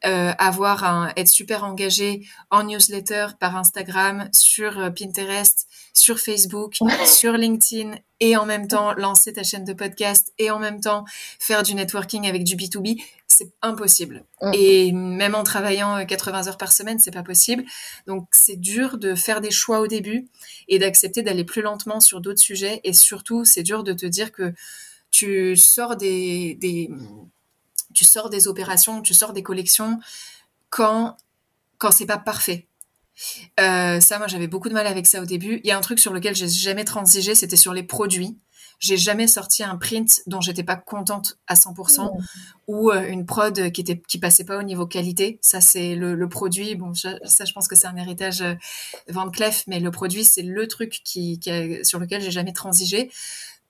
euh, 0.07 0.33
avoir 0.39 0.85
un, 0.85 1.13
être 1.17 1.29
super 1.29 1.63
engagé 1.65 2.27
en 2.51 2.63
newsletter, 2.63 3.29
par 3.39 3.57
Instagram, 3.57 4.31
sur 4.35 4.79
euh, 4.79 4.91
Pinterest, 4.91 5.69
sur 5.93 6.19
Facebook, 6.19 6.79
sur 7.07 7.35
LinkedIn, 7.35 7.97
et 8.21 8.37
en 8.37 8.47
même 8.47 8.67
temps 8.67 8.95
lancer 8.95 9.35
ta 9.35 9.43
chaîne 9.43 9.65
de 9.65 9.75
podcast, 9.75 10.33
et 10.39 10.51
en 10.51 10.59
même 10.59 10.81
temps 10.81 11.05
faire 11.39 11.63
du 11.63 11.75
networking 11.75 12.27
avec 12.27 12.45
du 12.45 12.57
B2B, 12.57 13.03
c'est 13.27 13.53
impossible. 13.61 14.25
Et 14.55 14.93
même 14.93 15.35
en 15.35 15.45
travaillant 15.45 16.05
80 16.07 16.45
euh, 16.45 16.49
heures 16.49 16.59
par 16.59 16.73
semaine, 16.73 16.99
c'est 16.99 17.11
pas 17.11 17.23
possible. 17.23 17.65
Donc 18.07 18.27
c'est 18.31 18.57
dur 18.57 18.97
de 18.97 19.15
faire 19.15 19.43
des 19.43 19.51
choix 19.51 19.81
au 19.81 19.87
début 19.87 20.29
et 20.69 20.79
d'accepter 20.79 21.23
d'aller 21.23 21.45
plus 21.45 21.63
lentement 21.63 22.01
sur 22.01 22.23
d'autres 22.23 22.43
sujets, 22.43 22.81
et 22.85 22.95
surtout 22.95 23.45
c'est 23.45 23.63
dur 23.63 23.85
de 23.85 23.93
te 23.93 24.07
dire 24.07 24.33
que 24.33 24.55
tu 25.11 25.57
sors 25.57 25.97
des, 25.97 26.55
des 26.55 26.89
tu 27.95 28.05
sors 28.05 28.31
des 28.31 28.49
opérations, 28.49 29.03
tu 29.03 29.15
sors 29.15 29.33
des 29.33 29.43
collections 29.43 30.01
quand 30.69 31.17
quand 31.79 31.91
c'est 31.91 32.07
pas 32.07 32.19
parfait. 32.19 32.67
Euh, 33.59 34.01
ça, 34.01 34.19
moi, 34.19 34.27
j'avais 34.29 34.47
beaucoup 34.47 34.69
de 34.69 34.75
mal 34.75 34.87
avec 34.87 35.07
ça 35.07 35.21
au 35.21 35.25
début. 35.25 35.61
Il 35.65 35.69
y 35.69 35.71
a 35.73 35.79
un 35.79 35.81
truc 35.81 35.99
sur 35.99 36.13
lequel 36.13 36.35
j'ai 36.35 36.49
jamais 36.49 36.85
transigé, 36.85 37.35
c'était 37.35 37.57
sur 37.57 37.73
les 37.73 37.83
produits. 37.83 38.39
J'ai 38.79 38.97
jamais 38.97 39.27
sorti 39.27 39.63
un 39.63 39.77
print 39.77 40.23
dont 40.27 40.41
j'étais 40.41 40.63
pas 40.63 40.77
contente 40.77 41.39
à 41.47 41.55
100% 41.55 42.03
mmh. 42.03 42.25
ou 42.67 42.91
euh, 42.91 43.07
une 43.09 43.27
prod 43.27 43.71
qui 43.73 43.81
était 43.83 44.01
qui 44.09 44.19
passait 44.19 44.45
pas 44.45 44.59
au 44.59 44.63
niveau 44.63 44.87
qualité. 44.87 45.39
Ça, 45.43 45.61
c'est 45.61 45.95
le, 45.95 46.15
le, 46.15 46.29
produit. 46.31 46.77
Bon, 46.77 46.95
ça, 46.95 47.19
je 47.45 47.53
pense 47.53 47.69
que 47.69 47.77
c'est 47.77 47.87
un 47.87 47.97
héritage 47.97 48.41
euh, 48.41 48.55
Van 49.09 49.31
Cleef, 49.31 49.65
mais 49.67 49.81
le 49.81 49.91
produit, 49.91 50.25
c'est 50.25 50.43
le 50.43 50.67
truc 50.67 51.03
qui, 51.05 51.39
qui 51.41 51.51
a, 51.51 51.85
sur 51.85 51.99
lequel 51.99 52.23
j'ai 52.23 52.31
jamais 52.31 52.55
transigé. 52.55 53.11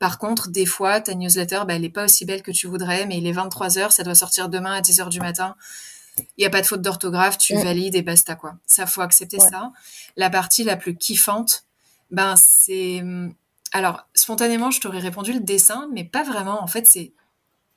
Par 0.00 0.18
contre, 0.18 0.48
des 0.48 0.64
fois, 0.64 1.00
ta 1.00 1.14
newsletter, 1.14 1.60
bah, 1.68 1.74
elle 1.74 1.82
n'est 1.82 1.90
pas 1.90 2.06
aussi 2.06 2.24
belle 2.24 2.42
que 2.42 2.50
tu 2.50 2.66
voudrais, 2.66 3.04
mais 3.04 3.18
il 3.18 3.26
est 3.26 3.32
23 3.32 3.78
heures, 3.78 3.92
ça 3.92 4.02
doit 4.02 4.14
sortir 4.14 4.48
demain 4.48 4.72
à 4.72 4.80
10 4.80 5.00
heures 5.00 5.10
du 5.10 5.20
matin. 5.20 5.54
Il 6.16 6.40
n'y 6.40 6.46
a 6.46 6.50
pas 6.50 6.62
de 6.62 6.66
faute 6.66 6.80
d'orthographe, 6.80 7.36
tu 7.36 7.54
valides 7.54 7.94
et 7.94 8.02
basta, 8.02 8.34
quoi. 8.34 8.54
Ça, 8.66 8.86
faut 8.86 9.02
accepter 9.02 9.38
ça. 9.38 9.72
La 10.16 10.30
partie 10.30 10.64
la 10.64 10.78
plus 10.78 10.96
kiffante, 10.96 11.64
ben, 12.10 12.34
c'est, 12.36 13.04
alors, 13.72 14.06
spontanément, 14.14 14.70
je 14.70 14.80
t'aurais 14.80 15.00
répondu 15.00 15.34
le 15.34 15.40
dessin, 15.40 15.88
mais 15.92 16.04
pas 16.04 16.22
vraiment. 16.22 16.62
En 16.62 16.66
fait, 16.66 16.86
c'est 16.86 17.12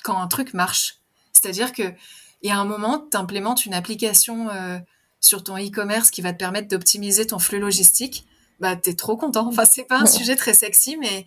quand 0.01 0.17
un 0.17 0.27
truc 0.27 0.53
marche. 0.53 0.99
C'est-à-dire 1.33 1.73
que 1.73 1.93
il 2.41 2.49
y 2.49 2.51
a 2.51 2.57
un 2.57 2.65
moment, 2.65 3.05
tu 3.11 3.17
implémentes 3.17 3.65
une 3.65 3.73
application 3.73 4.49
euh, 4.49 4.79
sur 5.19 5.43
ton 5.43 5.57
e-commerce 5.57 6.09
qui 6.09 6.21
va 6.21 6.31
te 6.31 6.37
permettre 6.37 6.69
d'optimiser 6.69 7.27
ton 7.27 7.39
flux 7.39 7.59
logistique. 7.59 8.25
Bah, 8.59 8.77
t'es 8.77 8.93
trop 8.93 9.17
content. 9.17 9.47
Enfin, 9.47 9.65
c'est 9.65 9.83
pas 9.83 9.99
un 9.99 10.05
sujet 10.05 10.37
très 10.37 10.53
sexy, 10.53 10.95
mais 10.97 11.25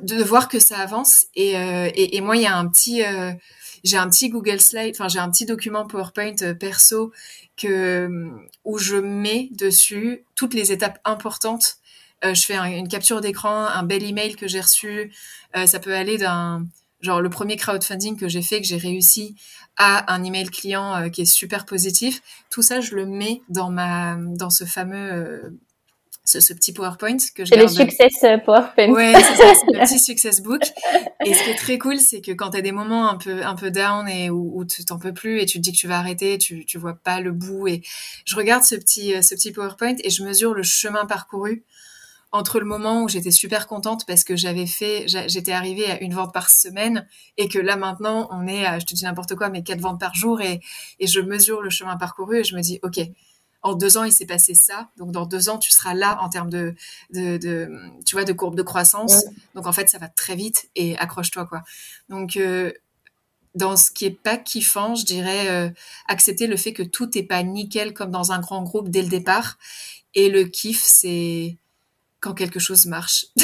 de 0.00 0.22
voir 0.22 0.48
que 0.48 0.58
ça 0.58 0.78
avance. 0.78 1.26
Et, 1.34 1.56
euh, 1.56 1.90
et, 1.94 2.16
et, 2.16 2.20
moi, 2.20 2.36
il 2.36 2.42
y 2.42 2.46
a 2.46 2.56
un 2.56 2.66
petit, 2.68 3.04
euh, 3.04 3.32
j'ai 3.84 3.96
un 3.96 4.08
petit 4.08 4.28
Google 4.28 4.60
Slide, 4.60 4.94
enfin, 4.94 5.08
j'ai 5.08 5.18
un 5.18 5.30
petit 5.30 5.46
document 5.46 5.86
PowerPoint 5.86 6.34
euh, 6.42 6.54
perso 6.54 7.12
que 7.56 8.08
où 8.64 8.78
je 8.78 8.96
mets 8.96 9.48
dessus 9.52 10.24
toutes 10.34 10.54
les 10.54 10.72
étapes 10.72 10.98
importantes. 11.04 11.76
Je 12.22 12.40
fais 12.40 12.56
une 12.56 12.88
capture 12.88 13.20
d'écran, 13.20 13.66
un 13.66 13.82
bel 13.82 14.02
email 14.02 14.34
que 14.34 14.48
j'ai 14.48 14.60
reçu. 14.60 15.12
ça 15.66 15.78
peut 15.78 15.94
aller 15.94 16.16
d'un 16.16 16.66
genre 17.02 17.20
le 17.20 17.28
premier 17.28 17.56
crowdfunding 17.56 18.16
que 18.16 18.28
j'ai 18.28 18.40
fait, 18.40 18.62
que 18.62 18.66
j'ai 18.66 18.78
réussi, 18.78 19.36
à 19.76 20.12
un 20.12 20.24
email 20.24 20.48
client 20.48 21.10
qui 21.10 21.22
est 21.22 21.26
super 21.26 21.66
positif. 21.66 22.22
Tout 22.50 22.62
ça, 22.62 22.80
je 22.80 22.94
le 22.94 23.04
mets 23.04 23.42
dans 23.50 23.70
ma 23.70 24.16
dans 24.16 24.50
ce 24.50 24.64
fameux 24.64 25.12
euh, 25.12 25.50
ce, 26.24 26.40
ce, 26.40 26.52
petit 26.54 26.72
PowerPoint 26.72 27.16
que 27.34 27.44
je 27.44 27.50
C'est 27.50 27.56
le 27.56 27.68
success 27.68 28.24
euh, 28.24 28.38
PowerPoint. 28.38 28.88
Ouais, 28.88 29.12
c'est 29.14 29.36
ça, 29.36 29.54
c'est 29.54 29.72
le 29.72 29.80
petit 29.80 29.98
success 29.98 30.42
book. 30.42 30.62
Et 31.24 31.34
ce 31.34 31.44
qui 31.44 31.50
est 31.50 31.56
très 31.56 31.78
cool, 31.78 31.98
c'est 31.98 32.20
que 32.20 32.32
quand 32.32 32.50
tu 32.50 32.58
as 32.58 32.62
des 32.62 32.72
moments 32.72 33.08
un 33.08 33.16
peu 33.16 33.44
un 33.44 33.54
peu 33.54 33.70
down 33.70 34.08
et 34.08 34.30
où, 34.30 34.52
où 34.58 34.64
tu 34.64 34.84
t'en 34.84 34.98
peux 34.98 35.12
plus 35.12 35.40
et 35.40 35.46
tu 35.46 35.58
te 35.58 35.62
dis 35.62 35.72
que 35.72 35.78
tu 35.78 35.86
vas 35.86 35.98
arrêter, 35.98 36.38
tu 36.38 36.64
tu 36.64 36.78
vois 36.78 36.94
pas 36.94 37.20
le 37.20 37.32
bout 37.32 37.68
et 37.68 37.82
je 38.24 38.36
regarde 38.36 38.64
ce 38.64 38.74
petit 38.74 39.22
ce 39.22 39.34
petit 39.34 39.52
PowerPoint 39.52 39.96
et 40.02 40.10
je 40.10 40.24
mesure 40.24 40.54
le 40.54 40.62
chemin 40.62 41.06
parcouru 41.06 41.64
entre 42.34 42.58
le 42.58 42.66
moment 42.66 43.04
où 43.04 43.08
j'étais 43.08 43.30
super 43.30 43.68
contente 43.68 44.06
parce 44.08 44.24
que 44.24 44.34
j'avais 44.34 44.66
fait, 44.66 45.04
j'étais 45.06 45.52
arrivée 45.52 45.86
à 45.86 46.02
une 46.02 46.12
vente 46.12 46.34
par 46.34 46.50
semaine 46.50 47.06
et 47.36 47.46
que 47.48 47.60
là 47.60 47.76
maintenant 47.76 48.28
on 48.32 48.48
est 48.48 48.66
à, 48.66 48.80
je 48.80 48.86
te 48.86 48.94
dis 48.94 49.04
n'importe 49.04 49.36
quoi, 49.36 49.50
mais 49.50 49.62
quatre 49.62 49.80
ventes 49.80 50.00
par 50.00 50.16
jour 50.16 50.40
et, 50.40 50.60
et 50.98 51.06
je 51.06 51.20
mesure 51.20 51.62
le 51.62 51.70
chemin 51.70 51.96
parcouru 51.96 52.40
et 52.40 52.44
je 52.44 52.56
me 52.56 52.60
dis, 52.60 52.80
ok, 52.82 52.98
en 53.64 53.74
deux 53.74 53.96
ans 53.96 54.04
il 54.04 54.12
s'est 54.12 54.26
passé 54.26 54.54
ça, 54.54 54.90
donc 54.96 55.10
dans 55.10 55.26
deux 55.26 55.48
ans 55.48 55.58
tu 55.58 55.70
seras 55.70 55.94
là 55.94 56.18
en 56.20 56.28
termes 56.28 56.50
de, 56.50 56.74
de, 57.10 57.38
de 57.38 57.68
tu 58.04 58.14
vois, 58.14 58.24
de 58.24 58.32
courbe 58.32 58.54
de 58.54 58.62
croissance. 58.62 59.24
Donc 59.54 59.66
en 59.66 59.72
fait 59.72 59.88
ça 59.88 59.98
va 59.98 60.06
très 60.06 60.36
vite 60.36 60.68
et 60.76 60.96
accroche-toi 60.98 61.46
quoi. 61.46 61.62
Donc 62.08 62.36
euh, 62.36 62.70
dans 63.54 63.76
ce 63.76 63.90
qui 63.90 64.04
est 64.04 64.10
pas 64.22 64.36
kiffant, 64.36 64.94
je 64.94 65.04
dirais 65.06 65.48
euh, 65.48 65.70
accepter 66.08 66.46
le 66.46 66.56
fait 66.56 66.72
que 66.72 66.82
tout 66.82 67.16
est 67.16 67.22
pas 67.22 67.42
nickel 67.42 67.94
comme 67.94 68.10
dans 68.10 68.32
un 68.32 68.38
grand 68.38 68.62
groupe 68.62 68.90
dès 68.90 69.02
le 69.02 69.08
départ. 69.08 69.58
Et 70.14 70.28
le 70.28 70.44
kiff, 70.44 70.82
c'est 70.84 71.56
quand 72.20 72.34
quelque 72.34 72.60
chose 72.60 72.86
marche. 72.86 73.26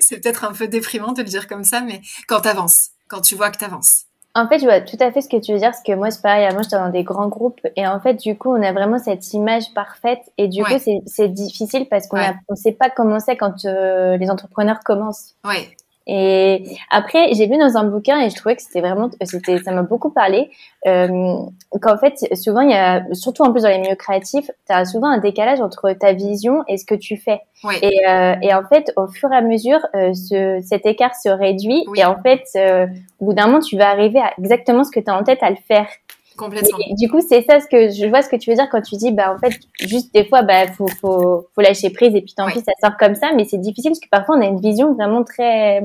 c'est 0.00 0.20
peut-être 0.20 0.44
un 0.44 0.52
peu 0.52 0.66
déprimant 0.66 1.12
de 1.12 1.22
le 1.22 1.28
dire 1.28 1.46
comme 1.46 1.64
ça, 1.64 1.80
mais 1.80 2.02
quand 2.26 2.42
tu 2.42 2.48
avances, 2.48 2.90
quand 3.08 3.20
tu 3.20 3.34
vois 3.34 3.50
que 3.50 3.58
tu 3.58 3.64
avances. 3.64 4.06
En 4.36 4.46
fait, 4.48 4.58
je 4.58 4.64
vois 4.64 4.82
tout 4.82 4.98
à 5.00 5.10
fait 5.10 5.22
ce 5.22 5.30
que 5.30 5.38
tu 5.38 5.52
veux 5.52 5.58
dire, 5.58 5.70
parce 5.70 5.82
que 5.82 5.92
moi, 5.94 6.10
c'est 6.10 6.20
pareil, 6.20 6.46
moi, 6.52 6.60
j'étais 6.60 6.76
dans 6.76 6.90
des 6.90 7.04
grands 7.04 7.28
groupes, 7.28 7.60
et 7.74 7.86
en 7.86 7.98
fait, 8.00 8.14
du 8.14 8.36
coup, 8.36 8.50
on 8.54 8.62
a 8.62 8.70
vraiment 8.72 8.98
cette 8.98 9.32
image 9.32 9.72
parfaite, 9.72 10.20
et 10.36 10.46
du 10.46 10.62
coup, 10.62 10.74
c'est 11.06 11.28
difficile 11.28 11.86
parce 11.88 12.06
qu'on 12.06 12.18
ne 12.18 12.54
sait 12.56 12.72
pas 12.72 12.90
comment 12.90 13.18
c'est 13.18 13.38
quand 13.38 13.64
euh, 13.64 14.18
les 14.18 14.30
entrepreneurs 14.30 14.80
commencent. 14.84 15.34
Ouais. 15.42 15.70
Et 16.08 16.64
après, 16.90 17.32
j'ai 17.32 17.46
vu 17.46 17.58
dans 17.58 17.76
un 17.76 17.84
bouquin 17.84 18.20
et 18.20 18.30
je 18.30 18.36
trouvais 18.36 18.54
que 18.54 18.62
c'était 18.62 18.80
vraiment, 18.80 19.10
c'était, 19.22 19.58
ça 19.58 19.72
m'a 19.72 19.82
beaucoup 19.82 20.10
parlé, 20.10 20.50
euh, 20.86 21.34
qu'en 21.82 21.98
fait, 21.98 22.14
souvent, 22.36 22.60
il 22.60 22.70
y 22.70 22.74
a, 22.74 23.02
surtout 23.12 23.42
en 23.42 23.50
plus 23.50 23.62
dans 23.62 23.70
les 23.70 23.78
milieux 23.78 23.96
créatifs, 23.96 24.48
tu 24.66 24.72
as 24.72 24.84
souvent 24.84 25.08
un 25.08 25.18
décalage 25.18 25.60
entre 25.60 25.90
ta 25.92 26.12
vision 26.12 26.62
et 26.68 26.76
ce 26.76 26.84
que 26.84 26.94
tu 26.94 27.16
fais. 27.16 27.40
Et, 27.82 28.06
euh, 28.08 28.34
et 28.40 28.54
en 28.54 28.62
fait, 28.68 28.92
au 28.96 29.08
fur 29.08 29.32
et 29.32 29.36
à 29.36 29.40
mesure, 29.40 29.80
euh, 29.96 30.12
ce, 30.14 30.60
cet 30.64 30.86
écart 30.86 31.14
se 31.14 31.28
réduit 31.28 31.84
et 31.96 32.04
en 32.04 32.22
fait, 32.22 32.44
euh, 32.54 32.86
au 33.18 33.26
bout 33.26 33.32
d'un 33.34 33.46
moment, 33.46 33.60
tu 33.60 33.76
vas 33.76 33.88
arriver 33.90 34.20
à 34.20 34.32
exactement 34.38 34.84
ce 34.84 34.90
que 34.92 35.00
tu 35.00 35.10
as 35.10 35.16
en 35.16 35.24
tête 35.24 35.42
à 35.42 35.50
le 35.50 35.56
faire. 35.56 35.88
Complètement. 36.36 36.78
du 36.98 37.08
coup, 37.08 37.20
c'est 37.26 37.42
ça 37.42 37.60
ce 37.60 37.66
que 37.66 37.90
je 37.90 38.08
vois 38.08 38.22
ce 38.22 38.28
que 38.28 38.36
tu 38.36 38.50
veux 38.50 38.56
dire 38.56 38.68
quand 38.70 38.82
tu 38.82 38.96
dis, 38.96 39.10
bah 39.12 39.34
en 39.34 39.38
fait, 39.38 39.58
juste 39.80 40.12
des 40.12 40.24
fois, 40.24 40.42
bah 40.42 40.66
faut 40.68 40.88
faut, 41.00 41.48
faut 41.54 41.60
lâcher 41.60 41.90
prise 41.90 42.14
et 42.14 42.22
puis 42.22 42.34
tant 42.34 42.46
pis, 42.48 42.60
ça 42.60 42.72
sort 42.80 42.96
comme 42.98 43.14
ça. 43.14 43.32
Mais 43.34 43.44
c'est 43.44 43.58
difficile 43.58 43.90
parce 43.90 44.00
que 44.00 44.08
parfois 44.10 44.36
on 44.36 44.42
a 44.42 44.46
une 44.46 44.60
vision 44.60 44.94
vraiment 44.94 45.24
très. 45.24 45.82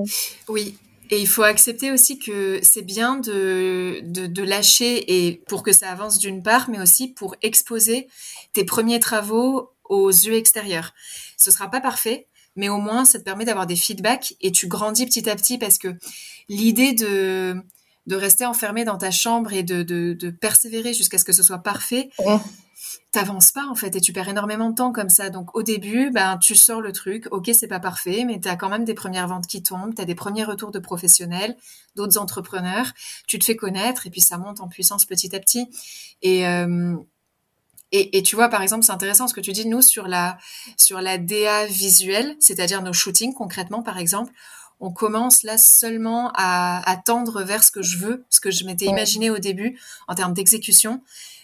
Oui. 0.48 0.78
Et 1.10 1.20
il 1.20 1.28
faut 1.28 1.44
accepter 1.44 1.92
aussi 1.92 2.20
que 2.20 2.60
c'est 2.64 2.84
bien 2.84 3.18
de, 3.18 4.00
de, 4.02 4.28
de, 4.28 4.44
lâcher 4.44 5.26
et 5.28 5.42
pour 5.50 5.62
que 5.62 5.74
ça 5.74 5.90
avance 5.90 6.20
d'une 6.20 6.42
part, 6.42 6.70
mais 6.70 6.80
aussi 6.80 7.10
pour 7.10 7.36
exposer 7.42 8.08
tes 8.54 8.64
premiers 8.64 9.02
travaux 9.02 9.72
aux 9.90 10.10
yeux 10.10 10.36
extérieurs. 10.36 10.94
Ce 11.36 11.52
sera 11.52 11.70
pas 11.70 11.82
parfait, 11.82 12.28
mais 12.56 12.70
au 12.70 12.78
moins 12.78 13.04
ça 13.04 13.20
te 13.20 13.26
permet 13.26 13.44
d'avoir 13.44 13.68
des 13.68 13.76
feedbacks 13.76 14.36
et 14.40 14.54
tu 14.54 14.68
grandis 14.68 15.06
petit 15.06 15.30
à 15.30 15.36
petit 15.36 15.58
parce 15.58 15.78
que 15.78 15.90
l'idée 16.48 16.94
de 16.94 17.58
de 18.08 18.16
rester 18.16 18.46
enfermé 18.46 18.84
dans 18.84 18.98
ta 18.98 19.12
chambre 19.12 19.54
et 19.54 19.64
de, 19.64 19.84
de, 19.84 20.14
de 20.14 20.30
persévérer 20.32 20.94
jusqu'à 20.94 21.18
ce 21.18 21.26
que 21.26 21.34
ce 21.34 21.44
soit 21.44 21.60
parfait, 21.60 22.10
t'avances 23.12 23.52
pas 23.52 23.66
en 23.70 23.76
fait 23.76 23.96
et 23.96 24.02
tu 24.02 24.12
perds 24.14 24.30
énormément 24.30 24.70
de 24.70 24.76
temps 24.76 24.92
comme 24.92 25.10
ça. 25.10 25.30
Donc 25.30 25.56
au 25.56 25.64
début, 25.64 26.10
ben 26.12 26.38
tu 26.38 26.56
sors 26.56 26.82
le 26.82 26.92
truc, 26.92 27.28
ok 27.32 27.52
c'est 27.54 27.68
pas 27.68 27.80
parfait, 27.80 28.24
mais 28.26 28.40
tu 28.40 28.48
as 28.48 28.56
quand 28.56 28.70
même 28.70 28.86
des 28.86 28.94
premières 28.94 29.28
ventes 29.28 29.48
qui 29.48 29.62
tombent, 29.62 29.94
tu 29.94 30.02
as 30.02 30.06
des 30.06 30.16
premiers 30.16 30.44
retours 30.44 30.72
de 30.72 30.80
professionnels, 30.80 31.56
d'autres 31.96 32.18
entrepreneurs, 32.18 32.92
tu 33.28 33.38
te 33.38 33.46
fais 33.46 33.56
connaître 33.56 34.08
et 34.08 34.10
puis 34.10 34.22
ça 34.22 34.38
monte 34.38 34.62
en 34.62 34.68
puissance 34.68 35.06
petit 35.06 35.36
à 35.36 35.40
petit. 35.40 35.68
Et 36.22 36.48
euh, 36.48 36.96
et, 37.94 38.18
et, 38.18 38.24
tu 38.24 38.38
vois, 38.38 38.48
par 38.48 38.62
exemple, 38.62 38.86
c'est 38.86 38.94
intéressant 38.94 39.28
ce 39.28 39.34
que 39.34 39.42
tu 39.42 39.52
dis, 39.52 39.68
nous, 39.68 39.82
sur 39.82 40.08
la, 40.08 40.38
sur 40.78 41.02
la 41.02 41.18
DA 41.18 41.66
visuelle, 41.66 42.38
c'est-à-dire 42.40 42.82
nos 42.82 42.94
shootings 42.94 43.34
concrètement, 43.34 43.84
par 43.84 43.98
exemple, 43.98 44.32
on 44.82 44.92
commence 44.92 45.44
là 45.44 45.58
seulement 45.58 46.32
à, 46.34 46.82
à, 46.90 46.98
tendre 46.98 47.44
vers 47.44 47.64
ce 47.64 47.72
que 47.72 47.82
je 47.82 47.98
veux, 47.98 48.26
ce 48.30 48.42
que 48.42 48.52
je 48.52 48.66
m'étais 48.66 48.86
imaginé 48.86 49.30
au 49.30 49.38
début 49.38 49.80
en 50.08 50.16
termes 50.16 50.34
d'exécution. 50.34 51.02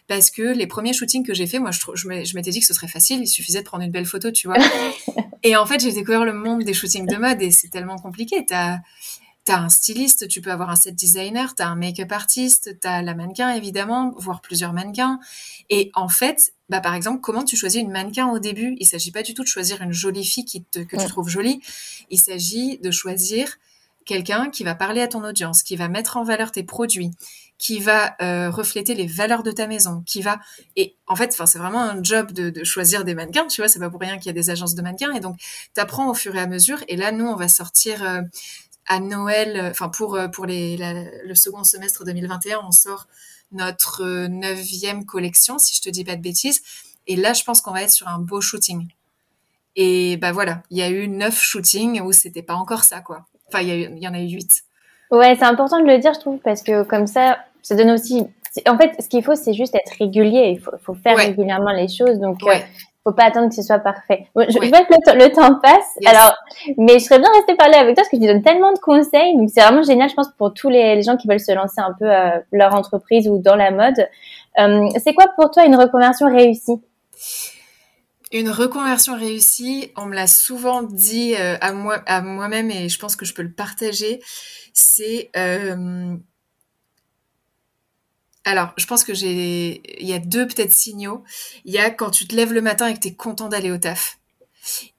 Parce 0.08 0.32
que 0.32 0.42
les 0.42 0.68
premiers 0.68 0.94
shootings 0.94 1.26
que 1.26 1.34
j'ai 1.34 1.48
fait, 1.48 1.60
moi, 1.60 1.72
je, 1.72 1.80
je 1.96 2.36
m'étais 2.36 2.50
dit 2.50 2.62
que 2.62 2.66
ce 2.66 2.74
serait 2.74 2.88
facile, 2.88 3.22
il 3.22 3.28
suffisait 3.28 3.60
de 3.60 3.66
prendre 3.66 3.84
une 3.84 3.92
belle 3.92 4.06
photo, 4.06 4.32
tu 4.32 4.48
vois. 4.48 4.58
et 5.44 5.56
en 5.56 5.66
fait, 5.66 5.82
j'ai 5.82 5.92
découvert 5.92 6.26
le 6.26 6.34
monde 6.34 6.64
des 6.64 6.74
shootings 6.74 7.06
de 7.06 7.18
mode 7.18 7.42
et 7.42 7.52
c'est 7.52 7.68
tellement 7.70 7.98
compliqué. 7.98 8.46
T'as 8.48 8.80
as 9.52 9.60
un 9.60 9.70
styliste, 9.70 10.28
tu 10.28 10.42
peux 10.42 10.52
avoir 10.52 10.70
un 10.70 10.76
set 10.76 10.96
designer, 10.96 11.56
tu 11.56 11.64
as 11.64 11.68
un 11.68 11.76
make-up 11.76 12.12
artiste, 12.12 12.78
tu 12.82 12.88
as 12.88 13.02
la 13.02 13.16
mannequin 13.16 13.52
évidemment, 13.52 14.14
voire 14.18 14.42
plusieurs 14.42 14.74
mannequins. 14.74 15.20
Et 15.70 15.92
en 15.94 16.10
fait, 16.10 16.54
bah, 16.70 16.82
par 16.82 16.94
exemple, 16.94 17.22
comment 17.22 17.44
tu 17.44 17.56
choisis 17.56 17.82
une 17.82 17.92
mannequin 17.92 18.28
au 18.28 18.40
début? 18.40 18.76
Il 18.80 18.88
s'agit 18.88 19.12
pas 19.12 19.24
du 19.24 19.34
tout 19.34 19.44
de 19.44 19.48
choisir 19.48 19.82
une 19.82 19.94
jolie 19.94 20.26
fille 20.26 20.46
qui 20.46 20.64
te, 20.64 20.80
que 20.80 20.98
tu 20.98 21.08
trouves 21.08 21.30
jolie. 21.30 21.62
Il 22.10 22.20
s'agit 22.20 22.78
de 22.80 22.92
choisir 22.92 23.58
quelqu'un 24.06 24.50
qui 24.50 24.64
va 24.64 24.74
parler 24.74 25.02
à 25.02 25.08
ton 25.08 25.24
audience, 25.24 25.62
qui 25.62 25.76
va 25.76 25.90
mettre 25.90 26.18
en 26.18 26.24
valeur 26.24 26.52
tes 26.52 26.64
produits, 26.64 27.12
qui 27.58 27.80
va 27.80 28.16
euh, 28.22 28.50
refléter 28.50 28.96
les 28.96 29.08
valeurs 29.08 29.44
de 29.44 29.52
ta 29.52 29.68
maison, 29.68 30.02
qui 30.06 30.22
va 30.22 30.40
et 30.76 30.96
en 31.08 31.16
fait, 31.16 31.32
enfin 31.34 31.46
c'est 31.46 31.60
vraiment 31.60 31.82
un 31.82 32.02
job 32.04 32.32
de, 32.32 32.50
de, 32.50 32.64
choisir 32.64 33.04
des 33.04 33.16
mannequins, 33.16 33.48
tu 33.48 33.62
vois, 33.62 33.68
c'est 33.68 33.80
pas 33.80 33.90
pour 33.90 34.00
rien 34.00 34.18
qu'il 34.18 34.28
y 34.28 34.30
a 34.30 34.34
des 34.34 34.50
agences 34.50 34.76
de 34.76 34.82
mannequins 34.82 35.12
et 35.14 35.20
donc 35.20 35.38
tu 35.74 35.82
apprends 35.82 36.10
au 36.10 36.14
fur 36.14 36.36
et 36.36 36.40
à 36.40 36.48
mesure 36.48 36.84
et 36.88 36.96
là 36.96 37.12
nous 37.12 37.26
on 37.26 37.36
va 37.36 37.48
sortir 37.48 38.04
euh, 38.04 38.22
à 38.88 39.00
Noël, 39.00 39.58
euh, 39.58 39.72
enfin 39.72 39.90
pour 39.90 40.18
pour 40.34 40.46
les 40.46 40.78
le 41.24 41.36
second 41.36 41.64
semestre 41.64 42.04
2021, 42.06 42.62
on 42.66 42.72
sort 42.72 43.08
notre 43.52 44.04
euh, 44.04 44.28
neuvième 44.28 45.06
collection, 45.06 45.58
si 45.58 45.76
je 45.76 45.82
te 45.82 45.90
dis 45.90 46.04
pas 46.04 46.16
de 46.16 46.22
bêtises. 46.22 46.62
Et 47.08 47.16
là, 47.16 47.34
je 47.34 47.44
pense 47.44 47.62
qu'on 47.62 47.72
va 47.72 47.84
être 47.84 47.92
sur 47.92 48.08
un 48.08 48.20
beau 48.20 48.42
shooting. 48.42 48.88
Et 49.76 50.18
bah 50.18 50.32
voilà, 50.32 50.64
il 50.72 50.78
y 50.78 50.82
a 50.82 50.90
eu 50.90 51.08
neuf 51.08 51.40
shootings 51.40 52.02
où 52.02 52.12
c'était 52.12 52.42
pas 52.42 52.56
encore 52.56 52.84
ça, 52.84 53.00
quoi. 53.00 53.26
Enfin, 53.48 53.62
il 53.62 53.70
y, 53.70 54.04
y 54.04 54.08
en 54.08 54.14
a 54.14 54.20
eu 54.20 54.30
huit. 54.30 54.64
Ouais, 55.12 55.36
c'est 55.38 55.46
important 55.46 55.80
de 55.80 55.86
le 55.86 56.00
dire, 56.00 56.14
je 56.14 56.20
trouve, 56.20 56.40
parce 56.40 56.64
que 56.64 56.84
comme 56.84 57.08
ça, 57.08 57.38
ça 57.62 57.76
donne 57.76 57.92
aussi. 57.92 58.26
En 58.68 58.78
fait, 58.78 59.02
ce 59.02 59.08
qu'il 59.08 59.24
faut, 59.24 59.36
c'est 59.36 59.54
juste 59.54 59.76
être 59.76 59.94
régulier. 60.00 60.54
Il 60.56 60.60
faut, 60.60 60.72
faut 60.84 60.96
faire 60.96 61.16
régulièrement 61.16 61.72
les 61.72 61.88
choses. 61.88 62.20
Donc, 62.20 62.44
euh, 62.44 62.56
faut 63.08 63.14
pas 63.14 63.24
attendre 63.24 63.48
que 63.48 63.56
ce 63.56 63.62
soit 63.62 63.80
parfait. 63.80 64.28
je, 64.36 64.70
vois 64.70 64.84
que 64.84 65.18
le, 65.18 65.32
temps 65.32 65.56
passe. 65.56 65.98
Alors, 66.06 66.36
mais 66.78 67.00
je 67.00 67.06
serais 67.06 67.20
bien 67.20 67.30
rester 67.34 67.56
parler 67.56 67.76
avec 67.76 67.96
toi 67.96 68.04
parce 68.04 68.10
que 68.10 68.18
tu 68.18 68.28
donnes 68.28 68.44
tellement 68.44 68.74
de 68.74 68.80
conseils. 68.80 69.38
Donc, 69.38 69.50
c'est 69.54 69.62
vraiment 69.62 69.84
génial, 69.84 70.10
je 70.10 70.16
pense, 70.16 70.28
pour 70.38 70.54
tous 70.54 70.70
les, 70.70 71.02
gens 71.04 71.16
qui 71.16 71.28
veulent 71.28 71.40
se 71.40 71.54
lancer 71.54 71.80
un 71.80 71.94
peu 71.98 72.10
à 72.10 72.42
leur 72.52 72.76
entreprise 72.76 73.30
ou 73.30 73.38
dans 73.38 73.56
la 73.56 73.72
mode. 73.72 74.08
Euh, 74.60 74.90
c'est 75.02 75.14
quoi 75.14 75.28
pour 75.38 75.52
toi 75.52 75.66
une 75.66 75.76
reconversion 75.76 76.28
réussie? 76.28 76.82
Une 78.34 78.50
reconversion 78.50 79.16
réussie, 79.16 79.92
on 79.96 80.06
me 80.06 80.16
l'a 80.16 80.28
souvent 80.28 80.84
dit 80.84 81.36
euh, 81.36 81.56
à 81.62 81.72
moi, 81.72 82.00
à 82.08 82.22
moi-même 82.22 82.70
et 82.72 82.90
je 82.90 83.00
pense 83.00 83.16
que 83.16 83.26
je 83.26 83.34
peux 83.34 83.42
le 83.42 83.54
partager. 83.54 84.20
C'est 84.74 85.30
euh, 85.38 86.18
alors, 88.48 88.70
je 88.78 88.86
pense 88.86 89.04
que 89.04 89.14
j'ai, 89.14 89.82
il 90.02 90.08
y 90.08 90.14
a 90.14 90.20
deux 90.20 90.48
peut-être 90.48 90.72
signaux. 90.72 91.22
Il 91.66 91.74
y 91.74 91.80
a 91.80 91.90
quand 91.90 92.12
tu 92.12 92.26
te 92.26 92.34
lèves 92.34 92.54
le 92.54 92.62
matin 92.62 92.88
et 92.88 92.94
que 92.94 93.00
tu 93.00 93.10
es 93.10 93.14
content 93.14 93.50
d'aller 93.50 93.72
au 93.72 93.78
taf. 93.78 94.20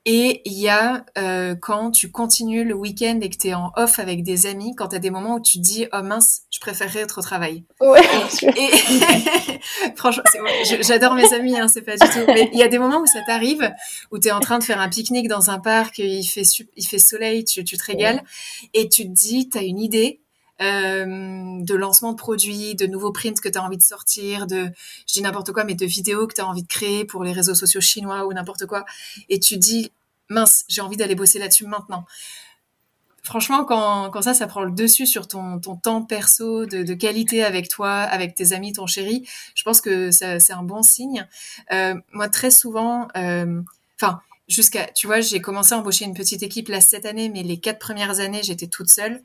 Et 0.05 0.43
il 0.45 0.53
y 0.53 0.69
a 0.69 1.07
euh, 1.17 1.55
quand 1.55 1.91
tu 1.91 2.11
continues 2.11 2.65
le 2.65 2.75
week-end 2.75 3.19
et 3.23 3.31
que 3.31 3.37
tu 3.39 3.49
es 3.49 3.55
en 3.55 3.73
off 3.77 3.99
avec 3.99 4.23
des 4.23 4.45
amis, 4.45 4.75
quand 4.77 4.89
tu 4.89 4.97
as 4.97 4.99
des 4.99 5.09
moments 5.09 5.37
où 5.37 5.41
tu 5.41 5.59
te 5.59 5.63
dis 5.63 5.87
oh 5.95 6.03
mince, 6.03 6.43
je 6.51 6.61
préférerais 6.61 7.01
être 7.01 7.19
au 7.19 7.23
travail. 7.23 7.65
Ouais. 7.81 8.01
Et, 8.55 8.71
franchement, 9.97 10.25
j'adore 10.83 11.15
mes 11.15 11.33
amis, 11.33 11.59
hein, 11.59 11.69
c'est 11.69 11.83
pas 11.83 11.97
du 11.97 12.07
tout. 12.07 12.25
Mais 12.29 12.51
il 12.53 12.59
y 12.59 12.63
a 12.63 12.69
des 12.69 12.79
moments 12.79 13.01
où 13.01 13.07
ça 13.07 13.21
t'arrive, 13.27 13.71
où 14.11 14.19
tu 14.19 14.29
es 14.29 14.33
en 14.33 14.41
train 14.41 14.59
de 14.59 14.65
faire 14.65 14.81
un 14.81 14.91
pique-nique 14.91 15.29
dans 15.29 15.49
un 15.49 15.59
parc, 15.59 15.99
il 15.99 16.25
fait 16.25 16.43
il 16.77 16.87
fait 16.87 16.99
soleil, 16.99 17.45
tu, 17.45 17.65
tu 17.65 17.79
te 17.79 17.85
régales, 17.85 18.23
et 18.75 18.91
tu 18.91 19.05
te 19.05 19.13
dis, 19.13 19.49
tu 19.49 19.57
as 19.57 19.63
une 19.63 19.81
idée, 19.81 20.21
de 20.61 21.75
lancement 21.75 22.13
de 22.13 22.17
produits, 22.17 22.75
de 22.75 22.87
nouveaux 22.87 23.13
prints 23.13 23.41
que 23.41 23.49
tu 23.49 23.59
as 23.59 23.63
envie 23.63 23.77
de 23.77 23.85
sortir, 23.85 24.47
de, 24.47 24.71
je 25.07 25.13
dis 25.13 25.23
n'importe 25.23 25.53
quoi, 25.53 25.65
mais 25.65 25.75
de 25.75 25.87
vidéos 25.87 26.27
que 26.27 26.35
tu 26.35 26.41
as 26.41 26.47
envie 26.47 26.63
de 26.63 26.69
créer 26.69 27.05
pour 27.05 27.25
les 27.25 27.33
réseaux 27.33 27.55
sociaux 27.55 27.81
chinois 27.81 28.27
ou 28.27 28.33
n'importe 28.33 28.67
quoi. 28.67 28.85
Et 29.29 29.39
tu 29.39 29.57
dis, 29.57 29.93
mince, 30.29 30.65
j'ai 30.69 30.81
envie 30.81 30.97
d'aller 30.97 31.15
bosser 31.15 31.39
là-dessus 31.39 31.67
maintenant 31.67 32.05
franchement, 33.29 33.65
quand, 33.65 34.09
quand 34.11 34.23
ça, 34.23 34.33
ça 34.33 34.47
prend 34.47 34.63
le 34.63 34.71
dessus 34.71 35.07
sur 35.07 35.29
ton, 35.29 35.61
ton 35.61 35.77
temps 35.77 36.03
perso 36.03 36.65
de, 36.65 36.83
de, 36.83 36.95
qualité 36.95 37.45
avec 37.45 37.69
toi, 37.69 37.93
avec 37.93 38.35
tes 38.35 38.55
amis, 38.55 38.73
ton 38.73 38.87
chéri, 38.87 39.29
je 39.55 39.63
pense 39.65 39.83
que 39.83 40.11
c'est 40.11 40.53
un 40.53 40.63
bon 40.63 40.83
signe. 40.83 41.27
Euh, 41.73 41.95
moi, 42.13 42.31
très 42.31 42.51
souvent, 42.51 43.09
euh, 43.17 43.61
enfin, 44.01 44.21
jusqu'à, 44.49 44.87
tu 44.87 45.07
vois, 45.07 45.21
j'ai 45.21 45.41
commencé 45.41 45.75
à 45.75 45.79
embaucher 45.79 46.05
une 46.05 46.15
petite 46.15 46.43
équipe 46.43 46.69
là 46.69 46.81
cette 46.81 47.07
année, 47.07 47.29
mais 47.29 47.43
les 47.43 47.59
quatre 47.59 47.79
premières 47.79 48.21
années, 48.21 48.43
j'étais 48.43 48.67
toute 48.67 48.89
seule. 48.89 49.23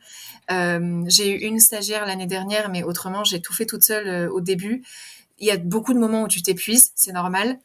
Euh, 0.51 1.03
j'ai 1.07 1.31
eu 1.31 1.47
une 1.47 1.59
stagiaire 1.59 2.05
l'année 2.05 2.27
dernière, 2.27 2.69
mais 2.69 2.83
autrement, 2.83 3.23
j'ai 3.23 3.41
tout 3.41 3.53
fait 3.53 3.65
toute 3.65 3.83
seule 3.83 4.07
euh, 4.07 4.29
au 4.29 4.41
début. 4.41 4.83
Il 5.39 5.47
y 5.47 5.51
a 5.51 5.57
beaucoup 5.57 5.93
de 5.93 5.99
moments 5.99 6.23
où 6.23 6.27
tu 6.27 6.41
t'épuises, 6.41 6.91
c'est 6.95 7.13
normal. 7.13 7.59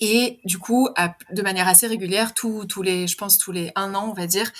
Et 0.00 0.38
du 0.44 0.58
coup, 0.58 0.88
de 1.32 1.42
manière 1.42 1.66
assez 1.66 1.86
régulière, 1.86 2.32
tous, 2.32 2.82
les, 2.82 3.08
je 3.08 3.16
pense 3.16 3.36
tous 3.36 3.50
les 3.50 3.72
un 3.74 3.94
an, 3.94 4.08
on 4.10 4.12
va 4.12 4.28
dire, 4.28 4.52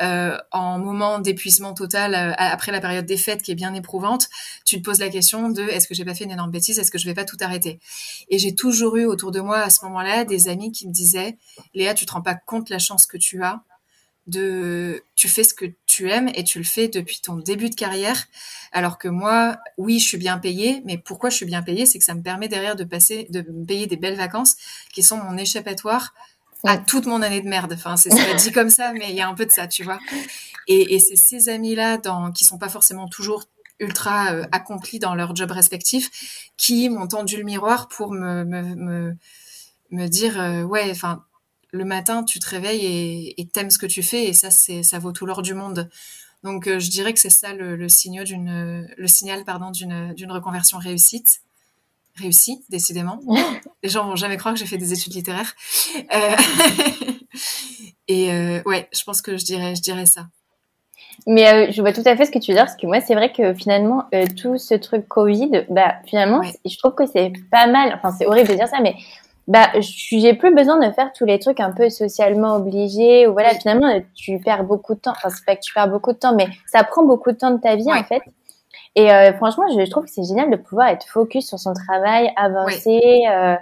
euh, 0.00 0.38
en 0.50 0.78
moment 0.78 1.18
d'épuisement 1.18 1.74
total 1.74 2.14
euh, 2.14 2.32
après 2.38 2.72
la 2.72 2.80
période 2.80 3.04
des 3.04 3.16
fêtes 3.16 3.42
qui 3.42 3.50
est 3.50 3.56
bien 3.56 3.74
éprouvante, 3.74 4.28
tu 4.64 4.78
te 4.78 4.84
poses 4.84 5.00
la 5.00 5.10
question 5.10 5.50
de 5.50 5.62
est-ce 5.62 5.88
que 5.88 5.94
j'ai 5.94 6.04
pas 6.04 6.14
fait 6.14 6.24
une 6.24 6.30
énorme 6.30 6.50
bêtise, 6.50 6.78
est-ce 6.78 6.90
que 6.90 6.98
je 6.98 7.04
vais 7.04 7.14
pas 7.14 7.24
tout 7.24 7.36
arrêter? 7.40 7.80
Et 8.30 8.38
j'ai 8.38 8.54
toujours 8.54 8.96
eu 8.96 9.04
autour 9.04 9.30
de 9.30 9.40
moi 9.40 9.58
à 9.58 9.70
ce 9.70 9.84
moment-là 9.84 10.24
des 10.24 10.48
amis 10.48 10.72
qui 10.72 10.86
me 10.88 10.92
disaient 10.92 11.36
Léa, 11.74 11.94
tu 11.94 12.06
te 12.06 12.12
rends 12.12 12.22
pas 12.22 12.36
compte 12.36 12.70
la 12.70 12.78
chance 12.78 13.06
que 13.06 13.18
tu 13.18 13.42
as 13.42 13.62
de 14.28 15.02
tu 15.16 15.26
fais 15.28 15.42
ce 15.42 15.54
que 15.54 15.66
tu 15.98 16.10
aimes 16.10 16.30
et 16.34 16.44
tu 16.44 16.58
le 16.58 16.64
fais 16.64 16.88
depuis 16.88 17.20
ton 17.20 17.36
début 17.36 17.70
de 17.70 17.74
carrière 17.74 18.26
alors 18.72 18.98
que 18.98 19.08
moi 19.08 19.56
oui 19.78 19.98
je 19.98 20.06
suis 20.06 20.18
bien 20.18 20.38
payée 20.38 20.82
mais 20.84 20.96
pourquoi 20.98 21.30
je 21.30 21.36
suis 21.36 21.46
bien 21.46 21.62
payée 21.62 21.86
c'est 21.86 21.98
que 21.98 22.04
ça 22.04 22.14
me 22.14 22.22
permet 22.22 22.48
derrière 22.48 22.76
de 22.76 22.84
passer 22.84 23.26
de 23.30 23.40
me 23.40 23.64
payer 23.64 23.86
des 23.86 23.96
belles 23.96 24.16
vacances 24.16 24.56
qui 24.92 25.02
sont 25.02 25.16
mon 25.16 25.36
échappatoire 25.36 26.14
à 26.64 26.76
toute 26.76 27.06
mon 27.06 27.22
année 27.22 27.40
de 27.40 27.48
merde. 27.48 27.72
Enfin, 27.72 27.96
c'est 27.96 28.10
pas 28.10 28.34
dit 28.34 28.50
comme 28.50 28.68
ça, 28.68 28.92
mais 28.92 29.10
il 29.10 29.14
y 29.14 29.20
a 29.20 29.28
un 29.28 29.34
peu 29.34 29.46
de 29.46 29.50
ça, 29.52 29.68
tu 29.68 29.84
vois. 29.84 30.00
Et, 30.66 30.96
et 30.96 30.98
c'est 30.98 31.14
ces 31.14 31.48
amis-là, 31.50 31.98
dans, 31.98 32.32
qui 32.32 32.44
sont 32.44 32.58
pas 32.58 32.68
forcément 32.68 33.06
toujours 33.06 33.44
ultra 33.78 34.32
euh, 34.32 34.44
accomplis 34.50 34.98
dans 34.98 35.14
leur 35.14 35.36
job 35.36 35.52
respectif, 35.52 36.50
qui 36.56 36.88
m'ont 36.88 37.06
tendu 37.06 37.36
le 37.36 37.44
miroir 37.44 37.86
pour 37.86 38.10
me, 38.10 38.44
me, 38.44 38.74
me, 38.74 39.16
me 39.92 40.08
dire, 40.08 40.40
euh, 40.40 40.62
ouais, 40.64 40.90
enfin, 40.90 41.24
le 41.70 41.84
matin, 41.84 42.24
tu 42.24 42.38
te 42.38 42.48
réveilles 42.48 43.34
et 43.36 43.46
t'aimes 43.48 43.70
ce 43.70 43.78
que 43.78 43.86
tu 43.86 44.02
fais, 44.02 44.26
et 44.26 44.32
ça, 44.32 44.50
c'est, 44.50 44.82
ça 44.82 44.98
vaut 44.98 45.12
tout 45.12 45.26
l'or 45.26 45.42
du 45.42 45.54
monde. 45.54 45.88
Donc, 46.44 46.66
euh, 46.66 46.78
je 46.78 46.88
dirais 46.90 47.12
que 47.12 47.20
c'est 47.20 47.30
ça 47.30 47.52
le, 47.52 47.76
le, 47.76 47.88
signal 47.88 48.24
d'une, 48.24 48.88
le 48.96 49.08
signal, 49.08 49.44
pardon, 49.44 49.70
d'une, 49.70 50.14
d'une 50.14 50.30
reconversion 50.30 50.78
réussite 50.78 51.42
réussi, 52.18 52.64
décidément. 52.68 53.20
Les 53.82 53.88
gens 53.88 54.06
vont 54.06 54.16
jamais 54.16 54.36
croire 54.36 54.54
que 54.54 54.60
j'ai 54.60 54.66
fait 54.66 54.78
des 54.78 54.92
études 54.92 55.14
littéraires. 55.14 55.54
Euh, 56.14 56.36
et 58.08 58.32
euh, 58.32 58.62
ouais, 58.66 58.88
je 58.92 59.02
pense 59.04 59.22
que 59.22 59.36
je 59.36 59.44
dirais, 59.44 59.74
je 59.74 59.82
dirais 59.82 60.06
ça. 60.06 60.26
Mais 61.26 61.48
euh, 61.48 61.72
je 61.72 61.80
vois 61.80 61.92
tout 61.92 62.02
à 62.04 62.16
fait 62.16 62.24
ce 62.24 62.30
que 62.30 62.38
tu 62.38 62.52
veux 62.52 62.56
dire, 62.56 62.64
parce 62.64 62.76
que 62.76 62.86
moi, 62.86 63.00
c'est 63.00 63.14
vrai 63.14 63.32
que 63.32 63.52
finalement, 63.54 64.08
tout 64.40 64.56
ce 64.56 64.74
truc 64.74 65.08
Covid, 65.08 65.66
bah, 65.68 65.94
finalement, 66.06 66.40
je 66.64 66.78
trouve 66.78 66.94
que 66.94 67.06
c'est 67.06 67.32
pas 67.50 67.66
mal. 67.66 67.92
Enfin, 67.94 68.14
c'est 68.16 68.26
horrible 68.26 68.48
de 68.48 68.54
dire 68.54 68.68
ça, 68.68 68.80
mais 68.80 68.94
bah, 69.48 69.70
j'ai 69.80 70.34
plus 70.34 70.54
besoin 70.54 70.76
de 70.78 70.92
faire 70.92 71.10
tous 71.12 71.24
les 71.24 71.38
trucs 71.38 71.58
un 71.58 71.72
peu 71.72 71.88
socialement 71.88 72.56
obligés. 72.56 73.26
Ou 73.26 73.32
voilà, 73.32 73.50
finalement, 73.54 74.00
tu 74.14 74.38
perds 74.38 74.64
beaucoup 74.64 74.94
de 74.94 75.00
temps. 75.00 75.12
Enfin, 75.12 75.30
c'est 75.30 75.44
pas 75.44 75.56
que 75.56 75.62
tu 75.62 75.72
perds 75.72 75.88
beaucoup 75.88 76.12
de 76.12 76.18
temps, 76.18 76.34
mais 76.36 76.46
ça 76.66 76.84
prend 76.84 77.04
beaucoup 77.04 77.32
de 77.32 77.36
temps 77.38 77.50
de 77.50 77.60
ta 77.60 77.74
vie, 77.74 77.90
en 77.90 78.04
fait. 78.04 78.22
Et 78.94 79.10
euh, 79.10 79.32
franchement, 79.32 79.64
je, 79.68 79.90
trouve 79.90 80.04
que 80.04 80.10
c'est 80.10 80.24
génial 80.24 80.50
de 80.50 80.56
pouvoir 80.56 80.88
être 80.88 81.06
focus 81.08 81.48
sur 81.48 81.58
son 81.58 81.72
travail, 81.72 82.30
avancer. 82.36 83.00
Euh, 83.30 83.56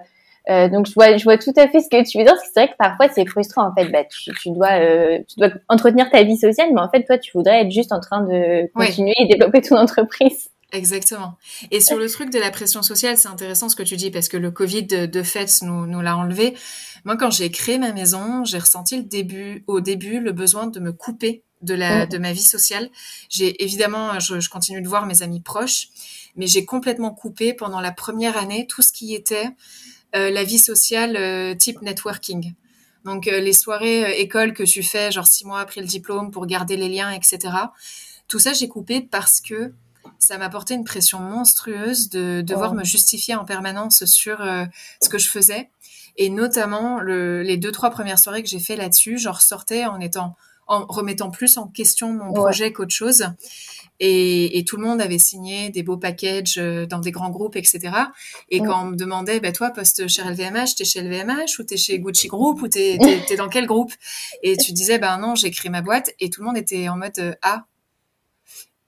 euh, 0.48 0.68
donc 0.68 0.86
je 0.86 0.94
vois, 0.94 1.16
je 1.16 1.24
vois 1.24 1.38
tout 1.38 1.52
à 1.56 1.66
fait 1.68 1.80
ce 1.80 1.88
que 1.88 2.08
tu 2.08 2.18
veux 2.18 2.24
dire. 2.24 2.36
C'est 2.44 2.60
vrai 2.60 2.68
que 2.68 2.76
parfois 2.78 3.08
c'est 3.08 3.26
frustrant 3.26 3.68
en 3.68 3.74
fait. 3.74 3.88
Bah, 3.90 4.04
tu, 4.04 4.32
tu 4.34 4.50
dois, 4.50 4.80
euh, 4.80 5.18
tu 5.28 5.40
dois 5.40 5.50
entretenir 5.68 6.08
ta 6.10 6.22
vie 6.22 6.36
sociale, 6.36 6.68
mais 6.72 6.80
en 6.80 6.88
fait 6.88 7.02
toi 7.02 7.18
tu 7.18 7.32
voudrais 7.34 7.62
être 7.62 7.70
juste 7.70 7.92
en 7.92 8.00
train 8.00 8.22
de 8.22 8.70
continuer 8.72 9.14
et 9.18 9.26
développer 9.26 9.60
ton 9.60 9.76
entreprise. 9.76 10.50
Exactement. 10.72 11.38
Et 11.70 11.80
sur 11.80 11.97
le 11.97 12.09
truc 12.10 12.30
de 12.30 12.38
la 12.38 12.51
pression 12.51 12.82
sociale, 12.82 13.16
c'est 13.16 13.28
intéressant 13.28 13.68
ce 13.68 13.76
que 13.76 13.84
tu 13.84 13.97
dis 13.97 14.10
parce 14.10 14.28
que 14.28 14.36
le 14.36 14.51
Covid 14.51 14.84
de, 14.84 15.06
de 15.06 15.22
fait 15.22 15.62
nous, 15.62 15.86
nous 15.86 16.01
l'a 16.01 16.16
enlevé. 16.16 16.56
Moi, 17.05 17.16
quand 17.16 17.30
j'ai 17.30 17.51
créé 17.51 17.78
ma 17.78 17.93
maison, 17.93 18.44
j'ai 18.44 18.59
ressenti 18.59 18.97
le 18.97 19.05
début, 19.05 19.62
au 19.68 19.80
début, 19.80 20.18
le 20.18 20.32
besoin 20.32 20.66
de 20.66 20.80
me 20.80 20.93
couper 20.93 21.44
de, 21.62 21.74
la, 21.74 22.05
mm. 22.05 22.09
de 22.09 22.18
ma 22.18 22.32
vie 22.32 22.43
sociale. 22.43 22.90
J'ai 23.28 23.62
évidemment, 23.62 24.18
je, 24.18 24.40
je, 24.40 24.51
continue 24.51 24.82
de 24.82 24.88
voir 24.88 25.06
mes 25.06 25.22
amis 25.22 25.40
proches, 25.40 25.88
mais 26.34 26.47
j'ai 26.47 26.64
complètement 26.64 27.12
coupé 27.12 27.55
pendant 27.55 27.80
la 27.80 27.93
première 27.93 28.36
année 28.36 28.66
tout 28.66 28.82
ce 28.82 28.93
qui 28.93 29.14
était 29.14 29.51
euh, 30.14 30.30
la 30.30 30.44
vie 30.44 30.59
sociale 30.59 31.16
euh, 31.16 31.55
type 31.55 31.82
networking. 31.82 32.55
Donc 33.05 33.28
euh, 33.28 33.40
les 33.40 33.52
soirées 33.52 34.20
école 34.20 34.52
que 34.52 34.62
tu 34.62 34.82
fais, 34.82 35.12
genre 35.12 35.26
six 35.26 35.44
mois 35.44 35.60
après 35.60 35.80
le 35.80 35.86
diplôme 35.86 36.30
pour 36.30 36.47
garder 36.47 36.76
les 36.76 36.88
liens, 36.88 37.10
etc. 37.10 37.38
Tout 38.28 38.38
ça, 38.38 38.52
j'ai 38.52 38.68
coupé 38.68 39.01
parce 39.01 39.40
que 39.40 39.72
ça 40.18 40.38
m'apportait 40.38 40.74
une 40.74 40.84
pression 40.84 41.18
monstrueuse 41.20 42.09
de 42.10 42.40
devoir 42.40 42.74
me 42.74 42.84
justifier 42.84 43.34
en 43.34 43.44
permanence 43.44 44.05
sur 44.05 44.38
ce 45.02 45.09
que 45.09 45.18
je 45.18 45.28
faisais. 45.28 45.70
Et 46.16 46.30
notamment, 46.30 47.01
le, 47.01 47.43
les 47.43 47.56
deux, 47.56 47.72
trois 47.72 47.90
premières 47.90 48.18
soirées 48.18 48.43
que 48.43 48.48
j'ai 48.48 48.60
fait 48.60 48.76
là-dessus, 48.76 49.18
j'en 49.18 49.32
ressortais 49.32 49.84
en 49.84 50.01
étant 50.01 50.36
en 50.68 50.84
remettant 50.86 51.30
plus 51.30 51.59
en 51.59 51.68
question 51.68 52.12
mon 52.12 52.32
projet 52.32 52.72
qu'autre 52.72 52.94
chose. 52.94 53.28
Et, 53.98 54.59
et, 54.59 54.64
tout 54.64 54.76
le 54.76 54.82
monde 54.82 55.01
avait 55.01 55.18
signé 55.18 55.70
des 55.70 55.82
beaux 55.82 55.97
packages 55.97 56.59
euh, 56.59 56.84
dans 56.84 56.98
des 56.98 57.12
grands 57.12 57.30
groupes, 57.30 57.56
etc. 57.56 57.80
Et 58.51 58.59
quand 58.59 58.82
on 58.82 58.90
me 58.90 58.97
demandait, 58.97 59.40
bah, 59.40 59.52
toi, 59.52 59.70
poste 59.70 60.06
chez 60.06 60.22
LVMH, 60.22 60.74
t'es 60.76 60.84
chez 60.84 61.01
LVMH 61.01 61.59
ou 61.59 61.62
t'es 61.62 61.78
chez 61.78 61.98
Gucci 61.98 62.28
Group 62.28 62.60
ou 62.60 62.68
t'es 62.68 62.98
es, 63.01 63.36
dans 63.36 63.48
quel 63.48 63.66
groupe? 63.66 63.93
Et 64.43 64.59
tu 64.59 64.72
disais, 64.72 64.98
ben 64.98 65.16
non, 65.16 65.34
j'ai 65.34 65.51
créé 65.51 65.70
ma 65.70 65.80
boîte. 65.80 66.10
Et 66.20 66.28
tout 66.28 66.43
le 66.43 66.47
monde 66.47 66.59
était 66.59 66.90
en 66.90 66.97
mode, 66.97 67.18
euh, 67.18 67.34
ah, 67.40 67.64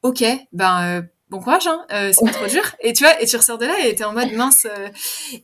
ok, 0.02 0.24
ben 0.52 0.82
euh, 0.82 1.02
bon 1.30 1.40
courage, 1.40 1.66
hein, 1.66 1.84
euh, 1.92 2.12
c'est 2.12 2.24
pas 2.24 2.32
trop 2.32 2.46
dur. 2.46 2.62
Et 2.80 2.92
tu 2.92 3.04
vois, 3.04 3.20
et 3.20 3.26
tu 3.26 3.36
ressors 3.36 3.58
de 3.58 3.66
là 3.66 3.86
et 3.86 3.94
t'es 3.94 4.04
en 4.04 4.12
mode 4.12 4.32
mince. 4.32 4.66
Euh. 4.66 4.88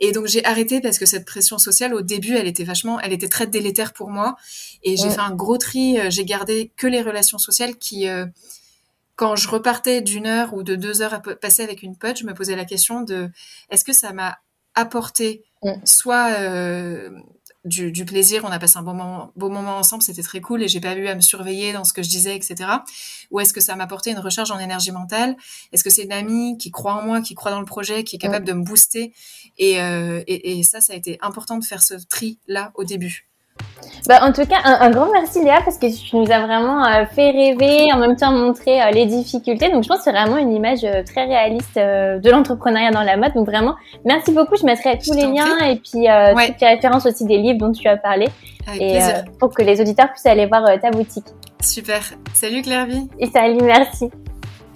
Et 0.00 0.12
donc 0.12 0.26
j'ai 0.26 0.44
arrêté 0.44 0.80
parce 0.80 0.98
que 0.98 1.06
cette 1.06 1.26
pression 1.26 1.58
sociale, 1.58 1.94
au 1.94 2.02
début, 2.02 2.36
elle 2.36 2.46
était 2.46 2.64
vachement, 2.64 3.00
elle 3.00 3.12
était 3.12 3.28
très 3.28 3.46
délétère 3.46 3.92
pour 3.92 4.10
moi. 4.10 4.36
Et 4.82 4.96
j'ai 4.96 5.10
fait 5.10 5.20
un 5.20 5.34
gros 5.34 5.58
tri. 5.58 5.98
Euh, 5.98 6.10
j'ai 6.10 6.24
gardé 6.24 6.72
que 6.76 6.86
les 6.86 7.02
relations 7.02 7.38
sociales 7.38 7.76
qui, 7.76 8.06
quand 9.16 9.36
je 9.36 9.48
repartais 9.48 10.00
d'une 10.00 10.26
heure 10.26 10.54
ou 10.54 10.62
de 10.62 10.74
deux 10.74 11.02
heures 11.02 11.14
à 11.14 11.20
passer 11.20 11.62
avec 11.62 11.82
une 11.82 11.96
pote, 11.96 12.18
je 12.18 12.24
me 12.24 12.34
posais 12.34 12.56
la 12.56 12.64
question 12.64 13.02
de 13.02 13.30
est-ce 13.70 13.84
que 13.84 13.92
ça 13.92 14.12
m'a 14.12 14.38
apporté 14.74 15.44
soit 15.84 16.30
du, 17.64 17.92
du, 17.92 18.04
plaisir, 18.04 18.42
on 18.44 18.48
a 18.48 18.58
passé 18.58 18.78
un 18.78 18.82
bon 18.82 18.94
moment, 18.94 19.32
beau 19.36 19.48
moment 19.48 19.78
ensemble, 19.78 20.02
c'était 20.02 20.22
très 20.22 20.40
cool 20.40 20.62
et 20.62 20.68
j'ai 20.68 20.80
pas 20.80 20.94
eu 20.94 21.06
à 21.06 21.14
me 21.14 21.20
surveiller 21.20 21.72
dans 21.72 21.84
ce 21.84 21.92
que 21.92 22.02
je 22.02 22.08
disais, 22.08 22.36
etc. 22.36 22.70
Ou 23.30 23.40
est-ce 23.40 23.52
que 23.52 23.60
ça 23.60 23.74
m'a 23.76 23.84
apporté 23.84 24.10
une 24.10 24.18
recharge 24.18 24.50
en 24.50 24.58
énergie 24.58 24.92
mentale? 24.92 25.36
Est-ce 25.72 25.82
que 25.82 25.90
c'est 25.90 26.02
une 26.02 26.12
amie 26.12 26.58
qui 26.58 26.70
croit 26.70 26.94
en 26.94 27.02
moi, 27.02 27.20
qui 27.20 27.34
croit 27.34 27.50
dans 27.50 27.60
le 27.60 27.66
projet, 27.66 28.04
qui 28.04 28.16
est 28.16 28.18
capable 28.18 28.46
de 28.46 28.52
me 28.52 28.64
booster? 28.64 29.12
Et, 29.58 29.80
euh, 29.80 30.22
et, 30.26 30.58
et, 30.58 30.62
ça, 30.62 30.80
ça 30.80 30.92
a 30.92 30.96
été 30.96 31.18
important 31.20 31.58
de 31.58 31.64
faire 31.64 31.82
ce 31.82 31.94
tri 31.94 32.38
là 32.46 32.72
au 32.74 32.84
début. 32.84 33.28
Bah, 34.06 34.20
en 34.22 34.32
tout 34.32 34.44
cas, 34.44 34.58
un, 34.64 34.90
grand 34.90 35.10
merci 35.10 35.42
Léa 35.42 35.60
parce 35.64 35.78
que 35.78 35.86
tu 35.86 36.16
nous 36.16 36.30
as 36.30 36.40
vraiment 36.40 36.84
euh, 36.84 37.06
fait 37.06 37.30
rêver, 37.30 37.90
en 37.92 37.98
même 37.98 38.16
temps 38.16 38.32
montré 38.32 38.82
euh, 38.82 38.90
les 38.90 39.06
difficultés. 39.06 39.70
Donc 39.70 39.82
je 39.82 39.88
pense 39.88 39.98
que 39.98 40.04
c'est 40.04 40.12
vraiment 40.12 40.36
une 40.36 40.52
image 40.52 40.84
euh, 40.84 41.02
très 41.02 41.24
réaliste 41.24 41.76
de 41.76 42.30
l'entrepreneuriat 42.30 42.90
dans 42.90 43.02
la 43.02 43.16
mode. 43.16 43.32
Donc 43.32 43.46
vraiment, 43.46 43.74
merci 44.04 44.30
beaucoup. 44.32 44.56
Je 44.56 44.66
mettrai 44.66 44.98
tous 44.98 45.14
les 45.14 45.26
liens 45.26 45.56
et 45.60 45.76
puis 45.76 46.06
toutes 46.06 46.60
les 46.60 46.68
références 46.68 47.06
aussi 47.06 47.24
des 47.24 47.38
livres 47.38 47.58
dont 47.58 47.72
tu 47.72 47.88
as 47.88 47.96
parlé. 47.96 48.28
et 48.78 48.98
pour 49.38 49.54
que 49.54 49.62
les 49.62 49.80
auditeurs 49.80 50.10
puissent 50.10 50.26
aller 50.26 50.46
voir 50.46 50.64
ta 50.80 50.90
boutique. 50.90 51.26
Super. 51.62 52.02
Salut 52.34 52.60
Clairvy. 52.60 53.08
Et 53.18 53.26
salut, 53.26 53.62
merci. 53.62 54.10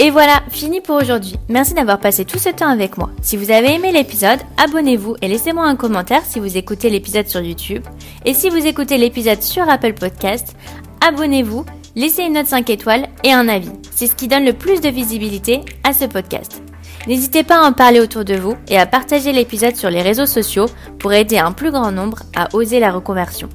Et 0.00 0.10
voilà, 0.10 0.42
fini 0.50 0.80
pour 0.80 0.94
aujourd'hui. 0.94 1.34
Merci 1.48 1.74
d'avoir 1.74 1.98
passé 1.98 2.24
tout 2.24 2.38
ce 2.38 2.50
temps 2.50 2.68
avec 2.68 2.98
moi. 2.98 3.10
Si 3.20 3.36
vous 3.36 3.50
avez 3.50 3.74
aimé 3.74 3.90
l'épisode, 3.90 4.38
abonnez-vous 4.56 5.16
et 5.20 5.26
laissez-moi 5.26 5.66
un 5.66 5.74
commentaire 5.74 6.24
si 6.24 6.38
vous 6.38 6.56
écoutez 6.56 6.88
l'épisode 6.88 7.26
sur 7.26 7.40
YouTube. 7.40 7.84
Et 8.24 8.32
si 8.32 8.48
vous 8.48 8.64
écoutez 8.64 8.96
l'épisode 8.96 9.42
sur 9.42 9.68
Apple 9.68 9.94
Podcast, 9.94 10.54
abonnez-vous, 11.00 11.64
laissez 11.96 12.22
une 12.22 12.34
note 12.34 12.46
5 12.46 12.70
étoiles 12.70 13.08
et 13.24 13.32
un 13.32 13.48
avis. 13.48 13.72
C'est 13.90 14.06
ce 14.06 14.14
qui 14.14 14.28
donne 14.28 14.44
le 14.44 14.52
plus 14.52 14.80
de 14.80 14.88
visibilité 14.88 15.62
à 15.82 15.92
ce 15.92 16.04
podcast. 16.04 16.62
N'hésitez 17.08 17.42
pas 17.42 17.64
à 17.64 17.68
en 17.68 17.72
parler 17.72 17.98
autour 17.98 18.24
de 18.24 18.36
vous 18.36 18.54
et 18.68 18.78
à 18.78 18.86
partager 18.86 19.32
l'épisode 19.32 19.74
sur 19.74 19.90
les 19.90 20.02
réseaux 20.02 20.26
sociaux 20.26 20.66
pour 21.00 21.12
aider 21.12 21.38
un 21.38 21.50
plus 21.50 21.72
grand 21.72 21.90
nombre 21.90 22.20
à 22.36 22.54
oser 22.54 22.78
la 22.78 22.92
reconversion. 22.92 23.48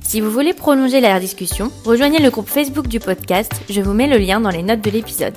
Si 0.00 0.20
vous 0.20 0.30
voulez 0.30 0.52
prolonger 0.52 1.00
la 1.00 1.18
discussion, 1.18 1.72
rejoignez 1.84 2.20
le 2.20 2.30
groupe 2.30 2.48
Facebook 2.48 2.86
du 2.86 3.00
podcast, 3.00 3.52
je 3.68 3.80
vous 3.80 3.94
mets 3.94 4.06
le 4.06 4.18
lien 4.18 4.40
dans 4.40 4.50
les 4.50 4.62
notes 4.62 4.82
de 4.82 4.90
l'épisode. 4.90 5.34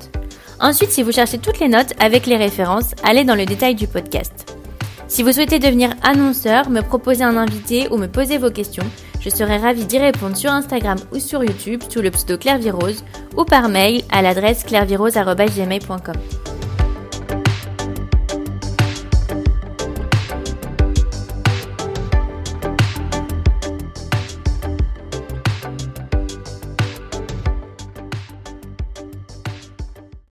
Ensuite, 0.59 0.91
si 0.91 1.03
vous 1.03 1.11
cherchez 1.11 1.37
toutes 1.37 1.59
les 1.59 1.67
notes 1.67 1.93
avec 1.99 2.25
les 2.25 2.37
références, 2.37 2.91
allez 3.03 3.23
dans 3.23 3.35
le 3.35 3.45
détail 3.45 3.75
du 3.75 3.87
podcast. 3.87 4.55
Si 5.07 5.21
vous 5.21 5.31
souhaitez 5.31 5.59
devenir 5.59 5.91
annonceur, 6.01 6.69
me 6.69 6.81
proposer 6.81 7.23
un 7.23 7.37
invité 7.37 7.87
ou 7.91 7.97
me 7.97 8.07
poser 8.07 8.37
vos 8.37 8.51
questions, 8.51 8.85
Je 9.25 9.31
serai 9.31 9.57
ravie 9.57 9.85
d'y 9.85 9.97
répondre 9.97 10.37
sur 10.37 10.51
Instagram 10.51 10.99
ou 11.11 11.17
sur 11.17 11.43
YouTube 11.43 11.81
sous 11.89 12.03
le 12.03 12.11
pseudo 12.11 12.37
Claire 12.37 12.59
ou 13.35 13.43
par 13.43 13.69
mail 13.69 14.03
à 14.11 14.21
l'adresse 14.21 14.63
clairvirose.gmail.com. 14.63 16.15